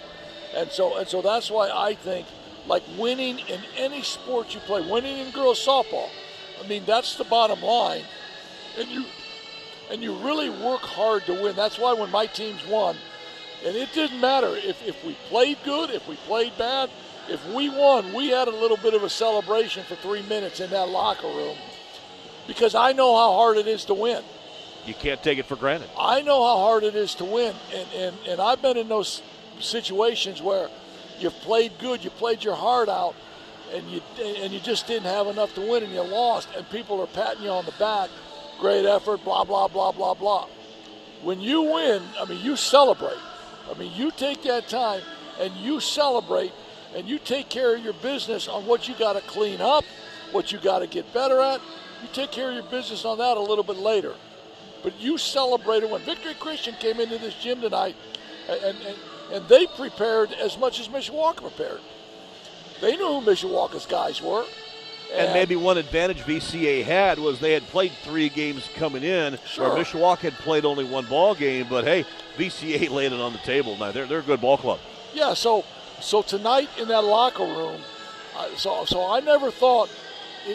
And 0.57 0.71
so, 0.71 0.97
and 0.97 1.07
so 1.07 1.21
that's 1.21 1.51
why 1.51 1.69
I 1.69 1.95
think, 1.95 2.27
like 2.67 2.83
winning 2.97 3.39
in 3.41 3.61
any 3.77 4.03
sport 4.03 4.55
you 4.55 4.61
play, 4.61 4.89
winning 4.91 5.19
in 5.19 5.31
girls 5.33 5.65
softball, 5.65 6.09
I 6.63 6.67
mean, 6.67 6.85
that's 6.87 7.17
the 7.17 7.25
bottom 7.25 7.61
line. 7.63 8.03
And 8.79 8.89
you 8.89 9.05
and 9.91 10.03
you 10.03 10.15
really 10.17 10.51
work 10.51 10.83
hard 10.83 11.25
to 11.25 11.35
win. 11.35 11.57
That's 11.57 11.79
why 11.79 11.95
when 11.95 12.11
my 12.11 12.27
teams 12.27 12.65
won, 12.67 12.97
and 13.65 13.75
it 13.75 13.93
didn't 13.93 14.21
matter 14.21 14.55
if, 14.55 14.87
if 14.87 15.03
we 15.05 15.15
played 15.29 15.59
good, 15.65 15.91
if 15.91 16.07
we 16.07 16.17
played 16.17 16.57
bad, 16.59 16.91
if 17.29 17.45
we 17.53 17.69
won, 17.69 18.13
we 18.13 18.29
had 18.29 18.49
a 18.49 18.53
little 18.53 18.77
bit 18.77 18.95
of 18.95 19.03
a 19.03 19.11
celebration 19.11 19.85
for 19.85 19.97
three 19.97 20.23
minutes 20.23 20.61
in 20.61 20.71
that 20.71 20.89
locker 20.89 21.27
room 21.27 21.57
because 22.47 22.75
I 22.75 22.93
know 22.93 23.17
how 23.17 23.33
hard 23.33 23.57
it 23.57 23.67
is 23.67 23.85
to 23.87 23.95
win. 23.95 24.23
You 24.87 24.95
can't 24.95 25.23
take 25.23 25.39
it 25.39 25.47
for 25.47 25.57
granted. 25.57 25.91
I 25.99 26.23
know 26.23 26.43
how 26.43 26.59
hard 26.59 26.83
it 26.83 26.95
is 26.95 27.15
to 27.17 27.25
win. 27.25 27.55
And, 27.75 27.89
and, 27.95 28.17
and 28.27 28.41
I've 28.41 28.63
been 28.63 28.79
in 28.79 28.89
those 28.89 29.23
situations 29.61 30.41
where 30.41 30.71
you've 31.19 31.35
played 31.41 31.73
good, 31.79 32.03
you 32.03 32.11
played 32.11 32.43
your 32.43 32.55
heart 32.55 32.89
out, 32.89 33.15
and 33.73 33.89
you 33.91 34.01
and 34.23 34.53
you 34.53 34.61
just 34.61 34.87
didn't 34.87 35.07
have 35.07 35.27
enough 35.27 35.55
to 35.55 35.61
win 35.61 35.83
and 35.83 35.93
you 35.93 36.03
lost 36.03 36.49
and 36.57 36.69
people 36.71 37.01
are 37.01 37.07
patting 37.07 37.43
you 37.43 37.51
on 37.51 37.65
the 37.65 37.73
back 37.73 38.11
great 38.59 38.85
effort 38.85 39.23
blah 39.25 39.45
blah 39.45 39.69
blah 39.69 39.93
blah 39.93 40.15
blah. 40.15 40.47
When 41.23 41.41
you 41.41 41.63
win 41.63 42.03
i 42.21 42.25
mean 42.25 42.45
you 42.45 42.57
celebrate. 42.57 43.19
I 43.71 43.79
mean 43.79 43.93
you 43.95 44.11
take 44.11 44.43
that 44.45 44.69
time 44.69 45.03
and 45.41 45.55
you 45.55 45.81
celebrate 45.81 46.53
and 46.95 47.09
you 47.09 47.19
take 47.19 47.49
care 47.49 47.77
of 47.77 47.85
your 47.85 47.93
business 47.95 48.49
on 48.49 48.67
what 48.67 48.89
you 48.89 48.95
got 48.95 49.15
to 49.15 49.21
clean 49.23 49.61
up 49.61 49.85
what 50.33 50.53
you 50.53 50.59
got 50.59 50.81
to 50.81 50.87
get 50.87 51.11
better 51.15 51.41
at. 51.41 51.61
You 52.03 52.09
take 52.13 52.31
care 52.31 52.51
of 52.51 52.55
your 52.55 52.65
business 52.65 53.07
on 53.07 53.17
that 53.17 53.39
a 53.39 53.41
little 53.41 53.65
bit 53.65 53.79
later. 53.79 54.15
But 54.83 55.01
you 55.01 55.19
celebrated 55.19 55.91
when 55.91 56.03
victory 56.03 56.35
christian 56.35 56.75
came 56.81 57.01
into 57.01 57.19
this 57.19 57.35
gym 57.35 57.61
tonight 57.61 57.97
and, 58.49 58.61
and, 58.63 58.97
and 59.33 59.49
they 59.49 59.67
prepared 59.67 60.33
as 60.33 60.57
much 60.57 60.81
as 60.81 60.89
mishawaka 60.89 61.43
prepared 61.43 61.81
they 62.81 62.97
knew 62.97 63.21
who 63.21 63.31
Mishawaka's 63.31 63.87
guys 63.87 64.23
were. 64.23 64.45
And, 65.11 65.21
and, 65.23 65.33
maybe 65.33 65.57
one 65.57 65.79
advantage 65.79 66.19
VCA 66.19 66.85
had 66.85 67.19
was 67.19 67.41
they 67.41 67.55
had 67.55 67.63
played 67.65 67.93
three 68.03 68.29
games 68.29 68.69
coming 68.75 69.03
in, 69.03 69.39
sure. 69.47 69.71
where 69.71 69.83
Mishawaka 69.83 70.19
had 70.19 70.35
played 70.35 70.67
only 70.67 70.85
one 70.85 71.07
ball 71.07 71.35
game. 71.35 71.67
But 71.69 71.85
hey, 71.85 72.05
VCA 72.37 72.91
laid 72.91 73.13
it 73.13 73.21
on 73.21 73.33
the 73.33 73.39
table. 73.39 73.77
Now 73.77 73.91
they're 73.91 74.07
they're 74.07 74.19
a 74.19 74.23
good 74.23 74.41
ball 74.41 74.59
club. 74.59 74.81
Yeah. 75.15 75.33
So 75.33 75.65
so 76.01 76.21
tonight 76.21 76.69
in 76.79 76.89
that 76.89 77.05
locker 77.05 77.45
room, 77.45 77.81
so 78.57 78.85
so 78.85 79.11
I 79.11 79.21
never 79.21 79.51
thought 79.51 79.89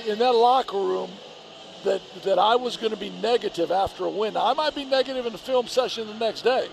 in 0.08 0.20
that 0.20 0.36
locker 0.36 0.78
room 0.78 1.10
that 1.84 2.02
that 2.24 2.38
I 2.38 2.56
was 2.56 2.78
going 2.78 2.92
to 2.92 2.98
be 2.98 3.10
negative 3.10 3.72
after 3.72 4.06
a 4.06 4.10
win. 4.10 4.38
I 4.38 4.54
might 4.54 4.76
be 4.76 4.86
negative 4.86 5.26
in 5.26 5.32
the 5.32 5.40
film 5.40 5.68
session 5.68 6.06
the 6.08 6.14
next 6.14 6.44
day, 6.44 6.68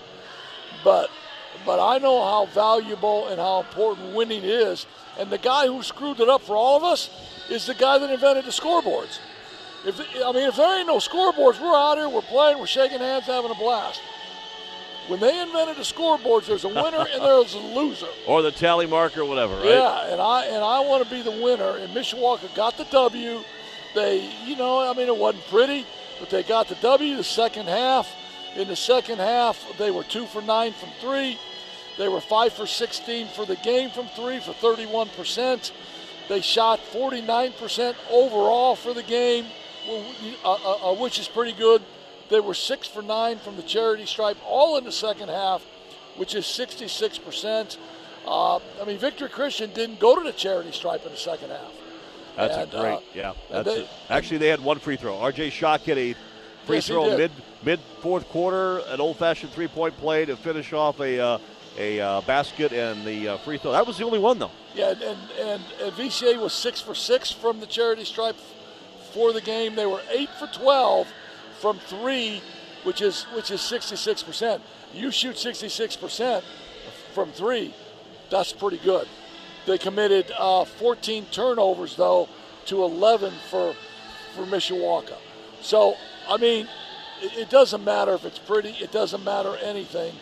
but 0.83 1.09
but 1.65 1.79
I 1.79 1.97
know 1.97 2.23
how 2.23 2.45
valuable 2.47 3.27
and 3.27 3.39
how 3.39 3.61
important 3.61 4.15
winning 4.15 4.43
is. 4.43 4.85
And 5.21 5.29
the 5.29 5.37
guy 5.37 5.67
who 5.67 5.83
screwed 5.83 6.19
it 6.19 6.27
up 6.27 6.41
for 6.41 6.55
all 6.55 6.75
of 6.77 6.83
us 6.83 7.11
is 7.47 7.67
the 7.67 7.75
guy 7.75 7.99
that 7.99 8.09
invented 8.09 8.43
the 8.43 8.49
scoreboards. 8.49 9.19
If 9.85 9.99
I 9.99 10.31
mean, 10.31 10.47
if 10.47 10.55
there 10.55 10.79
ain't 10.79 10.87
no 10.87 10.97
scoreboards, 10.97 11.61
we're 11.61 11.75
out 11.75 11.99
here, 11.99 12.09
we're 12.09 12.21
playing, 12.23 12.57
we're 12.57 12.65
shaking 12.65 12.97
hands, 12.97 13.25
having 13.25 13.51
a 13.51 13.55
blast. 13.55 14.01
When 15.07 15.19
they 15.19 15.39
invented 15.39 15.75
the 15.75 15.83
scoreboards, 15.83 16.47
there's 16.47 16.63
a 16.63 16.69
winner 16.69 17.05
and 17.13 17.21
there's 17.21 17.53
a 17.53 17.59
loser. 17.59 18.07
Or 18.27 18.41
the 18.41 18.51
tally 18.51 18.87
marker, 18.87 19.23
whatever, 19.23 19.57
right? 19.57 19.65
Yeah, 19.65 20.11
and 20.11 20.19
I 20.19 20.45
and 20.45 20.63
I 20.63 20.79
want 20.79 21.03
to 21.03 21.09
be 21.09 21.21
the 21.21 21.43
winner. 21.43 21.77
And 21.77 21.93
Mishawaka 21.93 22.55
got 22.55 22.77
the 22.77 22.85
W. 22.85 23.41
They, 23.93 24.27
you 24.45 24.55
know, 24.55 24.89
I 24.89 24.95
mean, 24.95 25.07
it 25.07 25.15
wasn't 25.15 25.45
pretty, 25.49 25.85
but 26.19 26.31
they 26.31 26.41
got 26.41 26.67
the 26.67 26.75
W. 26.75 27.15
The 27.15 27.23
second 27.23 27.67
half. 27.67 28.11
In 28.55 28.67
the 28.67 28.75
second 28.75 29.19
half, 29.19 29.77
they 29.77 29.91
were 29.91 30.03
two 30.03 30.25
for 30.25 30.41
nine 30.41 30.73
from 30.73 30.89
three. 30.99 31.37
They 31.97 32.07
were 32.07 32.21
5 32.21 32.53
for 32.53 32.65
16 32.65 33.27
for 33.27 33.45
the 33.45 33.55
game 33.57 33.89
from 33.89 34.07
three 34.07 34.39
for 34.39 34.53
31%. 34.53 35.71
They 36.29 36.41
shot 36.41 36.79
49% 36.93 37.95
overall 38.09 38.75
for 38.75 38.93
the 38.93 39.03
game, 39.03 39.45
uh, 39.89 40.51
uh, 40.51 40.91
uh, 40.91 40.95
which 40.95 41.19
is 41.19 41.27
pretty 41.27 41.53
good. 41.53 41.81
They 42.29 42.39
were 42.39 42.53
6 42.53 42.87
for 42.87 43.01
9 43.01 43.39
from 43.39 43.57
the 43.57 43.63
charity 43.63 44.05
stripe, 44.05 44.37
all 44.45 44.77
in 44.77 44.85
the 44.85 44.91
second 44.91 45.29
half, 45.29 45.61
which 46.15 46.33
is 46.33 46.45
66%. 46.45 47.77
Uh, 48.25 48.55
I 48.55 48.59
mean, 48.85 48.97
Victor 48.97 49.27
Christian 49.27 49.73
didn't 49.73 49.99
go 49.99 50.15
to 50.15 50.23
the 50.23 50.31
charity 50.31 50.71
stripe 50.71 51.05
in 51.05 51.11
the 51.11 51.17
second 51.17 51.49
half. 51.49 51.71
That's 52.37 52.55
and, 52.55 52.73
a 52.73 52.79
great, 52.79 52.93
uh, 52.93 52.99
yeah. 53.13 53.33
That's 53.49 53.67
they, 53.67 53.89
actually, 54.09 54.37
they 54.37 54.47
had 54.47 54.61
one 54.61 54.79
free 54.79 54.95
throw. 54.95 55.17
R.J. 55.17 55.49
Shock 55.49 55.81
hit 55.81 55.97
a 55.97 56.15
free 56.65 56.77
yes, 56.77 56.87
throw 56.87 57.17
mid 57.17 57.31
mid 57.63 57.79
fourth 58.01 58.27
quarter, 58.29 58.79
an 58.87 59.01
old 59.01 59.17
fashioned 59.17 59.51
three 59.51 59.67
point 59.67 59.97
play 59.97 60.25
to 60.25 60.37
finish 60.37 60.71
off 60.71 60.99
a 61.01 61.19
uh, 61.19 61.37
a 61.77 61.99
uh, 61.99 62.21
basket 62.21 62.73
and 62.73 63.05
the 63.05 63.29
uh, 63.29 63.37
free 63.37 63.57
throw. 63.57 63.71
That 63.71 63.87
was 63.87 63.97
the 63.97 64.05
only 64.05 64.19
one, 64.19 64.39
though. 64.39 64.51
Yeah, 64.73 64.91
and, 64.91 65.03
and, 65.39 65.63
and 65.81 65.93
VCA 65.93 66.39
was 66.39 66.53
six 66.53 66.81
for 66.81 66.95
six 66.95 67.31
from 67.31 67.59
the 67.59 67.65
charity 67.65 68.05
stripe 68.05 68.37
for 69.13 69.33
the 69.33 69.41
game. 69.41 69.75
They 69.75 69.85
were 69.85 70.01
eight 70.09 70.29
for 70.39 70.47
12 70.47 71.07
from 71.59 71.77
three, 71.79 72.41
which 72.83 73.01
is 73.01 73.23
which 73.35 73.51
is 73.51 73.61
66 73.61 74.23
percent. 74.23 74.61
You 74.93 75.11
shoot 75.11 75.37
66 75.37 75.95
percent 75.95 76.43
from 77.13 77.31
three, 77.31 77.73
that's 78.29 78.53
pretty 78.53 78.77
good. 78.77 79.07
They 79.65 79.77
committed 79.77 80.31
uh, 80.37 80.65
14 80.65 81.25
turnovers 81.31 81.95
though 81.95 82.27
to 82.65 82.83
11 82.83 83.33
for 83.49 83.75
for 84.35 84.43
Mishawaka. 84.43 85.17
So 85.61 85.95
I 86.27 86.37
mean, 86.37 86.67
it, 87.21 87.37
it 87.37 87.49
doesn't 87.49 87.83
matter 87.83 88.13
if 88.13 88.25
it's 88.25 88.39
pretty. 88.39 88.69
It 88.69 88.91
doesn't 88.91 89.23
matter 89.23 89.55
anything 89.57 90.13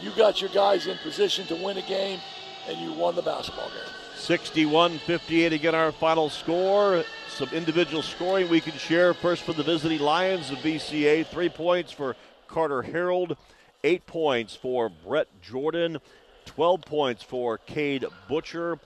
you 0.00 0.10
got 0.12 0.40
your 0.40 0.50
guys 0.50 0.86
in 0.86 0.96
position 0.98 1.46
to 1.46 1.54
win 1.56 1.78
a 1.78 1.82
game, 1.82 2.20
and 2.68 2.78
you 2.78 2.92
won 2.92 3.14
the 3.14 3.22
basketball 3.22 3.68
game. 3.68 3.94
61 4.16 4.98
58 4.98 5.52
again, 5.52 5.74
our 5.74 5.92
final 5.92 6.28
score. 6.30 7.04
Some 7.28 7.48
individual 7.50 8.02
scoring 8.02 8.48
we 8.48 8.60
can 8.60 8.72
share. 8.72 9.14
First 9.14 9.42
for 9.42 9.52
the 9.52 9.62
visiting 9.62 10.00
Lions 10.00 10.50
of 10.50 10.58
VCA, 10.58 11.26
three 11.26 11.48
points 11.48 11.92
for 11.92 12.16
Carter 12.48 12.82
Harold, 12.82 13.36
eight 13.84 14.06
points 14.06 14.56
for 14.56 14.88
Brett 14.88 15.28
Jordan, 15.42 15.98
12 16.46 16.80
points 16.82 17.22
for 17.22 17.58
Cade 17.58 18.06
Butcher, 18.28 18.78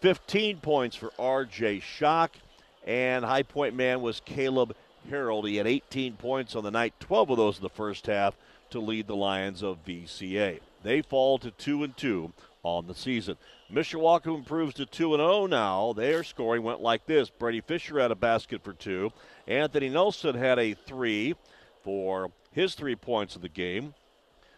15 0.00 0.58
points 0.60 0.96
for 0.96 1.10
RJ 1.18 1.82
Shock, 1.82 2.32
and 2.86 3.24
high 3.24 3.42
point 3.42 3.74
man 3.76 4.00
was 4.00 4.20
Caleb 4.24 4.74
Harold. 5.08 5.46
He 5.46 5.56
had 5.56 5.66
18 5.66 6.14
points 6.14 6.56
on 6.56 6.64
the 6.64 6.70
night, 6.70 6.94
12 7.00 7.30
of 7.30 7.36
those 7.36 7.56
in 7.58 7.62
the 7.62 7.68
first 7.68 8.06
half 8.06 8.34
to 8.70 8.80
lead 8.80 9.06
the 9.06 9.16
Lions 9.16 9.62
of 9.62 9.84
VCA. 9.84 10.60
They 10.82 11.02
fall 11.02 11.38
to 11.38 11.50
2 11.50 11.84
and 11.84 11.96
2 11.96 12.32
on 12.62 12.86
the 12.86 12.94
season. 12.94 13.36
Mishawaka 13.72 14.34
improves 14.34 14.74
to 14.74 14.86
2 14.86 15.14
and 15.14 15.20
0 15.20 15.46
now. 15.46 15.92
Their 15.92 16.24
scoring 16.24 16.62
went 16.62 16.80
like 16.80 17.06
this 17.06 17.30
Brady 17.30 17.60
Fisher 17.60 18.00
had 18.00 18.10
a 18.10 18.16
basket 18.16 18.62
for 18.62 18.72
two. 18.72 19.12
Anthony 19.46 19.88
Nelson 19.88 20.34
had 20.34 20.58
a 20.58 20.74
three 20.74 21.34
for 21.82 22.30
his 22.52 22.74
three 22.74 22.96
points 22.96 23.36
of 23.36 23.42
the 23.42 23.48
game. 23.48 23.94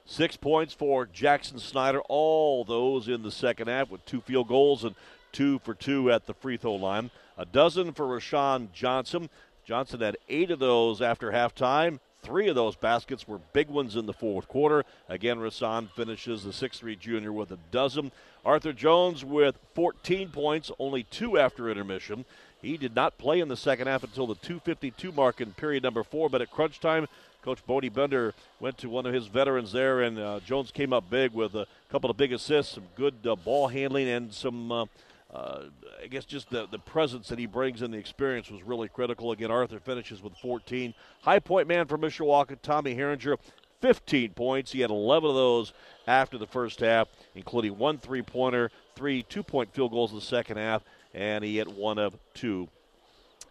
Six 0.04 0.36
points 0.36 0.74
for 0.74 1.06
Jackson 1.06 1.58
Snyder, 1.58 2.00
all 2.08 2.64
those 2.64 3.08
in 3.08 3.22
the 3.22 3.30
second 3.30 3.68
half 3.68 3.90
with 3.90 4.04
two 4.04 4.20
field 4.20 4.48
goals 4.48 4.82
and 4.84 4.94
two 5.30 5.60
for 5.60 5.74
two 5.74 6.10
at 6.10 6.26
the 6.26 6.34
free 6.34 6.56
throw 6.56 6.74
line. 6.74 7.10
A 7.38 7.46
dozen 7.46 7.92
for 7.92 8.06
Rashawn 8.06 8.72
Johnson. 8.72 9.30
Johnson 9.64 10.00
had 10.00 10.16
eight 10.28 10.50
of 10.50 10.58
those 10.58 11.00
after 11.00 11.30
halftime. 11.30 12.00
Three 12.22 12.46
of 12.46 12.54
those 12.54 12.76
baskets 12.76 13.26
were 13.26 13.40
big 13.52 13.68
ones 13.68 13.96
in 13.96 14.06
the 14.06 14.12
fourth 14.12 14.46
quarter. 14.46 14.84
Again, 15.08 15.38
Rashawn 15.38 15.90
finishes 15.90 16.44
the 16.44 16.52
6'3 16.52 16.96
junior 16.96 17.32
with 17.32 17.50
a 17.50 17.58
dozen. 17.72 18.12
Arthur 18.44 18.72
Jones 18.72 19.24
with 19.24 19.58
14 19.74 20.28
points, 20.28 20.70
only 20.78 21.02
two 21.02 21.36
after 21.36 21.68
intermission. 21.68 22.24
He 22.60 22.76
did 22.76 22.94
not 22.94 23.18
play 23.18 23.40
in 23.40 23.48
the 23.48 23.56
second 23.56 23.88
half 23.88 24.04
until 24.04 24.28
the 24.28 24.36
252 24.36 25.10
mark 25.10 25.40
in 25.40 25.52
period 25.54 25.82
number 25.82 26.04
four, 26.04 26.30
but 26.30 26.40
at 26.40 26.52
crunch 26.52 26.78
time, 26.78 27.08
Coach 27.42 27.66
Bodie 27.66 27.88
Bender 27.88 28.34
went 28.60 28.78
to 28.78 28.88
one 28.88 29.04
of 29.04 29.12
his 29.12 29.26
veterans 29.26 29.72
there, 29.72 30.02
and 30.02 30.16
uh, 30.16 30.38
Jones 30.46 30.70
came 30.70 30.92
up 30.92 31.10
big 31.10 31.32
with 31.32 31.56
a 31.56 31.66
couple 31.90 32.08
of 32.08 32.16
big 32.16 32.32
assists, 32.32 32.74
some 32.74 32.84
good 32.94 33.14
uh, 33.26 33.34
ball 33.34 33.66
handling, 33.66 34.08
and 34.08 34.32
some 34.32 34.70
uh, 34.70 34.86
uh, 35.32 35.62
I 36.02 36.06
guess 36.08 36.24
just 36.24 36.50
the, 36.50 36.66
the 36.66 36.78
presence 36.78 37.28
that 37.28 37.38
he 37.38 37.46
brings 37.46 37.82
and 37.82 37.92
the 37.92 37.98
experience 37.98 38.50
was 38.50 38.62
really 38.62 38.88
critical. 38.88 39.32
Again, 39.32 39.50
Arthur 39.50 39.80
finishes 39.80 40.22
with 40.22 40.36
14. 40.36 40.92
High 41.22 41.38
point 41.38 41.68
man 41.68 41.86
for 41.86 41.96
Mishawaka, 41.96 42.60
Tommy 42.60 42.94
Herringer, 42.94 43.38
15 43.80 44.30
points. 44.30 44.72
He 44.72 44.80
had 44.80 44.90
11 44.90 45.30
of 45.30 45.34
those 45.34 45.72
after 46.06 46.36
the 46.36 46.46
first 46.46 46.80
half, 46.80 47.08
including 47.34 47.78
one 47.78 47.98
three 47.98 48.22
pointer, 48.22 48.70
three 48.94 49.22
two 49.22 49.42
point 49.42 49.72
field 49.72 49.90
goals 49.90 50.10
in 50.12 50.18
the 50.18 50.24
second 50.24 50.58
half, 50.58 50.82
and 51.14 51.42
he 51.42 51.56
hit 51.56 51.68
one 51.68 51.98
of 51.98 52.16
two 52.34 52.68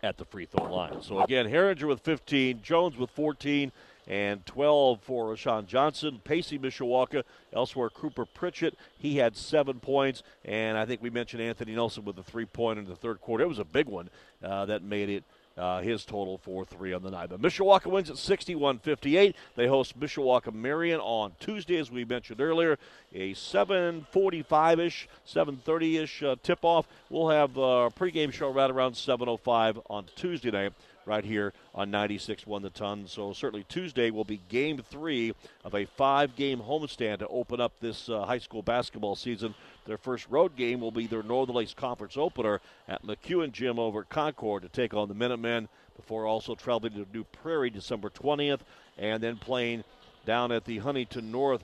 at 0.03 0.18
the 0.18 0.26
free 0.26 0.45
throw 0.45 0.72
line. 0.72 1.02
So 1.02 1.22
again, 1.22 1.48
Herringer 1.48 1.88
with 1.88 2.02
15, 2.02 2.62
Jones 2.62 2.98
with 2.98 3.10
14, 3.12 3.72
and 4.07 4.45
12 4.45 5.02
for 5.02 5.34
Rashawn 5.34 5.68
Johnson. 5.68 6.22
Pacey 6.23 6.60
Mishawaka, 6.60 7.23
elsewhere 7.53 7.90
Cooper 7.90 8.26
Pritchett, 8.26 8.78
he 8.98 9.18
had 9.18 9.36
seven 9.36 9.80
points, 9.80 10.23
and 10.45 10.78
I 10.78 10.86
think 10.86 11.02
we 11.02 11.10
mentioned 11.10 11.41
Anthony 11.41 11.76
Nelson 11.76 12.06
with 12.06 12.15
the 12.15 12.23
three 12.23 12.45
point 12.45 12.80
in 12.80 12.86
the 12.86 12.95
third 12.95 13.22
quarter. 13.22 13.44
It 13.44 13.48
was 13.48 13.60
a 13.60 13.65
big 13.65 13.88
one 13.88 14.10
uh, 14.44 14.65
that 14.65 14.84
made 14.84 15.10
it. 15.10 15.23
Uh, 15.57 15.82
his 15.82 16.06
total 16.06 16.38
for 16.38 16.64
three 16.64 16.94
on 16.94 17.03
the 17.03 17.11
night. 17.11 17.30
But 17.30 17.41
Mishawaka 17.41 17.88
wins 17.88 18.10
at 18.10 18.18
61 18.18 18.80
58. 18.80 19.36
They 19.57 19.68
host 19.68 19.99
Mishawaka 19.99 20.53
Marian 20.53 21.02
on 21.02 21.34
Tuesday, 21.41 21.78
as 21.78 21.91
we 21.91 22.06
mentioned 22.06 22.40
earlier. 22.40 22.80
A 23.14 23.34
745 23.34 24.80
ish, 24.80 25.10
730 25.26 25.98
ish 25.98 26.23
uh, 26.23 26.38
tip 26.41 26.60
off. 26.64 26.88
We'll 27.10 27.30
have 27.30 27.57
uh, 27.57 27.61
a 27.61 27.91
pregame 27.91 28.32
show 28.32 28.49
right 28.49 28.72
around 28.72 28.95
705 28.95 29.82
on 29.90 30.06
Tuesday 30.15 30.52
night 30.52 30.72
right 31.06 31.23
here 31.23 31.53
on 31.73 31.91
96.1 31.91 32.61
The 32.61 32.69
Ton. 32.69 33.07
So 33.07 33.34
certainly 33.34 33.65
Tuesday 33.68 34.11
will 34.11 34.23
be 34.23 34.41
game 34.49 34.82
three 34.90 35.34
of 35.64 35.76
a 35.76 35.86
five-game 35.86 36.60
homestand 36.60 37.19
to 37.19 37.28
open 37.28 37.60
up 37.60 37.73
this 37.80 38.10
uh, 38.10 38.26
high 38.26 38.38
school 38.38 38.61
basketball 38.61 39.15
season. 39.15 39.56
Their 39.86 39.98
first 39.98 40.28
road 40.30 40.56
game 40.56 40.80
will 40.80 40.91
be 40.91 41.07
their 41.07 41.23
Northern 41.23 41.56
Lakes 41.56 41.73
Conference 41.73 42.18
opener 42.18 42.61
at 42.88 43.03
McEwen 43.03 43.52
Gym 43.52 43.80
over 43.80 44.02
at 44.02 44.10
Concord 44.10 44.64
to 44.64 44.69
take 44.69 44.94
on 44.94 45.07
the 45.07 45.15
Minutemen 45.15 45.68
before 45.95 46.26
also 46.26 46.56
traveling 46.56 46.94
to 46.94 47.06
New 47.14 47.23
Prairie 47.26 47.69
December 47.69 48.10
20th 48.10 48.60
and 48.98 49.22
then 49.22 49.38
playing 49.38 49.84
down 50.26 50.52
at 50.52 50.65
the 50.65 50.80
Huntington 50.80 51.32
North 51.32 51.64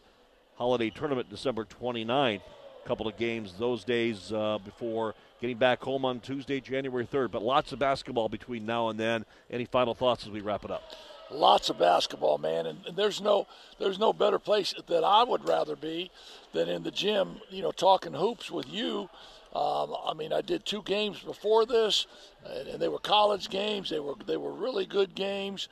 Holiday 0.56 0.90
Tournament 0.90 1.30
December 1.30 1.66
29th. 1.66 2.42
A 2.84 2.88
couple 2.88 3.08
of 3.08 3.18
games 3.18 3.54
those 3.60 3.84
days 3.84 4.32
uh, 4.32 4.58
before 4.64 5.14
getting 5.42 5.58
back 5.58 5.82
home 5.82 6.06
on 6.06 6.20
Tuesday, 6.20 6.60
January 6.60 7.06
3rd. 7.06 7.32
But 7.32 7.44
lots 7.44 7.72
of 7.72 7.80
basketball 7.80 8.30
between 8.30 8.66
now 8.66 8.90
and 8.90 9.00
then. 9.00 9.26
Any 9.50 9.66
final 9.66 9.94
thoughts 9.94 10.26
as 10.26 10.32
we 10.32 10.42
wrap 10.42 10.66
it 10.66 10.72
up? 10.72 10.84
Lots 11.30 11.70
of 11.70 11.78
basketball, 11.78 12.38
man, 12.38 12.66
and, 12.66 12.86
and 12.88 12.96
there's 12.96 13.20
no 13.20 13.48
there's 13.80 14.00
no 14.00 14.14
better 14.14 14.40
place 14.40 14.74
that 14.88 15.04
I 15.04 15.26
would 15.26 15.46
rather 15.46 15.76
be 15.76 16.10
than 16.54 16.70
in 16.70 16.84
the 16.84 16.92
gym. 16.92 17.42
You 17.50 17.64
know, 17.64 17.72
talking 17.72 18.14
hoops 18.14 18.50
with 18.50 18.70
you. 18.70 19.10
Um, 19.54 19.94
I 20.06 20.14
mean, 20.16 20.32
I 20.32 20.40
did 20.40 20.66
two 20.66 20.84
games 20.84 21.20
before 21.20 21.66
this, 21.66 22.08
and, 22.46 22.70
and 22.70 22.82
they 22.82 22.88
were 22.88 23.00
college 23.00 23.50
games. 23.50 23.90
They 23.90 24.00
were 24.00 24.16
they 24.26 24.38
were 24.38 24.54
really 24.54 24.86
good 24.86 25.16
games, 25.16 25.68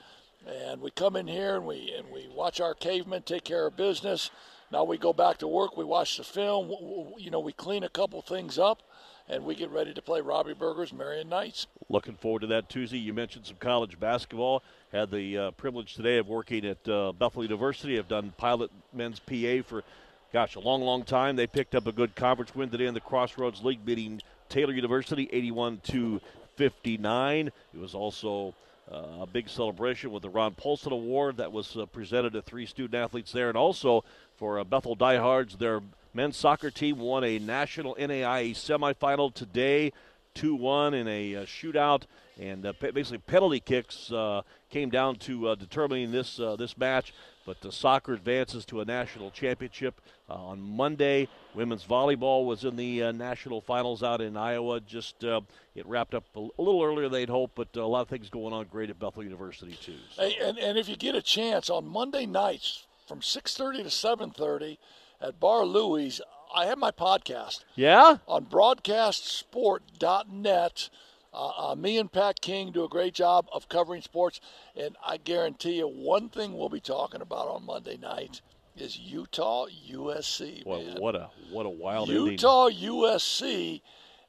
and 0.46 0.82
we 0.82 0.92
come 0.92 1.16
in 1.16 1.26
here 1.26 1.56
and 1.56 1.66
we 1.66 1.94
and 1.98 2.12
we 2.12 2.28
watch 2.36 2.60
our 2.60 2.74
cavemen 2.74 3.22
take 3.22 3.46
care 3.46 3.66
of 3.66 3.78
business. 3.78 4.32
Now 4.74 4.84
we 4.84 4.98
go 4.98 5.14
back 5.14 5.38
to 5.38 5.48
work. 5.48 5.78
We 5.78 5.86
watch 5.86 6.18
the 6.18 6.26
film. 6.26 6.70
You 7.18 7.32
know, 7.32 7.40
we 7.40 7.54
clean 7.54 7.86
a 7.86 7.90
couple 7.90 8.22
things 8.22 8.60
up 8.60 8.82
and 9.28 9.44
we 9.44 9.56
get 9.56 9.72
ready 9.72 9.94
to 9.94 10.02
play 10.02 10.22
Robbie 10.22 10.54
Berger's, 10.54 10.94
Marian 10.94 11.30
Knights. 11.30 11.68
Looking 11.90 12.16
forward 12.16 12.42
to 12.42 12.48
that 12.48 12.70
Tuesday. 12.70 12.98
You 12.98 13.14
mentioned 13.14 13.46
some 13.46 13.58
college 13.58 14.00
basketball. 14.00 14.62
Had 14.92 15.12
the 15.12 15.38
uh, 15.38 15.52
privilege 15.52 15.96
today 15.96 16.18
of 16.18 16.28
working 16.28 16.66
at 16.66 16.88
uh, 16.88 17.12
Bethel 17.12 17.44
University. 17.44 17.98
I've 17.98 18.08
done 18.08 18.34
pilot 18.38 18.72
men's 18.94 19.20
PA 19.20 19.62
for, 19.68 19.84
gosh, 20.32 20.56
a 20.56 20.60
long, 20.60 20.82
long 20.82 21.04
time. 21.04 21.36
They 21.36 21.48
picked 21.48 21.76
up 21.76 21.88
a 21.88 21.92
good 21.92 22.16
conference 22.16 22.54
win 22.54 22.70
today 22.70 22.86
in 22.86 22.94
the 22.94 23.02
Crossroads 23.02 23.64
League, 23.64 23.84
beating 23.84 24.22
Taylor 24.48 24.74
University 24.74 25.28
81 25.32 25.82
to 25.86 26.22
59. 26.56 27.48
It 27.48 27.54
was 27.80 27.96
also 27.96 28.54
uh, 28.92 29.22
a 29.22 29.28
big 29.28 29.50
celebration 29.50 30.12
with 30.12 30.22
the 30.22 30.30
Ron 30.30 30.54
Paulson 30.54 30.94
Award 30.94 31.38
that 31.38 31.52
was 31.52 31.76
uh, 31.76 31.88
presented 31.88 32.34
to 32.34 32.44
three 32.44 32.68
student 32.68 32.94
athletes 32.94 33.32
there, 33.32 33.50
and 33.50 33.58
also 33.58 34.04
for 34.38 34.60
uh, 34.60 34.64
Bethel 34.64 34.96
Diehards, 34.96 35.58
their 35.58 35.82
men's 36.16 36.38
soccer 36.38 36.72
team 36.72 36.98
won 36.98 37.24
a 37.24 37.38
national 37.38 37.96
NAIA 37.96 38.52
semifinal 38.52 39.34
today, 39.34 39.92
2-1 40.36 40.94
in 40.94 41.08
a 41.08 41.36
uh, 41.36 41.46
shootout, 41.46 42.04
and 42.40 42.66
uh, 42.66 42.74
basically 42.80 43.18
penalty 43.20 43.60
kicks 43.60 44.12
uh, 44.12 44.42
came 44.70 44.90
down 44.90 45.16
to 45.18 45.50
uh, 45.50 45.56
determining 45.56 46.12
this 46.12 46.40
uh, 46.40 46.56
this 46.56 46.78
match. 46.78 47.14
But 47.46 47.62
the 47.62 47.72
soccer 47.72 48.14
advances 48.14 48.66
to 48.66 48.82
a 48.82 48.86
national 48.86 49.30
championship 49.30 50.02
uh, 50.28 50.34
on 50.34 50.60
Monday. 50.60 51.28
Women's 51.54 51.86
volleyball 51.86 52.46
was 52.46 52.66
in 52.66 52.76
the 52.76 53.14
national 53.14 53.62
finals 53.62 54.02
out 54.02 54.20
in 54.20 54.36
Iowa. 54.36 54.82
Just 54.82 55.24
it 55.24 55.86
wrapped 55.86 56.16
up 56.16 56.24
a, 56.36 56.40
a, 56.40 56.62
little 56.62 56.84
earlier 56.84 57.04
than 57.04 57.12
they'd 57.12 57.30
hoped, 57.30 57.56
but 57.56 57.68
a 57.76 57.86
lot 57.86 58.02
of 58.02 58.10
things 58.10 58.30
going 58.30 58.52
on 58.52 58.66
great 58.66 58.90
at 58.90 58.98
Bethel 58.98 59.24
University 59.24 59.78
too. 59.80 59.98
So. 60.16 60.24
And, 60.24 60.58
and 60.58 60.78
if 60.78 60.90
you 60.90 60.96
get 60.96 61.14
a 61.14 61.22
chance 61.22 61.70
on 61.70 61.86
Monday 61.86 62.26
nights 62.26 62.88
from 63.08 63.20
6:30 63.20 63.84
to 63.84 63.90
7:30 63.90 64.78
at 65.26 65.40
Bar 65.40 65.66
Louie's. 65.66 66.22
I 66.54 66.68
have 66.68 66.78
my 66.78 66.92
podcast. 66.92 67.64
Yeah? 67.76 68.18
On 68.28 68.46
broadcastsport.net. 68.46 70.90
Uh, 71.34 71.52
uh, 71.58 71.74
me 71.76 71.98
and 71.98 72.12
Pat 72.12 72.40
King 72.40 72.72
do 72.72 72.86
a 72.86 72.90
great 72.90 73.14
job 73.14 73.48
of 73.52 73.68
covering 73.68 74.02
sports, 74.02 74.40
and 74.76 74.96
I 75.06 75.18
guarantee 75.18 75.76
you 75.78 75.88
one 75.88 76.30
thing 76.30 76.58
we'll 76.58 76.70
be 76.70 76.80
talking 76.80 77.22
about 77.22 77.50
on 77.50 77.66
Monday 77.66 77.98
night 77.98 78.40
is 78.78 78.98
Utah 78.98 79.66
USC. 79.92 80.66
Well, 80.66 80.82
what 80.98 81.16
a 81.16 81.30
what 81.52 81.66
a 81.66 81.70
wild 81.70 82.08
Utah 82.08 82.68
ending. 82.68 82.90
USC, 82.90 83.82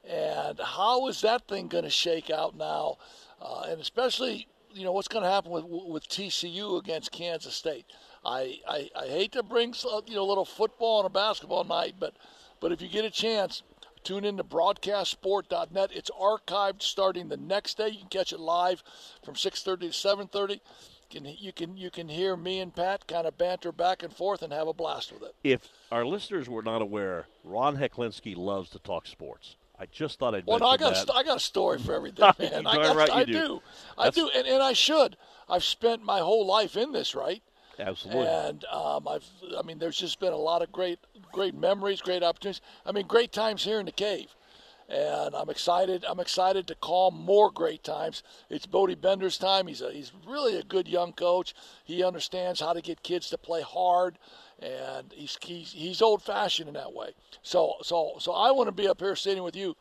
and 0.03 0.59
how 0.59 1.07
is 1.07 1.21
that 1.21 1.47
thing 1.47 1.69
going 1.69 1.85
to 1.85 1.89
shake 1.89 2.29
out 2.29 2.57
now? 2.57 2.97
Uh, 3.41 3.67
and 3.69 3.79
especially, 3.79 4.49
you 4.73 4.83
know, 4.83 4.91
what's 4.91 5.07
going 5.07 5.23
to 5.23 5.29
happen 5.29 5.51
with 5.51 5.63
with 5.63 6.09
TCU 6.09 6.77
against 6.77 7.13
Kansas 7.13 7.55
State? 7.55 7.85
I, 8.25 8.59
I, 8.67 8.89
I 8.95 9.07
hate 9.07 9.31
to 9.33 9.43
bring 9.43 9.73
you 10.07 10.15
know 10.15 10.23
a 10.23 10.27
little 10.29 10.45
football 10.45 10.99
on 10.99 11.05
a 11.05 11.09
basketball 11.09 11.63
night, 11.63 11.95
but 11.99 12.15
but 12.59 12.71
if 12.71 12.81
you 12.81 12.87
get 12.87 13.05
a 13.05 13.09
chance, 13.09 13.63
tune 14.03 14.25
in 14.25 14.37
to 14.37 14.43
broadcastsport.net. 14.43 15.91
It's 15.93 16.09
archived 16.11 16.81
starting 16.81 17.29
the 17.29 17.37
next 17.37 17.77
day. 17.77 17.89
You 17.89 17.99
can 17.99 18.09
catch 18.09 18.31
it 18.33 18.39
live 18.39 18.83
from 19.23 19.35
6:30 19.35 19.79
to 19.79 19.87
7:30. 19.87 20.59
You 21.09 21.21
can, 21.21 21.35
you 21.39 21.53
can 21.53 21.77
you 21.77 21.89
can 21.89 22.09
hear 22.09 22.35
me 22.35 22.59
and 22.59 22.75
Pat 22.75 23.07
kind 23.07 23.25
of 23.25 23.37
banter 23.37 23.71
back 23.71 24.03
and 24.03 24.13
forth 24.13 24.41
and 24.41 24.51
have 24.51 24.67
a 24.67 24.73
blast 24.73 25.13
with 25.13 25.23
it. 25.23 25.35
If 25.43 25.69
our 25.91 26.05
listeners 26.05 26.49
were 26.49 26.63
not 26.63 26.81
aware, 26.81 27.27
Ron 27.43 27.77
Heklinski 27.77 28.35
loves 28.35 28.69
to 28.71 28.79
talk 28.79 29.07
sports. 29.07 29.55
I 29.79 29.85
just 29.85 30.19
thought 30.19 30.33
I'd. 30.33 30.45
Well, 30.45 30.59
no, 30.59 30.67
I 30.67 30.77
got 30.77 30.95
that. 30.95 31.09
A, 31.09 31.13
I 31.13 31.23
got 31.23 31.37
a 31.37 31.41
story 31.41 31.77
for 31.77 31.93
everything, 31.93 32.25
man. 32.39 32.65
I, 32.65 32.75
got, 32.75 32.95
right, 32.95 33.11
I 33.11 33.23
do. 33.23 33.33
do. 33.33 33.61
I 33.97 34.09
do, 34.09 34.29
and, 34.35 34.47
and 34.47 34.61
I 34.61 34.73
should. 34.73 35.17
I've 35.47 35.63
spent 35.63 36.03
my 36.03 36.19
whole 36.19 36.45
life 36.45 36.75
in 36.75 36.91
this, 36.91 37.13
right? 37.13 37.43
Absolutely. 37.79 38.27
And 38.27 38.65
um, 38.65 39.07
I've, 39.07 39.25
I 39.57 39.61
mean, 39.61 39.79
there's 39.79 39.97
just 39.97 40.19
been 40.19 40.33
a 40.33 40.37
lot 40.37 40.61
of 40.61 40.71
great, 40.71 40.99
great 41.31 41.55
memories, 41.55 42.01
great 42.01 42.23
opportunities. 42.23 42.61
I 42.85 42.91
mean, 42.91 43.07
great 43.07 43.31
times 43.31 43.63
here 43.63 43.79
in 43.79 43.85
the 43.85 43.91
cave. 43.91 44.35
And 44.89 45.35
I'm 45.35 45.49
excited. 45.49 46.05
I'm 46.07 46.19
excited 46.21 46.65
to 46.67 46.75
call 46.75 47.11
more 47.11 47.51
great 47.51 47.83
times. 47.83 48.23
It's 48.49 48.65
Bodie 48.65 48.95
Bender's 48.95 49.37
time. 49.37 49.67
He's 49.67 49.81
a, 49.81 49.91
he's 49.91 50.13
really 50.25 50.57
a 50.57 50.63
good 50.63 50.87
young 50.87 51.11
coach. 51.11 51.53
He 51.83 52.03
understands 52.03 52.61
how 52.61 52.71
to 52.71 52.81
get 52.81 53.03
kids 53.03 53.29
to 53.31 53.37
play 53.37 53.61
hard, 53.61 54.17
and 54.59 55.11
he's 55.13 55.37
he's, 55.41 55.73
he's 55.73 56.01
old 56.01 56.23
fashioned 56.23 56.69
in 56.69 56.75
that 56.75 56.93
way. 56.93 57.09
So 57.41 57.73
so 57.81 58.13
so 58.19 58.31
I 58.31 58.51
want 58.51 58.69
to 58.69 58.71
be 58.71 58.87
up 58.87 59.01
here 59.01 59.17
sitting 59.17 59.43
with 59.43 59.57
you 59.57 59.75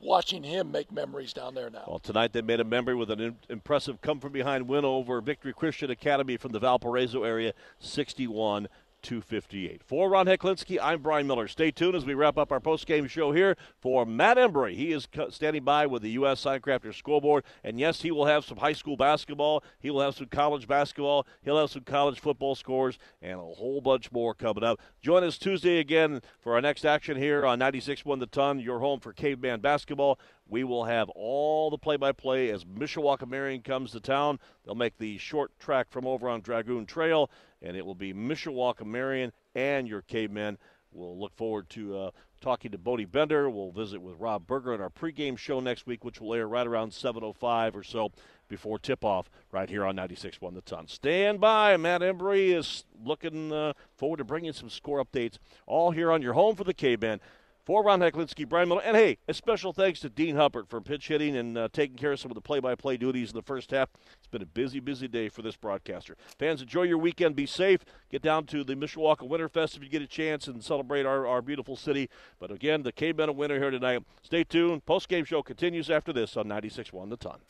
watching 0.00 0.42
him 0.42 0.70
make 0.70 0.92
memories 0.92 1.32
down 1.32 1.54
there 1.54 1.70
now. 1.70 1.84
Well, 1.86 1.98
tonight 1.98 2.32
they 2.32 2.42
made 2.42 2.60
a 2.60 2.64
memory 2.64 2.94
with 2.94 3.10
an 3.10 3.36
impressive 3.48 4.00
come 4.00 4.20
from 4.20 4.32
behind 4.32 4.68
win 4.68 4.84
over 4.84 5.20
Victory 5.20 5.52
Christian 5.52 5.90
Academy 5.90 6.36
from 6.36 6.52
the 6.52 6.58
Valparaiso 6.58 7.22
area, 7.22 7.52
61 7.78 8.68
258. 9.06 9.84
For 9.84 10.10
Ron 10.10 10.26
Heklinski, 10.26 10.80
I'm 10.82 11.00
Brian 11.00 11.28
Miller. 11.28 11.46
Stay 11.46 11.70
tuned 11.70 11.94
as 11.94 12.04
we 12.04 12.14
wrap 12.14 12.36
up 12.36 12.50
our 12.50 12.58
post-game 12.58 13.06
show 13.06 13.30
here 13.30 13.56
for 13.78 14.04
Matt 14.04 14.36
Embry. 14.36 14.74
He 14.74 14.90
is 14.90 15.06
standing 15.30 15.62
by 15.62 15.86
with 15.86 16.02
the 16.02 16.10
U.S. 16.10 16.44
Signcrafter 16.44 16.92
scoreboard, 16.92 17.44
and 17.62 17.78
yes, 17.78 18.02
he 18.02 18.10
will 18.10 18.26
have 18.26 18.44
some 18.44 18.58
high 18.58 18.72
school 18.72 18.96
basketball. 18.96 19.62
He 19.78 19.90
will 19.90 20.00
have 20.00 20.16
some 20.16 20.26
college 20.26 20.66
basketball. 20.66 21.24
He'll 21.44 21.58
have 21.58 21.70
some 21.70 21.84
college 21.84 22.18
football 22.18 22.56
scores 22.56 22.98
and 23.22 23.38
a 23.38 23.44
whole 23.44 23.80
bunch 23.80 24.10
more 24.10 24.34
coming 24.34 24.64
up. 24.64 24.80
Join 25.00 25.22
us 25.22 25.38
Tuesday 25.38 25.78
again 25.78 26.20
for 26.40 26.54
our 26.54 26.60
next 26.60 26.84
action 26.84 27.16
here 27.16 27.46
on 27.46 27.60
96.1 27.60 28.18
The 28.18 28.26
Ton, 28.26 28.58
your 28.58 28.80
home 28.80 28.98
for 28.98 29.12
Caveman 29.12 29.60
basketball. 29.60 30.18
We 30.48 30.64
will 30.64 30.84
have 30.84 31.08
all 31.10 31.70
the 31.70 31.78
play-by-play 31.78 32.50
as 32.50 32.64
Mishawaka 32.64 33.28
Marian 33.28 33.62
comes 33.62 33.92
to 33.92 34.00
town. 34.00 34.38
They'll 34.64 34.76
make 34.76 34.98
the 34.98 35.18
short 35.18 35.56
track 35.58 35.88
from 35.90 36.06
over 36.06 36.28
on 36.28 36.40
Dragoon 36.40 36.86
Trail 36.86 37.30
and 37.62 37.76
it 37.76 37.84
will 37.84 37.94
be 37.94 38.12
Mishawaka 38.12 38.84
Marian 38.84 39.32
and 39.54 39.88
your 39.88 40.02
cavemen. 40.02 40.58
We'll 40.92 41.18
look 41.18 41.36
forward 41.36 41.68
to 41.70 41.98
uh, 41.98 42.10
talking 42.40 42.70
to 42.70 42.78
Bodie 42.78 43.04
Bender. 43.04 43.50
We'll 43.50 43.70
visit 43.70 44.00
with 44.00 44.18
Rob 44.18 44.46
Berger 44.46 44.72
at 44.72 44.80
our 44.80 44.88
pregame 44.88 45.36
show 45.36 45.60
next 45.60 45.86
week, 45.86 46.04
which 46.04 46.20
will 46.20 46.34
air 46.34 46.48
right 46.48 46.66
around 46.66 46.92
7.05 46.92 47.74
or 47.74 47.82
so 47.82 48.12
before 48.48 48.78
tip-off 48.78 49.28
right 49.52 49.68
here 49.68 49.84
on 49.84 49.96
96.1 49.96 50.54
The 50.54 50.60
Ton. 50.62 50.86
Stand 50.86 51.40
by. 51.40 51.76
Matt 51.76 52.00
Embry 52.00 52.56
is 52.56 52.84
looking 53.04 53.52
uh, 53.52 53.72
forward 53.96 54.18
to 54.18 54.24
bringing 54.24 54.52
some 54.52 54.70
score 54.70 55.04
updates 55.04 55.38
all 55.66 55.90
here 55.90 56.10
on 56.10 56.22
your 56.22 56.34
home 56.34 56.54
for 56.54 56.64
the 56.64 56.74
K-Band. 56.74 57.20
For 57.66 57.82
Ron 57.82 57.98
Heklinski, 57.98 58.48
Brian 58.48 58.68
Miller, 58.68 58.82
and 58.84 58.96
hey, 58.96 59.18
a 59.26 59.34
special 59.34 59.72
thanks 59.72 59.98
to 59.98 60.08
Dean 60.08 60.36
Huppert 60.36 60.68
for 60.68 60.80
pitch 60.80 61.08
hitting 61.08 61.36
and 61.36 61.58
uh, 61.58 61.68
taking 61.72 61.96
care 61.96 62.12
of 62.12 62.20
some 62.20 62.30
of 62.30 62.36
the 62.36 62.40
play-by-play 62.40 62.96
duties 62.96 63.30
in 63.30 63.34
the 63.34 63.42
first 63.42 63.72
half. 63.72 63.88
It's 64.18 64.28
been 64.28 64.40
a 64.40 64.46
busy, 64.46 64.78
busy 64.78 65.08
day 65.08 65.28
for 65.28 65.42
this 65.42 65.56
broadcaster. 65.56 66.16
Fans, 66.38 66.62
enjoy 66.62 66.84
your 66.84 66.98
weekend. 66.98 67.34
Be 67.34 67.44
safe. 67.44 67.80
Get 68.08 68.22
down 68.22 68.46
to 68.46 68.62
the 68.62 68.76
Mishawaka 68.76 69.28
Winterfest 69.28 69.76
if 69.76 69.82
you 69.82 69.88
get 69.88 70.00
a 70.00 70.06
chance 70.06 70.46
and 70.46 70.62
celebrate 70.62 71.06
our, 71.06 71.26
our 71.26 71.42
beautiful 71.42 71.74
city. 71.74 72.08
But 72.38 72.52
again, 72.52 72.84
the 72.84 72.92
K-Men 72.92 73.34
winner 73.34 73.58
here 73.58 73.72
tonight. 73.72 74.04
Stay 74.22 74.44
tuned. 74.44 74.86
Post-game 74.86 75.24
show 75.24 75.42
continues 75.42 75.90
after 75.90 76.12
this 76.12 76.36
on 76.36 76.46
96.1 76.46 77.10
The 77.10 77.16
Ton. 77.16 77.40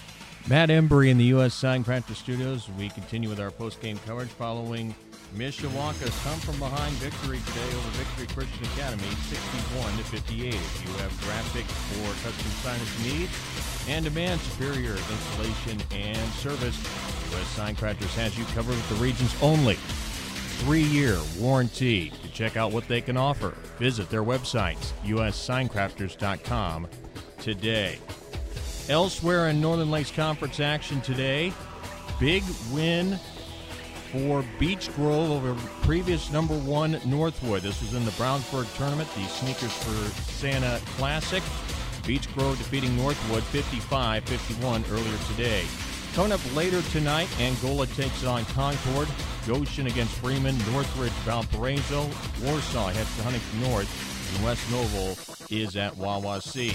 Matt 0.48 0.70
Embry 0.70 1.10
in 1.10 1.18
the 1.18 1.24
U.S. 1.24 1.54
Signcrafter 1.54 2.14
Studios. 2.14 2.70
We 2.78 2.88
continue 2.88 3.28
with 3.28 3.40
our 3.40 3.50
post-game 3.50 3.98
coverage 4.06 4.30
following 4.30 4.94
Mishawaka's 5.36 6.16
come 6.24 6.40
from 6.40 6.58
behind 6.58 6.94
victory 6.94 7.38
today 7.48 7.76
over 7.76 7.88
Victory 7.90 8.26
Christian 8.34 8.64
Academy, 8.72 9.10
61 9.28 9.96
to 9.98 10.04
58. 10.04 10.54
If 10.54 10.82
you 10.82 10.92
have 11.02 11.12
graphics 11.20 11.68
or 12.00 12.08
custom 12.24 12.50
signage 12.64 13.04
needs 13.04 13.86
and 13.86 14.02
demand 14.02 14.40
superior 14.40 14.92
installation 14.92 15.78
and 15.92 16.32
service, 16.32 16.76
U.S. 17.32 17.54
Signcrafters 17.54 18.14
has 18.14 18.38
you 18.38 18.46
covered 18.46 18.76
with 18.76 18.88
the 18.88 18.94
region's 18.94 19.34
only 19.42 19.74
three-year 20.64 21.18
warranty. 21.38 22.12
To 22.22 22.28
check 22.30 22.56
out 22.56 22.72
what 22.72 22.88
they 22.88 23.02
can 23.02 23.18
offer, 23.18 23.50
visit 23.78 24.08
their 24.08 24.24
websites, 24.24 24.92
ussigncrafters.com 25.04 26.88
today. 27.42 27.98
Elsewhere 28.88 29.48
in 29.50 29.60
Northern 29.60 29.90
Lakes 29.90 30.12
Conference 30.12 30.60
action 30.60 31.02
today, 31.02 31.52
big 32.18 32.42
win 32.72 33.18
for 34.16 34.42
Beech 34.58 34.94
Grove 34.94 35.30
over 35.30 35.54
previous 35.82 36.32
number 36.32 36.54
one 36.54 36.98
Northwood. 37.04 37.60
This 37.60 37.82
was 37.82 37.92
in 37.92 38.04
the 38.04 38.10
Brownsburg 38.12 38.74
tournament, 38.76 39.08
the 39.14 39.24
Sneakers 39.24 39.72
for 39.72 40.22
Santa 40.32 40.80
Classic. 40.96 41.42
Beech 42.06 42.32
Grove 42.34 42.56
defeating 42.56 42.96
Northwood 42.96 43.42
55 43.44 44.24
51 44.24 44.84
earlier 44.90 45.18
today. 45.28 45.64
Coming 46.14 46.32
up 46.32 46.56
later 46.56 46.80
tonight, 46.92 47.28
Angola 47.38 47.86
takes 47.88 48.24
on 48.24 48.46
Concord, 48.46 49.08
Goshen 49.46 49.86
against 49.86 50.14
Freeman, 50.14 50.56
Northridge, 50.72 51.12
Valparaiso, 51.24 52.08
Warsaw 52.42 52.88
heads 52.88 53.16
to 53.16 53.22
Huntington 53.22 53.60
North, 53.60 54.34
and 54.34 54.44
West 54.44 54.70
Noble 54.70 55.10
is 55.50 55.76
at 55.76 55.92
Wawasee. 55.94 56.74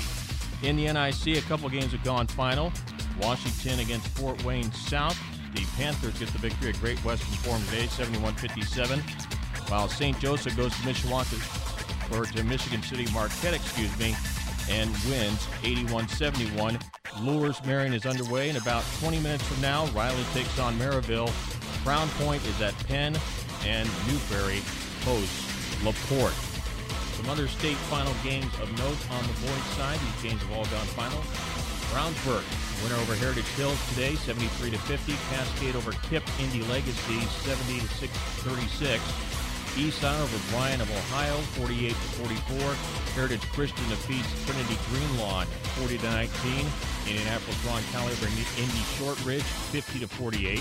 In 0.64 0.76
the 0.76 0.94
NIC, 0.94 1.44
a 1.44 1.48
couple 1.48 1.70
games 1.70 1.92
have 1.92 2.04
gone 2.04 2.28
final. 2.28 2.72
Washington 3.20 3.80
against 3.80 4.08
Fort 4.10 4.44
Wayne 4.44 4.72
South, 4.72 5.18
the 5.54 5.66
Panthers 5.76 6.18
get 6.20 6.30
the 6.30 6.38
victory 6.38 6.70
at 6.70 6.80
Great 6.80 6.98
Western 7.04 7.34
Forum 7.38 7.62
today, 7.66 7.88
71-57, 7.88 9.70
while 9.70 9.88
St. 9.88 10.18
Joseph 10.20 10.56
goes 10.56 10.72
to 10.72 10.82
Mishawaka, 10.82 12.18
or 12.18 12.26
to 12.26 12.44
Michigan 12.44 12.82
City 12.82 13.08
Marquette, 13.14 13.54
excuse 13.54 13.98
me, 14.00 14.16
and 14.70 14.90
wins 15.10 15.46
81-71. 15.64 16.82
Lures 17.22 17.64
Marion 17.66 17.94
is 17.94 18.06
underway 18.06 18.50
in 18.50 18.56
about 18.56 18.84
20 19.00 19.20
minutes 19.20 19.44
from 19.44 19.62
now. 19.62 19.86
Riley 19.88 20.24
takes 20.34 20.58
on 20.60 20.78
Maryville. 20.78 21.32
Crown 21.84 22.08
Point 22.20 22.46
is 22.46 22.62
at 22.62 22.78
Penn, 22.88 23.18
and 23.66 23.90
New 24.08 24.18
Prairie 24.30 24.62
hosts 25.04 25.84
LaPorte. 25.84 26.34
Some 27.18 27.30
other 27.30 27.48
state 27.48 27.78
final 27.90 28.14
games 28.24 28.54
of 28.62 28.70
note 28.78 28.98
on 29.12 29.24
the 29.24 29.34
boys' 29.42 29.76
side. 29.78 30.00
These 30.00 30.32
games 30.32 30.42
have 30.42 30.52
all 30.58 30.66
gone 30.66 30.88
final. 30.96 31.22
Brownsburg 31.92 32.71
Winner 32.84 32.96
over 32.96 33.16
Heritage 33.16 33.48
Hills 33.56 33.78
today, 33.90 34.16
73 34.16 34.72
to 34.72 34.78
50. 34.78 35.14
Cascade 35.30 35.76
over 35.76 35.92
KIPP 35.92 36.24
Indy 36.40 36.62
Legacy, 36.68 37.20
70 37.46 37.80
to 37.80 37.88
636. 37.88 39.02
Eastside 39.80 40.20
over 40.20 40.52
Bryan 40.52 40.82
of 40.82 40.92
Ohio, 40.92 41.38
48 41.56 41.90
to 41.90 41.96
44. 41.96 42.74
Heritage 43.16 43.42
Christian 43.54 43.88
defeats 43.90 44.28
Trinity 44.46 44.78
Greenlawn, 44.90 45.46
40 45.80 45.98
to 45.98 46.06
19. 46.12 46.66
Indianapolis 47.08 47.66
Ron 47.66 47.82
Cali 47.92 48.12
over 48.12 48.28
Indy 48.28 48.84
Shortridge, 48.98 49.44
50 49.44 50.00
to 50.00 50.08
48. 50.08 50.60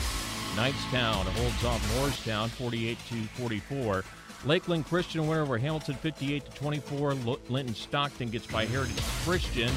Knightstown 0.55 1.25
holds 1.39 1.65
off 1.65 1.97
Morristown, 1.97 2.49
48 2.51 2.99
to 3.09 3.15
44. 3.41 4.05
Lakeland 4.45 4.87
Christian 4.87 5.27
winner 5.27 5.43
over 5.43 5.59
Hamilton, 5.59 5.95
58 5.97 6.45
to 6.45 6.51
24. 6.53 7.15
Linton 7.49 7.75
Stockton 7.75 8.31
gets 8.31 8.47
by 8.47 8.65
Heritage 8.65 9.03
Christian, 9.25 9.71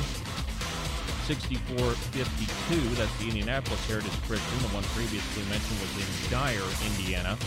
64-52. 1.24 2.95
That's 2.95 3.18
the 3.18 3.26
Indianapolis 3.26 3.86
Heritage 3.88 4.12
Christian. 4.24 4.60
The 4.60 4.74
one 4.76 4.84
previously 4.95 5.44
mentioned 5.50 5.80
was 5.80 5.95
in 5.98 6.08
Dyer, 6.30 6.68
Indiana. 6.91 7.38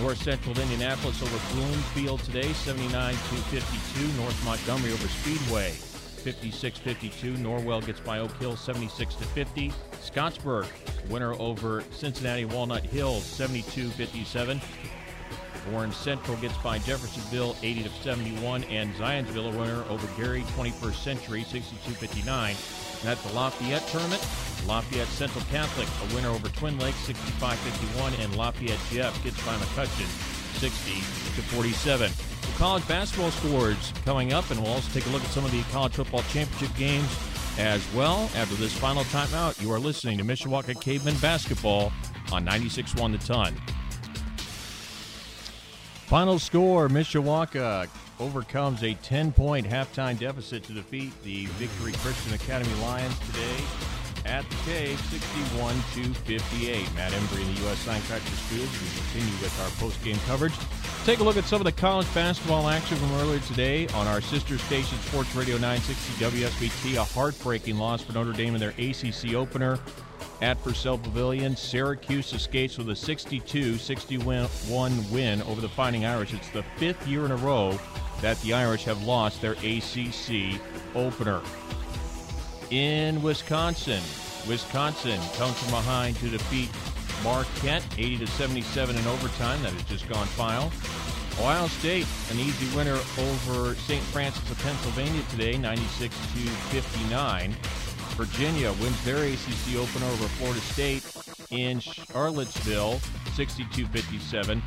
North 0.00 0.22
Central 0.22 0.58
Indianapolis 0.58 1.22
over 1.22 1.38
Bloomfield 1.54 2.20
today, 2.24 2.48
79-52. 2.50 4.16
North 4.16 4.44
Montgomery 4.44 4.92
over 4.92 5.08
Speedway, 5.08 5.70
56-52. 5.70 7.36
Norwell 7.36 7.84
gets 7.84 8.00
by 8.00 8.18
Oak 8.18 8.36
Hill, 8.38 8.54
76-50. 8.54 9.72
Scottsburg 10.02 10.66
winner 11.08 11.34
over 11.34 11.84
Cincinnati 11.92 12.46
Walnut 12.46 12.82
Hills, 12.82 13.22
72-57. 13.38 14.60
Warren 15.70 15.92
Central 15.92 16.36
gets 16.38 16.56
by 16.58 16.78
Jeffersonville 16.78 17.56
80 17.62 17.84
to 17.84 17.88
71, 17.88 18.64
and 18.64 18.92
Zionsville 18.94 19.54
a 19.54 19.58
winner 19.58 19.84
over 19.88 20.06
Gary 20.20 20.42
21st 20.56 20.94
Century 20.94 21.42
62-59. 21.44 23.02
That's 23.02 23.22
the 23.22 23.32
Lafayette 23.32 23.86
tournament. 23.88 24.26
Lafayette 24.66 25.08
Central 25.08 25.44
Catholic 25.50 25.88
a 26.10 26.14
winner 26.14 26.28
over 26.28 26.48
Twin 26.48 26.78
Lakes 26.78 26.98
65-51, 27.06 28.24
and 28.24 28.36
Lafayette 28.36 28.78
Jeff 28.90 29.22
gets 29.24 29.44
by 29.46 29.54
McCutcheon 29.56 30.06
60 30.58 30.92
to 31.36 31.48
47. 31.54 32.10
The 32.42 32.58
college 32.58 32.86
basketball 32.86 33.30
scores 33.30 33.92
coming 34.04 34.32
up, 34.32 34.50
and 34.50 34.60
we'll 34.60 34.72
also 34.72 34.92
take 34.92 35.06
a 35.06 35.10
look 35.10 35.22
at 35.24 35.30
some 35.30 35.44
of 35.44 35.52
the 35.52 35.62
college 35.72 35.94
football 35.94 36.22
championship 36.24 36.76
games 36.76 37.08
as 37.58 37.86
well. 37.94 38.30
After 38.36 38.54
this 38.56 38.76
final 38.76 39.04
timeout, 39.04 39.60
you 39.62 39.72
are 39.72 39.78
listening 39.78 40.18
to 40.18 40.24
Mishawaka 40.24 40.80
Caveman 40.80 41.16
Basketball 41.18 41.92
on 42.32 42.44
96.1 42.44 43.12
The 43.12 43.26
Ton. 43.26 43.79
Final 46.10 46.40
score 46.40 46.88
Mishawaka 46.88 47.86
overcomes 48.18 48.82
a 48.82 48.94
10 48.94 49.30
point 49.30 49.64
halftime 49.64 50.18
deficit 50.18 50.64
to 50.64 50.72
defeat 50.72 51.12
the 51.22 51.46
Victory 51.46 51.92
Christian 51.92 52.34
Academy 52.34 52.74
Lions 52.82 53.16
today 53.20 53.99
at 54.24 54.48
the 54.48 54.56
cave, 54.64 55.00
61 55.10 55.74
to 55.94 56.14
58. 56.20 56.94
Matt 56.94 57.12
Embry 57.12 57.42
in 57.42 57.54
the 57.54 57.60
U.S. 57.62 57.84
Signcrafter 57.84 58.46
Studios. 58.46 58.68
We 58.80 58.88
continue 59.00 59.42
with 59.42 59.60
our 59.60 59.70
post-game 59.80 60.18
coverage. 60.26 60.54
Take 61.04 61.20
a 61.20 61.22
look 61.22 61.36
at 61.36 61.44
some 61.44 61.60
of 61.60 61.64
the 61.64 61.72
college 61.72 62.12
basketball 62.14 62.68
action 62.68 62.96
from 62.98 63.12
earlier 63.14 63.40
today 63.40 63.86
on 63.88 64.06
our 64.06 64.20
sister 64.20 64.58
station, 64.58 64.98
Sports 64.98 65.34
Radio 65.34 65.56
960 65.56 66.24
WSBT. 66.24 66.96
A 66.96 67.04
heartbreaking 67.04 67.78
loss 67.78 68.02
for 68.02 68.12
Notre 68.12 68.32
Dame 68.32 68.54
in 68.54 68.60
their 68.60 68.74
ACC 68.78 69.34
opener 69.34 69.78
at 70.42 70.62
Purcell 70.62 70.98
Pavilion. 70.98 71.56
Syracuse 71.56 72.32
escapes 72.32 72.78
with 72.78 72.90
a 72.90 72.96
62 72.96 73.78
61 73.78 75.10
win 75.10 75.42
over 75.42 75.60
the 75.60 75.68
Fighting 75.68 76.04
Irish. 76.04 76.34
It's 76.34 76.50
the 76.50 76.62
fifth 76.76 77.06
year 77.06 77.24
in 77.24 77.30
a 77.30 77.36
row 77.36 77.78
that 78.20 78.40
the 78.42 78.52
Irish 78.52 78.84
have 78.84 79.02
lost 79.04 79.40
their 79.40 79.52
ACC 79.52 80.60
opener. 80.94 81.40
In 82.70 83.20
Wisconsin, 83.20 84.00
Wisconsin 84.48 85.20
comes 85.36 85.58
from 85.58 85.70
behind 85.70 86.14
to 86.18 86.28
defeat 86.28 86.68
Marquette 87.24 87.82
80 87.98 88.18
to 88.18 88.26
77 88.28 88.96
in 88.96 89.06
overtime. 89.08 89.60
That 89.62 89.72
has 89.72 89.82
just 89.84 90.08
gone 90.08 90.26
final. 90.28 90.66
Ohio 91.40 91.66
State, 91.66 92.06
an 92.30 92.38
easy 92.38 92.76
winner 92.76 92.98
over 93.18 93.74
St. 93.74 94.02
Francis 94.04 94.48
of 94.48 94.58
Pennsylvania 94.60 95.20
today, 95.30 95.58
96 95.58 96.14
to 96.14 96.38
59. 96.70 97.56
Virginia 98.16 98.72
wins 98.74 99.04
their 99.04 99.24
ACC 99.24 99.76
opener 99.76 100.06
over 100.06 100.28
Florida 100.38 100.60
State 100.60 101.04
in 101.50 101.80
Charlottesville, 101.80 103.00
62 103.34 103.84
57. 103.86 104.62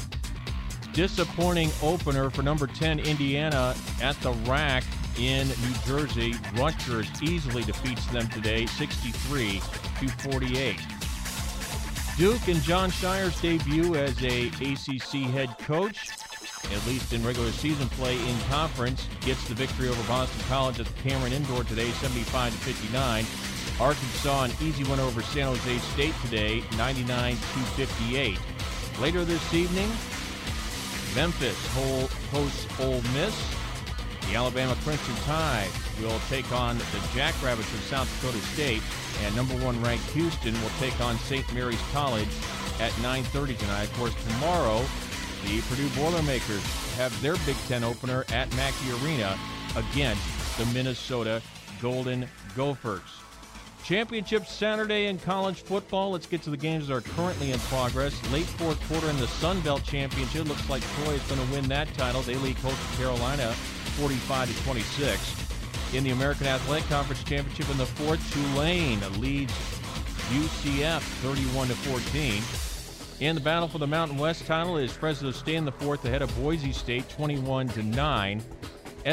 Disappointing 0.92 1.70
opener 1.82 2.30
for 2.30 2.42
number 2.42 2.68
10 2.68 3.00
Indiana 3.00 3.74
at 4.02 4.20
the 4.20 4.32
RAC 4.46 4.84
in 5.18 5.48
New 5.48 5.74
Jersey. 5.86 6.36
Rutgers 6.56 7.08
easily 7.22 7.64
defeats 7.64 8.06
them 8.08 8.28
today, 8.30 8.66
63 8.66 9.62
to 10.00 10.08
48. 10.30 10.80
Duke 12.18 12.48
and 12.48 12.62
Jon 12.62 12.92
Scheyer's 12.92 13.40
debut 13.42 13.96
as 13.96 14.22
a 14.24 14.48
ACC 14.48 15.30
head 15.32 15.58
coach, 15.60 16.10
at 16.72 16.88
least 16.88 17.12
in 17.12 17.26
regular 17.26 17.52
season 17.52 17.90
play 17.90 18.14
in 18.30 18.40
conference, 18.50 19.08
gets 19.22 19.48
the 19.48 19.56
victory 19.56 19.90
over 19.90 20.04
Boston 20.08 20.42
College 20.48 20.80
at 20.80 20.86
the 20.86 21.10
Cameron 21.10 21.34
Indoor 21.34 21.64
today, 21.64 21.90
75 21.90 22.52
to 22.52 22.58
59. 22.60 23.26
Arkansas 23.80 24.44
an 24.44 24.52
easy 24.62 24.84
win 24.84 25.00
over 25.00 25.22
San 25.24 25.48
Jose 25.48 25.78
State 25.80 26.14
today, 26.24 26.64
99 26.78 27.36
to 27.36 27.60
58. 27.88 28.40
Later 29.02 29.26
this 29.26 29.54
evening, 29.54 29.90
Memphis 31.16 31.58
hosts 32.32 32.68
Ole 32.80 33.02
Miss. 33.14 33.63
The 34.30 34.36
Alabama 34.36 34.76
Crimson 34.84 35.16
Tide 35.26 35.70
will 36.02 36.20
take 36.30 36.52
on 36.52 36.78
the 36.78 37.08
Jackrabbits 37.14 37.72
of 37.74 37.80
South 37.82 38.10
Dakota 38.22 38.40
State, 38.54 38.82
and 39.24 39.36
number 39.36 39.54
one 39.56 39.82
ranked 39.84 40.10
Houston 40.12 40.54
will 40.62 40.72
take 40.80 41.00
on 41.02 41.18
St. 41.20 41.52
Mary's 41.54 41.82
College 41.92 42.30
at 42.80 42.92
9:30 43.02 43.58
tonight. 43.58 43.84
Of 43.84 43.94
course, 43.94 44.14
tomorrow 44.28 44.84
the 45.46 45.62
Purdue 45.70 45.90
Boilermakers 45.90 46.64
have 46.96 47.20
their 47.22 47.36
Big 47.46 47.58
Ten 47.68 47.84
opener 47.84 48.26
at 48.32 48.54
Mackey 48.56 48.92
Arena 49.04 49.38
against 49.76 50.58
the 50.58 50.66
Minnesota 50.68 51.42
Golden 51.82 52.28
Gophers. 52.56 53.02
Championship 53.84 54.46
Saturday 54.48 55.08
in 55.08 55.20
college 55.20 55.62
football. 55.62 56.12
Let's 56.12 56.26
get 56.26 56.42
to 56.44 56.50
the 56.50 56.58
games 56.58 56.88
that 56.88 56.96
are 56.96 57.02
currently 57.02 57.52
in 57.52 57.60
progress. 57.60 58.16
Late 58.32 58.46
fourth 58.46 58.80
quarter 58.88 59.10
in 59.10 59.18
the 59.20 59.28
Sun 59.28 59.60
Belt 59.62 59.84
Championship. 59.84 60.48
Looks 60.48 60.70
like 60.70 60.82
Troy 60.96 61.14
is 61.14 61.22
going 61.24 61.46
to 61.46 61.54
win 61.54 61.68
that 61.68 61.94
title. 61.96 62.22
They 62.22 62.36
lead 62.36 62.56
Coastal 62.58 62.98
Carolina 62.98 63.54
45 63.98 64.56
to 64.56 64.64
26. 64.64 65.94
In 65.94 66.04
the 66.04 66.12
American 66.12 66.48
Athletic 66.48 66.88
Conference 66.90 67.24
Championship 67.24 67.70
in 67.70 67.78
the 67.78 67.86
fourth, 67.86 68.20
Tulane 68.34 69.00
leads 69.22 69.54
UCF 70.30 71.02
31 71.22 71.68
to 71.68 71.76
14. 71.76 72.42
In 73.20 73.36
the 73.36 73.42
battle 73.42 73.68
for 73.68 73.78
the 73.78 73.88
Mountain 73.88 74.18
West 74.18 74.46
title 74.48 74.78
is 74.78 74.92
Fresno 74.92 75.32
State 75.32 75.56
in 75.56 75.66
the 75.66 75.72
fourth 75.72 76.04
ahead 76.06 76.22
of 76.22 76.36
Boise 76.42 76.72
State 76.72 77.08
21 77.10 77.70
to 77.70 77.84
9. 77.84 78.44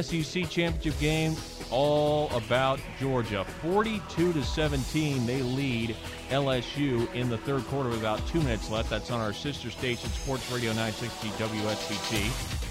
SEC 0.01 0.49
championship 0.49 0.99
game 0.99 1.37
all 1.71 2.31
about 2.35 2.81
Georgia. 2.99 3.45
42 3.63 4.33
to 4.33 4.43
17, 4.43 5.27
they 5.27 5.43
lead 5.43 5.95
LSU 6.31 7.13
in 7.15 7.29
the 7.29 7.39
third 7.39 7.65
quarter 7.67 7.91
with 7.91 7.99
about 8.01 8.27
two 8.27 8.41
minutes 8.41 8.71
left. 8.71 8.89
That's 8.89 9.11
on 9.11 9.21
our 9.21 9.33
sister 9.33 9.71
station, 9.71 10.09
Sports 10.11 10.51
Radio 10.51 10.73
960 10.73 11.29
WSBT. 11.29 12.70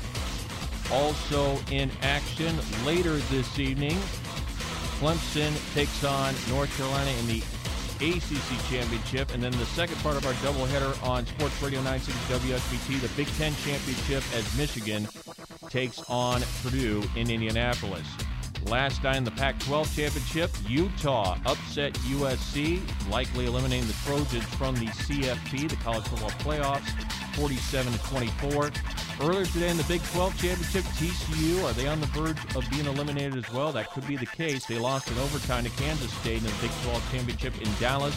Also 0.91 1.57
in 1.71 1.91
action 2.01 2.55
later 2.85 3.17
this 3.29 3.59
evening, 3.59 3.97
Clemson 4.99 5.53
takes 5.73 6.03
on 6.03 6.33
North 6.49 6.75
Carolina 6.77 7.11
in 7.19 7.27
the 7.27 7.43
ACC 8.01 8.69
Championship. 8.69 9.33
And 9.33 9.43
then 9.43 9.51
the 9.53 9.65
second 9.67 9.97
part 9.97 10.17
of 10.17 10.25
our 10.25 10.33
doubleheader 10.33 11.01
on 11.07 11.25
Sports 11.25 11.61
Radio 11.61 11.81
960 11.81 12.33
WSBT, 12.33 13.01
the 13.01 13.09
Big 13.15 13.27
Ten 13.37 13.53
Championship 13.63 14.23
as 14.35 14.57
Michigan 14.57 15.07
takes 15.69 16.01
on 16.09 16.41
Purdue 16.63 17.03
in 17.15 17.29
Indianapolis. 17.29 18.07
Last 18.65 19.03
night 19.03 19.17
in 19.17 19.23
the 19.23 19.31
Pac 19.31 19.57
12 19.59 19.95
championship, 19.95 20.51
Utah 20.67 21.37
upset 21.45 21.93
USC, 21.93 22.81
likely 23.09 23.45
eliminating 23.45 23.87
the 23.87 23.95
Trojans 24.05 24.43
from 24.55 24.75
the 24.75 24.87
CFP, 24.87 25.69
the 25.69 25.75
college 25.77 26.03
football 26.03 26.31
playoffs, 26.31 26.89
47 27.35 27.93
to 27.93 27.99
24. 27.99 28.71
Earlier 29.21 29.45
today 29.47 29.69
in 29.69 29.75
the 29.75 29.83
Big 29.83 30.01
12 30.13 30.31
championship, 30.41 30.85
TCU, 30.95 31.61
are 31.65 31.73
they 31.73 31.89
on 31.89 31.99
the 31.99 32.05
verge 32.07 32.39
of 32.55 32.63
being 32.71 32.85
eliminated 32.85 33.35
as 33.35 33.51
well? 33.51 33.73
That 33.73 33.91
could 33.91 34.07
be 34.07 34.15
the 34.15 34.25
case. 34.25 34.65
They 34.65 34.79
lost 34.79 35.11
in 35.11 35.17
overtime 35.17 35.65
to 35.65 35.69
Kansas 35.71 36.13
State 36.13 36.37
in 36.37 36.45
the 36.45 36.55
Big 36.61 36.71
12 36.83 37.11
championship 37.11 37.61
in 37.61 37.67
Dallas. 37.81 38.15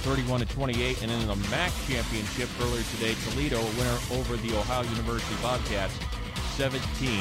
31 0.00 0.40
to 0.40 0.46
28, 0.46 1.02
and 1.02 1.10
in 1.10 1.28
the 1.28 1.36
MAC 1.50 1.70
championship 1.86 2.48
earlier 2.62 2.82
today, 2.96 3.14
Toledo 3.28 3.60
a 3.60 3.70
winner 3.76 3.98
over 4.12 4.38
the 4.38 4.56
Ohio 4.56 4.82
University 4.88 5.36
Bobcats, 5.42 5.92
17 6.56 7.20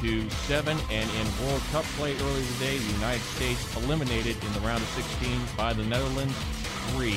to 0.00 0.30
7. 0.48 0.78
And 0.90 1.10
in 1.10 1.46
World 1.46 1.60
Cup 1.70 1.84
play 2.00 2.16
earlier 2.16 2.46
today, 2.54 2.78
the 2.78 2.92
United 2.94 3.22
States 3.36 3.76
eliminated 3.76 4.42
in 4.42 4.52
the 4.54 4.60
round 4.60 4.80
of 4.80 4.88
16 4.96 5.38
by 5.54 5.74
the 5.74 5.84
Netherlands 5.84 6.34
3 6.96 7.12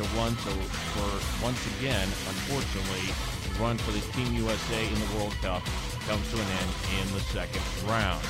to 0.00 0.06
1. 0.16 0.36
So 0.38 0.50
for 0.96 1.44
once 1.44 1.60
again, 1.76 2.08
unfortunately, 2.08 3.12
the 3.44 3.62
run 3.62 3.76
for 3.78 3.92
the 3.92 4.00
Team 4.12 4.34
USA 4.34 4.86
in 4.88 4.94
the 4.94 5.16
World 5.16 5.34
Cup 5.42 5.62
comes 6.08 6.24
to 6.30 6.36
an 6.36 6.48
end 6.48 6.70
in 7.00 7.12
the 7.12 7.20
second 7.20 7.62
round. 7.86 8.22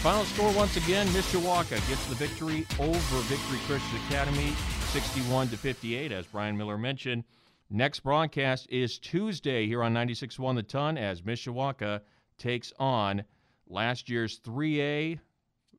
Final 0.00 0.24
score 0.24 0.52
once 0.52 0.76
again, 0.76 1.06
Mishawaka 1.08 1.76
gets 1.88 2.06
the 2.06 2.14
victory 2.14 2.66
over 2.78 3.16
Victory 3.26 3.58
Christian 3.66 3.98
Academy, 4.08 4.54
61 4.92 5.48
to 5.48 5.56
58, 5.56 6.12
as 6.12 6.26
Brian 6.26 6.56
Miller 6.56 6.78
mentioned. 6.78 7.24
Next 7.68 8.00
broadcast 8.00 8.68
is 8.70 8.98
Tuesday 8.98 9.66
here 9.66 9.82
on 9.82 9.92
96.1 9.92 10.54
The 10.54 10.62
Ton 10.62 10.96
as 10.96 11.20
Mishawaka 11.20 12.00
takes 12.38 12.72
on 12.78 13.24
last 13.68 14.08
year's 14.08 14.40
3A 14.40 15.18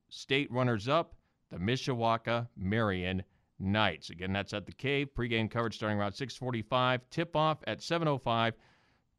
state 0.10 0.52
runners 0.52 0.88
up, 0.88 1.16
the 1.50 1.58
Mishawaka 1.58 2.48
Marian 2.56 3.24
Knights. 3.60 4.10
Again, 4.10 4.34
that's 4.34 4.54
at 4.54 4.66
the 4.66 4.72
Cave. 4.72 5.10
Pregame 5.16 5.50
coverage 5.50 5.76
starting 5.76 6.00
around 6.00 6.14
6:45. 6.14 7.02
Tip 7.10 7.36
off 7.36 7.64
at 7.68 7.82
7:05 7.82 8.54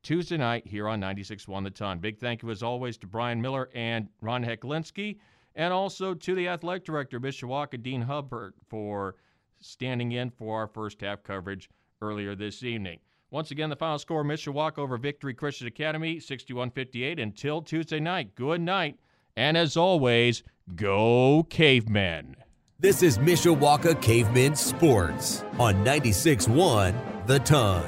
Tuesday 0.02 0.38
night 0.38 0.66
here 0.66 0.88
on 0.88 1.00
96.1 1.00 1.64
The 1.64 1.70
Ton. 1.70 1.98
Big 1.98 2.18
thank 2.18 2.42
you 2.42 2.50
as 2.50 2.62
always 2.62 2.96
to 2.98 3.06
Brian 3.06 3.40
Miller 3.40 3.68
and 3.74 4.08
Ron 4.22 4.44
Heklinski, 4.44 5.18
and 5.54 5.72
also 5.72 6.14
to 6.14 6.34
the 6.34 6.48
athletic 6.48 6.84
director 6.84 7.20
Mishawaka 7.20 7.82
Dean 7.82 8.02
Hubbard 8.02 8.54
for 8.66 9.16
standing 9.60 10.12
in 10.12 10.30
for 10.30 10.58
our 10.58 10.66
first 10.66 11.02
half 11.02 11.22
coverage 11.22 11.68
earlier 12.00 12.34
this 12.34 12.62
evening. 12.62 12.98
Once 13.30 13.50
again, 13.50 13.70
the 13.70 13.76
final 13.76 13.98
score 13.98 14.24
Mishawaka 14.24 14.78
over 14.78 14.96
Victory 14.96 15.34
Christian 15.34 15.66
Academy, 15.66 16.18
61 16.18 16.70
58. 16.70 17.20
Until 17.20 17.62
Tuesday 17.62 18.00
night, 18.00 18.34
good 18.34 18.60
night. 18.60 18.98
And 19.36 19.56
as 19.56 19.76
always, 19.76 20.42
go 20.74 21.46
cavemen. 21.48 22.36
This 22.82 23.02
is 23.02 23.18
Mishawaka 23.18 24.00
Cavemen 24.00 24.56
Sports 24.56 25.44
on 25.58 25.84
96.1 25.84 27.26
The 27.26 27.38
Ton. 27.40 27.84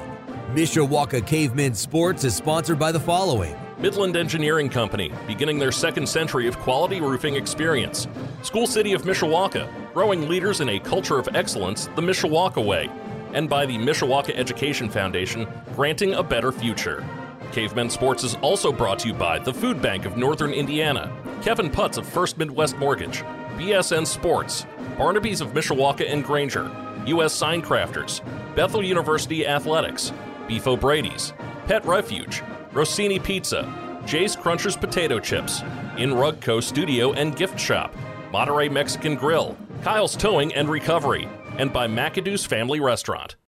Mishawaka 0.54 1.26
Cavemen 1.26 1.72
Sports 1.72 2.24
is 2.24 2.36
sponsored 2.36 2.78
by 2.78 2.92
the 2.92 3.00
following. 3.00 3.56
Midland 3.78 4.18
Engineering 4.18 4.68
Company, 4.68 5.10
beginning 5.26 5.58
their 5.58 5.72
second 5.72 6.06
century 6.06 6.46
of 6.46 6.58
quality 6.58 7.00
roofing 7.00 7.36
experience. 7.36 8.06
School 8.42 8.66
City 8.66 8.92
of 8.92 9.04
Mishawaka, 9.04 9.66
growing 9.94 10.28
leaders 10.28 10.60
in 10.60 10.68
a 10.68 10.78
culture 10.78 11.18
of 11.18 11.26
excellence 11.34 11.86
the 11.96 12.02
Mishawaka 12.02 12.62
way 12.62 12.90
and 13.32 13.48
by 13.48 13.64
the 13.64 13.78
Mishawaka 13.78 14.36
Education 14.36 14.90
Foundation, 14.90 15.48
granting 15.74 16.12
a 16.12 16.22
better 16.22 16.52
future. 16.52 17.02
Cavemen 17.52 17.88
Sports 17.88 18.24
is 18.24 18.34
also 18.42 18.70
brought 18.70 18.98
to 18.98 19.08
you 19.08 19.14
by 19.14 19.38
the 19.38 19.54
Food 19.54 19.80
Bank 19.80 20.04
of 20.04 20.18
Northern 20.18 20.52
Indiana, 20.52 21.10
Kevin 21.40 21.70
Putz 21.70 21.96
of 21.96 22.06
First 22.06 22.36
Midwest 22.36 22.76
Mortgage, 22.76 23.22
BSN 23.56 24.06
Sports, 24.06 24.66
Barnaby's 24.98 25.40
of 25.40 25.52
Mishawaka 25.52 26.10
and 26.10 26.24
Granger, 26.24 26.70
U.S. 27.06 27.32
Sign 27.32 27.62
Crafters, 27.62 28.20
Bethel 28.54 28.82
University 28.82 29.46
Athletics, 29.46 30.12
Beef 30.46 30.66
O'Brady's, 30.66 31.32
Pet 31.66 31.84
Refuge, 31.84 32.42
Rossini 32.72 33.18
Pizza, 33.18 34.00
Jay's 34.06 34.36
Crunchers 34.36 34.78
Potato 34.78 35.18
Chips, 35.18 35.62
In 35.96 36.10
Rugco 36.10 36.62
Studio 36.62 37.12
and 37.12 37.36
Gift 37.36 37.58
Shop, 37.58 37.94
Monterey 38.32 38.68
Mexican 38.68 39.14
Grill, 39.14 39.56
Kyle's 39.82 40.16
Towing 40.16 40.54
and 40.54 40.68
Recovery, 40.68 41.28
and 41.58 41.72
by 41.72 41.86
McAdoo's 41.86 42.44
Family 42.44 42.80
Restaurant. 42.80 43.36